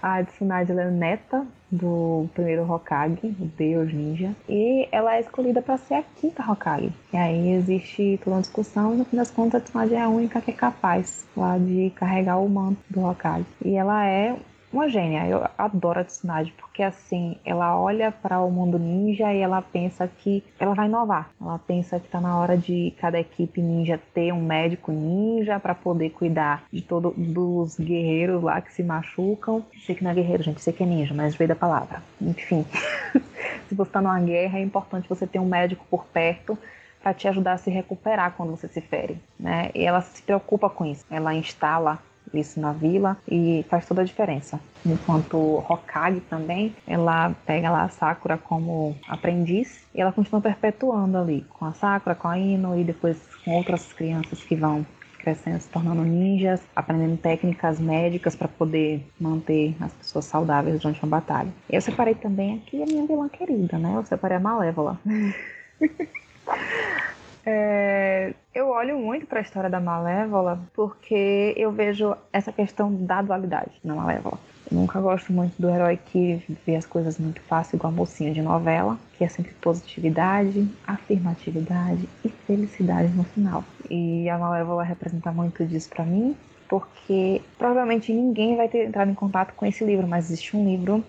A 0.00 0.22
Tsunade 0.22 0.70
ela 0.70 0.82
é 0.82 0.90
neta 0.90 1.44
do 1.70 2.28
primeiro 2.32 2.70
Hokage, 2.70 3.34
o 3.40 3.46
Deus 3.56 3.92
Ninja, 3.92 4.32
e 4.48 4.86
ela 4.92 5.16
é 5.16 5.20
escolhida 5.20 5.60
para 5.60 5.76
ser 5.76 5.94
a 5.94 6.02
quinta 6.02 6.42
Hokage. 6.48 6.92
E 7.12 7.16
aí 7.16 7.52
existe 7.52 8.20
toda 8.22 8.36
uma 8.36 8.42
discussão 8.42 8.94
e 8.94 8.98
no 8.98 9.04
fim 9.04 9.16
das 9.16 9.30
contas 9.30 9.60
a 9.60 9.64
Tsunade 9.64 9.94
é 9.94 10.00
a 10.00 10.08
única 10.08 10.40
que 10.40 10.50
é 10.50 10.54
capaz 10.54 11.26
lá 11.36 11.58
de 11.58 11.90
carregar 11.96 12.38
o 12.38 12.48
manto 12.48 12.78
do 12.88 13.04
Hokage. 13.04 13.46
E 13.64 13.74
ela 13.74 14.06
é 14.06 14.36
uma 14.72 14.88
gênia. 14.88 15.26
Eu 15.26 15.46
adoro 15.56 16.00
a 16.00 16.04
Tsunade 16.04 16.52
porque 16.58 16.82
assim, 16.82 17.36
ela 17.44 17.78
olha 17.78 18.12
para 18.12 18.40
o 18.40 18.50
mundo 18.50 18.78
ninja 18.78 19.32
e 19.32 19.40
ela 19.40 19.62
pensa 19.62 20.08
que 20.08 20.44
ela 20.58 20.74
vai 20.74 20.86
inovar. 20.86 21.30
Ela 21.40 21.58
pensa 21.58 21.98
que 21.98 22.06
está 22.06 22.20
na 22.20 22.38
hora 22.38 22.56
de 22.56 22.94
cada 23.00 23.18
equipe 23.18 23.60
ninja 23.60 24.00
ter 24.14 24.32
um 24.32 24.42
médico 24.42 24.92
ninja 24.92 25.58
para 25.58 25.74
poder 25.74 26.10
cuidar 26.10 26.64
de 26.72 26.82
todos 26.82 27.14
dos 27.16 27.78
guerreiros 27.78 28.42
lá 28.42 28.60
que 28.60 28.72
se 28.72 28.82
machucam. 28.82 29.64
Sei 29.84 29.94
que 29.94 30.04
não 30.04 30.10
é 30.10 30.14
guerreiro, 30.14 30.42
gente, 30.42 30.60
sei 30.60 30.72
que 30.72 30.82
é 30.82 30.86
ninja, 30.86 31.14
mas 31.14 31.34
veio 31.34 31.48
da 31.48 31.56
palavra. 31.56 32.02
Enfim, 32.20 32.64
se 33.68 33.74
você 33.74 33.88
está 33.88 34.00
numa 34.00 34.20
guerra, 34.20 34.58
é 34.58 34.62
importante 34.62 35.08
você 35.08 35.26
ter 35.26 35.38
um 35.38 35.46
médico 35.46 35.84
por 35.90 36.04
perto 36.06 36.58
para 37.02 37.14
te 37.14 37.28
ajudar 37.28 37.52
a 37.52 37.58
se 37.58 37.70
recuperar 37.70 38.34
quando 38.36 38.50
você 38.50 38.68
se 38.68 38.80
fere, 38.80 39.18
né? 39.38 39.70
E 39.74 39.84
ela 39.84 40.00
se 40.00 40.20
preocupa 40.22 40.68
com 40.68 40.84
isso. 40.84 41.04
Ela 41.10 41.32
instala 41.34 41.98
isso 42.32 42.60
na 42.60 42.72
vila 42.72 43.16
e 43.30 43.64
faz 43.68 43.86
toda 43.86 44.02
a 44.02 44.04
diferença. 44.04 44.60
Enquanto 44.84 45.64
Hokage 45.68 46.20
também, 46.20 46.74
ela 46.86 47.34
pega 47.46 47.70
lá 47.70 47.84
a 47.84 47.88
Sakura 47.88 48.38
como 48.38 48.96
aprendiz 49.08 49.86
e 49.94 50.00
ela 50.00 50.12
continua 50.12 50.40
perpetuando 50.40 51.18
ali 51.18 51.44
com 51.50 51.64
a 51.64 51.72
Sakura, 51.72 52.14
com 52.14 52.28
a 52.28 52.38
Ino 52.38 52.78
e 52.78 52.84
depois 52.84 53.18
com 53.44 53.52
outras 53.52 53.92
crianças 53.92 54.42
que 54.42 54.54
vão 54.54 54.86
crescendo, 55.18 55.60
se 55.60 55.68
tornando 55.68 56.02
ninjas, 56.02 56.60
aprendendo 56.74 57.16
técnicas 57.16 57.78
médicas 57.78 58.36
para 58.36 58.48
poder 58.48 59.04
manter 59.20 59.76
as 59.80 59.92
pessoas 59.92 60.24
saudáveis 60.24 60.80
durante 60.80 61.02
uma 61.02 61.10
batalha. 61.10 61.52
Eu 61.68 61.80
separei 61.80 62.14
também 62.14 62.56
aqui 62.56 62.82
a 62.82 62.86
minha 62.86 63.06
vilã 63.06 63.28
querida, 63.28 63.76
né? 63.76 63.94
Eu 63.96 64.04
separei 64.04 64.36
a 64.36 64.40
Malévola. 64.40 64.98
É, 67.44 68.34
eu 68.54 68.68
olho 68.68 68.98
muito 68.98 69.26
para 69.26 69.38
a 69.38 69.42
história 69.42 69.70
da 69.70 69.80
Malévola 69.80 70.60
porque 70.74 71.54
eu 71.56 71.70
vejo 71.70 72.14
essa 72.32 72.52
questão 72.52 72.92
da 72.92 73.22
dualidade 73.22 73.72
na 73.84 73.94
Malévola. 73.94 74.38
Eu 74.70 74.76
nunca 74.76 75.00
gosto 75.00 75.32
muito 75.32 75.54
do 75.58 75.70
herói 75.70 75.96
que 75.96 76.42
vê 76.66 76.76
as 76.76 76.84
coisas 76.84 77.18
muito 77.18 77.40
fácil, 77.42 77.76
igual 77.76 77.92
a 77.92 77.96
mocinha 77.96 78.32
de 78.32 78.42
novela, 78.42 78.98
que 79.16 79.24
é 79.24 79.28
sempre 79.28 79.52
positividade, 79.54 80.68
afirmatividade 80.86 82.06
e 82.22 82.28
felicidade 82.28 83.08
no 83.14 83.24
final. 83.24 83.64
E 83.88 84.28
a 84.28 84.36
Malévola 84.36 84.82
representa 84.82 85.32
muito 85.32 85.64
disso 85.64 85.88
para 85.88 86.04
mim, 86.04 86.36
porque 86.68 87.40
provavelmente 87.56 88.12
ninguém 88.12 88.56
vai 88.56 88.68
ter 88.68 88.86
entrado 88.86 89.10
em 89.10 89.14
contato 89.14 89.54
com 89.54 89.64
esse 89.64 89.82
livro, 89.82 90.06
mas 90.06 90.26
existe 90.26 90.54
um 90.54 90.66
livro 90.66 91.02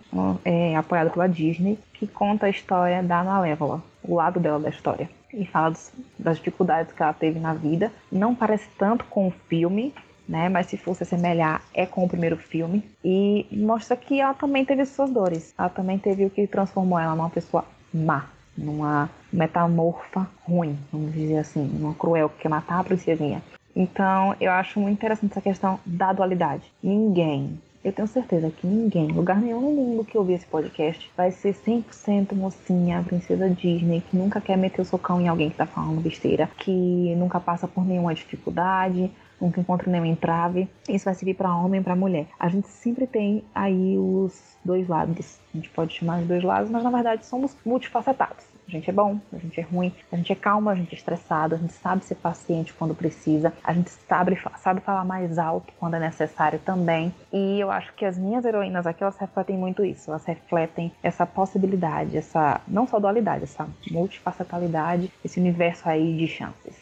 é, 0.46 0.78
apoiado 0.78 1.12
pela 1.12 1.28
Disney 1.28 1.78
que 1.94 2.08
conta 2.08 2.46
a 2.46 2.50
história 2.50 3.04
da 3.04 3.26
Malévola, 3.26 3.84
o 4.02 4.16
lado 4.16 4.40
dela 4.40 4.58
da 4.58 4.70
história 4.70 5.10
e 5.34 5.46
fala 5.46 5.72
dos, 5.72 5.92
das 6.18 6.38
dificuldades 6.38 6.94
que 6.94 7.02
ela 7.02 7.14
teve 7.14 7.40
na 7.40 7.54
vida. 7.54 7.92
Não 8.12 8.36
parece 8.36 8.68
tanto 8.78 9.06
com 9.06 9.28
o 9.28 9.32
filme, 9.48 9.94
né? 10.28 10.50
Mas 10.50 10.68
se 10.68 10.78
fosse 10.78 11.04
assemelhar, 11.04 11.62
é 11.74 11.86
com 11.86 12.04
o 12.04 12.10
primeiro 12.10 12.38
filme. 12.38 12.84
E 13.04 13.46
mostra 13.52 13.98
que 13.98 14.20
ela 14.20 14.34
também 14.34 14.66
teve 14.66 14.86
suas 14.86 15.10
dores. 15.10 15.54
Ela 15.58 15.70
também 15.70 15.98
teve 15.98 16.26
o 16.26 16.30
que 16.30 16.46
transformou 16.48 17.00
ela 17.00 17.16
numa 17.16 17.30
pessoa 17.30 17.66
má, 17.94 18.30
numa 18.58 19.10
metamorfa 19.32 20.28
ruim, 20.44 20.78
vamos 20.92 21.14
dizer 21.14 21.38
assim, 21.38 21.70
uma 21.80 21.94
cruel 21.94 22.30
que 22.30 22.42
quer 22.44 22.50
matar 22.50 22.80
a 22.80 22.84
princesinha. 22.84 23.42
Então, 23.76 24.36
eu 24.42 24.52
acho 24.52 24.80
muito 24.80 24.98
interessante 24.98 25.32
essa 25.32 25.42
questão 25.42 25.80
da 25.86 26.12
dualidade. 26.12 26.64
Ninguém, 26.82 27.60
eu 27.84 27.94
tenho 27.94 28.08
certeza 28.08 28.52
que 28.52 28.68
ninguém, 28.68 29.08
lugar 29.08 29.40
nenhum 29.40 29.62
no 29.62 29.72
mundo 29.72 30.04
que 30.04 30.18
ouvir 30.18 30.34
esse 30.34 30.46
podcast, 30.46 31.10
vai 31.16 31.32
ser 31.32 31.54
100% 31.54 32.34
mocinha, 32.34 33.04
princesa 33.04 33.50
Disney, 33.50 34.02
que 34.02 34.18
nunca 34.18 34.42
quer 34.42 34.58
meter 34.58 34.82
o 34.82 34.86
socão 34.86 35.22
em 35.22 35.28
alguém 35.28 35.50
que 35.50 35.56
tá 35.56 35.66
falando 35.66 36.02
besteira, 36.02 36.50
que 36.58 37.16
nunca 37.16 37.40
passa 37.40 37.68
por 37.68 37.86
nenhuma 37.86 38.14
dificuldade, 38.14 39.10
nunca 39.40 39.62
encontra 39.62 39.90
nenhum 39.90 40.06
entrave. 40.06 40.68
Isso 40.90 41.06
vai 41.06 41.14
servir 41.14 41.36
para 41.36 41.56
homem 41.56 41.80
e 41.80 41.84
para 41.84 41.96
mulher. 41.96 42.28
A 42.38 42.50
gente 42.50 42.68
sempre 42.68 43.08
tem 43.08 43.44
aí 43.56 43.98
os 43.98 44.58
dois 44.64 44.88
lados. 44.88 45.40
A 45.54 45.58
gente 45.58 45.70
pode 45.70 45.94
chamar 45.94 46.20
de 46.20 46.26
dois 46.26 46.44
lados, 46.44 46.70
mas 46.70 46.84
na 46.84 46.92
verdade 46.92 47.26
somos 47.26 47.56
multifacetados. 47.66 48.49
A 48.70 48.72
gente 48.72 48.88
é 48.88 48.94
bom, 48.94 49.20
a 49.34 49.38
gente 49.40 49.60
é 49.60 49.64
ruim, 49.64 49.92
a 50.12 50.16
gente 50.16 50.32
é 50.32 50.36
calmo, 50.36 50.70
a 50.70 50.76
gente 50.76 50.94
é 50.94 50.96
estressado, 50.96 51.56
a 51.56 51.58
gente 51.58 51.74
sabe 51.74 52.06
ser 52.06 52.14
paciente 52.14 52.72
quando 52.72 52.94
precisa, 52.94 53.52
a 53.64 53.74
gente 53.74 53.90
sabe, 53.90 54.38
sabe 54.60 54.80
falar 54.82 55.04
mais 55.04 55.40
alto 55.40 55.74
quando 55.80 55.96
é 55.96 56.00
necessário 56.00 56.60
também. 56.60 57.12
E 57.34 57.60
eu 57.60 57.72
acho 57.72 57.92
que 57.96 58.06
as 58.06 58.16
minhas 58.16 58.46
heroínas 58.46 58.86
aqui, 58.86 59.02
elas 59.02 59.18
refletem 59.18 59.58
muito 59.58 59.84
isso, 59.84 60.12
elas 60.12 60.24
refletem 60.24 60.92
essa 61.02 61.26
possibilidade, 61.26 62.16
essa 62.16 62.62
não 62.68 62.86
só 62.86 63.00
dualidade, 63.00 63.46
essa 63.46 63.68
multifacetalidade, 63.90 65.12
esse 65.26 65.40
universo 65.40 65.90
aí 65.90 66.16
de 66.16 66.28
chances. 66.28 66.76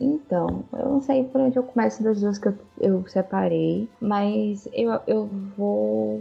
Então, 0.00 0.64
eu 0.72 0.88
não 0.88 1.00
sei 1.00 1.24
por 1.24 1.40
onde 1.40 1.56
eu 1.56 1.64
começo 1.64 2.04
das 2.04 2.20
duas 2.20 2.38
que 2.38 2.48
eu, 2.48 2.54
eu 2.80 3.08
separei, 3.08 3.88
mas 4.00 4.68
eu, 4.72 5.00
eu 5.08 5.26
vou 5.56 6.20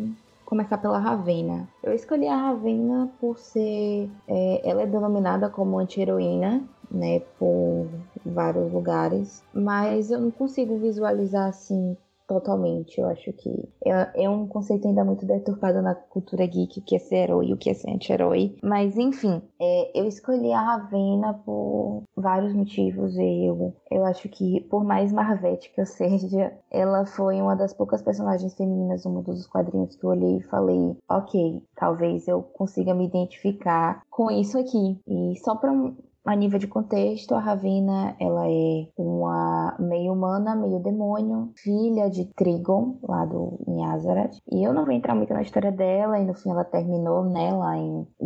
começar 0.52 0.78
pela 0.80 1.00
Ravena. 1.00 1.66
Eu 1.82 1.94
escolhi 1.94 2.28
a 2.28 2.36
Ravena 2.36 3.10
por 3.22 3.40
ser. 3.40 4.10
É, 4.28 4.70
ela 4.70 4.82
é 4.82 4.86
denominada 4.86 5.50
como 5.50 5.80
anti-heroína, 5.80 6.62
né, 6.92 7.22
por 7.40 7.88
vários 8.26 8.70
lugares, 8.70 9.42
mas 9.54 10.12
eu 10.12 10.20
não 10.20 10.30
consigo 10.30 10.78
visualizar 10.78 11.48
assim 11.48 11.96
totalmente. 12.32 13.00
Eu 13.00 13.08
acho 13.08 13.34
que 13.34 13.50
é, 13.86 14.24
é, 14.24 14.30
um 14.30 14.48
conceito 14.48 14.88
ainda 14.88 15.04
muito 15.04 15.26
deturpado 15.26 15.82
na 15.82 15.94
cultura 15.94 16.46
geek, 16.46 16.80
o 16.80 16.84
que 16.84 16.96
é 16.96 17.00
ser 17.00 17.16
herói 17.24 17.48
e 17.48 17.54
o 17.54 17.58
que 17.58 17.70
é 17.70 17.74
ser 17.74 17.92
anti-herói. 17.92 18.56
Mas, 18.64 18.98
enfim, 18.98 19.42
é, 19.60 20.00
eu 20.00 20.06
escolhi 20.06 20.54
a 20.54 20.62
Ravena 20.62 21.34
por 21.34 22.04
vários 22.16 22.54
motivos. 22.54 23.18
Eu, 23.18 23.74
eu 23.92 24.06
acho 24.06 24.30
que, 24.30 24.62
por 24.70 24.86
mais 24.86 25.12
marvete 25.12 25.72
que 25.74 25.82
eu 25.82 25.86
seja, 25.86 26.54
ela 26.72 27.06
foi 27.06 27.42
uma 27.42 27.56
das 27.56 27.74
poucas 27.74 28.02
personagens 28.02 28.56
femininas 28.56 29.04
do 29.04 29.10
mundo 29.10 29.34
dos 29.34 29.48
quadrinhos 29.48 29.96
que 29.96 30.06
eu 30.06 30.12
olhei 30.12 30.38
e 30.38 30.44
falei: 30.44 30.98
ok, 31.10 31.62
talvez 31.76 32.28
eu 32.30 32.42
consiga 32.42 32.94
me 32.94 33.08
identificar 33.08 34.04
com 34.10 34.32
isso 34.32 34.58
aqui. 34.58 35.00
E 35.06 35.38
só 35.44 35.56
pra 35.56 35.74
a 36.26 36.36
nível 36.36 36.60
de 36.60 36.68
contexto, 36.68 37.34
a 37.34 37.40
Ravina 37.40 38.16
ela 38.20 38.48
é 38.48 38.88
uma 38.98 39.76
meio 39.80 40.14
humana, 40.14 40.56
meio 40.56 40.80
demônio, 40.80 41.52
filha 41.56 42.10
de 42.10 42.26
Trigon, 42.26 42.98
lá 43.04 43.26
do 43.26 43.60
em. 43.68 44.42
E 44.52 44.64
eu 44.64 44.74
não 44.74 44.86
vou 44.86 44.94
entrar 44.94 45.16
muito 45.16 45.34
na 45.34 45.42
história 45.42 45.72
dela, 45.72 46.20
e 46.20 46.26
no 46.26 46.34
fim 46.34 46.52
ela 46.52 46.64
terminou 46.64 47.24
né, 47.24 47.52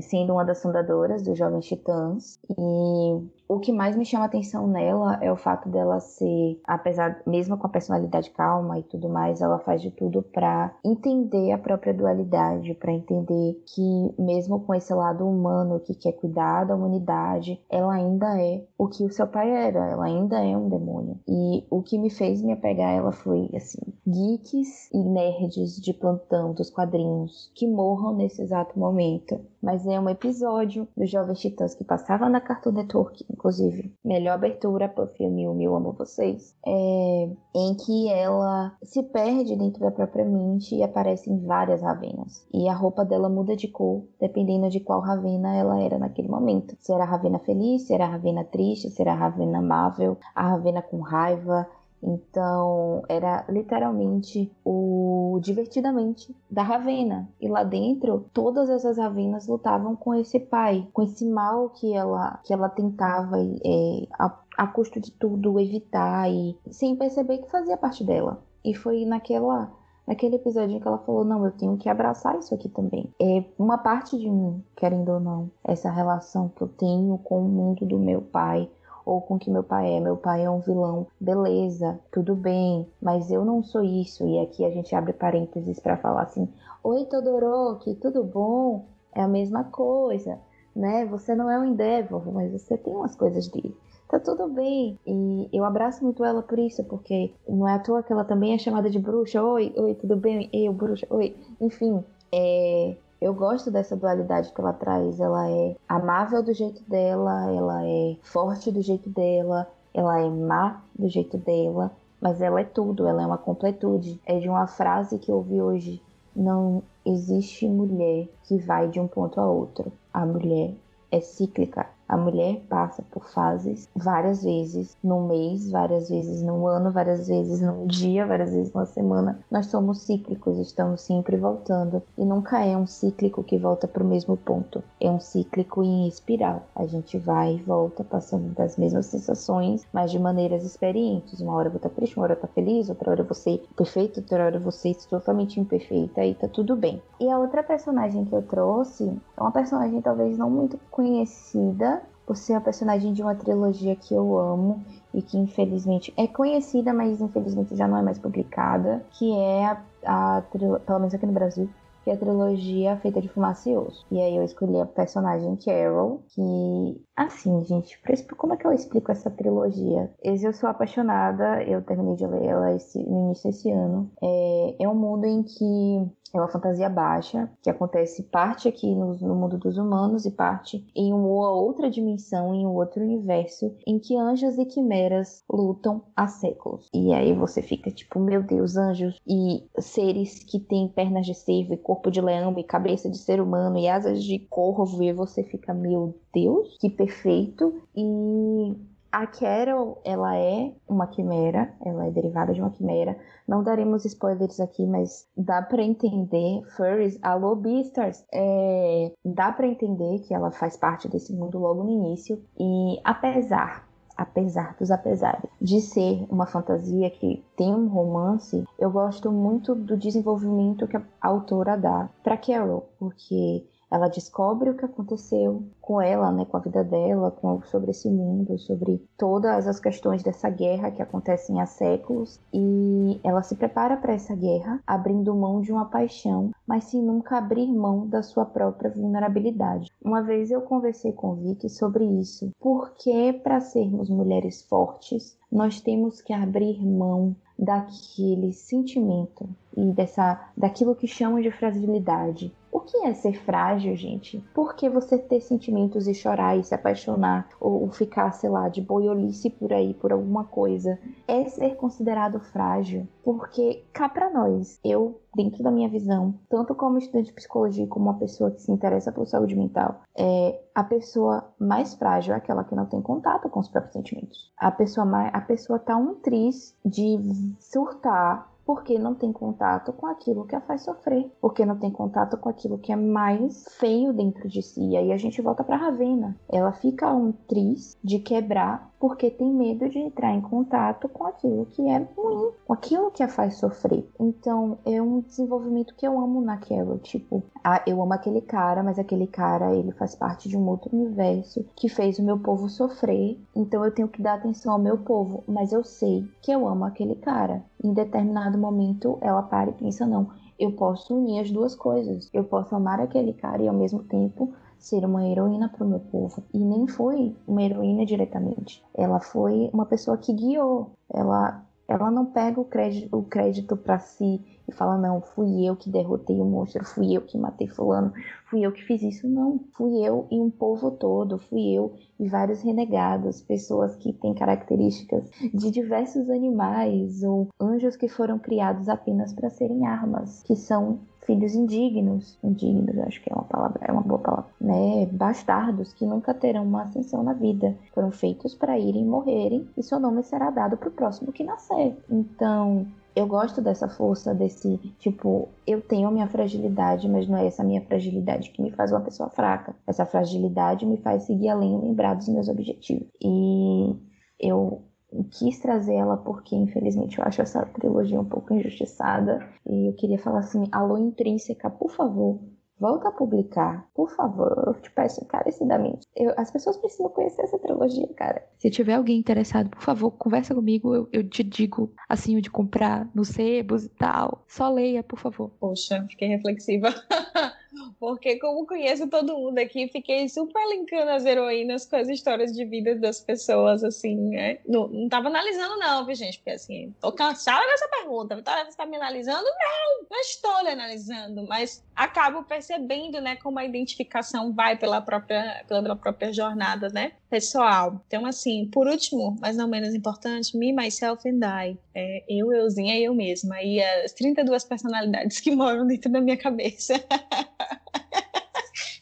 sendo 0.02 0.34
uma 0.34 0.44
das 0.44 0.62
fundadoras 0.62 1.24
dos 1.24 1.38
Jovens 1.38 1.66
Titãs. 1.66 2.40
E 2.50 3.36
o 3.48 3.60
que 3.60 3.72
mais 3.72 3.96
me 3.96 4.06
chama 4.06 4.26
atenção 4.26 4.68
nela 4.68 5.20
é 5.22 5.32
o 5.32 5.36
fato 5.36 5.70
dela 5.70 6.00
ser, 6.00 6.60
apesar, 6.66 7.22
mesmo 7.28 7.58
com 7.58 7.68
a 7.68 7.70
personalidade 7.70 8.32
calma 8.32 8.80
e 8.80 8.84
tudo 8.84 9.08
mais, 9.08 9.40
ela 9.40 9.60
faz 9.60 9.82
de 9.82 9.92
tudo 9.92 10.22
para 10.22 10.74
entender 10.84 11.52
a 11.52 11.58
própria 11.58 11.94
dualidade, 11.94 12.74
para 12.74 12.92
entender 12.92 13.62
que 13.68 14.16
mesmo 14.18 14.60
com 14.62 14.74
esse 14.74 14.94
lado 14.94 15.28
humano 15.28 15.80
que 15.80 15.94
quer 15.94 16.14
cuidar 16.14 16.66
da 16.66 16.76
humanidade, 16.76 17.62
ela 17.70 17.85
ainda 17.90 18.42
é 18.42 18.64
o 18.78 18.88
que 18.88 19.04
o 19.04 19.12
seu 19.12 19.28
pai 19.28 19.50
era, 19.50 19.92
ela 19.92 20.06
ainda 20.06 20.44
é 20.44 20.56
um 20.56 20.70
demônio. 20.70 21.20
E 21.28 21.66
o 21.70 21.82
que 21.82 21.98
me 21.98 22.10
fez 22.10 22.42
me 22.42 22.54
apegar 22.54 22.90
a 22.90 22.94
ela 22.94 23.12
foi 23.12 23.50
assim, 23.56 23.82
geeks 24.08 24.92
e 24.92 24.98
nerds 24.98 25.82
de 25.82 25.94
plantão 25.94 26.54
dos 26.54 26.70
quadrinhos 26.70 27.52
que 27.56 27.68
morram 27.68 28.16
nesse 28.16 28.42
exato 28.42 28.78
momento 28.78 29.40
mas 29.66 29.88
é 29.88 30.00
um 30.00 30.08
episódio 30.08 30.88
dos 30.96 31.10
Jovens 31.10 31.40
Titãs 31.40 31.74
que 31.74 31.84
passava 31.84 32.30
na 32.30 32.40
Cartoon 32.40 32.72
Network, 32.72 33.26
inclusive, 33.28 33.92
melhor 34.06 34.34
abertura, 34.34 34.88
Puffy 34.88 35.28
Mil, 35.28 35.56
Mil 35.56 35.76
Amo 35.76 35.92
Vocês, 35.92 36.56
é, 36.64 37.30
em 37.56 37.76
que 37.76 38.08
ela 38.10 38.78
se 38.84 39.02
perde 39.02 39.56
dentro 39.56 39.82
da 39.82 39.90
própria 39.90 40.24
mente 40.24 40.76
e 40.76 40.84
aparecem 40.84 41.44
várias 41.44 41.82
Ravenas. 41.82 42.48
E 42.54 42.70
a 42.70 42.76
roupa 42.76 43.04
dela 43.04 43.28
muda 43.28 43.56
de 43.56 43.68
cor, 43.68 44.04
dependendo 44.22 44.70
de 44.70 44.80
qual 44.80 45.02
Ravena 45.02 45.56
ela 45.56 45.82
era 45.82 45.98
naquele 45.98 46.28
momento. 46.28 46.78
Se 46.80 46.94
era 46.94 47.04
a 47.04 47.08
Ravena 47.08 47.40
feliz, 47.40 47.88
se 47.88 47.94
era 47.96 48.06
a 48.06 48.10
Ravena 48.10 48.44
triste, 48.44 48.92
se 48.92 49.02
era 49.02 49.14
a 49.14 49.16
Ravena 49.16 49.58
amável, 49.58 50.16
a 50.36 50.48
Ravena 50.48 50.84
com 50.84 51.00
raiva, 51.00 51.68
então, 52.06 53.04
era 53.10 53.44
literalmente 53.50 54.52
o 54.64 55.40
divertidamente 55.42 56.36
da 56.50 56.62
Ravena. 56.62 57.28
E 57.42 57.48
lá 57.48 57.64
dentro, 57.64 58.26
todas 58.32 58.70
essas 58.70 58.98
Ravenas 58.98 59.48
lutavam 59.48 59.96
com 59.96 60.14
esse 60.14 60.40
pai, 60.40 60.88
com 60.94 61.02
esse 61.02 61.26
mal 61.26 61.70
que 61.70 61.92
ela, 61.94 62.40
que 62.44 62.54
ela 62.54 62.70
tentava 62.70 63.38
é, 63.40 64.08
a, 64.20 64.38
a 64.56 64.68
custo 64.68 65.00
de 65.00 65.12
tudo 65.12 65.60
evitar 65.60 66.30
e 66.30 66.56
sem 66.70 66.96
perceber 66.96 67.40
que 67.40 67.50
fazia 67.50 67.76
parte 67.76 68.04
dela. 68.04 68.40
E 68.64 68.76
foi 68.76 69.04
naquela 69.06 69.72
naquele 70.08 70.36
episódio 70.36 70.80
que 70.80 70.88
ela 70.88 71.00
falou: 71.00 71.24
Não, 71.24 71.44
eu 71.46 71.52
tenho 71.52 71.78
que 71.78 71.90
abraçar 71.90 72.38
isso 72.38 72.54
aqui 72.54 72.70
também. 72.70 73.10
É 73.20 73.44
uma 73.58 73.78
parte 73.78 74.18
de 74.18 74.30
mim, 74.30 74.64
querendo 74.76 75.10
ou 75.10 75.20
não, 75.20 75.50
essa 75.64 75.90
relação 75.90 76.50
que 76.50 76.62
eu 76.62 76.68
tenho 76.68 77.18
com 77.20 77.40
o 77.40 77.50
mundo 77.50 77.86
do 77.86 77.98
meu 77.98 78.22
pai, 78.22 78.70
ou 79.06 79.22
com 79.22 79.38
que 79.38 79.52
meu 79.52 79.64
pai 79.64 79.94
é. 79.94 80.00
Meu 80.00 80.18
pai 80.18 80.44
é 80.44 80.50
um 80.50 80.60
vilão, 80.60 81.08
beleza, 81.20 82.00
tudo 82.12 82.36
bem, 82.36 82.88
mas 83.02 83.32
eu 83.32 83.46
não 83.46 83.64
sou 83.64 83.84
isso. 83.84 84.26
E 84.26 84.40
aqui 84.40 84.66
a 84.66 84.72
gente 84.72 84.96
abre 84.96 85.14
parênteses 85.14 85.80
para 85.80 85.98
falar 85.98 86.24
assim: 86.24 86.50
Oi, 86.84 87.06
Todoroki, 87.06 87.96
tudo 87.96 88.24
bom? 88.24 88.86
É 89.14 89.22
a 89.22 89.28
mesma 89.28 89.64
coisa, 89.66 90.40
né? 90.76 91.06
Você 91.06 91.36
não 91.36 91.50
é 91.50 91.60
um 91.60 91.66
Endeavor, 91.66 92.32
mas 92.34 92.52
você 92.52 92.78
tem 92.78 92.94
umas 92.94 93.16
coisas 93.16 93.48
dele. 93.48 93.76
Tá 94.10 94.20
tudo 94.20 94.48
bem. 94.48 95.00
E 95.06 95.50
eu 95.52 95.64
abraço 95.64 96.04
muito 96.04 96.24
ela 96.24 96.44
por 96.44 96.60
isso, 96.60 96.84
porque 96.84 97.34
não 97.48 97.68
é 97.68 97.74
à 97.74 97.80
toa 97.80 98.04
que 98.04 98.14
ela 98.14 98.24
também 98.24 98.54
é 98.54 98.58
chamada 98.58 98.90
de 98.90 99.00
bruxa. 99.00 99.42
Oi, 99.42 99.74
oi, 99.76 99.96
tudo 99.96 100.16
bem? 100.16 100.50
Eu, 100.54 100.74
bruxa, 100.74 101.08
oi. 101.10 101.36
Enfim, 101.60 102.04
é, 102.32 102.96
eu 103.26 103.34
gosto 103.34 103.72
dessa 103.72 103.96
dualidade 103.96 104.54
que 104.54 104.62
ela 104.62 104.72
traz. 104.72 105.20
Ela 105.20 105.50
é 105.50 105.76
amável 105.90 106.44
do 106.44 106.54
jeito 106.54 106.84
dela, 106.88 107.52
ela 107.52 107.84
é 107.84 108.16
forte 108.22 108.72
do 108.72 108.84
jeito 108.84 109.10
dela, 109.10 109.68
ela 109.92 110.20
é 110.20 110.30
má 110.30 110.84
do 110.94 111.10
jeito 111.10 111.36
dela, 111.36 111.92
mas 112.22 112.40
ela 112.40 112.62
é 112.62 112.64
tudo, 112.64 113.08
ela 113.08 113.24
é 113.24 113.26
uma 113.26 113.40
completude. 113.40 114.22
É 114.28 114.38
de 114.38 114.48
uma 114.48 114.68
frase 114.68 115.18
que 115.18 115.32
eu 115.32 115.38
ouvi 115.38 115.60
hoje: 115.60 116.04
não 116.36 116.84
existe 117.04 117.68
mulher 117.68 118.28
que 118.44 118.60
vai 118.60 118.88
de 118.90 119.00
um 119.00 119.08
ponto 119.08 119.42
a 119.42 119.50
outro. 119.50 119.92
A 120.14 120.24
mulher 120.24 120.76
é 121.12 121.20
cíclica. 121.20 121.95
A 122.08 122.16
mulher 122.16 122.62
passa 122.70 123.02
por 123.10 123.26
fases 123.26 123.90
várias 123.96 124.44
vezes 124.44 124.96
no 125.04 125.28
mês, 125.28 125.72
várias 125.72 126.08
vezes 126.08 126.44
no 126.44 126.68
ano, 126.68 126.92
várias 126.92 127.28
vezes 127.28 127.62
num 127.62 127.88
dia, 127.88 128.28
várias 128.28 128.52
vezes 128.52 128.72
numa 128.72 128.86
semana. 128.86 129.40
Nós 129.50 129.66
somos 129.68 130.02
cíclicos, 130.02 130.60
estamos 130.60 131.02
sempre 131.02 131.36
voltando. 131.36 132.04
E 132.16 132.24
nunca 132.24 132.64
é 132.64 132.78
um 132.78 132.86
cíclico 132.86 133.44
que 133.44 133.58
volta 133.58 133.88
para 133.88 134.04
o 134.04 134.08
mesmo 134.08 134.38
ponto. 134.38 134.84
É 135.02 135.10
um 135.10 135.20
cíclico 135.20 135.84
em 135.84 136.08
espiral. 136.08 136.64
A 136.76 136.86
gente 136.86 137.18
vai 137.18 137.56
e 137.56 137.64
volta, 137.64 138.04
passando 138.04 138.54
das 138.54 138.78
mesmas 138.78 139.08
sensações, 139.08 139.88
mas 139.92 140.12
de 140.12 140.20
maneiras 140.20 140.64
experientes. 140.64 141.42
Uma 141.42 141.54
hora 141.54 141.68
eu 141.70 141.72
vou 141.72 141.78
estar 141.78 141.90
triste, 141.90 142.18
uma 142.18 142.26
hora 142.26 142.34
eu 142.34 142.40
vou 142.40 142.46
estar 142.46 142.54
feliz, 142.54 142.90
outra 142.90 143.12
hora 143.12 143.22
eu 143.22 143.26
vou 143.26 143.36
ser 143.36 143.64
perfeito, 143.76 144.20
outra 144.20 144.46
hora 144.46 144.58
eu 144.58 144.62
vou 144.62 144.72
ser 144.72 144.96
totalmente 145.10 145.60
imperfeita 145.60 146.24
e 146.24 146.36
tá 146.36 146.48
tudo 146.48 146.76
bem. 146.76 147.02
E 147.20 147.30
a 147.30 147.40
outra 147.40 147.64
personagem 147.64 148.26
que 148.26 148.34
eu 148.34 148.44
trouxe 148.44 149.06
é 149.36 149.42
uma 149.42 149.52
personagem 149.52 150.02
talvez 150.02 150.38
não 150.38 150.50
muito 150.50 150.80
conhecida 150.92 151.96
por 152.26 152.36
ser 152.36 152.54
a 152.54 152.62
personagem 152.62 153.14
de 153.14 153.22
uma 153.22 153.36
trilogia 153.36 153.96
que 153.96 154.14
eu 154.14 154.38
amo 154.38 154.84
e 155.14 155.22
que 155.22 155.38
infelizmente 155.38 156.14
é 156.18 156.28
conhecida, 156.28 156.94
mas 156.94 157.22
infelizmente 157.22 157.76
já 157.76 157.88
não 157.88 157.98
é 157.98 158.02
mais 158.02 158.18
publicada, 158.18 159.06
que 159.12 159.32
é 159.32 159.66
a, 159.66 159.82
a 160.06 160.42
pelo 160.42 161.00
menos 161.00 161.14
aqui 161.14 161.26
no 161.26 161.34
Brasil, 161.34 161.70
que 162.06 162.12
é 162.12 162.14
a 162.14 162.18
trilogia 162.18 162.98
feita 162.98 163.20
de 163.20 163.28
fumaça 163.28 163.68
e 163.68 163.76
osso. 163.76 164.06
E 164.12 164.22
aí 164.22 164.38
eu 164.38 164.44
escolhi 164.44 164.80
a 164.80 164.86
personagem 164.86 165.56
Carol, 165.56 166.22
que 166.28 167.02
assim, 167.16 167.66
gente, 167.66 168.00
como 168.38 168.54
é 168.54 168.58
que 168.58 168.68
eu 168.68 168.72
explico 168.72 169.12
essa 169.12 169.32
trilogia? 169.32 170.14
Eu 170.22 170.54
sou 170.54 170.70
apaixonada, 170.70 171.64
eu 171.64 171.82
terminei 171.82 172.16
de 172.16 172.28
ler 172.28 172.46
ela 172.46 172.76
esse, 172.76 173.00
no 173.00 173.26
início 173.26 173.50
desse 173.50 173.72
ano. 173.72 174.12
É, 174.22 174.84
é 174.84 174.88
um 174.88 174.94
mundo 174.94 175.26
em 175.26 175.42
que 175.42 176.12
é 176.34 176.38
uma 176.38 176.50
fantasia 176.50 176.90
baixa, 176.90 177.50
que 177.62 177.70
acontece 177.70 178.24
parte 178.24 178.68
aqui 178.68 178.94
no, 178.94 179.16
no, 179.16 179.36
mundo 179.36 179.58
dos 179.58 179.78
humanos 179.78 180.26
e 180.26 180.32
parte 180.32 180.86
em 180.96 181.14
uma 181.14 181.52
outra 181.52 181.90
dimensão, 181.90 182.54
em 182.54 182.66
um 182.66 182.74
outro 182.74 183.02
universo, 183.02 183.74
em 183.86 184.00
que 184.00 184.18
anjos 184.18 184.58
e 184.58 184.66
quimeras 184.66 185.44
lutam 185.50 186.04
há 186.16 186.28
séculos. 186.28 186.90
E 186.94 187.14
aí 187.14 187.34
você 187.34 187.62
fica 187.62 187.92
tipo, 187.92 188.20
meu 188.20 188.44
Deus, 188.44 188.76
anjos 188.76 189.20
e 189.26 189.64
seres 189.80 190.44
que 190.44 190.60
têm 190.60 190.88
pernas 190.88 191.26
de 191.26 191.34
cervo 191.34 191.74
e 191.74 191.78
corpo 191.78 192.12
de 192.12 192.22
leão 192.22 192.54
e 192.58 192.64
cabeça 192.64 193.10
de 193.10 193.18
ser 193.18 193.40
humano 193.40 193.78
e 193.78 193.88
asas 193.88 194.24
de 194.24 194.40
corvo, 194.40 195.04
e 195.04 195.14
você 195.14 195.44
fica, 195.44 195.74
meu 195.74 196.18
Deus, 196.34 196.78
que 196.80 196.90
perfeito. 196.90 197.82
E 197.96 198.76
a 199.16 199.26
Carol, 199.26 200.02
ela 200.04 200.36
é 200.36 200.74
uma 200.90 201.08
quimera, 201.08 201.74
ela 201.86 202.06
é 202.06 202.12
derivada 202.12 202.54
de 202.54 202.60
uma 202.60 202.70
quimera. 202.70 203.18
Não 203.48 203.64
daremos 203.64 204.04
spoilers 204.04 204.60
aqui, 204.60 204.86
mas 204.86 205.26
dá 205.38 205.62
para 205.62 205.82
entender. 205.82 206.62
Furries, 206.76 207.18
alô 207.22 207.56
Beastars, 207.56 208.26
é, 208.34 209.14
dá 209.24 209.54
para 209.54 209.68
entender 209.68 210.20
que 210.20 210.34
ela 210.34 210.52
faz 210.52 210.76
parte 210.76 211.08
desse 211.08 211.32
mundo 211.32 211.58
logo 211.58 211.86
no 211.86 211.92
início. 211.92 212.44
E 212.60 213.00
apesar 213.06 213.88
apesar 214.18 214.76
dos 214.80 214.92
apesares, 214.92 215.50
de 215.62 215.82
ser 215.82 216.26
uma 216.30 216.46
fantasia 216.46 217.10
que 217.10 217.44
tem 217.58 217.74
um 217.74 217.88
romance, 217.88 218.64
eu 218.80 218.90
gosto 218.90 219.30
muito 219.30 219.76
do 219.76 219.98
desenvolvimento 219.98 220.88
que 220.88 220.96
a 220.96 221.04
autora 221.22 221.78
dá 221.78 222.10
para 222.24 222.38
Carol, 222.38 222.88
porque 222.98 223.66
ela 223.96 224.10
descobre 224.10 224.70
o 224.70 224.76
que 224.76 224.84
aconteceu 224.84 225.64
com 225.80 226.02
ela, 226.02 226.32
né, 226.32 226.46
com 226.46 226.58
a 226.58 226.60
vida 226.60 226.84
dela, 226.84 227.32
com, 227.32 227.62
sobre 227.64 227.92
esse 227.92 228.10
mundo, 228.10 228.58
sobre 228.60 229.02
todas 229.18 229.68
as 229.68 229.80
questões 229.80 230.22
dessa 230.22 230.50
guerra 230.50 230.92
que 230.92 231.02
acontecem 231.02 231.62
há 231.62 231.66
séculos 231.66 232.40
e 232.54 233.20
ela 233.24 233.42
se 233.42 233.56
prepara 233.56 233.96
para 233.96 234.14
essa 234.14 234.36
guerra, 234.36 234.82
abrindo 234.86 235.34
mão 235.34 235.62
de 235.62 235.72
uma 235.72 235.86
paixão, 235.86 236.52
mas 236.68 236.86
sem 236.86 237.02
nunca 237.02 237.38
abrir 237.38 237.68
mão 237.68 238.06
da 238.08 238.22
sua 238.22 238.46
própria 238.46 238.90
vulnerabilidade. 238.90 239.90
Uma 240.04 240.22
vez 240.22 240.52
eu 240.52 240.62
conversei 240.62 241.14
com 241.14 241.36
Vicky 241.36 241.70
sobre 241.70 242.04
isso, 242.04 242.52
porque 242.60 243.32
para 243.44 243.62
sermos 243.62 244.10
mulheres 244.10 244.62
fortes, 244.64 245.38
nós 245.50 245.80
temos 245.80 246.22
que 246.22 246.34
abrir 246.34 246.86
mão 246.86 247.36
daquele 247.58 248.52
sentimento 248.52 249.48
e 249.76 249.92
dessa 249.92 250.50
daquilo 250.56 250.96
que 250.96 251.08
chamam 251.08 251.42
de 251.42 251.52
fragilidade. 251.52 252.54
O 252.76 252.82
que 252.82 252.98
é 253.06 253.14
ser 253.14 253.42
frágil, 253.42 253.96
gente? 253.96 254.44
Por 254.54 254.76
que 254.76 254.90
você 254.90 255.18
ter 255.18 255.40
sentimentos 255.40 256.10
e 256.10 256.14
chorar 256.14 256.58
e 256.58 256.64
se 256.64 256.76
apaixonar 256.76 257.48
ou 257.58 257.90
ficar, 257.90 258.34
sei 258.34 258.50
lá, 258.50 258.68
de 258.68 258.82
boiolice 258.82 259.50
por 259.50 259.72
aí 259.72 259.94
por 259.94 260.12
alguma 260.12 260.44
coisa 260.44 261.00
é 261.26 261.46
ser 261.46 261.78
considerado 261.78 262.38
frágil? 262.42 263.08
Porque 263.24 263.86
cá 263.94 264.10
para 264.10 264.30
nós, 264.30 264.78
eu 264.84 265.22
dentro 265.34 265.64
da 265.64 265.72
minha 265.72 265.88
visão, 265.88 266.36
tanto 266.50 266.76
como 266.76 266.98
estudante 266.98 267.28
de 267.28 267.34
psicologia 267.34 267.88
como 267.88 268.10
uma 268.10 268.20
pessoa 268.20 268.52
que 268.52 268.62
se 268.62 268.72
interessa 268.72 269.10
por 269.10 269.26
saúde 269.26 269.56
mental, 269.56 270.02
é 270.14 270.62
a 270.76 270.84
pessoa 270.84 271.54
mais 271.58 271.94
frágil 271.94 272.34
é 272.34 272.38
aquela 272.38 272.66
que 272.66 272.76
não 272.76 272.86
tem 272.86 273.02
contato 273.02 273.48
com 273.48 273.62
os 273.62 273.70
próprios 273.70 273.94
sentimentos. 273.94 274.52
A 274.58 274.70
pessoa 274.70 275.06
mais, 275.06 275.34
a 275.34 275.40
pessoa 275.40 275.80
tá 275.80 275.96
um 275.96 276.16
triz 276.16 276.78
de 276.84 277.18
surtar 277.58 278.54
porque 278.66 278.98
não 278.98 279.14
tem 279.14 279.32
contato 279.32 279.94
com 279.94 280.08
aquilo 280.08 280.46
que 280.46 280.56
a 280.56 280.62
faz 280.62 280.82
sofrer, 280.82 281.32
porque 281.40 281.66
não 281.66 281.78
tem 281.78 281.92
contato 281.92 282.38
com 282.38 282.50
aquilo 282.50 282.78
que 282.78 282.92
é 282.92 282.96
mais 282.96 283.66
feio 283.78 284.12
dentro 284.12 284.50
de 284.50 284.62
si. 284.62 284.82
E 284.90 284.98
aí 284.98 285.12
a 285.12 285.18
gente 285.18 285.42
volta 285.42 285.64
para 285.64 285.78
Ravena. 285.78 286.36
Ela 286.50 286.72
fica 286.72 287.14
um 287.14 287.32
triz 287.32 287.96
de 288.04 288.20
quebrar 288.20 288.92
porque 289.00 289.30
tem 289.30 289.52
medo 289.52 289.88
de 289.90 290.00
entrar 290.00 290.34
em 290.34 290.42
contato 290.42 291.08
com 291.10 291.26
aquilo 291.26 291.66
que 291.68 291.88
é 291.88 291.98
ruim, 291.98 292.52
com 292.66 292.74
aquilo 292.74 293.12
que 293.12 293.24
a 293.24 293.28
faz 293.28 293.58
sofrer. 293.58 294.08
Então, 294.20 294.78
é 294.86 295.02
um 295.02 295.22
desenvolvimento 295.22 295.96
que 295.96 296.08
eu 296.08 296.20
amo 296.20 296.42
na 296.42 296.58
Carol, 296.58 296.98
tipo, 297.00 297.44
ah, 297.64 297.82
eu 297.86 298.02
amo 298.02 298.14
aquele 298.14 298.42
cara, 298.42 298.84
mas 298.84 298.98
aquele 299.00 299.28
cara, 299.28 299.76
ele 299.76 299.92
faz 299.92 300.16
parte 300.16 300.48
de 300.50 300.58
um 300.58 300.68
outro 300.68 300.96
universo 300.96 301.66
que 301.76 301.90
fez 301.90 302.20
o 302.20 302.24
meu 302.24 302.40
povo 302.40 302.70
sofrer, 302.70 303.40
então 303.56 303.84
eu 303.84 303.92
tenho 303.92 304.08
que 304.08 304.22
dar 304.22 304.36
atenção 304.36 304.74
ao 304.74 304.80
meu 304.80 304.98
povo, 304.98 305.44
mas 305.48 305.72
eu 305.72 305.84
sei 305.84 306.28
que 306.42 306.52
eu 306.52 306.68
amo 306.68 306.86
aquele 306.86 307.16
cara. 307.16 307.64
Em 307.84 307.94
determinado 307.94 308.58
momento, 308.58 309.18
ela 309.22 309.44
para 309.44 309.70
e 309.70 309.74
pensa, 309.74 310.06
não, 310.06 310.30
eu 310.58 310.72
posso 310.72 311.16
unir 311.16 311.42
as 311.42 311.52
duas 311.52 311.76
coisas. 311.76 312.30
Eu 312.34 312.44
posso 312.44 312.76
amar 312.76 313.00
aquele 313.00 313.34
cara 313.34 313.62
e 313.62 313.68
ao 313.68 313.74
mesmo 313.76 314.04
tempo 314.04 314.54
ser 314.78 315.06
uma 315.06 315.28
heroína 315.28 315.70
para 315.70 315.86
o 315.86 315.90
meu 315.90 316.00
povo. 316.00 316.44
E 316.54 316.58
nem 316.58 316.88
foi 316.88 317.36
uma 317.48 317.64
heroína 317.64 318.06
diretamente. 318.06 318.84
Ela 318.94 319.20
foi 319.20 319.70
uma 319.74 319.86
pessoa 319.86 320.18
que 320.18 320.34
guiou. 320.34 320.92
Ela, 321.12 321.64
ela 321.88 322.12
não 322.12 322.26
pega 322.26 322.60
o 322.60 322.66
crédito, 322.66 323.16
o 323.16 323.24
crédito 323.24 323.76
para 323.78 324.00
si 324.00 324.42
e 324.68 324.72
fala: 324.72 324.98
Não, 324.98 325.22
fui 325.22 325.66
eu 325.66 325.76
que 325.76 325.90
derrotei 325.90 326.40
o 326.40 326.46
monstro, 326.46 326.86
fui 326.86 327.14
eu 327.14 327.22
que 327.22 327.38
matei 327.38 327.68
Fulano, 327.68 328.14
fui 328.50 328.62
eu 328.62 328.72
que 328.72 328.84
fiz 328.84 329.02
isso. 329.02 329.28
Não, 329.28 329.60
fui 329.74 330.06
eu 330.06 330.28
e 330.32 330.40
um 330.40 330.50
povo 330.50 330.92
todo, 330.92 331.38
fui 331.38 331.74
eu 331.74 331.94
e 332.20 332.28
vários 332.28 332.62
renegados, 332.62 333.42
pessoas 333.42 333.96
que 333.96 334.14
têm 334.14 334.34
características 334.34 335.30
de 335.54 335.70
diversos 335.70 336.30
animais 336.30 337.24
ou 337.24 337.50
anjos 337.60 337.96
que 337.96 338.08
foram 338.08 338.40
criados 338.40 338.90
apenas 338.90 339.34
para 339.34 339.50
serem 339.50 339.86
armas, 339.86 340.42
que 340.44 340.56
são 340.56 341.00
filhos 341.26 341.56
indignos, 341.56 342.38
indignos, 342.44 342.98
acho 343.00 343.22
que 343.22 343.32
é 343.32 343.36
uma 343.36 343.46
palavra, 343.46 343.80
é 343.84 343.92
uma 343.92 344.02
boa 344.02 344.20
palavra, 344.20 344.52
né? 344.60 345.06
Bastardos 345.12 345.94
que 345.94 346.06
nunca 346.06 346.34
terão 346.34 346.64
uma 346.64 346.84
ascensão 346.84 347.24
na 347.24 347.34
vida, 347.34 347.76
foram 347.94 348.12
feitos 348.12 348.54
para 348.54 348.78
irem 348.78 349.06
morrerem 349.06 349.68
e 349.76 349.84
seu 349.84 350.00
nome 350.00 350.24
será 350.24 350.50
dado 350.50 350.78
para 350.78 350.90
o 350.90 350.92
próximo 350.92 351.32
que 351.32 351.44
nascer. 351.44 351.98
Então, 352.10 352.86
eu 353.16 353.26
gosto 353.26 353.62
dessa 353.62 353.88
força, 353.88 354.34
desse 354.34 354.78
tipo, 355.00 355.48
eu 355.66 355.82
tenho 355.82 356.12
minha 356.12 356.28
fragilidade, 356.28 357.08
mas 357.08 357.28
não 357.28 357.38
é 357.38 357.48
essa 357.48 357.64
minha 357.64 357.82
fragilidade 357.82 358.50
que 358.50 358.62
me 358.62 358.72
faz 358.72 358.92
uma 358.92 359.02
pessoa 359.02 359.30
fraca. 359.30 359.74
Essa 359.88 360.06
fragilidade 360.06 360.86
me 360.86 360.98
faz 360.98 361.24
seguir 361.24 361.50
além 361.50 361.76
e 361.76 361.82
lembrar 361.82 362.16
dos 362.16 362.28
meus 362.28 362.50
objetivos. 362.50 363.08
E 363.22 363.96
eu 364.40 364.84
quis 365.32 365.60
trazer 365.60 365.96
ela 365.96 366.18
porque, 366.18 366.56
infelizmente, 366.56 367.18
eu 367.18 367.26
acho 367.26 367.42
essa 367.42 367.66
trilogia 367.66 368.20
um 368.20 368.26
pouco 368.26 368.54
injustiçada. 368.54 369.48
E 369.66 369.90
eu 369.90 369.94
queria 369.94 370.20
falar 370.20 370.40
assim: 370.40 370.68
alô, 370.72 370.98
intrínseca, 370.98 371.70
por 371.70 371.92
favor, 371.92 372.40
volta 372.80 373.10
a 373.10 373.12
publicar, 373.12 373.88
por 373.94 374.10
favor, 374.12 374.64
eu 374.68 374.74
te 374.82 374.92
peço 374.92 375.24
encarecidamente. 375.24 376.08
Eu, 376.16 376.34
as 376.38 376.52
pessoas 376.52 376.78
precisam 376.78 377.10
conhecer 377.10 377.42
essa 377.44 377.58
trilogia, 377.58 378.08
cara. 378.16 378.46
Se 378.58 378.70
tiver 378.70 378.94
alguém 378.94 379.18
interessado, 379.18 379.70
por 379.70 379.82
favor, 379.82 380.12
conversa 380.12 380.54
comigo, 380.54 380.94
eu, 380.94 381.10
eu 381.12 381.28
te 381.28 381.44
digo, 381.44 381.94
assim, 382.10 382.36
o 382.36 382.42
de 382.42 382.50
comprar 382.50 383.10
nos 383.14 383.30
sebos 383.30 383.86
e 383.86 383.90
tal. 383.90 384.44
Só 384.48 384.70
leia, 384.70 385.04
por 385.04 385.20
favor. 385.20 385.52
Poxa, 385.60 386.06
fiquei 386.10 386.28
reflexiva. 386.28 386.90
Porque, 388.06 388.38
como 388.38 388.68
conheço 388.68 389.08
todo 389.10 389.36
mundo 389.36 389.58
aqui, 389.58 389.88
fiquei 389.88 390.30
super 390.30 390.64
linkando 390.70 391.10
as 391.10 391.26
heroínas 391.26 391.88
com 391.88 391.96
as 391.96 392.08
histórias 392.08 392.54
de 392.54 392.64
vida 392.64 392.94
das 392.94 393.20
pessoas, 393.20 393.84
assim, 393.84 394.16
né? 394.30 394.60
Não, 394.64 394.88
não 394.88 395.10
tava 395.10 395.28
analisando, 395.28 395.76
não, 395.80 396.06
viu, 396.06 396.14
gente? 396.14 396.38
Porque, 396.38 396.52
assim, 396.52 396.94
tô 397.02 397.12
cansada 397.12 397.66
dessa 397.66 397.88
pergunta. 397.88 398.36
Vitória, 398.36 398.64
você 398.64 398.78
tá 398.78 398.86
me 398.86 398.96
analisando? 398.96 399.44
Não, 399.44 400.06
não 400.08 400.20
estou 400.20 400.62
lhe 400.62 400.70
analisando, 400.70 401.48
mas 401.48 401.84
acabo 401.96 402.44
percebendo, 402.44 403.20
né, 403.20 403.38
como 403.38 403.58
a 403.58 403.66
identificação 403.66 404.54
vai 404.54 404.78
pela 404.78 405.02
própria, 405.02 405.66
pela 405.68 405.96
própria 405.96 406.32
jornada, 406.32 406.90
né, 406.90 407.14
pessoal. 407.36 408.02
Então, 408.08 408.26
assim, 408.26 408.70
por 408.72 408.88
último, 408.88 409.36
mas 409.42 409.58
não 409.58 409.68
menos 409.68 409.94
importante, 409.94 410.58
me, 410.58 410.72
myself 410.72 411.28
and 411.28 411.42
I. 411.44 411.78
É, 411.94 412.24
eu, 412.30 412.54
euzinha, 412.54 412.98
eu 412.98 413.14
mesma. 413.14 413.62
E 413.62 413.82
as 413.82 414.14
32 414.14 414.64
personalidades 414.64 415.40
que 415.42 415.54
moram 415.54 415.86
dentro 415.86 416.10
da 416.10 416.22
minha 416.22 416.38
cabeça. 416.38 416.94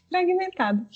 Fragmentado. 0.10 0.88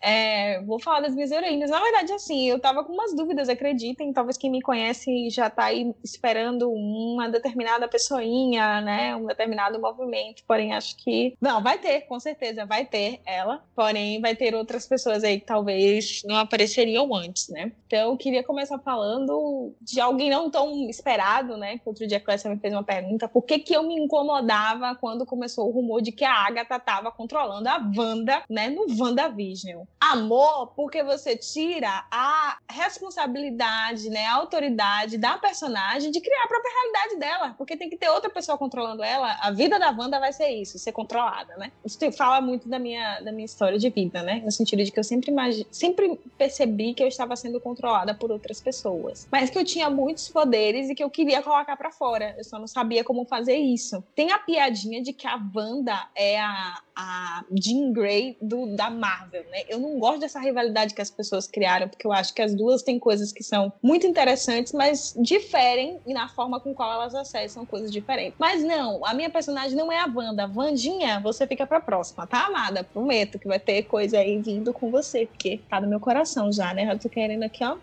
É, 0.00 0.60
vou 0.62 0.78
falar 0.78 1.00
das 1.00 1.14
minhas 1.14 1.30
heroínas. 1.30 1.70
Na 1.70 1.80
verdade, 1.80 2.12
assim, 2.12 2.48
eu 2.48 2.60
tava 2.60 2.84
com 2.84 2.92
umas 2.92 3.14
dúvidas, 3.14 3.48
acreditem. 3.48 4.12
Talvez 4.12 4.36
quem 4.36 4.50
me 4.50 4.60
conhece 4.60 5.30
já 5.30 5.48
tá 5.48 5.64
aí 5.64 5.94
esperando 6.04 6.70
uma 6.70 7.28
determinada 7.28 7.88
pessoinha, 7.88 8.80
né? 8.80 9.16
Um 9.16 9.26
determinado 9.26 9.80
movimento. 9.80 10.42
Porém, 10.46 10.72
acho 10.74 10.96
que. 10.98 11.36
Não, 11.40 11.62
vai 11.62 11.78
ter, 11.78 12.02
com 12.02 12.20
certeza, 12.20 12.66
vai 12.66 12.84
ter 12.84 13.20
ela. 13.24 13.64
Porém, 13.74 14.20
vai 14.20 14.36
ter 14.36 14.54
outras 14.54 14.86
pessoas 14.86 15.24
aí 15.24 15.40
que 15.40 15.46
talvez 15.46 16.22
não 16.24 16.36
apareceriam 16.36 17.14
antes, 17.14 17.48
né? 17.48 17.72
Então, 17.86 18.10
eu 18.10 18.16
queria 18.16 18.44
começar 18.44 18.78
falando 18.78 19.74
de 19.80 20.00
alguém 20.00 20.30
não 20.30 20.50
tão 20.50 20.88
esperado, 20.88 21.56
né? 21.56 21.78
Que 21.78 21.88
outro 21.88 22.06
dia 22.06 22.18
a 22.18 22.20
Clécia 22.20 22.50
me 22.50 22.58
fez 22.58 22.72
uma 22.72 22.84
pergunta. 22.84 23.28
Por 23.28 23.42
que, 23.42 23.58
que 23.58 23.74
eu 23.74 23.82
me 23.82 23.94
incomodava 23.94 24.94
quando 24.94 25.26
começou 25.26 25.68
o 25.68 25.72
rumor 25.72 26.02
de 26.02 26.12
que 26.12 26.24
a 26.24 26.46
Agatha 26.46 26.78
tava 26.78 27.10
controlando 27.10 27.68
a 27.68 27.78
Wanda, 27.96 28.42
né? 28.48 28.68
No 28.68 28.86
WandaVision? 28.98 29.85
Amor 30.00 30.68
porque 30.76 31.02
você 31.02 31.36
tira 31.36 32.04
a 32.10 32.58
responsabilidade, 32.70 34.08
né, 34.10 34.26
a 34.26 34.34
autoridade 34.34 35.18
da 35.18 35.38
personagem 35.38 36.10
de 36.10 36.20
criar 36.20 36.44
a 36.44 36.48
própria 36.48 36.72
realidade 36.72 37.16
dela, 37.16 37.54
porque 37.56 37.76
tem 37.76 37.88
que 37.88 37.96
ter 37.96 38.08
outra 38.10 38.30
pessoa 38.30 38.58
controlando 38.58 39.02
ela. 39.02 39.38
A 39.40 39.50
vida 39.50 39.78
da 39.78 39.90
Wanda 39.90 40.20
vai 40.20 40.32
ser 40.32 40.48
isso, 40.48 40.78
ser 40.78 40.92
controlada, 40.92 41.56
né? 41.56 41.72
Isso 41.84 41.98
fala 42.12 42.40
muito 42.40 42.68
da 42.68 42.78
minha, 42.78 43.20
da 43.20 43.32
minha 43.32 43.44
história 43.44 43.78
de 43.78 43.88
vida, 43.90 44.22
né? 44.22 44.42
No 44.44 44.52
sentido 44.52 44.84
de 44.84 44.90
que 44.90 44.98
eu 44.98 45.04
sempre 45.04 45.30
imagi 45.30 45.66
sempre 45.70 46.18
percebi 46.36 46.94
que 46.94 47.02
eu 47.02 47.08
estava 47.08 47.34
sendo 47.36 47.60
controlada 47.60 48.14
por 48.14 48.30
outras 48.30 48.60
pessoas, 48.60 49.26
mas 49.30 49.50
que 49.50 49.58
eu 49.58 49.64
tinha 49.64 49.88
muitos 49.88 50.28
poderes 50.28 50.88
e 50.88 50.94
que 50.94 51.02
eu 51.02 51.10
queria 51.10 51.42
colocar 51.42 51.76
para 51.76 51.90
fora. 51.90 52.34
Eu 52.36 52.44
só 52.44 52.58
não 52.58 52.66
sabia 52.66 53.02
como 53.02 53.24
fazer 53.24 53.56
isso. 53.56 54.04
Tem 54.14 54.30
a 54.30 54.38
piadinha 54.38 55.02
de 55.02 55.12
que 55.12 55.26
a 55.26 55.40
Wanda 55.54 56.08
é 56.14 56.40
a, 56.40 56.80
a 56.96 57.44
Jean 57.52 57.92
Grey 57.92 58.38
do, 58.40 58.74
da 58.74 58.88
Marvel, 58.88 59.44
né? 59.50 59.64
Eu 59.68 59.78
não 59.78 59.98
gosto 59.98 60.20
dessa 60.20 60.40
rivalidade 60.40 60.94
que 60.94 61.02
as 61.02 61.10
pessoas 61.10 61.46
criaram, 61.46 61.88
porque 61.88 62.06
eu 62.06 62.12
acho 62.12 62.32
que 62.32 62.40
as 62.40 62.54
duas 62.54 62.82
têm 62.82 62.98
coisas 62.98 63.32
que 63.32 63.44
são 63.44 63.70
muito 63.82 64.06
interessantes, 64.06 64.72
mas 64.72 65.14
diferem 65.18 66.00
na 66.06 66.28
forma 66.28 66.58
com 66.58 66.74
qual 66.74 66.90
elas 66.90 67.14
acessam 67.14 67.66
coisas 67.66 67.92
diferentes. 67.92 68.34
Mas 68.38 68.64
não, 68.64 69.04
a 69.04 69.12
minha 69.12 69.28
personagem 69.28 69.76
não 69.76 69.92
é 69.92 70.00
a 70.00 70.06
Wanda. 70.06 70.46
Vandinha, 70.46 71.20
você 71.20 71.46
fica 71.46 71.66
pra 71.66 71.80
próxima, 71.80 72.26
tá, 72.26 72.46
amada? 72.46 72.82
Prometo 72.82 73.38
que 73.38 73.46
vai 73.46 73.58
ter 73.58 73.82
coisa 73.82 74.18
aí 74.18 74.40
vindo 74.40 74.72
com 74.72 74.90
você, 74.90 75.26
porque 75.26 75.60
tá 75.68 75.80
no 75.80 75.88
meu 75.88 76.00
coração 76.00 76.50
já, 76.50 76.72
né? 76.72 76.86
Já 76.86 76.96
tô 76.96 77.10
querendo 77.10 77.42
aqui, 77.42 77.62
ó. 77.62 77.76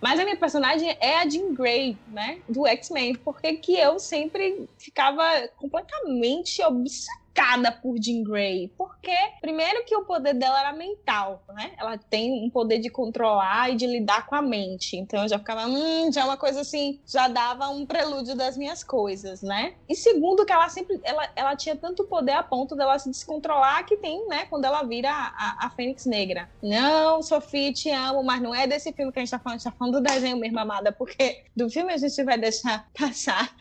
Mas 0.00 0.20
a 0.20 0.24
minha 0.24 0.36
personagem 0.36 0.96
é 1.00 1.18
a 1.18 1.28
Jean 1.28 1.52
Grey, 1.52 1.96
né? 2.08 2.38
Do 2.48 2.66
X-Men. 2.66 3.16
Porque 3.16 3.54
que 3.54 3.76
eu 3.76 3.98
sempre 3.98 4.68
ficava 4.78 5.22
completamente 5.56 6.62
obcecada 6.62 7.25
obcecada 7.36 7.70
por 7.70 7.98
Jean 7.98 8.22
Grey. 8.22 8.72
Porque, 8.76 9.14
primeiro, 9.40 9.84
que 9.84 9.94
o 9.94 10.04
poder 10.04 10.34
dela 10.34 10.58
era 10.58 10.72
mental, 10.72 11.42
né? 11.54 11.72
Ela 11.78 11.98
tem 11.98 12.44
um 12.44 12.50
poder 12.50 12.78
de 12.78 12.88
controlar 12.88 13.70
e 13.70 13.76
de 13.76 13.86
lidar 13.86 14.26
com 14.26 14.34
a 14.34 14.42
mente. 14.42 14.96
Então 14.96 15.22
eu 15.22 15.28
já 15.28 15.38
ficava, 15.38 15.66
hum, 15.66 16.10
já 16.10 16.22
é 16.22 16.24
uma 16.24 16.36
coisa 16.36 16.62
assim, 16.62 17.00
já 17.06 17.28
dava 17.28 17.68
um 17.68 17.84
prelúdio 17.84 18.34
das 18.34 18.56
minhas 18.56 18.82
coisas, 18.82 19.42
né? 19.42 19.74
E 19.88 19.94
segundo, 19.94 20.44
que 20.46 20.52
ela 20.52 20.68
sempre, 20.68 20.98
ela, 21.04 21.28
ela 21.36 21.56
tinha 21.56 21.76
tanto 21.76 22.04
poder 22.04 22.32
a 22.32 22.42
ponto 22.42 22.74
dela 22.74 22.98
se 22.98 23.10
descontrolar 23.10 23.84
que 23.84 23.96
tem, 23.96 24.26
né? 24.28 24.46
Quando 24.46 24.64
ela 24.64 24.82
vira 24.82 25.10
a, 25.10 25.26
a, 25.26 25.66
a 25.66 25.70
Fênix 25.70 26.06
Negra. 26.06 26.48
Não, 26.62 27.22
Sofia, 27.22 27.72
te 27.72 27.90
amo, 27.90 28.22
mas 28.22 28.40
não 28.40 28.54
é 28.54 28.66
desse 28.66 28.92
filme 28.92 29.12
que 29.12 29.18
a 29.18 29.22
gente 29.22 29.30
tá 29.30 29.38
falando, 29.38 29.56
a 29.56 29.58
gente 29.58 29.72
tá 29.72 29.78
falando 29.78 29.94
do 29.94 30.02
desenho 30.02 30.36
mesmo, 30.36 30.58
amada, 30.58 30.90
porque 30.90 31.44
do 31.54 31.68
filme 31.68 31.92
a 31.92 31.96
gente 31.96 32.22
vai 32.24 32.38
deixar 32.38 32.88
passar 32.98 33.54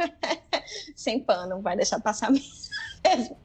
sem 0.95 1.23
pano, 1.23 1.61
vai 1.61 1.75
deixar 1.75 1.99
passar 2.01 2.31
mesmo. 2.31 3.37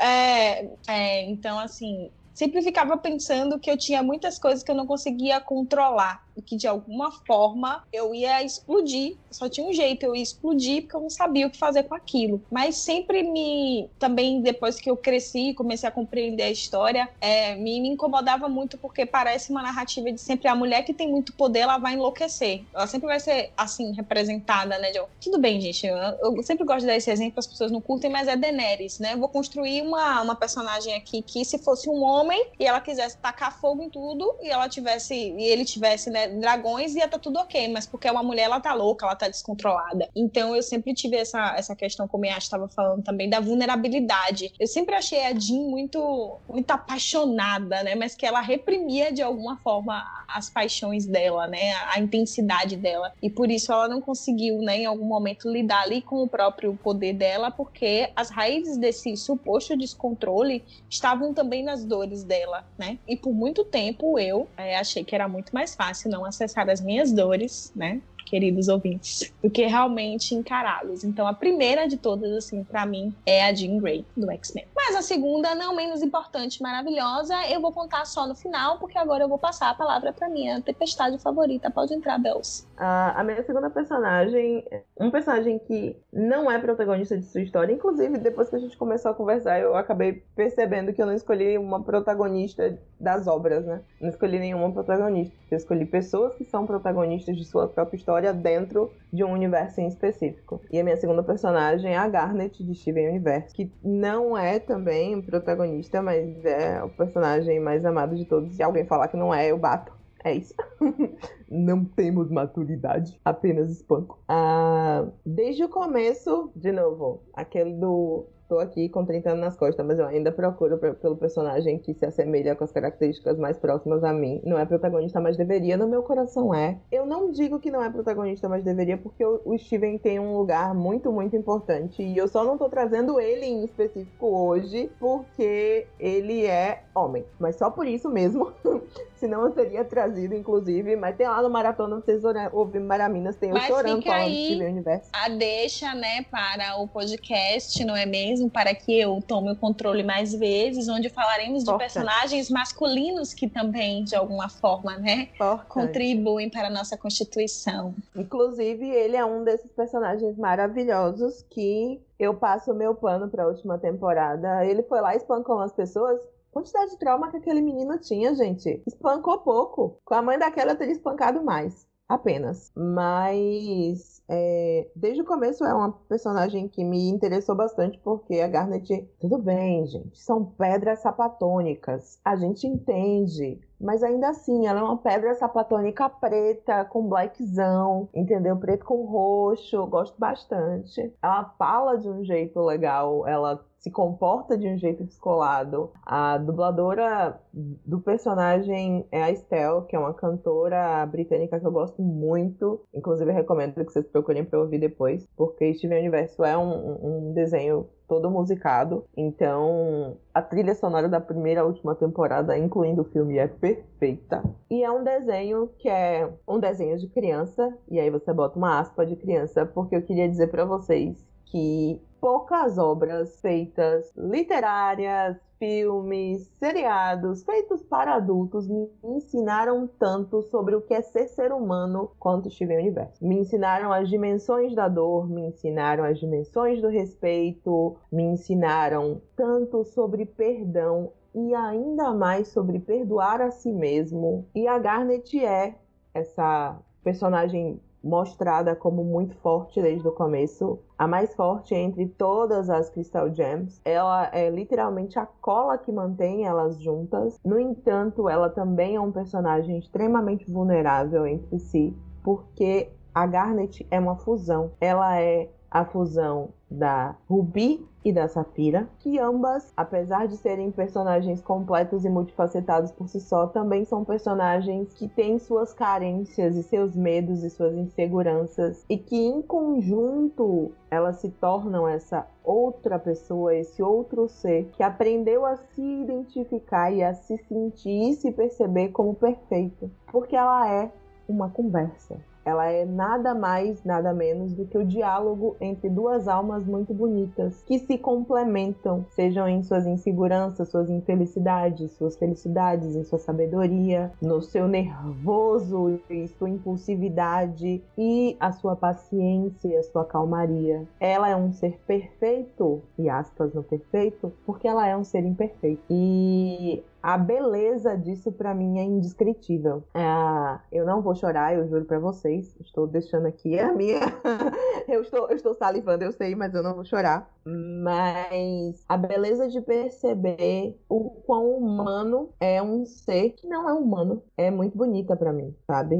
É, 0.00 0.64
é, 0.88 1.22
então, 1.24 1.58
assim, 1.58 2.10
sempre 2.38 2.62
ficava 2.62 2.96
pensando 2.96 3.58
que 3.58 3.68
eu 3.68 3.76
tinha 3.76 4.00
muitas 4.00 4.38
coisas 4.38 4.62
que 4.62 4.70
eu 4.70 4.74
não 4.76 4.86
conseguia 4.86 5.40
controlar 5.40 6.22
e 6.38 6.40
que 6.40 6.56
de 6.56 6.68
alguma 6.68 7.10
forma 7.10 7.82
eu 7.92 8.14
ia 8.14 8.44
explodir. 8.44 9.16
Só 9.28 9.48
tinha 9.48 9.66
um 9.66 9.72
jeito, 9.72 10.04
eu 10.04 10.14
ia 10.14 10.22
explodir 10.22 10.82
porque 10.82 10.94
eu 10.94 11.00
não 11.00 11.10
sabia 11.10 11.48
o 11.48 11.50
que 11.50 11.58
fazer 11.58 11.82
com 11.82 11.96
aquilo. 11.96 12.40
Mas 12.48 12.76
sempre 12.76 13.24
me. 13.24 13.90
Também 13.98 14.40
depois 14.40 14.80
que 14.80 14.88
eu 14.88 14.96
cresci 14.96 15.50
e 15.50 15.54
comecei 15.54 15.88
a 15.88 15.92
compreender 15.92 16.44
a 16.44 16.50
história, 16.50 17.08
é, 17.20 17.56
me, 17.56 17.80
me, 17.80 17.88
incomodava 17.88 18.48
muito 18.48 18.78
porque 18.78 19.04
parece 19.04 19.50
uma 19.50 19.62
narrativa 19.62 20.12
de 20.12 20.20
sempre 20.20 20.46
a 20.46 20.54
mulher 20.54 20.84
que 20.84 20.94
tem 20.94 21.10
muito 21.10 21.32
poder, 21.32 21.60
ela 21.60 21.78
vai 21.78 21.94
enlouquecer. 21.94 22.62
Ela 22.72 22.86
sempre 22.86 23.08
vai 23.08 23.18
ser 23.18 23.50
assim, 23.56 23.92
representada, 23.92 24.78
né? 24.78 24.92
De, 24.92 25.00
tudo 25.20 25.38
bem, 25.40 25.60
gente. 25.60 25.88
Eu, 25.88 25.96
eu, 25.96 26.42
sempre 26.44 26.64
gosto 26.64 26.80
de 26.80 26.86
dar 26.86 26.96
esse 26.96 27.10
exemplo, 27.10 27.34
as 27.38 27.48
pessoas 27.48 27.72
não 27.72 27.80
curtem, 27.80 28.10
mas 28.10 28.28
é 28.28 28.36
Daenerys, 28.36 29.00
né? 29.00 29.14
Eu 29.14 29.18
vou 29.18 29.28
construir 29.28 29.82
uma, 29.82 30.22
uma 30.22 30.36
personagem 30.36 30.94
aqui 30.94 31.20
que, 31.20 31.44
se 31.44 31.58
fosse 31.58 31.90
um 31.90 32.04
homem 32.04 32.27
e 32.58 32.66
ela 32.66 32.80
quisesse 32.80 33.18
tacar 33.18 33.58
fogo 33.58 33.82
em 33.82 33.90
tudo 33.90 34.36
e 34.42 34.48
ela 34.48 34.68
tivesse. 34.68 35.14
e 35.14 35.42
ele 35.44 35.64
tivesse, 35.64 36.10
né? 36.10 36.28
dragões 36.28 36.94
ia 36.94 37.08
tá 37.08 37.18
tudo 37.18 37.38
ok, 37.38 37.68
mas 37.68 37.86
porque 37.86 38.08
é 38.08 38.12
uma 38.12 38.22
mulher, 38.22 38.44
ela 38.44 38.60
tá 38.60 38.74
louca, 38.74 39.06
ela 39.06 39.16
tá 39.16 39.28
descontrolada. 39.28 40.08
Então 40.14 40.54
eu 40.54 40.62
sempre 40.62 40.94
tive 40.94 41.16
essa, 41.16 41.54
essa 41.56 41.74
questão, 41.74 42.06
como 42.06 42.24
a 42.24 42.38
estava 42.38 42.68
falando 42.68 43.02
também, 43.02 43.28
da 43.28 43.40
vulnerabilidade. 43.40 44.52
Eu 44.58 44.66
sempre 44.66 44.94
achei 44.94 45.24
a 45.24 45.38
Jean 45.38 45.68
muito, 45.68 46.38
muito 46.48 46.70
apaixonada, 46.70 47.82
né? 47.82 47.94
Mas 47.94 48.14
que 48.14 48.26
ela 48.26 48.40
reprimia 48.40 49.12
de 49.12 49.22
alguma 49.22 49.56
forma 49.58 50.04
as 50.28 50.50
paixões 50.50 51.06
dela, 51.06 51.46
né? 51.46 51.72
A 51.94 52.00
intensidade 52.00 52.76
dela. 52.76 53.12
E 53.22 53.30
por 53.30 53.50
isso 53.50 53.72
ela 53.72 53.88
não 53.88 54.00
conseguiu, 54.00 54.58
né, 54.58 54.78
em 54.78 54.86
algum 54.86 55.06
momento, 55.06 55.50
lidar 55.50 55.82
ali 55.82 56.02
com 56.02 56.22
o 56.22 56.28
próprio 56.28 56.76
poder 56.82 57.14
dela, 57.14 57.50
porque 57.50 58.10
as 58.14 58.30
raízes 58.30 58.76
desse 58.76 59.16
suposto 59.16 59.76
descontrole 59.76 60.64
estavam 60.88 61.32
também 61.32 61.62
nas 61.62 61.84
dores 61.84 62.17
dela, 62.24 62.66
né? 62.76 62.98
E 63.06 63.16
por 63.16 63.32
muito 63.32 63.64
tempo 63.64 64.18
eu 64.18 64.48
é, 64.56 64.76
achei 64.76 65.04
que 65.04 65.14
era 65.14 65.28
muito 65.28 65.54
mais 65.54 65.74
fácil 65.74 66.10
não 66.10 66.24
acessar 66.24 66.68
as 66.68 66.80
minhas 66.80 67.12
dores, 67.12 67.72
né? 67.74 68.00
Queridos 68.28 68.68
ouvintes, 68.68 69.32
do 69.42 69.50
que 69.50 69.66
realmente 69.66 70.34
encará-los. 70.34 71.04
Então, 71.04 71.26
a 71.26 71.32
primeira 71.32 71.88
de 71.88 71.96
todas, 71.96 72.30
assim, 72.32 72.62
para 72.64 72.84
mim, 72.86 73.14
é 73.24 73.44
a 73.44 73.54
Jean 73.54 73.78
Grey, 73.78 74.04
do 74.16 74.30
X-Men. 74.30 74.66
Mas 74.74 74.96
a 74.96 75.02
segunda, 75.02 75.54
não 75.54 75.74
menos 75.74 76.02
importante, 76.02 76.62
maravilhosa, 76.62 77.34
eu 77.50 77.60
vou 77.60 77.72
contar 77.72 78.04
só 78.04 78.26
no 78.26 78.34
final, 78.34 78.78
porque 78.78 78.98
agora 78.98 79.24
eu 79.24 79.28
vou 79.28 79.38
passar 79.38 79.70
a 79.70 79.74
palavra 79.74 80.12
para 80.12 80.28
minha 80.28 80.60
tempestade 80.60 81.18
favorita. 81.18 81.70
Pode 81.70 81.94
entrar, 81.94 82.18
Bells. 82.18 82.66
a 82.76 83.22
minha 83.24 83.42
segunda 83.42 83.70
personagem, 83.70 84.64
um 84.98 85.10
personagem 85.10 85.58
que 85.58 85.96
não 86.12 86.50
é 86.50 86.58
protagonista 86.58 87.16
de 87.16 87.24
sua 87.24 87.42
história, 87.42 87.72
inclusive, 87.72 88.18
depois 88.18 88.48
que 88.48 88.56
a 88.56 88.58
gente 88.58 88.76
começou 88.76 89.10
a 89.10 89.14
conversar, 89.14 89.60
eu 89.60 89.76
acabei 89.76 90.24
percebendo 90.34 90.92
que 90.92 91.00
eu 91.00 91.06
não 91.06 91.14
escolhi 91.14 91.56
uma 91.58 91.82
protagonista 91.82 92.78
das 92.98 93.26
obras, 93.26 93.64
né? 93.64 93.80
Não 94.00 94.08
escolhi 94.08 94.38
nenhuma 94.38 94.72
protagonista. 94.72 95.34
Eu 95.50 95.56
escolhi 95.56 95.86
pessoas 95.86 96.34
que 96.34 96.44
são 96.44 96.66
protagonistas 96.66 97.36
de 97.36 97.44
sua 97.44 97.68
própria 97.68 97.96
história 97.96 98.17
história 98.18 98.32
dentro 98.32 98.90
de 99.12 99.24
um 99.24 99.32
universo 99.32 99.80
em 99.80 99.86
específico. 99.86 100.60
E 100.70 100.78
a 100.78 100.84
minha 100.84 100.96
segunda 100.96 101.22
personagem 101.22 101.92
é 101.92 101.96
a 101.96 102.08
Garnet 102.08 102.62
de 102.62 102.74
Steven 102.74 103.08
Universe, 103.08 103.54
que 103.54 103.72
não 103.82 104.36
é 104.36 104.58
também 104.58 105.20
protagonista, 105.22 106.02
mas 106.02 106.44
é 106.44 106.82
o 106.82 106.88
personagem 106.90 107.60
mais 107.60 107.84
amado 107.84 108.16
de 108.16 108.24
todos. 108.24 108.54
Se 108.54 108.62
alguém 108.62 108.84
falar 108.84 109.08
que 109.08 109.16
não 109.16 109.32
é, 109.32 109.50
eu 109.50 109.58
bato. 109.58 109.96
É 110.24 110.34
isso. 110.34 110.52
não 111.48 111.84
temos 111.84 112.28
maturidade, 112.28 113.18
apenas 113.24 113.70
espanco. 113.70 114.18
Ah, 114.28 115.06
desde 115.24 115.62
o 115.62 115.68
começo, 115.68 116.50
de 116.56 116.72
novo, 116.72 117.22
aquele 117.32 117.72
do 117.74 118.26
tô 118.48 118.58
aqui 118.58 118.88
com 118.88 119.04
30 119.04 119.30
anos 119.30 119.40
nas 119.44 119.56
costas, 119.56 119.84
mas 119.84 119.98
eu 119.98 120.06
ainda 120.06 120.32
procuro 120.32 120.78
pe- 120.78 120.94
pelo 120.94 121.16
personagem 121.16 121.78
que 121.78 121.92
se 121.94 122.06
assemelha 122.06 122.56
com 122.56 122.64
as 122.64 122.72
características 122.72 123.38
mais 123.38 123.58
próximas 123.58 124.02
a 124.02 124.12
mim. 124.12 124.40
Não 124.44 124.58
é 124.58 124.64
protagonista, 124.64 125.20
mas 125.20 125.36
deveria. 125.36 125.76
No 125.76 125.86
meu 125.86 126.02
coração 126.02 126.54
é. 126.54 126.78
Eu 126.90 127.04
não 127.04 127.30
digo 127.30 127.58
que 127.60 127.70
não 127.70 127.82
é 127.82 127.90
protagonista, 127.90 128.48
mas 128.48 128.64
deveria, 128.64 128.96
porque 128.96 129.24
o 129.24 129.56
Steven 129.58 129.98
tem 129.98 130.18
um 130.18 130.36
lugar 130.36 130.74
muito, 130.74 131.12
muito 131.12 131.36
importante. 131.36 132.02
E 132.02 132.16
eu 132.16 132.26
só 132.26 132.42
não 132.44 132.56
tô 132.56 132.68
trazendo 132.68 133.20
ele 133.20 133.44
em 133.44 133.64
específico 133.64 134.26
hoje, 134.26 134.90
porque 134.98 135.86
ele 136.00 136.46
é 136.46 136.84
homem. 136.94 137.24
Mas 137.38 137.56
só 137.56 137.70
por 137.70 137.86
isso 137.86 138.08
mesmo. 138.08 138.52
Senão 139.18 139.44
eu 139.44 139.50
teria 139.50 139.84
trazido, 139.84 140.34
inclusive. 140.34 140.94
Mas 140.96 141.16
tem 141.16 141.26
lá 141.26 141.42
no 141.42 141.50
Maratona, 141.50 141.96
vocês 141.96 142.22
ouvem 142.52 142.80
Maraminas, 142.80 143.36
tem 143.36 143.50
o 143.50 143.54
Mas 143.54 143.66
Chorando 143.66 143.98
fica 143.98 144.10
falando 144.10 144.28
de 144.30 144.36
aí. 144.36 144.44
Steven 144.46 144.72
Universo. 144.72 145.10
a 145.12 145.28
deixa, 145.28 145.94
né, 145.94 146.22
para 146.30 146.76
o 146.80 146.86
podcast, 146.88 147.84
não 147.84 147.96
é 147.96 148.06
mesmo? 148.06 148.48
Para 148.48 148.74
que 148.74 148.98
eu 148.98 149.20
tome 149.26 149.50
o 149.50 149.56
controle 149.56 150.02
mais 150.02 150.32
vezes, 150.32 150.88
onde 150.88 151.08
falaremos 151.08 151.64
de 151.64 151.76
personagens 151.76 152.48
masculinos 152.50 153.34
que 153.34 153.48
também, 153.48 154.04
de 154.04 154.14
alguma 154.14 154.48
forma, 154.48 154.96
né, 154.96 155.28
Importante. 155.34 155.66
contribuem 155.68 156.48
para 156.48 156.68
a 156.68 156.70
nossa 156.70 156.96
constituição. 156.96 157.94
Inclusive, 158.14 158.88
ele 158.88 159.16
é 159.16 159.24
um 159.24 159.42
desses 159.44 159.70
personagens 159.72 160.36
maravilhosos 160.36 161.44
que 161.50 162.00
eu 162.18 162.34
passo 162.34 162.72
o 162.72 162.74
meu 162.74 162.94
pano 162.94 163.28
pra 163.28 163.46
última 163.46 163.78
temporada. 163.78 164.64
Ele 164.64 164.82
foi 164.82 165.00
lá 165.00 165.14
e 165.14 165.18
espancou 165.18 165.60
as 165.60 165.72
pessoas. 165.72 166.20
Quantidade 166.52 166.90
de 166.90 166.98
trauma 166.98 167.30
que 167.30 167.36
aquele 167.36 167.60
menino 167.60 167.98
tinha, 167.98 168.34
gente. 168.34 168.82
Espancou 168.86 169.38
pouco. 169.38 170.00
Com 170.04 170.14
a 170.14 170.22
mãe 170.22 170.38
daquela, 170.38 170.74
teria 170.74 170.92
espancado 170.92 171.42
mais. 171.42 171.86
Apenas. 172.08 172.72
Mas. 172.74 174.22
é, 174.28 174.90
desde 174.96 175.20
o 175.20 175.26
começo 175.26 175.62
é 175.64 175.74
uma 175.74 175.92
personagem 175.92 176.66
que 176.66 176.82
me 176.82 177.08
interessou 177.08 177.54
bastante 177.54 177.98
porque 177.98 178.40
a 178.40 178.48
Garnet. 178.48 179.06
Tudo 179.20 179.36
bem, 179.38 179.86
gente. 179.86 180.18
São 180.18 180.44
pedras 180.44 181.00
sapatônicas. 181.00 182.18
A 182.24 182.34
gente 182.34 182.66
entende. 182.66 183.60
Mas 183.80 184.02
ainda 184.02 184.30
assim, 184.30 184.66
ela 184.66 184.80
é 184.80 184.82
uma 184.82 184.96
pedra 184.96 185.34
sapatônica 185.34 186.08
preta, 186.08 186.84
com 186.84 187.08
blackzão, 187.08 188.08
entendeu? 188.12 188.56
Preto 188.56 188.84
com 188.84 189.04
roxo, 189.04 189.86
gosto 189.86 190.18
bastante. 190.18 191.12
Ela 191.22 191.44
fala 191.58 191.96
de 191.96 192.08
um 192.08 192.24
jeito 192.24 192.58
legal, 192.60 193.26
ela 193.28 193.64
se 193.78 193.90
comporta 193.90 194.56
de 194.56 194.68
um 194.68 194.76
jeito 194.76 195.04
descolado. 195.04 195.90
A 196.04 196.38
dubladora 196.38 197.40
do 197.52 198.00
personagem 198.00 199.06
é 199.10 199.22
a 199.22 199.30
Estelle, 199.30 199.86
que 199.88 199.96
é 199.96 199.98
uma 199.98 200.14
cantora 200.14 201.04
britânica 201.06 201.58
que 201.58 201.66
eu 201.66 201.72
gosto 201.72 202.02
muito. 202.02 202.80
Inclusive, 202.92 203.32
recomendo 203.32 203.74
que 203.74 203.92
vocês 203.92 204.06
procurem 204.06 204.44
para 204.44 204.58
ouvir 204.58 204.78
depois, 204.78 205.26
porque 205.36 205.72
Steven 205.74 206.00
Universo 206.00 206.44
é 206.44 206.56
um, 206.56 207.28
um 207.28 207.32
desenho 207.32 207.88
todo 208.08 208.30
musicado. 208.30 209.04
Então, 209.16 210.16
a 210.32 210.40
trilha 210.40 210.74
sonora 210.74 211.08
da 211.08 211.20
primeira 211.20 211.60
à 211.60 211.64
última 211.64 211.94
temporada, 211.94 212.58
incluindo 212.58 213.02
o 213.02 213.04
filme, 213.04 213.36
é 213.38 213.46
perfeita. 213.46 214.42
E 214.70 214.82
é 214.82 214.90
um 214.90 215.04
desenho 215.04 215.68
que 215.78 215.88
é 215.88 216.28
um 216.48 216.58
desenho 216.58 216.98
de 216.98 217.06
criança, 217.08 217.76
e 217.88 218.00
aí 218.00 218.10
você 218.10 218.32
bota 218.32 218.58
uma 218.58 218.80
aspa 218.80 219.04
de 219.04 219.14
criança, 219.14 219.66
porque 219.66 219.94
eu 219.94 220.02
queria 220.02 220.28
dizer 220.28 220.48
para 220.48 220.64
vocês 220.64 221.28
que 221.44 222.00
poucas 222.20 222.78
obras 222.78 223.40
feitas 223.40 224.12
literárias, 224.16 225.36
filmes, 225.58 226.46
seriados 226.58 227.42
feitos 227.42 227.82
para 227.82 228.14
adultos 228.14 228.68
me 228.68 228.88
ensinaram 229.02 229.88
tanto 229.98 230.42
sobre 230.42 230.74
o 230.74 230.80
que 230.80 230.94
é 230.94 231.02
ser 231.02 231.28
ser 231.28 231.52
humano 231.52 232.12
quanto 232.18 232.50
Steven 232.50 232.78
Universo. 232.78 233.24
Me 233.24 233.38
ensinaram 233.38 233.92
as 233.92 234.08
dimensões 234.08 234.74
da 234.74 234.88
dor, 234.88 235.28
me 235.28 235.42
ensinaram 235.46 236.04
as 236.04 236.18
dimensões 236.18 236.80
do 236.80 236.88
respeito, 236.88 237.96
me 238.10 238.22
ensinaram 238.22 239.20
tanto 239.36 239.84
sobre 239.84 240.24
perdão 240.24 241.12
e 241.34 241.54
ainda 241.54 242.12
mais 242.12 242.48
sobre 242.48 242.78
perdoar 242.78 243.40
a 243.40 243.50
si 243.50 243.72
mesmo. 243.72 244.46
E 244.54 244.66
a 244.66 244.78
Garnet 244.78 245.44
é 245.44 245.74
essa 246.14 246.78
personagem 247.02 247.80
mostrada 248.02 248.74
como 248.76 249.04
muito 249.04 249.34
forte 249.36 249.80
desde 249.80 250.06
o 250.06 250.12
começo, 250.12 250.78
a 250.96 251.06
mais 251.06 251.34
forte 251.34 251.74
entre 251.74 252.06
todas 252.06 252.70
as 252.70 252.88
Crystal 252.90 253.32
Gems. 253.32 253.80
Ela 253.84 254.30
é 254.32 254.48
literalmente 254.50 255.18
a 255.18 255.26
cola 255.26 255.78
que 255.78 255.92
mantém 255.92 256.46
elas 256.46 256.80
juntas. 256.80 257.38
No 257.44 257.58
entanto, 257.58 258.28
ela 258.28 258.48
também 258.48 258.96
é 258.96 259.00
um 259.00 259.12
personagem 259.12 259.78
extremamente 259.78 260.50
vulnerável 260.50 261.26
entre 261.26 261.58
si, 261.58 261.96
porque 262.22 262.90
a 263.14 263.26
Garnet 263.26 263.86
é 263.90 263.98
uma 263.98 264.16
fusão. 264.16 264.70
Ela 264.80 265.20
é 265.20 265.48
a 265.70 265.84
fusão 265.84 266.48
da 266.70 267.16
Ruby 267.28 267.86
e 268.04 268.12
da 268.12 268.28
Safira, 268.28 268.88
que 269.00 269.18
ambas, 269.18 269.72
apesar 269.76 270.26
de 270.26 270.36
serem 270.36 270.70
personagens 270.70 271.40
completos 271.40 272.04
e 272.04 272.08
multifacetados 272.08 272.90
por 272.90 273.08
si 273.08 273.20
só, 273.20 273.46
também 273.46 273.84
são 273.84 274.04
personagens 274.04 274.92
que 274.94 275.08
têm 275.08 275.38
suas 275.38 275.74
carências 275.74 276.56
e 276.56 276.62
seus 276.62 276.94
medos 276.94 277.42
e 277.42 277.50
suas 277.50 277.74
inseguranças 277.74 278.84
e 278.88 278.96
que 278.96 279.16
em 279.16 279.42
conjunto 279.42 280.72
elas 280.90 281.16
se 281.16 281.30
tornam 281.30 281.86
essa 281.86 282.26
outra 282.42 282.98
pessoa, 282.98 283.54
esse 283.54 283.82
outro 283.82 284.28
ser 284.28 284.70
que 284.72 284.82
aprendeu 284.82 285.44
a 285.44 285.56
se 285.56 285.82
identificar 285.82 286.90
e 286.90 287.02
a 287.02 287.14
se 287.14 287.36
sentir 287.48 288.10
e 288.10 288.14
se 288.14 288.32
perceber 288.32 288.88
como 288.88 289.14
perfeito, 289.14 289.90
porque 290.10 290.36
ela 290.36 290.70
é 290.70 290.90
uma 291.28 291.50
conversa. 291.50 292.16
Ela 292.48 292.70
é 292.70 292.86
nada 292.86 293.34
mais, 293.34 293.84
nada 293.84 294.14
menos 294.14 294.54
do 294.54 294.64
que 294.64 294.78
o 294.78 294.84
diálogo 294.84 295.54
entre 295.60 295.90
duas 295.90 296.26
almas 296.26 296.64
muito 296.64 296.94
bonitas 296.94 297.62
que 297.66 297.78
se 297.78 297.98
complementam, 297.98 299.04
sejam 299.10 299.46
em 299.46 299.62
suas 299.62 299.86
inseguranças, 299.86 300.70
suas 300.70 300.88
infelicidades, 300.88 301.90
suas 301.92 302.16
felicidades, 302.16 302.96
em 302.96 303.04
sua 303.04 303.18
sabedoria, 303.18 304.10
no 304.22 304.40
seu 304.40 304.66
nervoso 304.66 306.00
e 306.08 306.26
sua 306.28 306.48
impulsividade 306.48 307.82
e 307.98 308.34
a 308.40 308.50
sua 308.50 308.74
paciência 308.74 309.68
e 309.68 309.76
a 309.76 309.82
sua 309.82 310.06
calmaria. 310.06 310.88
Ela 310.98 311.28
é 311.28 311.36
um 311.36 311.52
ser 311.52 311.78
perfeito, 311.86 312.80
e 312.98 313.10
aspas 313.10 313.52
no 313.52 313.62
perfeito, 313.62 314.32
porque 314.46 314.66
ela 314.66 314.86
é 314.86 314.96
um 314.96 315.04
ser 315.04 315.22
imperfeito. 315.22 315.82
E 315.90 316.82
a 317.02 317.16
beleza 317.16 317.96
disso 317.96 318.32
pra 318.32 318.54
mim 318.54 318.78
é 318.78 318.82
indescritível. 318.82 319.84
É, 319.94 320.58
eu 320.72 320.84
não 320.84 321.02
vou 321.02 321.14
chorar, 321.14 321.54
eu 321.54 321.68
juro 321.68 321.84
pra 321.84 321.98
vocês. 321.98 322.56
Estou 322.60 322.86
deixando 322.86 323.26
aqui 323.26 323.58
a 323.58 323.72
minha. 323.72 324.00
eu, 324.88 325.02
estou, 325.02 325.28
eu 325.28 325.36
estou 325.36 325.54
salivando, 325.54 326.04
eu 326.04 326.12
sei, 326.12 326.34
mas 326.34 326.54
eu 326.54 326.62
não 326.62 326.74
vou 326.74 326.84
chorar. 326.84 327.30
Mas 327.44 328.84
a 328.88 328.96
beleza 328.96 329.48
de 329.48 329.60
perceber 329.60 330.78
o 330.88 331.10
quão 331.26 331.50
humano 331.50 332.30
é 332.40 332.62
um 332.62 332.84
ser 332.84 333.30
que 333.30 333.46
não 333.46 333.68
é 333.68 333.72
humano 333.72 334.22
é 334.36 334.50
muito 334.50 334.76
bonita 334.76 335.16
pra 335.16 335.32
mim, 335.32 335.54
sabe? 335.66 335.96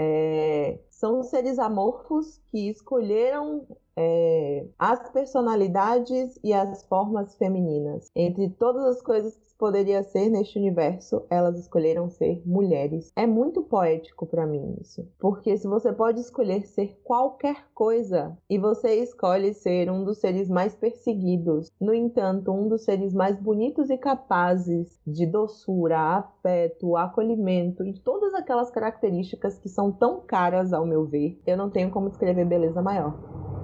É, 0.00 0.78
são 0.88 1.24
seres 1.24 1.58
amorfos 1.58 2.40
que 2.46 2.68
escolheram 2.68 3.66
é, 4.00 4.64
as 4.78 5.10
personalidades 5.10 6.38
e 6.44 6.52
as 6.52 6.84
formas 6.84 7.36
femininas. 7.36 8.10
Entre 8.14 8.48
todas 8.50 8.84
as 8.84 9.02
coisas 9.02 9.36
que 9.36 9.48
poderia 9.58 10.04
ser 10.04 10.30
neste 10.30 10.56
universo, 10.56 11.26
elas 11.28 11.58
escolheram 11.58 12.08
ser 12.08 12.40
mulheres. 12.46 13.12
É 13.16 13.26
muito 13.26 13.60
poético 13.62 14.24
para 14.24 14.46
mim 14.46 14.76
isso, 14.80 15.04
porque 15.18 15.56
se 15.56 15.66
você 15.66 15.92
pode 15.92 16.20
escolher 16.20 16.64
ser 16.66 16.96
qualquer 17.02 17.64
coisa 17.74 18.38
e 18.48 18.56
você 18.56 18.94
escolhe 19.02 19.52
ser 19.52 19.90
um 19.90 20.04
dos 20.04 20.18
seres 20.18 20.48
mais 20.48 20.76
perseguidos, 20.76 21.72
no 21.80 21.92
entanto, 21.92 22.52
um 22.52 22.68
dos 22.68 22.84
seres 22.84 23.12
mais 23.12 23.36
bonitos 23.40 23.90
e 23.90 23.98
capazes 23.98 25.00
de 25.04 25.26
doçura, 25.26 25.98
afeto, 25.98 26.96
acolhimento 26.96 27.84
e 27.84 27.98
todas 27.98 28.32
aquelas 28.34 28.70
características 28.70 29.58
que 29.58 29.68
são 29.68 29.90
tão 29.90 30.20
caras 30.20 30.72
ao 30.72 30.86
meu 30.86 31.04
ver, 31.04 31.40
eu 31.44 31.56
não 31.56 31.68
tenho 31.68 31.90
como 31.90 32.10
descrever 32.10 32.44
beleza 32.44 32.80
maior. 32.80 33.57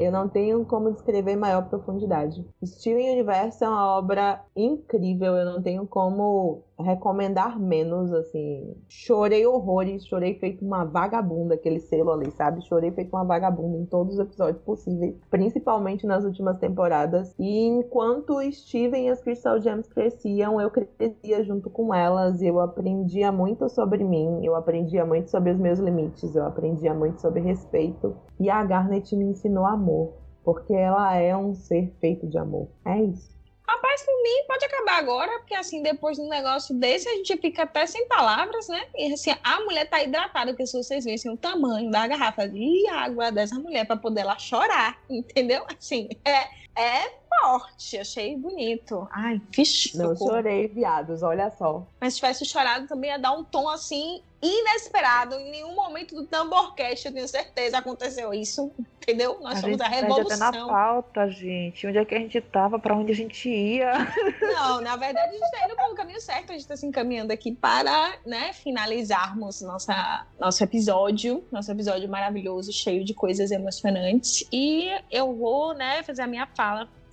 Eu 0.00 0.10
não 0.10 0.30
tenho 0.30 0.64
como 0.64 0.90
descrever 0.90 1.36
maior 1.36 1.68
profundidade. 1.68 2.42
Steven 2.64 3.12
Universo 3.12 3.62
é 3.62 3.68
uma 3.68 3.98
obra 3.98 4.42
incrível, 4.56 5.36
eu 5.36 5.44
não 5.44 5.62
tenho 5.62 5.86
como 5.86 6.64
recomendar 6.82 7.58
menos, 7.58 8.12
assim. 8.12 8.74
Chorei 8.88 9.46
horrores, 9.46 10.06
chorei 10.06 10.34
feito 10.34 10.64
uma 10.64 10.84
vagabunda, 10.84 11.54
aquele 11.54 11.80
selo 11.80 12.12
ali, 12.12 12.30
sabe? 12.32 12.62
Chorei 12.66 12.90
feito 12.90 13.14
uma 13.14 13.24
vagabunda 13.24 13.78
em 13.78 13.86
todos 13.86 14.14
os 14.14 14.20
episódios 14.20 14.62
possíveis, 14.62 15.16
principalmente 15.30 16.06
nas 16.06 16.24
últimas 16.24 16.58
temporadas. 16.58 17.34
E 17.38 17.66
enquanto 17.66 18.40
Steven 18.52 19.06
e 19.06 19.10
as 19.10 19.20
Crystal 19.20 19.60
Gems 19.60 19.88
cresciam, 19.88 20.60
eu 20.60 20.70
crescia 20.70 21.44
junto 21.44 21.70
com 21.70 21.94
elas 21.94 22.40
eu 22.42 22.60
aprendia 22.60 23.32
muito 23.32 23.68
sobre 23.68 24.04
mim, 24.04 24.44
eu 24.44 24.54
aprendia 24.54 25.04
muito 25.04 25.30
sobre 25.30 25.50
os 25.50 25.58
meus 25.58 25.78
limites, 25.78 26.34
eu 26.34 26.44
aprendia 26.44 26.94
muito 26.94 27.20
sobre 27.20 27.40
respeito. 27.40 28.16
E 28.38 28.48
a 28.50 28.62
Garnet 28.64 29.14
me 29.16 29.24
ensinou 29.26 29.66
amor, 29.66 30.14
porque 30.44 30.72
ela 30.72 31.14
é 31.16 31.36
um 31.36 31.54
ser 31.54 31.92
feito 32.00 32.26
de 32.26 32.38
amor. 32.38 32.68
É 32.84 33.02
isso. 33.02 33.39
Rapaz, 33.70 34.02
por 34.02 34.22
mim, 34.24 34.44
pode 34.48 34.64
acabar 34.64 34.98
agora, 34.98 35.38
porque 35.38 35.54
assim, 35.54 35.80
depois 35.80 36.16
de 36.16 36.24
um 36.24 36.28
negócio 36.28 36.74
desse, 36.74 37.08
a 37.08 37.14
gente 37.14 37.36
fica 37.36 37.62
até 37.62 37.86
sem 37.86 38.04
palavras, 38.08 38.66
né? 38.66 38.84
E 38.96 39.12
assim, 39.12 39.30
a 39.44 39.60
mulher 39.60 39.88
tá 39.88 40.02
hidratada, 40.02 40.50
porque 40.50 40.66
se 40.66 40.76
vocês 40.76 41.04
vissem 41.04 41.30
o 41.30 41.36
tamanho 41.36 41.88
da 41.88 42.04
garrafa 42.08 42.48
de 42.48 42.84
água 42.88 43.30
dessa 43.30 43.54
mulher 43.60 43.86
para 43.86 43.96
poder 43.96 44.22
ela 44.22 44.36
chorar, 44.40 45.00
entendeu? 45.08 45.64
Assim, 45.68 46.08
é, 46.24 46.48
é 46.80 47.20
forte, 47.40 47.98
achei 47.98 48.36
bonito. 48.36 49.08
Ai, 49.12 49.40
fixe. 49.52 49.96
Não 49.96 50.16
chorei, 50.16 50.68
viados, 50.68 51.22
olha 51.22 51.50
só. 51.50 51.86
Mas 52.00 52.14
se 52.14 52.20
tivesse 52.20 52.44
chorado 52.44 52.86
também 52.86 53.10
ia 53.10 53.18
dar 53.18 53.32
um 53.32 53.44
tom 53.44 53.68
assim 53.68 54.22
inesperado. 54.42 55.34
Em 55.34 55.50
nenhum 55.50 55.74
momento 55.74 56.14
do 56.14 56.24
Tamborcast, 56.24 57.06
eu 57.06 57.12
tenho 57.12 57.28
certeza, 57.28 57.78
aconteceu 57.78 58.32
isso. 58.32 58.70
Entendeu? 59.02 59.38
Nós 59.40 59.58
a 59.58 59.60
somos 59.62 59.78
gente 59.78 59.82
a 59.82 59.88
revolução. 59.88 60.48
até 60.48 60.58
na 60.58 60.66
pauta, 60.66 61.28
gente. 61.30 61.86
Onde 61.86 61.98
é 61.98 62.04
que 62.04 62.14
a 62.14 62.18
gente 62.18 62.40
tava? 62.40 62.78
Pra 62.78 62.94
onde 62.94 63.12
a 63.12 63.14
gente 63.14 63.48
ia? 63.48 63.92
Não, 64.40 64.80
na 64.80 64.96
verdade, 64.96 65.30
a 65.30 65.32
gente 65.32 65.50
tá 65.50 65.64
indo 65.66 65.76
pelo 65.76 65.94
caminho 65.94 66.20
certo. 66.20 66.50
A 66.50 66.54
gente 66.54 66.66
tá 66.66 66.76
se 66.76 66.86
encaminhando 66.86 67.32
aqui 67.32 67.52
para, 67.52 68.14
né, 68.24 68.52
finalizarmos 68.52 69.62
nossa, 69.62 70.26
nosso 70.38 70.62
episódio. 70.62 71.44
Nosso 71.50 71.70
episódio 71.72 72.08
maravilhoso, 72.08 72.72
cheio 72.72 73.04
de 73.04 73.14
coisas 73.14 73.50
emocionantes. 73.50 74.46
E 74.52 74.90
eu 75.10 75.34
vou, 75.34 75.74
né, 75.74 76.02
fazer 76.02 76.22
a 76.22 76.26
minha 76.26 76.46
fala 76.46 76.69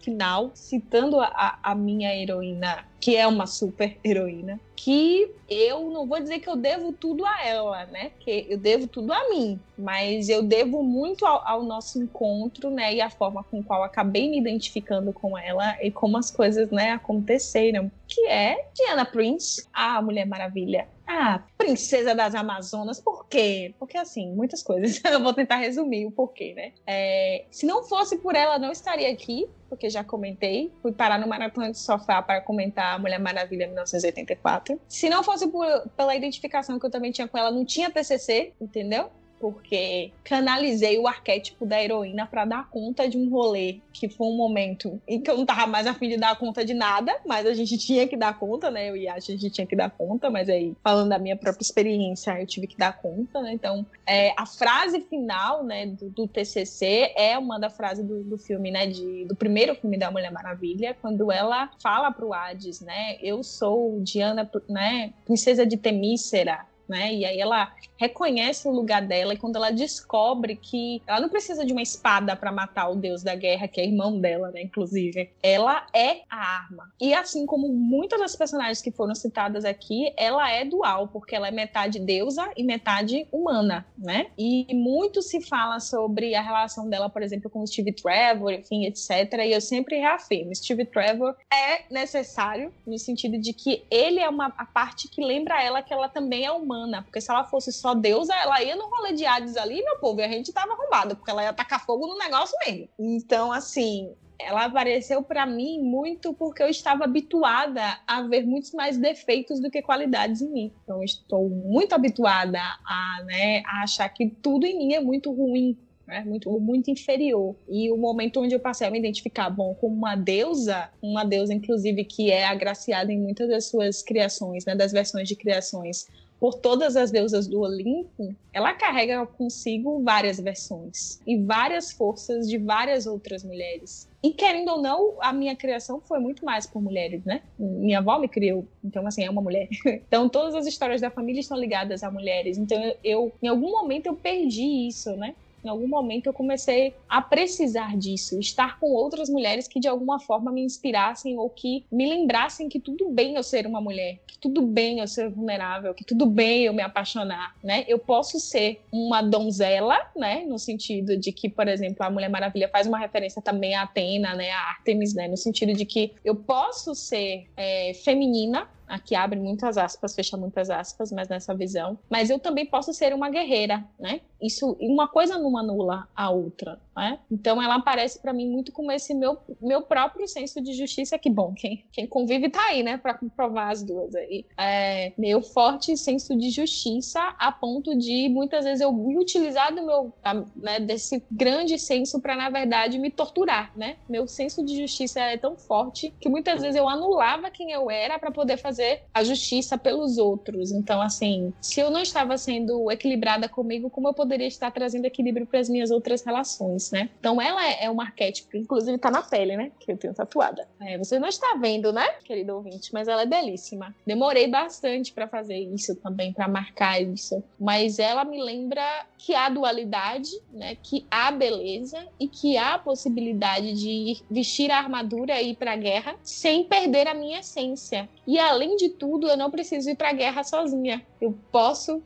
final, 0.07 0.51
citando 0.53 1.19
a, 1.19 1.59
a 1.61 1.75
minha 1.75 2.15
heroína, 2.15 2.85
que 2.99 3.15
é 3.17 3.27
uma 3.27 3.45
super 3.45 3.97
heroína, 4.03 4.57
que 4.75 5.29
eu 5.49 5.89
não 5.89 6.07
vou 6.07 6.19
dizer 6.19 6.39
que 6.39 6.49
eu 6.49 6.55
devo 6.55 6.93
tudo 6.93 7.25
a 7.25 7.45
ela, 7.45 7.85
né? 7.87 8.11
Que 8.19 8.45
eu 8.49 8.57
devo 8.57 8.87
tudo 8.87 9.11
a 9.11 9.29
mim, 9.29 9.59
mas 9.77 10.29
eu 10.29 10.41
devo 10.41 10.81
muito 10.81 11.25
ao, 11.25 11.45
ao, 11.45 11.63
nosso 11.63 12.01
encontro, 12.01 12.69
né? 12.69 12.95
E 12.95 13.01
a 13.01 13.09
forma 13.09 13.43
com 13.43 13.61
qual 13.61 13.83
acabei 13.83 14.29
me 14.29 14.39
identificando 14.39 15.11
com 15.11 15.37
ela 15.37 15.77
e 15.83 15.91
como 15.91 16.17
as 16.17 16.31
coisas, 16.31 16.71
né, 16.71 16.91
aconteceram. 16.91 17.91
Que 18.07 18.27
é 18.27 18.69
Diana 18.73 19.05
Prince, 19.05 19.67
a 19.73 20.01
Mulher 20.01 20.25
Maravilha. 20.25 20.87
A 21.07 21.39
princesa 21.57 22.13
das 22.13 22.35
Amazonas, 22.35 22.99
por 22.99 23.27
quê? 23.27 23.73
Porque, 23.79 23.97
assim, 23.97 24.29
muitas 24.33 24.61
coisas. 24.61 25.01
Eu 25.09 25.23
vou 25.23 25.33
tentar 25.33 25.55
resumir 25.55 26.05
o 26.05 26.11
porquê, 26.11 26.53
né? 26.53 26.73
É, 26.85 27.45
se 27.49 27.65
não 27.65 27.83
fosse 27.85 28.17
por 28.17 28.35
ela, 28.35 28.59
não 28.59 28.73
estaria 28.73 29.09
aqui, 29.09 29.47
porque 29.69 29.89
já 29.89 30.03
comentei. 30.03 30.69
Fui 30.81 30.91
parar 30.91 31.17
no 31.17 31.25
Maratona 31.25 31.71
de 31.71 31.79
Sofá 31.79 32.21
para 32.21 32.41
comentar 32.41 32.95
a 32.95 32.99
Mulher 32.99 33.19
Maravilha 33.19 33.67
1984. 33.67 34.79
Se 34.89 35.09
não 35.09 35.23
fosse 35.23 35.47
por, 35.47 35.65
pela 35.95 36.13
identificação 36.13 36.77
que 36.77 36.85
eu 36.85 36.91
também 36.91 37.11
tinha 37.11 37.27
com 37.27 37.37
ela, 37.37 37.51
não 37.51 37.63
tinha 37.63 37.89
TCC, 37.89 38.53
entendeu? 38.59 39.09
Porque 39.39 40.11
canalizei 40.23 40.97
o 40.99 41.07
arquétipo 41.07 41.65
da 41.65 41.81
heroína 41.81 42.25
para 42.25 42.45
dar 42.45 42.69
conta 42.69 43.07
de 43.07 43.17
um 43.17 43.29
rolê 43.29 43.79
que 43.93 44.07
foi 44.07 44.27
um 44.27 44.37
momento 44.37 45.01
em 45.07 45.19
que 45.19 45.29
eu 45.29 45.37
não 45.37 45.45
tava 45.45 45.65
mais 45.65 45.87
afim 45.87 46.09
de 46.09 46.17
dar 46.17 46.37
conta 46.37 46.63
de 46.63 46.73
nada, 46.73 47.15
mas 47.25 47.45
a 47.45 47.53
gente 47.53 47.77
tinha 47.79 48.07
que 48.07 48.15
dar 48.15 48.37
conta, 48.37 48.69
né? 48.69 48.89
Eu 48.89 48.95
e 48.95 49.07
a 49.07 49.19
gente 49.19 49.49
tinha 49.49 49.65
que 49.65 49.75
dar 49.75 49.89
conta, 49.89 50.29
mas 50.29 50.49
aí, 50.49 50.75
falando 50.83 51.09
da 51.09 51.19
minha 51.19 51.35
própria 51.35 51.63
experiência, 51.63 52.39
eu 52.39 52.45
tive 52.45 52.67
que 52.67 52.77
dar 52.77 52.97
conta, 52.97 53.41
né? 53.41 53.53
Então, 53.53 53.85
é, 54.05 54.33
a 54.37 54.45
frase 54.45 55.01
final, 55.01 55.63
né, 55.63 55.87
do, 55.87 56.09
do 56.09 56.27
TCC 56.27 57.13
é 57.15 57.37
uma 57.37 57.59
da 57.59 57.69
frase 57.69 58.03
do, 58.03 58.23
do 58.23 58.37
filme, 58.37 58.71
né, 58.71 58.87
de, 58.87 59.25
do 59.25 59.35
primeiro 59.35 59.75
filme 59.75 59.97
da 59.97 60.11
Mulher 60.11 60.31
Maravilha, 60.31 60.95
quando 61.01 61.31
ela 61.31 61.69
fala 61.81 62.11
pro 62.11 62.33
Hades, 62.33 62.81
né, 62.81 63.17
eu 63.21 63.43
sou 63.43 63.99
Diana, 64.01 64.49
né, 64.69 65.13
princesa 65.25 65.65
de 65.65 65.77
Temícera, 65.77 66.65
né? 66.87 67.13
E 67.13 67.25
aí 67.25 67.39
ela 67.39 67.71
reconhece 67.97 68.67
o 68.67 68.71
lugar 68.71 69.01
dela 69.01 69.33
e 69.33 69.37
quando 69.37 69.55
ela 69.55 69.71
descobre 69.71 70.55
que 70.55 71.01
ela 71.07 71.19
não 71.19 71.29
precisa 71.29 71.65
de 71.65 71.73
uma 71.73 71.81
espada 71.81 72.35
para 72.35 72.51
matar 72.51 72.89
o 72.89 72.95
deus 72.95 73.23
da 73.23 73.35
guerra, 73.35 73.67
que 73.67 73.81
é 73.81 73.85
irmão 73.85 74.19
dela, 74.19 74.51
né, 74.51 74.61
inclusive, 74.61 75.29
ela 75.41 75.85
é 75.93 76.21
a 76.29 76.37
arma. 76.37 76.91
E 76.99 77.13
assim 77.13 77.45
como 77.45 77.67
muitas 77.69 78.19
das 78.19 78.35
personagens 78.35 78.81
que 78.81 78.91
foram 78.91 79.15
citadas 79.15 79.65
aqui, 79.65 80.11
ela 80.17 80.49
é 80.51 80.63
dual, 80.63 81.07
porque 81.07 81.35
ela 81.35 81.47
é 81.47 81.51
metade 81.51 81.99
deusa 81.99 82.49
e 82.55 82.63
metade 82.63 83.27
humana, 83.31 83.85
né? 83.97 84.27
E 84.37 84.65
muito 84.73 85.21
se 85.21 85.41
fala 85.41 85.79
sobre 85.79 86.35
a 86.35 86.41
relação 86.41 86.89
dela, 86.89 87.09
por 87.09 87.21
exemplo, 87.21 87.49
com 87.49 87.65
Steve 87.65 87.91
Trevor, 87.91 88.53
enfim, 88.53 88.85
etc. 88.85 89.09
E 89.45 89.51
eu 89.51 89.61
sempre 89.61 89.97
reafirmo, 89.97 90.55
Steve 90.55 90.85
Trevor 90.85 91.35
é 91.51 91.91
necessário 91.91 92.73
no 92.85 92.97
sentido 92.97 93.37
de 93.37 93.53
que 93.53 93.85
ele 93.89 94.19
é 94.19 94.29
uma 94.29 94.47
a 94.57 94.65
parte 94.65 95.07
que 95.07 95.23
lembra 95.23 95.61
ela 95.61 95.81
que 95.81 95.93
ela 95.93 96.09
também 96.09 96.45
é 96.45 96.51
humana, 96.51 97.03
porque 97.03 97.21
se 97.21 97.29
ela 97.29 97.43
fosse 97.43 97.71
só 97.71 97.86
deusa, 97.95 98.33
ela 98.35 98.61
ia 98.61 98.75
no 98.75 98.87
rolê 98.87 99.13
de 99.13 99.25
Hades 99.25 99.57
ali, 99.57 99.83
meu 99.83 99.97
povo, 99.97 100.19
e 100.19 100.23
a 100.23 100.29
gente 100.29 100.51
tava 100.51 100.73
arrombado, 100.73 101.15
porque 101.15 101.31
ela 101.31 101.43
ia 101.43 101.53
tacar 101.53 101.85
fogo 101.85 102.07
no 102.07 102.17
negócio 102.17 102.57
mesmo. 102.65 102.89
Então, 102.99 103.51
assim, 103.51 104.13
ela 104.39 104.65
apareceu 104.65 105.23
para 105.23 105.45
mim 105.45 105.81
muito 105.81 106.33
porque 106.33 106.61
eu 106.61 106.69
estava 106.69 107.05
habituada 107.05 107.81
a 108.05 108.21
ver 108.21 108.45
muitos 108.45 108.71
mais 108.71 108.97
defeitos 108.97 109.59
do 109.59 109.69
que 109.69 109.81
qualidades 109.81 110.41
em 110.41 110.49
mim. 110.49 110.73
Então, 110.83 111.03
estou 111.03 111.49
muito 111.49 111.93
habituada 111.93 112.59
a, 112.59 113.23
né, 113.25 113.63
a 113.65 113.83
achar 113.83 114.07
que 114.09 114.29
tudo 114.29 114.65
em 114.65 114.77
mim 114.77 114.93
é 114.93 114.99
muito 114.99 115.31
ruim, 115.31 115.77
né? 116.05 116.23
muito, 116.23 116.51
muito 116.59 116.91
inferior. 116.91 117.55
E 117.67 117.91
o 117.91 117.97
momento 117.97 118.39
onde 118.39 118.53
eu 118.53 118.59
passei 118.59 118.87
a 118.87 118.91
me 118.91 118.99
identificar, 118.99 119.49
bom, 119.49 119.73
como 119.75 119.95
uma 119.95 120.15
deusa, 120.15 120.89
uma 121.01 121.23
deusa, 121.23 121.53
inclusive, 121.53 122.03
que 122.05 122.31
é 122.31 122.45
agraciada 122.45 123.11
em 123.11 123.19
muitas 123.19 123.49
das 123.49 123.65
suas 123.65 124.03
criações, 124.03 124.65
né, 124.65 124.75
das 124.75 124.91
versões 124.91 125.27
de 125.27 125.35
criações 125.35 126.05
por 126.39 126.55
todas 126.55 126.95
as 126.95 127.11
deusas 127.11 127.47
do 127.47 127.61
Olimpo, 127.61 128.35
ela 128.53 128.73
carrega 128.73 129.25
consigo 129.25 130.03
várias 130.03 130.39
versões 130.39 131.19
e 131.25 131.37
várias 131.37 131.91
forças 131.91 132.47
de 132.47 132.57
várias 132.57 133.07
outras 133.07 133.43
mulheres. 133.43 134.07
E 134.21 134.31
querendo 134.31 134.69
ou 134.69 134.81
não, 134.81 135.15
a 135.19 135.31
minha 135.31 135.55
criação 135.55 135.99
foi 136.01 136.19
muito 136.19 136.43
mais 136.45 136.67
por 136.67 136.81
mulheres, 136.81 137.23
né? 137.23 137.41
Minha 137.57 137.99
avó 137.99 138.19
me 138.19 138.27
criou, 138.27 138.67
então 138.83 139.05
assim, 139.07 139.23
é 139.23 139.29
uma 139.29 139.41
mulher. 139.41 139.67
Então 140.07 140.29
todas 140.29 140.55
as 140.55 140.65
histórias 140.65 141.01
da 141.01 141.09
família 141.09 141.39
estão 141.39 141.57
ligadas 141.57 142.03
a 142.03 142.11
mulheres. 142.11 142.57
Então 142.57 142.77
eu, 143.03 143.31
em 143.41 143.47
algum 143.47 143.71
momento 143.71 144.07
eu 144.07 144.15
perdi 144.15 144.87
isso, 144.87 145.15
né? 145.15 145.35
Em 145.67 145.69
algum 145.69 145.87
momento 145.87 146.27
eu 146.27 146.33
comecei 146.33 146.93
a 147.07 147.21
precisar 147.21 147.97
disso, 147.97 148.39
estar 148.39 148.79
com 148.79 148.87
outras 148.87 149.29
mulheres 149.29 149.67
que 149.67 149.79
de 149.79 149.87
alguma 149.87 150.19
forma 150.19 150.51
me 150.51 150.61
inspirassem 150.61 151.37
ou 151.37 151.49
que 151.49 151.85
me 151.91 152.07
lembrassem 152.07 152.69
que 152.69 152.79
tudo 152.79 153.09
bem 153.09 153.35
eu 153.35 153.43
ser 153.43 153.67
uma 153.67 153.81
mulher, 153.81 154.19
que 154.25 154.37
tudo 154.39 154.61
bem 154.61 154.99
eu 154.99 155.07
ser 155.07 155.29
vulnerável, 155.29 155.93
que 155.93 156.05
tudo 156.05 156.25
bem 156.25 156.63
eu 156.63 156.73
me 156.73 156.81
apaixonar, 156.81 157.55
né? 157.63 157.83
Eu 157.87 157.99
posso 157.99 158.39
ser 158.39 158.81
uma 158.91 159.21
donzela, 159.21 159.97
né, 160.15 160.45
no 160.47 160.57
sentido 160.57 161.17
de 161.17 161.31
que, 161.31 161.49
por 161.49 161.67
exemplo, 161.67 162.05
a 162.05 162.09
Mulher 162.09 162.29
Maravilha 162.29 162.69
faz 162.69 162.87
uma 162.87 162.97
referência 162.97 163.41
também 163.41 163.75
a 163.75 163.83
Atena, 163.83 164.33
né, 164.35 164.51
a 164.51 164.69
Artemis, 164.69 165.13
né, 165.13 165.27
no 165.27 165.37
sentido 165.37 165.73
de 165.73 165.85
que 165.85 166.13
eu 166.23 166.35
posso 166.35 166.95
ser 166.95 167.47
é, 167.57 167.93
feminina, 167.93 168.67
Aqui 168.87 169.15
abre 169.15 169.37
muitas 169.37 169.77
aspas, 169.77 170.15
fecha 170.15 170.37
muitas 170.37 170.69
aspas, 170.69 171.11
mas 171.11 171.27
nessa 171.27 171.53
visão. 171.53 171.99
Mas 172.09 172.29
eu 172.29 172.39
também 172.39 172.65
posso 172.65 172.93
ser 172.93 173.13
uma 173.13 173.29
guerreira, 173.29 173.83
né? 173.99 174.21
Isso, 174.41 174.77
uma 174.79 175.07
coisa 175.07 175.37
não 175.37 175.57
anula 175.57 176.07
a 176.15 176.29
outra, 176.29 176.79
né? 176.95 177.19
Então 177.31 177.61
ela 177.61 177.75
aparece 177.75 178.19
para 178.19 178.33
mim 178.33 178.49
muito 178.49 178.71
como 178.71 178.91
esse 178.91 179.13
meu, 179.13 179.37
meu 179.61 179.81
próprio 179.81 180.27
senso 180.27 180.61
de 180.61 180.73
justiça, 180.73 181.17
que 181.17 181.29
bom, 181.29 181.53
quem, 181.53 181.85
quem 181.91 182.07
convive 182.07 182.49
tá 182.49 182.63
aí, 182.67 182.83
né, 182.83 182.97
para 182.97 183.13
comprovar 183.13 183.69
as 183.69 183.83
duas 183.83 184.15
aí. 184.15 184.45
É, 184.57 185.13
meu 185.17 185.41
forte 185.41 185.95
senso 185.97 186.35
de 186.37 186.49
justiça 186.49 187.19
a 187.39 187.51
ponto 187.51 187.95
de 187.97 188.29
muitas 188.29 188.65
vezes 188.65 188.81
eu 188.81 188.89
utilizar 189.17 189.73
do 189.73 189.85
meu, 189.85 190.13
né, 190.55 190.79
desse 190.79 191.23
grande 191.31 191.77
senso 191.77 192.21
para 192.21 192.35
na 192.35 192.49
verdade 192.49 192.99
me 192.99 193.09
torturar, 193.09 193.71
né? 193.75 193.97
Meu 194.07 194.27
senso 194.27 194.63
de 194.63 194.77
justiça 194.77 195.19
é 195.19 195.37
tão 195.37 195.57
forte 195.57 196.13
que 196.19 196.29
muitas 196.29 196.61
vezes 196.61 196.75
eu 196.75 196.87
anulava 196.87 197.49
quem 197.49 197.71
eu 197.71 197.89
era 197.89 198.19
para 198.19 198.31
poder 198.31 198.57
fazer 198.57 199.03
a 199.13 199.23
justiça 199.23 199.77
pelos 199.77 200.17
outros. 200.17 200.71
Então, 200.71 201.01
assim, 201.01 201.53
se 201.61 201.79
eu 201.79 201.89
não 201.89 202.01
estava 202.01 202.37
sendo 202.37 202.91
equilibrada 202.91 203.49
comigo, 203.49 203.89
como 203.89 204.07
eu 204.07 204.13
poderia 204.27 204.47
estar 204.47 204.69
trazendo 204.71 205.05
equilíbrio 205.05 205.47
para 205.47 205.59
as 205.59 205.69
minhas 205.69 205.89
outras 205.89 206.21
relações, 206.21 206.91
né? 206.91 207.09
Então, 207.19 207.41
ela 207.41 207.65
é, 207.65 207.85
é 207.85 207.89
um 207.89 208.01
arquétipo, 208.01 208.57
inclusive 208.57 208.97
tá 208.97 209.09
na 209.09 209.21
pele, 209.21 209.55
né? 209.55 209.71
Que 209.79 209.93
eu 209.93 209.97
tenho 209.97 210.13
tatuada. 210.13 210.67
É, 210.81 210.97
você 210.97 211.17
não 211.17 211.27
está 211.27 211.55
vendo, 211.59 211.93
né, 211.93 212.05
querido 212.23 212.55
ouvinte, 212.55 212.91
mas 212.93 213.07
ela 213.07 213.21
é 213.21 213.25
belíssima. 213.25 213.95
Demorei 214.05 214.47
bastante 214.47 215.13
para 215.13 215.27
fazer 215.27 215.57
isso 215.57 215.95
também, 215.95 216.33
para 216.33 216.47
marcar 216.47 217.01
isso, 217.01 217.41
mas 217.59 217.99
ela 217.99 218.25
me 218.25 218.41
lembra 218.41 218.83
que 219.17 219.33
há 219.33 219.49
dualidade, 219.49 220.29
né? 220.51 220.75
Que 220.83 221.05
há 221.09 221.31
beleza 221.31 222.05
e 222.19 222.27
que 222.27 222.57
há 222.57 222.75
a 222.75 222.79
possibilidade 222.79 223.73
de 223.73 224.21
vestir 224.29 224.69
a 224.71 224.77
armadura 224.77 225.41
e 225.41 225.51
ir 225.51 225.55
para 225.55 225.73
a 225.73 225.77
guerra 225.77 226.15
sem 226.21 226.65
perder 226.65 227.07
a 227.07 227.13
minha 227.13 227.39
essência. 227.39 228.09
E 228.25 228.37
além 228.37 228.75
de 228.75 228.89
tudo, 228.89 229.29
eu 229.29 229.37
não 229.37 229.49
preciso 229.49 229.89
ir 229.89 229.95
para 229.95 230.09
a 230.09 230.13
guerra 230.13 230.43
sozinha. 230.43 231.01
Eu 231.21 231.35
posso 231.51 232.03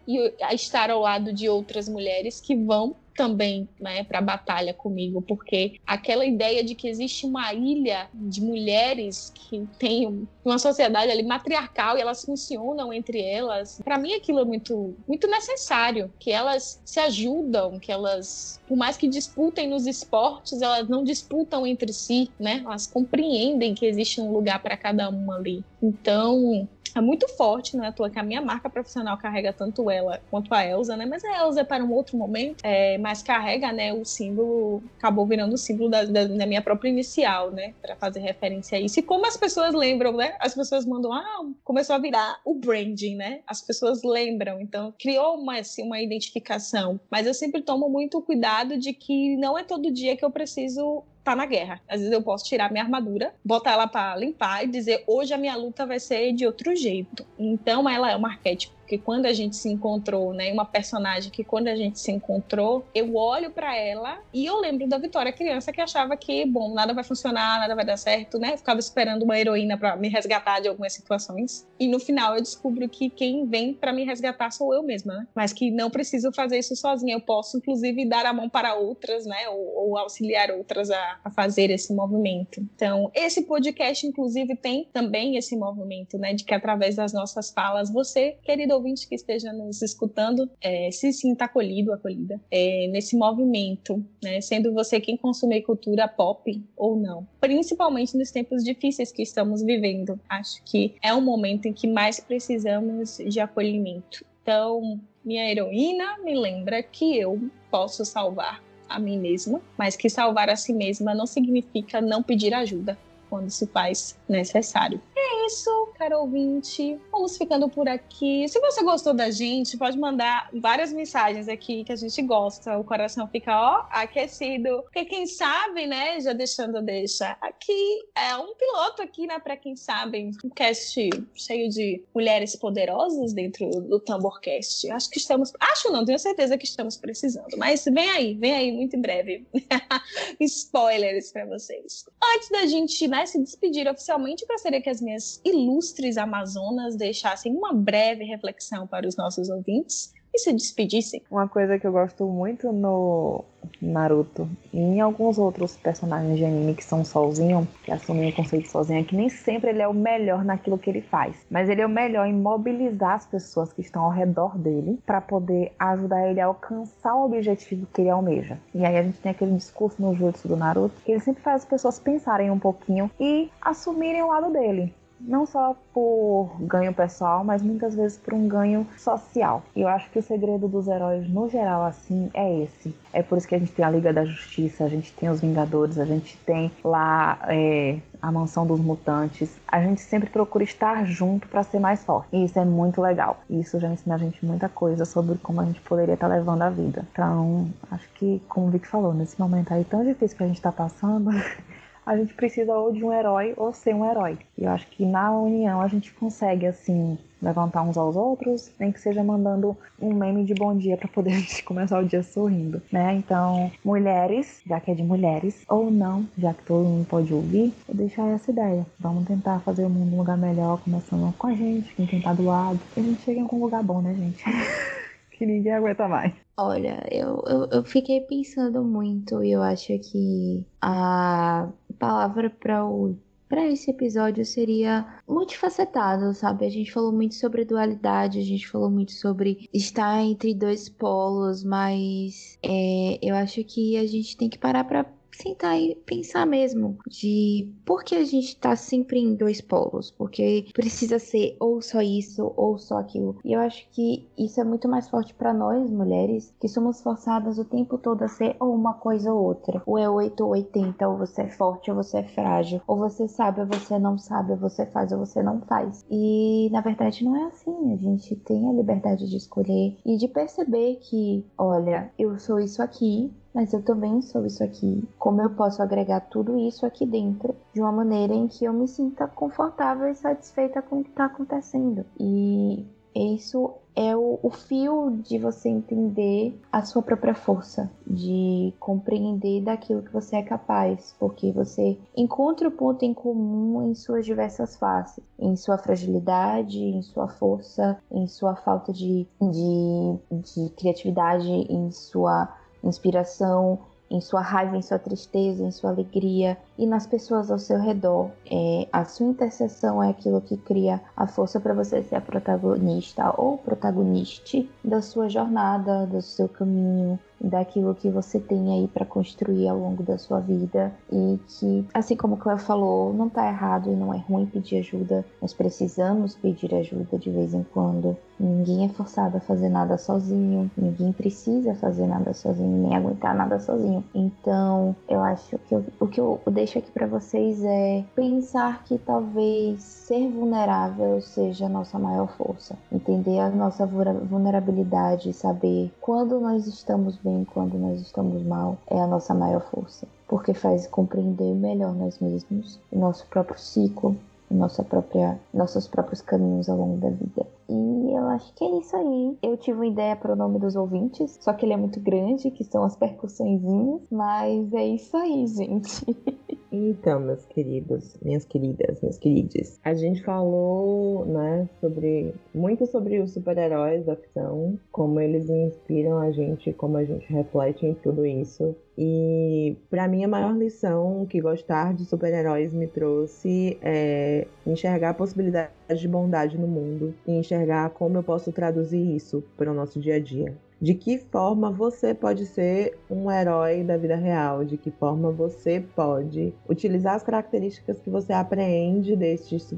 estar 0.51 0.91
ao 0.91 1.01
lado 1.01 1.33
de 1.33 1.49
outras 1.49 1.89
mulheres 1.89 2.10
que 2.43 2.55
vão 2.55 2.95
também 3.15 3.67
né, 3.79 4.03
para 4.03 4.19
a 4.19 4.21
batalha 4.21 4.73
comigo, 4.73 5.21
porque 5.21 5.79
aquela 5.85 6.25
ideia 6.25 6.63
de 6.63 6.75
que 6.75 6.87
existe 6.87 7.25
uma 7.25 7.53
ilha 7.53 8.09
de 8.13 8.41
mulheres 8.41 9.31
que 9.35 9.67
tem 9.77 10.27
uma 10.43 10.57
sociedade 10.57 11.11
ali 11.11 11.23
matriarcal 11.23 11.97
e 11.97 12.01
elas 12.01 12.23
funcionam 12.23 12.91
entre 12.91 13.21
elas, 13.21 13.79
para 13.83 13.97
mim 13.97 14.13
aquilo 14.13 14.39
é 14.39 14.45
muito, 14.45 14.95
muito 15.07 15.27
necessário, 15.27 16.11
que 16.19 16.31
elas 16.31 16.81
se 16.85 16.99
ajudam, 16.99 17.79
que 17.79 17.91
elas, 17.91 18.59
por 18.67 18.77
mais 18.77 18.97
que 18.97 19.07
disputem 19.07 19.67
nos 19.67 19.85
esportes, 19.85 20.61
elas 20.61 20.87
não 20.87 21.03
disputam 21.03 21.67
entre 21.67 21.93
si, 21.93 22.31
né? 22.39 22.61
Elas 22.65 22.87
compreendem 22.87 23.73
que 23.73 23.85
existe 23.85 24.19
um 24.21 24.31
lugar 24.31 24.61
para 24.61 24.77
cada 24.77 25.09
uma 25.09 25.35
ali. 25.35 25.63
Então, 25.81 26.67
é 26.95 27.01
muito 27.01 27.27
forte, 27.29 27.75
não 27.75 27.83
é 27.83 27.87
à 27.87 27.91
toa 27.91 28.09
que 28.09 28.19
a 28.19 28.23
minha 28.23 28.41
marca 28.41 28.69
profissional 28.69 29.17
carrega 29.17 29.53
tanto 29.53 29.89
ela 29.89 30.21
quanto 30.29 30.53
a 30.53 30.65
Elsa, 30.65 30.97
né? 30.97 31.05
Mas 31.05 31.23
a 31.23 31.43
Elsa 31.43 31.61
é 31.61 31.63
para 31.63 31.83
um 31.83 31.91
outro 31.91 32.17
momento, 32.17 32.61
é, 32.63 32.97
mas 32.97 33.23
carrega, 33.23 33.71
né, 33.71 33.93
o 33.93 34.03
símbolo, 34.03 34.83
acabou 34.97 35.25
virando 35.25 35.53
o 35.53 35.57
símbolo 35.57 35.89
da, 35.89 36.03
da, 36.03 36.25
da 36.25 36.45
minha 36.45 36.61
própria 36.61 36.89
inicial, 36.89 37.51
né? 37.51 37.73
Para 37.81 37.95
fazer 37.95 38.19
referência 38.19 38.77
a 38.77 38.81
isso. 38.81 38.99
E 38.99 39.03
como 39.03 39.25
as 39.25 39.37
pessoas 39.37 39.73
lembram, 39.73 40.13
né? 40.13 40.35
As 40.39 40.53
pessoas 40.53 40.85
mandam, 40.85 41.13
ah, 41.13 41.45
começou 41.63 41.95
a 41.95 41.99
virar 41.99 42.39
o 42.45 42.53
branding, 42.53 43.15
né? 43.15 43.41
As 43.47 43.61
pessoas 43.61 44.03
lembram, 44.03 44.59
então 44.59 44.93
criou 44.99 45.35
uma, 45.35 45.59
assim, 45.59 45.83
uma 45.83 46.01
identificação. 46.01 46.99
Mas 47.09 47.25
eu 47.25 47.33
sempre 47.33 47.61
tomo 47.61 47.89
muito 47.89 48.21
cuidado 48.21 48.77
de 48.77 48.93
que 48.93 49.35
não 49.37 49.57
é 49.57 49.63
todo 49.63 49.91
dia 49.91 50.15
que 50.17 50.25
eu 50.25 50.31
preciso 50.31 51.03
tá 51.23 51.35
na 51.35 51.45
guerra. 51.45 51.81
Às 51.87 51.99
vezes 51.99 52.13
eu 52.13 52.21
posso 52.21 52.45
tirar 52.45 52.71
minha 52.71 52.83
armadura, 52.83 53.33
botar 53.43 53.71
ela 53.71 53.87
para 53.87 54.15
limpar 54.15 54.63
e 54.63 54.67
dizer 54.67 55.03
hoje 55.07 55.33
a 55.33 55.37
minha 55.37 55.55
luta 55.55 55.85
vai 55.85 55.99
ser 55.99 56.31
de 56.33 56.45
outro 56.45 56.75
jeito. 56.75 57.25
Então 57.37 57.87
ela 57.89 58.11
é 58.11 58.17
um 58.17 58.25
arquétipo 58.25 58.73
que 58.91 58.97
quando 58.97 59.25
a 59.25 59.31
gente 59.31 59.55
se 59.55 59.69
encontrou, 59.69 60.33
né, 60.33 60.51
uma 60.51 60.65
personagem 60.65 61.31
que 61.31 61.45
quando 61.45 61.69
a 61.69 61.75
gente 61.77 61.97
se 61.97 62.11
encontrou, 62.11 62.85
eu 62.93 63.15
olho 63.15 63.49
para 63.49 63.73
ela 63.77 64.19
e 64.33 64.45
eu 64.45 64.59
lembro 64.59 64.85
da 64.85 64.97
Vitória 64.97 65.31
criança 65.31 65.71
que 65.71 65.79
achava 65.79 66.17
que, 66.17 66.45
bom, 66.45 66.73
nada 66.73 66.93
vai 66.93 67.03
funcionar, 67.05 67.59
nada 67.59 67.73
vai 67.73 67.85
dar 67.85 67.95
certo, 67.95 68.37
né? 68.37 68.51
Eu 68.51 68.57
ficava 68.57 68.81
esperando 68.81 69.23
uma 69.23 69.39
heroína 69.39 69.77
para 69.77 69.95
me 69.95 70.09
resgatar 70.09 70.59
de 70.59 70.67
algumas 70.67 70.91
situações. 70.91 71.65
E 71.79 71.87
no 71.87 72.01
final 72.01 72.35
eu 72.35 72.41
descubro 72.41 72.89
que 72.89 73.09
quem 73.09 73.45
vem 73.45 73.73
para 73.73 73.93
me 73.93 74.03
resgatar 74.03 74.51
sou 74.51 74.73
eu 74.73 74.83
mesma, 74.83 75.13
né? 75.13 75.27
Mas 75.33 75.53
que 75.53 75.71
não 75.71 75.89
preciso 75.89 76.29
fazer 76.33 76.59
isso 76.59 76.75
sozinha, 76.75 77.15
eu 77.15 77.21
posso 77.21 77.59
inclusive 77.59 78.05
dar 78.05 78.25
a 78.25 78.33
mão 78.33 78.49
para 78.49 78.75
outras, 78.75 79.25
né, 79.25 79.47
ou, 79.47 79.87
ou 79.87 79.97
auxiliar 79.97 80.51
outras 80.51 80.91
a, 80.91 81.19
a 81.23 81.31
fazer 81.31 81.71
esse 81.71 81.93
movimento. 81.93 82.59
Então, 82.75 83.09
esse 83.15 83.43
podcast 83.43 84.05
inclusive 84.05 84.53
tem 84.57 84.89
também 84.91 85.37
esse 85.37 85.55
movimento, 85.55 86.17
né, 86.17 86.33
de 86.33 86.43
que 86.43 86.53
através 86.53 86.97
das 86.97 87.13
nossas 87.13 87.51
falas 87.51 87.89
você, 87.89 88.37
querido 88.43 88.80
ouvinte 88.81 89.07
que 89.07 89.15
esteja 89.15 89.53
nos 89.53 89.81
escutando 89.81 90.49
é, 90.59 90.89
se 90.91 91.13
sinta 91.13 91.45
acolhido, 91.45 91.93
acolhida 91.93 92.41
é, 92.49 92.87
nesse 92.87 93.15
movimento, 93.15 94.03
né? 94.21 94.41
Sendo 94.41 94.73
você 94.73 94.99
quem 94.99 95.15
consome 95.15 95.61
cultura 95.61 96.07
pop 96.07 96.61
ou 96.75 96.95
não. 96.97 97.27
Principalmente 97.39 98.17
nos 98.17 98.31
tempos 98.31 98.63
difíceis 98.63 99.11
que 99.11 99.21
estamos 99.21 99.61
vivendo. 99.61 100.19
Acho 100.27 100.61
que 100.63 100.95
é 101.01 101.13
um 101.13 101.21
momento 101.21 101.67
em 101.67 101.73
que 101.73 101.87
mais 101.87 102.19
precisamos 102.19 103.17
de 103.17 103.39
acolhimento. 103.39 104.25
Então, 104.41 104.99
minha 105.23 105.49
heroína 105.49 106.17
me 106.23 106.35
lembra 106.35 106.81
que 106.81 107.17
eu 107.17 107.39
posso 107.69 108.03
salvar 108.03 108.63
a 108.89 108.99
mim 108.99 109.19
mesma, 109.19 109.61
mas 109.77 109.95
que 109.95 110.09
salvar 110.09 110.49
a 110.49 110.55
si 110.55 110.73
mesma 110.73 111.13
não 111.13 111.27
significa 111.27 112.01
não 112.01 112.23
pedir 112.23 112.53
ajuda 112.53 112.97
quando 113.29 113.49
se 113.49 113.65
faz 113.67 114.19
necessário. 114.27 115.01
Isso, 115.45 115.89
caro 115.97 116.19
ouvinte. 116.19 116.99
Vamos 117.11 117.37
ficando 117.37 117.69
por 117.69 117.87
aqui. 117.87 118.47
Se 118.47 118.59
você 118.59 118.83
gostou 118.83 119.13
da 119.13 119.31
gente, 119.31 119.77
pode 119.77 119.97
mandar 119.97 120.49
várias 120.53 120.91
mensagens 120.91 121.47
aqui 121.47 121.83
que 121.83 121.91
a 121.91 121.95
gente 121.95 122.21
gosta. 122.21 122.77
O 122.77 122.83
coração 122.83 123.27
fica, 123.27 123.51
ó, 123.51 123.85
aquecido. 123.89 124.83
Porque 124.83 125.05
quem 125.05 125.25
sabe, 125.25 125.87
né, 125.87 126.19
já 126.19 126.33
deixando 126.33 126.81
deixa. 126.81 127.37
Aqui 127.41 128.03
é 128.15 128.35
um 128.35 128.53
piloto 128.55 129.01
aqui, 129.01 129.25
né, 129.25 129.39
para 129.39 129.57
quem 129.57 129.75
sabe, 129.75 130.31
um 130.43 130.49
cast 130.49 131.09
cheio 131.33 131.69
de 131.69 132.03
mulheres 132.13 132.55
poderosas 132.55 133.33
dentro 133.33 133.69
do 133.69 133.99
Tamborcast. 133.99 134.89
Acho 134.91 135.09
que 135.09 135.17
estamos, 135.17 135.53
acho 135.59 135.91
não, 135.91 136.05
tenho 136.05 136.19
certeza 136.19 136.57
que 136.57 136.65
estamos 136.65 136.97
precisando. 136.97 137.57
Mas 137.57 137.85
vem 137.85 138.09
aí, 138.11 138.33
vem 138.35 138.53
aí 138.53 138.71
muito 138.71 138.95
em 138.95 139.01
breve. 139.01 139.45
Spoilers 140.39 141.31
para 141.31 141.45
vocês. 141.45 142.05
Antes 142.35 142.49
da 142.49 142.65
gente, 142.65 143.07
né, 143.07 143.25
se 143.25 143.41
despedir 143.41 143.87
oficialmente, 143.87 144.45
gostaria 144.45 144.81
que 144.81 144.89
as 144.89 145.01
minhas 145.01 145.30
ilustres 145.45 146.17
amazonas 146.17 146.95
deixassem 146.95 147.55
uma 147.55 147.73
breve 147.73 148.23
reflexão 148.23 148.87
para 148.87 149.07
os 149.07 149.15
nossos 149.15 149.49
ouvintes 149.49 150.11
e 150.33 150.39
se 150.39 150.53
despedissem. 150.53 151.21
Uma 151.29 151.47
coisa 151.47 151.77
que 151.77 151.85
eu 151.85 151.91
gosto 151.91 152.25
muito 152.25 152.71
no 152.71 153.43
Naruto 153.81 154.49
e 154.73 154.79
em 154.79 155.01
alguns 155.01 155.37
outros 155.37 155.75
personagens 155.75 156.37
de 156.37 156.45
anime 156.45 156.73
que 156.73 156.83
são 156.83 157.03
sozinho, 157.03 157.67
que 157.83 157.91
assumem 157.91 158.29
o 158.29 158.35
conceito 158.35 158.69
sozinho, 158.69 158.99
é 158.99 159.03
que 159.03 159.15
nem 159.15 159.29
sempre 159.29 159.69
ele 159.69 159.81
é 159.81 159.87
o 159.87 159.93
melhor 159.93 160.43
naquilo 160.43 160.77
que 160.77 160.89
ele 160.89 161.01
faz, 161.01 161.35
mas 161.49 161.69
ele 161.69 161.81
é 161.81 161.85
o 161.85 161.89
melhor 161.89 162.25
em 162.25 162.33
mobilizar 162.33 163.15
as 163.15 163.25
pessoas 163.25 163.73
que 163.73 163.81
estão 163.81 164.03
ao 164.03 164.11
redor 164.11 164.57
dele 164.57 164.99
para 165.05 165.21
poder 165.21 165.73
ajudar 165.77 166.27
ele 166.29 166.39
a 166.39 166.45
alcançar 166.45 167.15
o 167.15 167.25
objetivo 167.25 167.87
que 167.93 168.01
ele 168.01 168.09
almeja. 168.09 168.57
E 168.73 168.85
aí 168.85 168.97
a 168.97 169.03
gente 169.03 169.19
tem 169.19 169.31
aquele 169.31 169.55
discurso 169.55 170.01
no 170.01 170.15
Jutsu 170.15 170.47
do 170.47 170.55
Naruto 170.55 170.95
que 171.03 171.11
ele 171.11 171.21
sempre 171.21 171.43
faz 171.43 171.63
as 171.63 171.65
pessoas 171.65 171.99
pensarem 171.99 172.49
um 172.49 172.59
pouquinho 172.59 173.11
e 173.19 173.49
assumirem 173.61 174.23
o 174.23 174.27
lado 174.27 174.51
dele 174.51 174.93
não 175.23 175.45
só 175.45 175.75
por 175.93 176.51
ganho 176.59 176.93
pessoal, 176.93 177.43
mas 177.43 177.61
muitas 177.61 177.95
vezes 177.95 178.17
por 178.17 178.33
um 178.33 178.47
ganho 178.47 178.87
social. 178.97 179.63
E 179.75 179.81
eu 179.81 179.87
acho 179.87 180.09
que 180.09 180.19
o 180.19 180.23
segredo 180.23 180.67
dos 180.67 180.87
heróis, 180.87 181.29
no 181.29 181.49
geral, 181.49 181.83
assim, 181.83 182.29
é 182.33 182.63
esse. 182.63 182.95
É 183.13 183.21
por 183.21 183.37
isso 183.37 183.47
que 183.47 183.55
a 183.55 183.59
gente 183.59 183.71
tem 183.71 183.83
a 183.83 183.89
Liga 183.89 184.13
da 184.13 184.25
Justiça, 184.25 184.83
a 184.83 184.89
gente 184.89 185.11
tem 185.13 185.29
os 185.29 185.41
Vingadores, 185.41 185.97
a 185.97 186.05
gente 186.05 186.37
tem 186.45 186.71
lá 186.83 187.39
é, 187.47 187.99
a 188.21 188.31
Mansão 188.31 188.65
dos 188.65 188.79
Mutantes. 188.79 189.59
A 189.67 189.81
gente 189.81 190.01
sempre 190.01 190.29
procura 190.29 190.63
estar 190.63 191.05
junto 191.05 191.47
para 191.47 191.63
ser 191.63 191.79
mais 191.79 192.03
forte. 192.03 192.29
E 192.31 192.45
isso 192.45 192.59
é 192.59 192.65
muito 192.65 193.01
legal. 193.01 193.41
E 193.49 193.59
isso 193.59 193.79
já 193.79 193.89
ensina 193.89 194.15
a 194.15 194.17
gente 194.17 194.45
muita 194.45 194.69
coisa 194.69 195.05
sobre 195.05 195.37
como 195.39 195.61
a 195.61 195.65
gente 195.65 195.81
poderia 195.81 196.13
estar 196.13 196.29
tá 196.29 196.35
levando 196.35 196.61
a 196.61 196.69
vida. 196.69 197.05
Então, 197.11 197.69
acho 197.89 198.07
que, 198.15 198.41
como 198.47 198.67
o 198.67 198.69
Vic 198.69 198.87
falou, 198.87 199.13
nesse 199.13 199.39
momento 199.39 199.73
aí 199.73 199.83
tão 199.83 200.03
difícil 200.03 200.37
que 200.37 200.43
a 200.43 200.47
gente 200.47 200.57
está 200.57 200.71
passando. 200.71 201.31
a 202.05 202.17
gente 202.17 202.33
precisa 202.33 202.73
ou 202.73 202.91
de 202.91 203.03
um 203.03 203.13
herói 203.13 203.53
ou 203.57 203.73
ser 203.73 203.95
um 203.95 204.05
herói. 204.05 204.37
E 204.57 204.63
eu 204.63 204.71
acho 204.71 204.87
que 204.87 205.05
na 205.05 205.31
união 205.31 205.81
a 205.81 205.87
gente 205.87 206.13
consegue, 206.13 206.65
assim, 206.65 207.17
levantar 207.41 207.81
uns 207.81 207.97
aos 207.97 208.15
outros, 208.15 208.71
nem 208.79 208.91
que 208.91 208.99
seja 208.99 209.23
mandando 209.23 209.75
um 209.99 210.13
meme 210.13 210.43
de 210.43 210.53
bom 210.53 210.75
dia 210.75 210.97
para 210.97 211.07
poder 211.07 211.31
a 211.33 211.39
gente 211.39 211.63
começar 211.63 211.99
o 211.99 212.07
dia 212.07 212.23
sorrindo, 212.23 212.81
né? 212.91 213.13
Então, 213.13 213.71
mulheres, 213.83 214.61
já 214.65 214.79
que 214.79 214.91
é 214.91 214.93
de 214.93 215.03
mulheres, 215.03 215.63
ou 215.67 215.89
não, 215.89 216.27
já 216.37 216.53
que 216.53 216.63
todo 216.63 216.87
mundo 216.87 217.07
pode 217.07 217.33
ouvir, 217.33 217.73
vou 217.87 217.95
deixar 217.95 218.27
essa 218.27 218.51
ideia. 218.51 218.85
Vamos 218.99 219.25
tentar 219.25 219.59
fazer 219.59 219.85
o 219.85 219.89
mundo 219.89 220.13
um 220.13 220.17
lugar 220.17 220.37
melhor, 220.37 220.79
começando 220.81 221.33
com 221.37 221.47
a 221.47 221.53
gente, 221.53 221.93
com 221.95 222.05
quem 222.05 222.21
tá 222.21 222.33
do 222.33 222.45
lado. 222.45 222.79
E 222.95 222.99
a 222.99 223.03
gente 223.03 223.21
chega 223.21 223.39
em 223.39 223.43
algum 223.43 223.61
lugar 223.61 223.83
bom, 223.83 224.01
né, 224.01 224.13
gente? 224.13 224.43
que 225.41 225.45
ninguém 225.47 225.73
aguenta 225.73 226.07
mais. 226.07 226.33
Olha, 226.55 227.03
eu, 227.09 227.43
eu, 227.47 227.65
eu 227.71 227.83
fiquei 227.83 228.21
pensando 228.21 228.83
muito 228.83 229.43
e 229.43 229.51
eu 229.51 229.63
acho 229.63 229.97
que 229.97 230.63
a 230.79 231.67
palavra 232.01 232.49
para 232.49 232.83
o 232.83 233.15
para 233.47 233.67
esse 233.67 233.91
episódio 233.91 234.45
seria 234.45 235.05
multifacetado, 235.27 236.33
sabe? 236.33 236.65
A 236.65 236.69
gente 236.69 236.89
falou 236.89 237.11
muito 237.11 237.35
sobre 237.35 237.65
dualidade, 237.65 238.39
a 238.39 238.43
gente 238.43 238.65
falou 238.65 238.89
muito 238.89 239.11
sobre 239.11 239.67
estar 239.73 240.23
entre 240.23 240.53
dois 240.53 240.87
polos, 240.87 241.61
mas 241.61 242.57
é, 242.63 243.19
eu 243.21 243.35
acho 243.35 243.61
que 243.65 243.97
a 243.97 244.07
gente 244.07 244.37
tem 244.37 244.49
que 244.49 244.57
parar 244.57 244.85
para 244.85 245.05
sentar 245.41 245.79
e 245.79 245.95
pensar 245.95 246.45
mesmo 246.45 246.97
de 247.07 247.73
por 247.85 248.03
que 248.03 248.15
a 248.15 248.23
gente 248.23 248.57
tá 248.57 248.75
sempre 248.75 249.19
em 249.19 249.35
dois 249.35 249.61
polos, 249.61 250.11
porque 250.11 250.67
precisa 250.73 251.19
ser 251.19 251.55
ou 251.59 251.81
só 251.81 252.01
isso 252.01 252.53
ou 252.55 252.77
só 252.77 252.97
aquilo. 252.97 253.37
E 253.43 253.53
eu 253.53 253.59
acho 253.59 253.87
que 253.91 254.27
isso 254.37 254.59
é 254.59 254.63
muito 254.63 254.87
mais 254.87 255.09
forte 255.09 255.33
para 255.33 255.53
nós 255.53 255.89
mulheres, 255.89 256.53
que 256.59 256.67
somos 256.67 257.01
forçadas 257.01 257.57
o 257.57 257.65
tempo 257.65 257.97
todo 257.97 258.23
a 258.23 258.27
ser 258.27 258.55
ou 258.59 258.73
uma 258.73 258.93
coisa 258.93 259.33
ou 259.33 259.43
outra. 259.43 259.81
Ou 259.85 259.97
é 259.97 260.09
8 260.09 260.43
ou 260.43 260.51
80, 260.51 261.07
ou 261.07 261.17
você 261.17 261.43
é 261.43 261.49
forte 261.49 261.89
ou 261.89 261.97
você 261.97 262.19
é 262.19 262.23
frágil, 262.23 262.81
ou 262.87 262.97
você 262.97 263.27
sabe 263.27 263.61
ou 263.61 263.67
você 263.67 263.97
não 263.97 264.17
sabe, 264.17 264.51
ou 264.53 264.57
você 264.57 264.85
faz 264.85 265.11
ou 265.11 265.19
você 265.19 265.41
não 265.41 265.61
faz. 265.61 266.05
E 266.09 266.69
na 266.71 266.81
verdade 266.81 267.23
não 267.23 267.35
é 267.35 267.43
assim, 267.45 267.93
a 267.93 267.97
gente 267.97 268.35
tem 268.35 268.67
a 268.69 268.73
liberdade 268.73 269.29
de 269.29 269.37
escolher 269.37 269.97
e 270.05 270.17
de 270.17 270.27
perceber 270.27 270.97
que, 271.01 271.45
olha, 271.57 272.11
eu 272.17 272.37
sou 272.39 272.59
isso 272.59 272.81
aqui, 272.81 273.31
mas 273.53 273.73
eu 273.73 273.81
também 273.81 274.21
sou 274.21 274.45
isso 274.45 274.63
aqui. 274.63 275.03
Como 275.17 275.41
eu 275.41 275.49
posso 275.49 275.81
agregar 275.81 276.21
tudo 276.21 276.57
isso 276.57 276.85
aqui 276.85 277.05
dentro 277.05 277.55
de 277.73 277.81
uma 277.81 277.91
maneira 277.91 278.33
em 278.33 278.47
que 278.47 278.65
eu 278.65 278.73
me 278.73 278.87
sinta 278.87 279.27
confortável 279.27 280.07
e 280.07 280.15
satisfeita 280.15 280.81
com 280.81 280.99
o 280.99 281.03
que 281.03 281.09
está 281.09 281.25
acontecendo. 281.25 282.05
E 282.19 282.85
isso 283.13 283.71
é 283.93 284.15
o, 284.15 284.39
o, 284.41 284.49
fio 284.49 285.17
de 285.21 285.37
você 285.37 285.67
entender 285.67 286.57
a 286.71 286.81
sua 286.81 287.01
própria 287.01 287.35
força, 287.35 287.91
de 288.07 288.73
compreender 288.79 289.61
daquilo 289.61 290.01
que 290.01 290.13
você 290.13 290.37
é 290.37 290.43
capaz, 290.43 291.13
porque 291.19 291.51
você 291.51 291.97
encontra 292.15 292.69
o 292.69 292.71
ponto 292.71 293.03
em 293.03 293.13
comum 293.13 293.89
em 293.89 293.93
suas 293.93 294.25
diversas 294.25 294.77
faces, 294.77 295.21
em 295.37 295.57
sua 295.57 295.77
fragilidade, 295.77 296.79
em 296.79 297.01
sua 297.01 297.27
força, 297.27 297.97
em 298.09 298.27
sua 298.27 298.55
falta 298.55 298.93
de, 298.93 299.27
de, 299.41 300.17
de 300.31 300.69
criatividade, 300.77 301.49
em 301.49 301.91
sua 301.91 302.47
inspiração 302.83 303.79
em 304.11 304.19
sua 304.19 304.41
raiva, 304.41 304.75
em 304.75 304.81
sua 304.81 304.99
tristeza, 304.99 305.63
em 305.63 305.71
sua 305.71 305.91
alegria 305.91 306.57
e 306.77 306.85
nas 306.85 307.07
pessoas 307.07 307.49
ao 307.49 307.57
seu 307.57 307.79
redor. 307.79 308.29
É, 308.45 308.87
a 308.91 309.05
sua 309.05 309.27
intercessão 309.27 310.03
é 310.03 310.09
aquilo 310.09 310.41
que 310.41 310.57
cria 310.57 311.01
a 311.15 311.25
força 311.25 311.61
para 311.61 311.73
você 311.73 312.03
ser 312.03 312.15
a 312.15 312.21
protagonista 312.21 313.33
ou 313.37 313.57
protagonista 313.57 314.65
da 314.83 315.01
sua 315.01 315.29
jornada, 315.29 316.05
do 316.05 316.21
seu 316.21 316.49
caminho, 316.49 317.17
daquilo 317.41 317.95
que 317.95 318.09
você 318.09 318.39
tem 318.39 318.73
aí 318.73 318.87
para 318.87 319.05
construir 319.05 319.67
ao 319.67 319.77
longo 319.77 320.03
da 320.03 320.17
sua 320.17 320.39
vida 320.39 320.93
e 321.11 321.39
que, 321.47 321.85
assim 321.93 322.15
como 322.15 322.35
o 322.35 322.37
Cléo 322.37 322.57
falou, 322.57 323.13
não 323.13 323.29
tá 323.29 323.47
errado 323.47 323.91
e 323.91 323.95
não 323.95 324.13
é 324.13 324.17
ruim 324.17 324.45
pedir 324.45 324.79
ajuda. 324.79 325.25
Nós 325.41 325.53
precisamos 325.53 326.35
pedir 326.35 326.73
ajuda 326.75 327.17
de 327.17 327.29
vez 327.29 327.53
em 327.53 327.63
quando. 327.63 328.15
Ninguém 328.39 328.85
é 328.85 328.89
forçado 328.89 329.37
a 329.37 329.39
fazer 329.39 329.69
nada 329.69 329.99
sozinho, 329.99 330.69
ninguém 330.75 331.11
precisa 331.11 331.75
fazer 331.75 332.07
nada 332.07 332.33
sozinho, 332.33 332.75
nem 332.75 332.95
aguentar 332.95 333.35
nada 333.35 333.59
sozinho. 333.59 334.03
Então, 334.15 334.95
eu 335.07 335.21
acho 335.21 335.59
que 335.59 335.75
eu, 335.75 335.85
o 335.99 336.07
que 336.07 336.19
eu 336.19 336.39
deixo 336.47 336.79
aqui 336.79 336.89
para 336.91 337.05
vocês 337.05 337.63
é 337.63 338.03
pensar 338.15 338.83
que 338.83 338.97
talvez 338.97 339.83
ser 339.83 340.27
vulnerável 340.29 341.21
seja 341.21 341.67
a 341.67 341.69
nossa 341.69 341.99
maior 341.99 342.35
força. 342.35 342.75
Entender 342.91 343.39
a 343.39 343.49
nossa 343.49 343.85
vulnerabilidade, 343.85 345.33
saber 345.33 345.91
quando 346.01 346.39
nós 346.39 346.65
estamos 346.65 347.17
bem 347.17 347.30
bem 347.31 347.45
quando 347.45 347.77
nós 347.77 348.01
estamos 348.01 348.43
mal 348.43 348.77
é 348.87 348.99
a 348.99 349.07
nossa 349.07 349.33
maior 349.33 349.61
força, 349.61 350.05
porque 350.27 350.53
faz 350.53 350.85
compreender 350.87 351.55
melhor 351.55 351.93
nós 351.93 352.19
mesmos, 352.19 352.79
o 352.91 352.99
nosso 352.99 353.25
próprio 353.27 353.59
ciclo, 353.59 354.15
nossa 354.49 354.83
própria, 354.83 355.39
nossos 355.53 355.87
próprios 355.87 356.21
caminhos 356.21 356.67
ao 356.67 356.77
longo 356.77 356.97
da 356.97 357.09
vida. 357.09 357.47
E 357.69 358.17
eu 358.17 358.27
acho 358.27 358.53
que 358.53 358.63
é 358.63 358.79
isso 358.79 358.95
aí. 358.95 359.37
Eu 359.41 359.57
tive 359.57 359.77
uma 359.77 359.87
ideia 359.87 360.15
para 360.15 360.33
o 360.33 360.35
nome 360.35 360.59
dos 360.59 360.75
ouvintes, 360.75 361.37
só 361.41 361.53
que 361.53 361.65
ele 361.65 361.73
é 361.73 361.77
muito 361.77 361.99
grande, 361.99 362.51
que 362.51 362.63
são 362.63 362.83
as 362.83 362.95
percussõezinhas, 362.95 364.01
mas 364.11 364.73
é 364.73 364.87
isso 364.87 365.15
aí, 365.15 365.47
gente. 365.47 366.05
Então, 366.73 367.19
meus 367.19 367.45
queridos, 367.47 368.17
minhas 368.21 368.45
queridas, 368.45 369.01
meus 369.01 369.17
queridos, 369.17 369.77
a 369.83 369.93
gente 369.93 370.23
falou, 370.23 371.25
né, 371.25 371.67
sobre 371.81 372.33
muito 372.55 372.85
sobre 372.85 373.19
os 373.19 373.31
super-heróis 373.33 374.05
da 374.05 374.15
ficção, 374.15 374.79
como 374.89 375.19
eles 375.19 375.49
inspiram 375.49 376.19
a 376.19 376.31
gente, 376.31 376.71
como 376.71 376.95
a 376.95 377.03
gente 377.03 377.25
reflete 377.31 377.85
em 377.85 377.93
tudo 377.93 378.25
isso. 378.25 378.73
E 378.97 379.75
para 379.89 380.07
mim 380.07 380.23
a 380.23 380.27
maior 380.29 380.55
lição 380.55 381.25
que 381.25 381.41
gostar 381.41 381.93
de 381.93 382.05
super-heróis 382.05 382.73
me 382.73 382.87
trouxe 382.87 383.77
é 383.81 384.47
enxergar 384.65 385.09
a 385.09 385.13
possibilidade 385.13 385.71
de 385.99 386.07
bondade 386.07 386.57
no 386.57 386.67
mundo 386.67 387.13
e 387.27 387.31
enxergar 387.31 387.89
como 387.91 388.17
eu 388.17 388.23
posso 388.23 388.51
traduzir 388.51 389.15
isso 389.15 389.43
para 389.57 389.71
o 389.71 389.75
nosso 389.75 389.99
dia 389.99 390.15
a 390.15 390.19
dia 390.19 390.55
de 390.81 390.95
que 390.95 391.19
forma 391.19 391.69
você 391.69 392.13
pode 392.13 392.45
ser 392.47 392.97
um 393.09 393.29
herói 393.29 393.83
da 393.83 393.97
vida 393.97 394.15
real, 394.15 394.65
de 394.65 394.77
que 394.77 394.89
forma 394.89 395.31
você 395.31 395.79
pode 395.95 396.53
utilizar 396.67 397.13
as 397.13 397.23
características 397.23 397.99
que 397.99 398.09
você 398.09 398.33
aprende 398.33 399.15
desses 399.15 399.71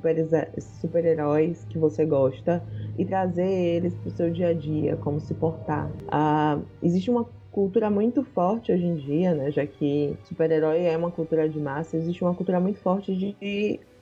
super-heróis 0.80 1.66
que 1.66 1.78
você 1.78 2.06
gosta 2.06 2.64
e 2.98 3.04
trazer 3.04 3.46
eles 3.46 3.94
para 3.96 4.08
o 4.08 4.12
seu 4.12 4.32
dia 4.32 4.50
a 4.50 4.54
dia, 4.54 4.96
como 4.96 5.20
se 5.20 5.34
portar. 5.34 5.92
Ah, 6.08 6.58
existe 6.82 7.12
uma 7.12 7.26
cultura 7.52 7.90
muito 7.90 8.24
forte 8.24 8.72
hoje 8.72 8.86
em 8.86 8.96
dia, 8.96 9.34
né? 9.34 9.52
Já 9.52 9.68
que 9.68 10.16
super-herói 10.24 10.86
é 10.86 10.98
uma 10.98 11.12
cultura 11.12 11.50
de 11.50 11.60
massa, 11.60 11.98
existe 11.98 12.24
uma 12.24 12.34
cultura 12.34 12.62
muito 12.62 12.80
forte 12.80 13.14
de 13.14 13.36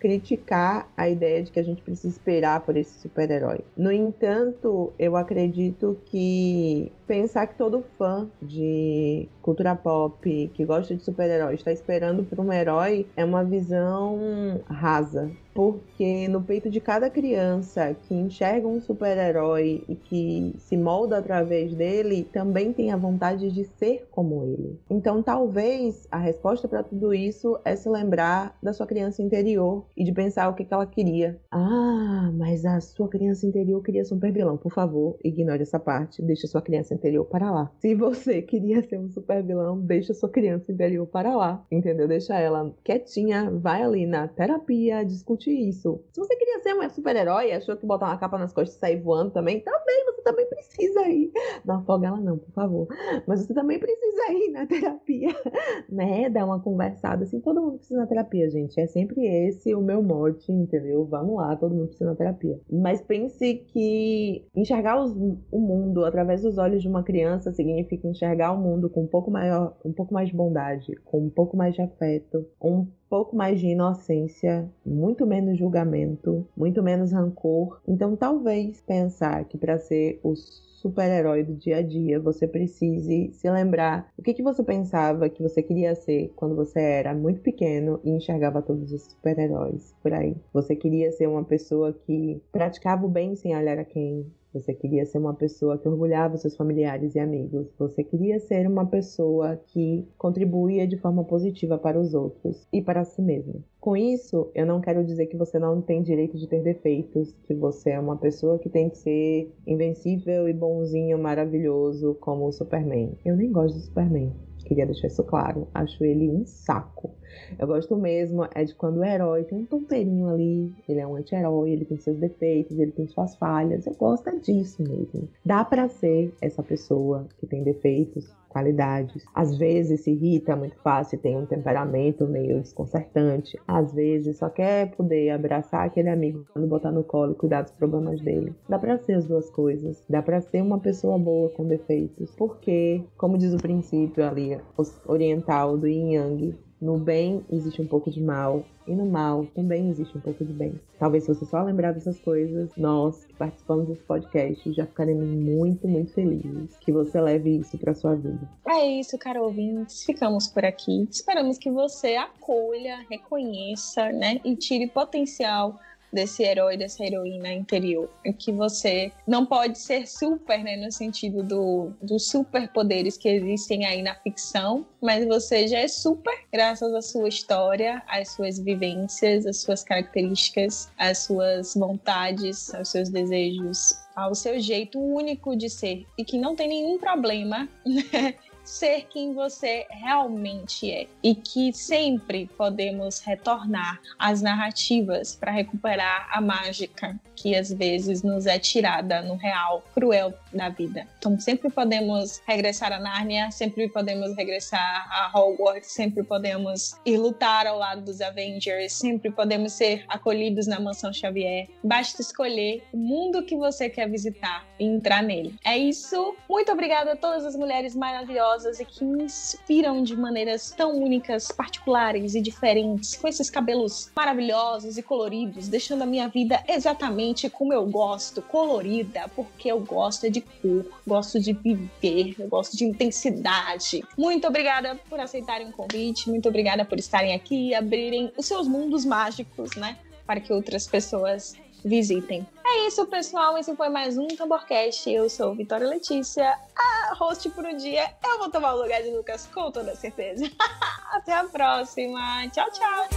criticar 0.02 0.92
a 0.98 1.08
ideia 1.08 1.44
de 1.44 1.52
que 1.52 1.60
a 1.60 1.64
gente 1.64 1.84
precisa 1.84 2.08
esperar 2.08 2.62
por 2.62 2.76
esse 2.76 3.00
super-herói. 3.00 3.60
No 3.78 3.92
entanto, 3.92 4.92
eu 4.98 5.16
acredito 5.16 5.96
que 6.06 6.92
pensar 7.06 7.46
que 7.46 7.56
todo 7.56 7.86
fã 8.00 8.28
de 8.42 9.30
cultura 9.44 9.76
pop 9.76 10.52
que 10.56 10.66
gosta 10.66 10.96
de 10.96 11.04
super-herói 11.04 11.54
está 11.54 11.72
esperando 11.72 12.24
por 12.24 12.40
um 12.40 12.52
herói 12.52 13.06
é 13.16 13.24
uma 13.24 13.44
visão 13.44 14.60
rasa 14.68 15.32
porque 15.54 16.28
no 16.28 16.42
peito 16.42 16.70
de 16.70 16.80
cada 16.80 17.10
criança 17.10 17.94
que 17.94 18.14
enxerga 18.14 18.68
um 18.68 18.80
super-herói 18.80 19.84
e 19.88 19.96
que 19.96 20.56
se 20.60 20.78
molda 20.78 21.18
através 21.18 21.74
dele, 21.74 22.28
também 22.32 22.74
tem 22.74 22.92
a 22.92 22.98
vontade 22.98 23.52
de 23.52 23.64
ser 23.64 24.08
como 24.12 24.44
ele. 24.44 24.80
Então, 24.90 25.22
talvez 25.22 26.08
a 26.12 26.18
resposta 26.18 26.68
para 26.68 26.84
tudo 26.84 27.14
isso 27.14 27.60
é 27.66 27.76
se 27.76 27.90
lembrar 27.90 28.58
da 28.62 28.74
sua 28.74 28.88
criança 28.88 29.22
interior 29.22 29.86
e 29.96 30.04
de 30.04 30.12
pensar 30.12 30.50
o 30.50 30.54
que, 30.54 30.64
que 30.64 30.74
ela 30.74 30.86
queria. 30.86 31.40
Ah, 31.52 32.32
mas 32.34 32.66
a 32.66 32.80
sua 32.80 33.10
criança 33.10 33.46
interior 33.46 33.82
queria 33.84 34.04
ser 34.06 34.14
um 34.14 34.18
super 34.18 34.32
vilão. 34.32 34.58
Por 34.58 34.72
favor, 34.72 35.18
ignore 35.24 35.62
essa 35.62 35.80
parte, 35.80 36.22
deixe 36.22 36.46
a 36.46 36.50
sua 36.50 36.62
criança 36.62 36.94
interior 36.94 37.26
para 37.26 37.52
lá. 37.52 37.72
Se 37.80 37.94
você 37.96 38.42
queria 38.44 38.88
ser 38.88 38.98
um 38.98 39.10
super 39.10 39.44
vilão, 39.44 39.80
deixe 39.80 40.12
a 40.12 40.16
sua 40.16 40.30
criança 40.30 40.72
interior 40.72 41.06
para 41.08 41.36
lá, 41.36 41.66
entendeu? 41.72 42.08
Deixa 42.08 42.38
ela 42.38 42.74
quietinha, 42.84 43.52
vai 43.52 43.84
ali 43.84 44.06
na 44.06 44.28
terapia, 44.28 45.04
discutir 45.04 45.41
isso. 45.50 46.04
Se 46.12 46.20
você 46.20 46.36
queria 46.36 46.60
ser 46.60 46.74
um 46.74 46.90
super-herói, 46.90 47.52
achou 47.52 47.76
que 47.78 47.86
botar 47.86 48.08
uma 48.08 48.18
capa 48.18 48.38
nas 48.38 48.54
costas 48.54 48.76
e 48.76 48.80
sair 48.80 49.02
voando 49.02 49.32
também, 49.32 49.62
também, 49.62 50.06
você 50.06 50.22
também 50.22 50.46
precisa 50.48 51.02
ir. 51.08 51.32
Não 51.66 51.78
afoga 51.78 52.08
ela 52.08 52.20
não, 52.20 52.38
por 52.38 52.52
favor. 52.52 52.88
Mas 53.28 53.46
você 53.46 53.54
também 53.54 53.80
precisa 53.80 54.32
ir 54.32 54.52
na 54.52 54.66
terapia, 54.66 55.30
né? 55.90 56.30
Dar 56.30 56.46
uma 56.46 56.60
conversada, 56.60 57.24
assim, 57.24 57.40
todo 57.40 57.62
mundo 57.62 57.78
precisa 57.78 58.00
na 58.00 58.08
terapia, 58.08 58.50
gente. 58.50 58.80
É 58.80 58.88
sempre 58.88 59.26
esse 59.48 59.74
o 59.74 59.82
meu 59.82 60.02
mote, 60.02 60.52
entendeu? 60.52 61.06
Vamos 61.06 61.36
lá, 61.36 61.56
todo 61.56 61.74
mundo 61.74 61.88
precisa 61.88 62.10
na 62.10 62.16
terapia. 62.16 62.60
Mas 62.70 63.02
pense 63.02 63.56
que 63.56 64.46
enxergar 64.56 65.02
os, 65.02 65.12
o 65.52 65.60
mundo 65.60 66.04
através 66.06 66.42
dos 66.42 66.58
olhos 66.58 66.82
de 66.82 66.88
uma 66.88 67.04
criança 67.04 67.52
significa 67.52 68.08
enxergar 68.08 68.52
o 68.52 68.58
mundo 68.58 68.90
com 68.90 69.04
um 69.04 69.08
pouco 69.08 69.32
maior, 69.32 69.78
um 69.86 69.94
pouco 69.94 70.14
mais 70.14 70.30
de 70.30 70.36
bondade, 70.36 70.96
com 71.06 71.26
um 71.26 71.30
pouco 71.30 71.56
mais 71.56 71.76
de 71.76 71.82
afeto, 71.82 72.46
um 72.62 72.88
pouco 73.12 73.36
mais 73.36 73.60
de 73.60 73.68
inocência, 73.68 74.72
muito 74.86 75.28
menos 75.28 75.60
julgamento, 75.60 76.48
muito 76.56 76.82
menos 76.82 77.12
rancor. 77.12 77.82
Então, 77.86 78.16
talvez 78.16 78.80
pensar 78.80 79.44
que 79.44 79.58
para 79.58 79.78
ser 79.78 80.22
o 80.24 80.34
super-herói 80.34 81.44
do 81.44 81.54
dia 81.54 81.78
a 81.78 81.82
dia, 81.82 82.22
você 82.22 82.48
precise 82.48 83.30
se 83.34 83.52
lembrar 83.52 84.10
o 84.18 84.24
que, 84.24 84.34
que 84.34 84.42
você 84.42 84.64
pensava 84.64 85.28
que 85.28 85.44
você 85.44 85.62
queria 85.62 85.94
ser 85.94 86.32
quando 86.38 86.56
você 86.56 86.80
era 86.80 87.14
muito 87.14 87.42
pequeno 87.42 88.00
e 88.02 88.12
enxergava 88.12 88.62
todos 88.62 88.94
os 88.94 89.04
super-heróis 89.04 89.94
por 90.02 90.14
aí. 90.14 90.38
Você 90.54 90.74
queria 90.74 91.12
ser 91.12 91.28
uma 91.28 91.44
pessoa 91.44 91.92
que 91.92 92.42
praticava 92.50 93.06
o 93.06 93.10
bem 93.10 93.36
sem 93.36 93.54
olhar 93.54 93.78
a 93.78 93.86
quem, 93.86 94.26
você 94.54 94.74
queria 94.74 95.06
ser 95.06 95.18
uma 95.18 95.34
pessoa 95.34 95.78
que 95.78 95.88
orgulhava 95.88 96.38
seus 96.38 96.56
familiares 96.56 97.16
e 97.16 97.20
amigos. 97.20 97.68
Você 97.80 98.04
queria 98.04 98.40
ser 98.40 98.68
uma 98.68 98.86
pessoa 98.86 99.56
que 99.68 100.06
contribuía 100.18 100.88
de 100.88 100.98
forma 100.98 101.24
positiva 101.24 101.78
para 101.78 102.00
os 102.00 102.14
outros 102.14 102.68
e 102.72 102.82
para 102.82 103.06
si 103.06 103.22
mesmo. 103.22 103.64
Com 103.80 103.96
isso, 103.96 104.52
eu 104.54 104.66
não 104.66 104.82
quero 104.82 105.04
dizer 105.04 105.28
que 105.28 105.38
você 105.38 105.58
não 105.58 105.82
tem 105.82 106.04
direito 106.04 106.38
de 106.38 106.48
ter 106.48 106.62
defeitos, 106.62 107.34
que 107.44 107.54
você 107.54 107.92
é 107.92 108.00
uma 108.00 108.18
pessoa 108.18 108.60
que 108.60 108.70
tem 108.70 108.90
que 108.90 108.98
ser 108.98 109.52
invencível 109.66 110.48
e 110.48 110.54
bonzinho, 110.54 111.18
maravilhoso, 111.18 112.16
como 112.20 112.46
o 112.46 112.52
Superman. 112.52 113.18
Eu 113.26 113.36
nem 113.36 113.52
gosto 113.52 113.76
do 113.76 113.82
Superman. 113.82 114.32
Queria 114.66 114.86
deixar 114.86 115.08
isso 115.08 115.24
claro. 115.24 115.68
Acho 115.74 116.04
ele 116.04 116.30
um 116.30 116.46
saco. 116.46 117.16
Eu 117.58 117.68
gosto 117.68 117.96
mesmo 117.96 118.48
é 118.54 118.64
de 118.64 118.74
quando 118.76 118.98
o 118.98 119.04
herói 119.04 119.44
tem 119.44 119.60
um 119.60 119.66
tonteirinho 119.66 120.28
ali, 120.30 120.74
ele 120.88 121.00
é 121.00 121.08
um 121.08 121.16
anti-herói, 121.16 121.72
ele 121.72 121.86
tem 121.86 121.98
seus 121.98 122.18
defeitos, 122.18 122.80
ele 122.80 122.92
tem 122.92 123.08
suas 123.08 123.36
falhas. 123.36 123.86
Eu 123.86 123.94
gosto 123.94 124.30
é 124.30 124.36
disso 124.38 124.82
mesmo. 124.82 125.30
Dá 125.46 125.64
para 125.64 125.88
ser 125.88 126.34
essa 126.42 126.64
pessoa 126.64 127.28
que 127.40 127.48
tem 127.48 127.64
defeitos, 127.64 128.32
qualidades. 128.52 129.24
Às 129.34 129.58
vezes 129.58 130.02
se 130.02 130.12
irrita 130.12 130.56
muito 130.56 130.76
fácil, 130.78 131.18
tem 131.20 131.38
um 131.38 131.46
temperamento 131.46 132.28
meio 132.28 132.60
desconcertante. 132.62 133.58
Às 133.68 133.94
vezes 133.94 134.38
só 134.38 134.50
quer 134.50 134.92
poder 134.92 135.30
abraçar 135.30 135.86
aquele 135.86 136.10
amigo 136.10 136.46
botar 136.68 136.92
no 136.92 137.04
colo 137.04 137.34
e 137.34 137.36
cuidar 137.36 137.64
dos 137.64 137.72
problemas 137.72 138.22
dele. 138.22 138.54
Dá 138.68 138.78
para 138.80 138.98
ser 138.98 139.14
as 139.14 139.28
duas 139.28 139.50
coisas. 139.50 140.04
Dá 140.10 140.22
para 140.22 140.42
ser 140.42 140.62
uma 140.62 140.80
pessoa 140.80 141.18
boa 141.18 141.50
com 141.50 141.68
defeitos. 141.68 142.34
Porque, 142.36 143.04
como 143.18 143.38
diz 143.38 143.54
o 143.54 143.58
princípio 143.58 144.24
ali 144.24 144.58
oriental 145.06 145.78
do 145.78 145.88
Yin 145.88 146.14
Yang, 146.14 146.56
no 146.82 146.98
bem 146.98 147.46
existe 147.52 147.82
um 147.82 147.88
pouco 147.88 148.10
de 148.10 148.20
mal 148.20 148.66
e 148.88 148.96
no 148.96 149.06
mal 149.06 149.46
também 149.54 149.90
existe 149.90 150.18
um 150.18 150.22
pouco 150.22 150.44
de 150.44 150.52
bem. 150.52 150.74
Talvez 150.98 151.24
se 151.24 151.34
você 151.34 151.46
só 151.46 151.62
lembrar 151.62 151.94
dessas 151.94 152.20
coisas, 152.20 152.72
nós 152.76 153.24
que 153.26 153.36
participamos 153.36 153.88
desse 153.88 154.02
podcast 154.02 154.74
já 154.74 154.86
ficaremos 154.86 155.28
muito, 155.28 155.88
muito 155.88 156.14
felizes 156.14 156.76
que 156.80 156.92
você 156.92 157.22
leve 157.22 157.58
isso 157.58 157.78
para 157.78 157.94
sua 157.94 158.16
vida. 158.16 158.50
É 158.68 158.86
isso, 159.00 159.18
caro 159.18 159.44
ouvintes. 159.44 160.04
Ficamos 160.04 160.48
por 160.48 160.66
aqui. 160.66 161.08
Esperamos 161.10 161.58
que 161.58 161.70
você 161.70 162.16
acolha, 162.16 163.06
reconheça, 163.10 164.12
né, 164.12 164.42
e 164.44 164.56
tire 164.56 164.88
potencial 164.88 165.80
desse 166.12 166.44
herói, 166.44 166.78
dessa 166.78 167.04
heroína 167.04 167.54
interior. 167.54 168.10
E 168.26 168.34
que 168.34 168.52
você 168.52 169.12
não 169.28 169.46
pode 169.46 169.80
ser 169.80 170.08
super, 170.08 170.64
né, 170.64 170.76
no 170.78 170.92
sentido 170.92 171.44
do, 171.44 171.92
dos 172.02 172.28
superpoderes 172.28 173.18
que 173.18 173.30
existem 173.30 173.86
aí 173.86 174.02
na 174.02 174.16
ficção, 174.16 174.86
mas 175.02 175.26
você 175.26 175.68
já 175.68 175.80
é 175.80 175.88
super 175.88 176.38
graças 176.52 176.94
à 176.94 177.02
sua 177.02 177.30
história, 177.30 178.02
às 178.08 178.30
suas 178.30 178.60
vivências, 178.60 179.46
às 179.46 179.62
suas 179.62 179.84
características, 179.84 180.90
às 180.98 181.20
suas 181.20 181.74
vontades, 181.76 182.74
aos 182.74 182.90
seus 182.90 183.10
desejos, 183.10 183.96
ao 184.16 184.36
seu 184.36 184.60
jeito 184.60 185.00
único 185.00 185.56
de 185.56 185.70
ser 185.70 186.06
e 186.18 186.26
que 186.26 186.38
não 186.38 186.56
tem 186.56 186.68
nenhum 186.68 186.98
problema, 186.98 187.68
né? 187.86 188.36
Ser 188.72 189.06
quem 189.10 189.34
você 189.34 189.86
realmente 189.90 190.90
é 190.90 191.06
e 191.22 191.36
que 191.36 191.74
sempre 191.74 192.50
podemos 192.58 193.20
retornar 193.20 194.00
às 194.18 194.42
narrativas 194.42 195.36
para 195.36 195.52
recuperar 195.52 196.30
a 196.32 196.40
mágica 196.40 197.20
que 197.36 197.56
às 197.56 197.72
vezes 197.72 198.24
nos 198.24 198.46
é 198.46 198.58
tirada 198.58 199.22
no 199.22 199.36
real 199.36 199.84
cruel 199.94 200.34
da 200.54 200.70
vida. 200.70 201.06
Então 201.18 201.38
sempre 201.40 201.70
podemos 201.70 202.42
regressar 202.46 202.94
a 202.94 203.00
Nárnia, 203.00 203.52
sempre 203.52 203.90
podemos 203.90 204.36
regressar 204.38 205.08
a 205.12 205.32
Hogwarts, 205.34 205.92
sempre 205.92 206.24
podemos 206.24 206.96
ir 207.06 207.18
lutar 207.18 207.68
ao 207.68 207.78
lado 207.78 208.02
dos 208.02 208.22
Avengers, 208.22 208.94
sempre 208.94 209.32
podemos 209.32 209.74
ser 209.74 210.06
acolhidos 210.08 210.68
na 210.68 210.80
Mansão 210.80 211.12
Xavier. 211.12 211.68
Basta 211.84 212.22
escolher 212.22 212.84
o 212.94 212.98
mundo 212.98 213.44
que 213.44 213.58
você 213.58 213.90
quer 213.90 214.10
visitar 214.10 214.66
e 214.80 214.86
entrar 214.86 215.22
nele. 215.22 215.56
É 215.66 215.78
isso. 215.78 216.36
Muito 216.50 216.72
obrigada 216.72 217.14
a 217.14 217.16
todas 217.16 217.46
as 217.46 217.56
mulheres 217.56 217.96
maravilhosas 217.96 218.61
e 218.66 218.86
que 218.86 219.04
me 219.04 219.24
inspiram 219.24 220.04
de 220.04 220.16
maneiras 220.16 220.72
tão 220.72 220.96
únicas, 220.96 221.52
particulares 221.52 222.36
e 222.36 222.42
diferentes, 222.42 223.16
com 223.16 223.28
esses 223.28 223.50
cabelos 223.50 224.12
maravilhosos 224.16 224.98
e 224.98 225.04
coloridos, 225.04 225.68
deixando 225.68 226.04
a 226.04 226.06
minha 226.06 226.28
vida 226.28 226.64
exatamente 226.68 227.50
como 227.50 227.74
eu 227.74 227.86
gosto, 227.86 228.42
colorida, 228.42 229.30
porque 229.36 229.72
eu 229.72 229.80
gosto 229.80 230.30
de 230.30 230.42
cor, 230.42 230.86
gosto 231.06 231.40
de 231.40 231.54
viver, 231.54 232.36
eu 232.40 232.48
gosto 232.48 232.78
de 232.78 232.86
intensidade. 232.86 234.04
Muito 234.18 234.48
obrigada 234.48 234.96
por 235.10 235.20
aceitarem 235.20 235.70
o 235.70 235.72
convite, 235.72 236.30
muito 236.30 236.50
obrigada 236.50 236.86
por 236.86 237.00
estarem 237.00 237.34
aqui 237.34 237.70
e 237.70 237.76
abrirem 237.76 238.32
os 238.38 238.46
seus 238.46 238.68
mundos 238.68 239.06
mágicos, 239.06 239.76
né? 239.76 239.98
Para 240.26 240.40
que 240.40 240.54
outras 240.54 240.88
pessoas 240.88 241.56
visitem. 241.84 242.46
É 242.66 242.88
isso, 242.88 243.06
pessoal. 243.06 243.58
Esse 243.58 243.76
foi 243.76 243.90
mais 243.90 244.18
um 244.18 244.28
Tamborcast. 244.28 245.10
Eu 245.10 245.30
sou 245.30 245.54
Vitória 245.54 245.88
Letícia, 245.88 246.58
a 246.76 247.14
host 247.16 247.50
por 247.50 247.66
um 247.66 247.76
dia. 247.76 248.10
Eu 248.24 248.40
vou 248.40 248.50
tomar 248.50 248.74
o 248.76 248.82
lugar 248.82 249.02
de 249.02 249.10
Lucas 249.10 249.48
com 249.54 249.70
toda 249.72 249.96
certeza. 249.96 250.50
Até 251.12 251.34
a 251.34 251.44
próxima. 251.44 252.48
Tchau, 252.50 252.70
tchau. 252.72 253.08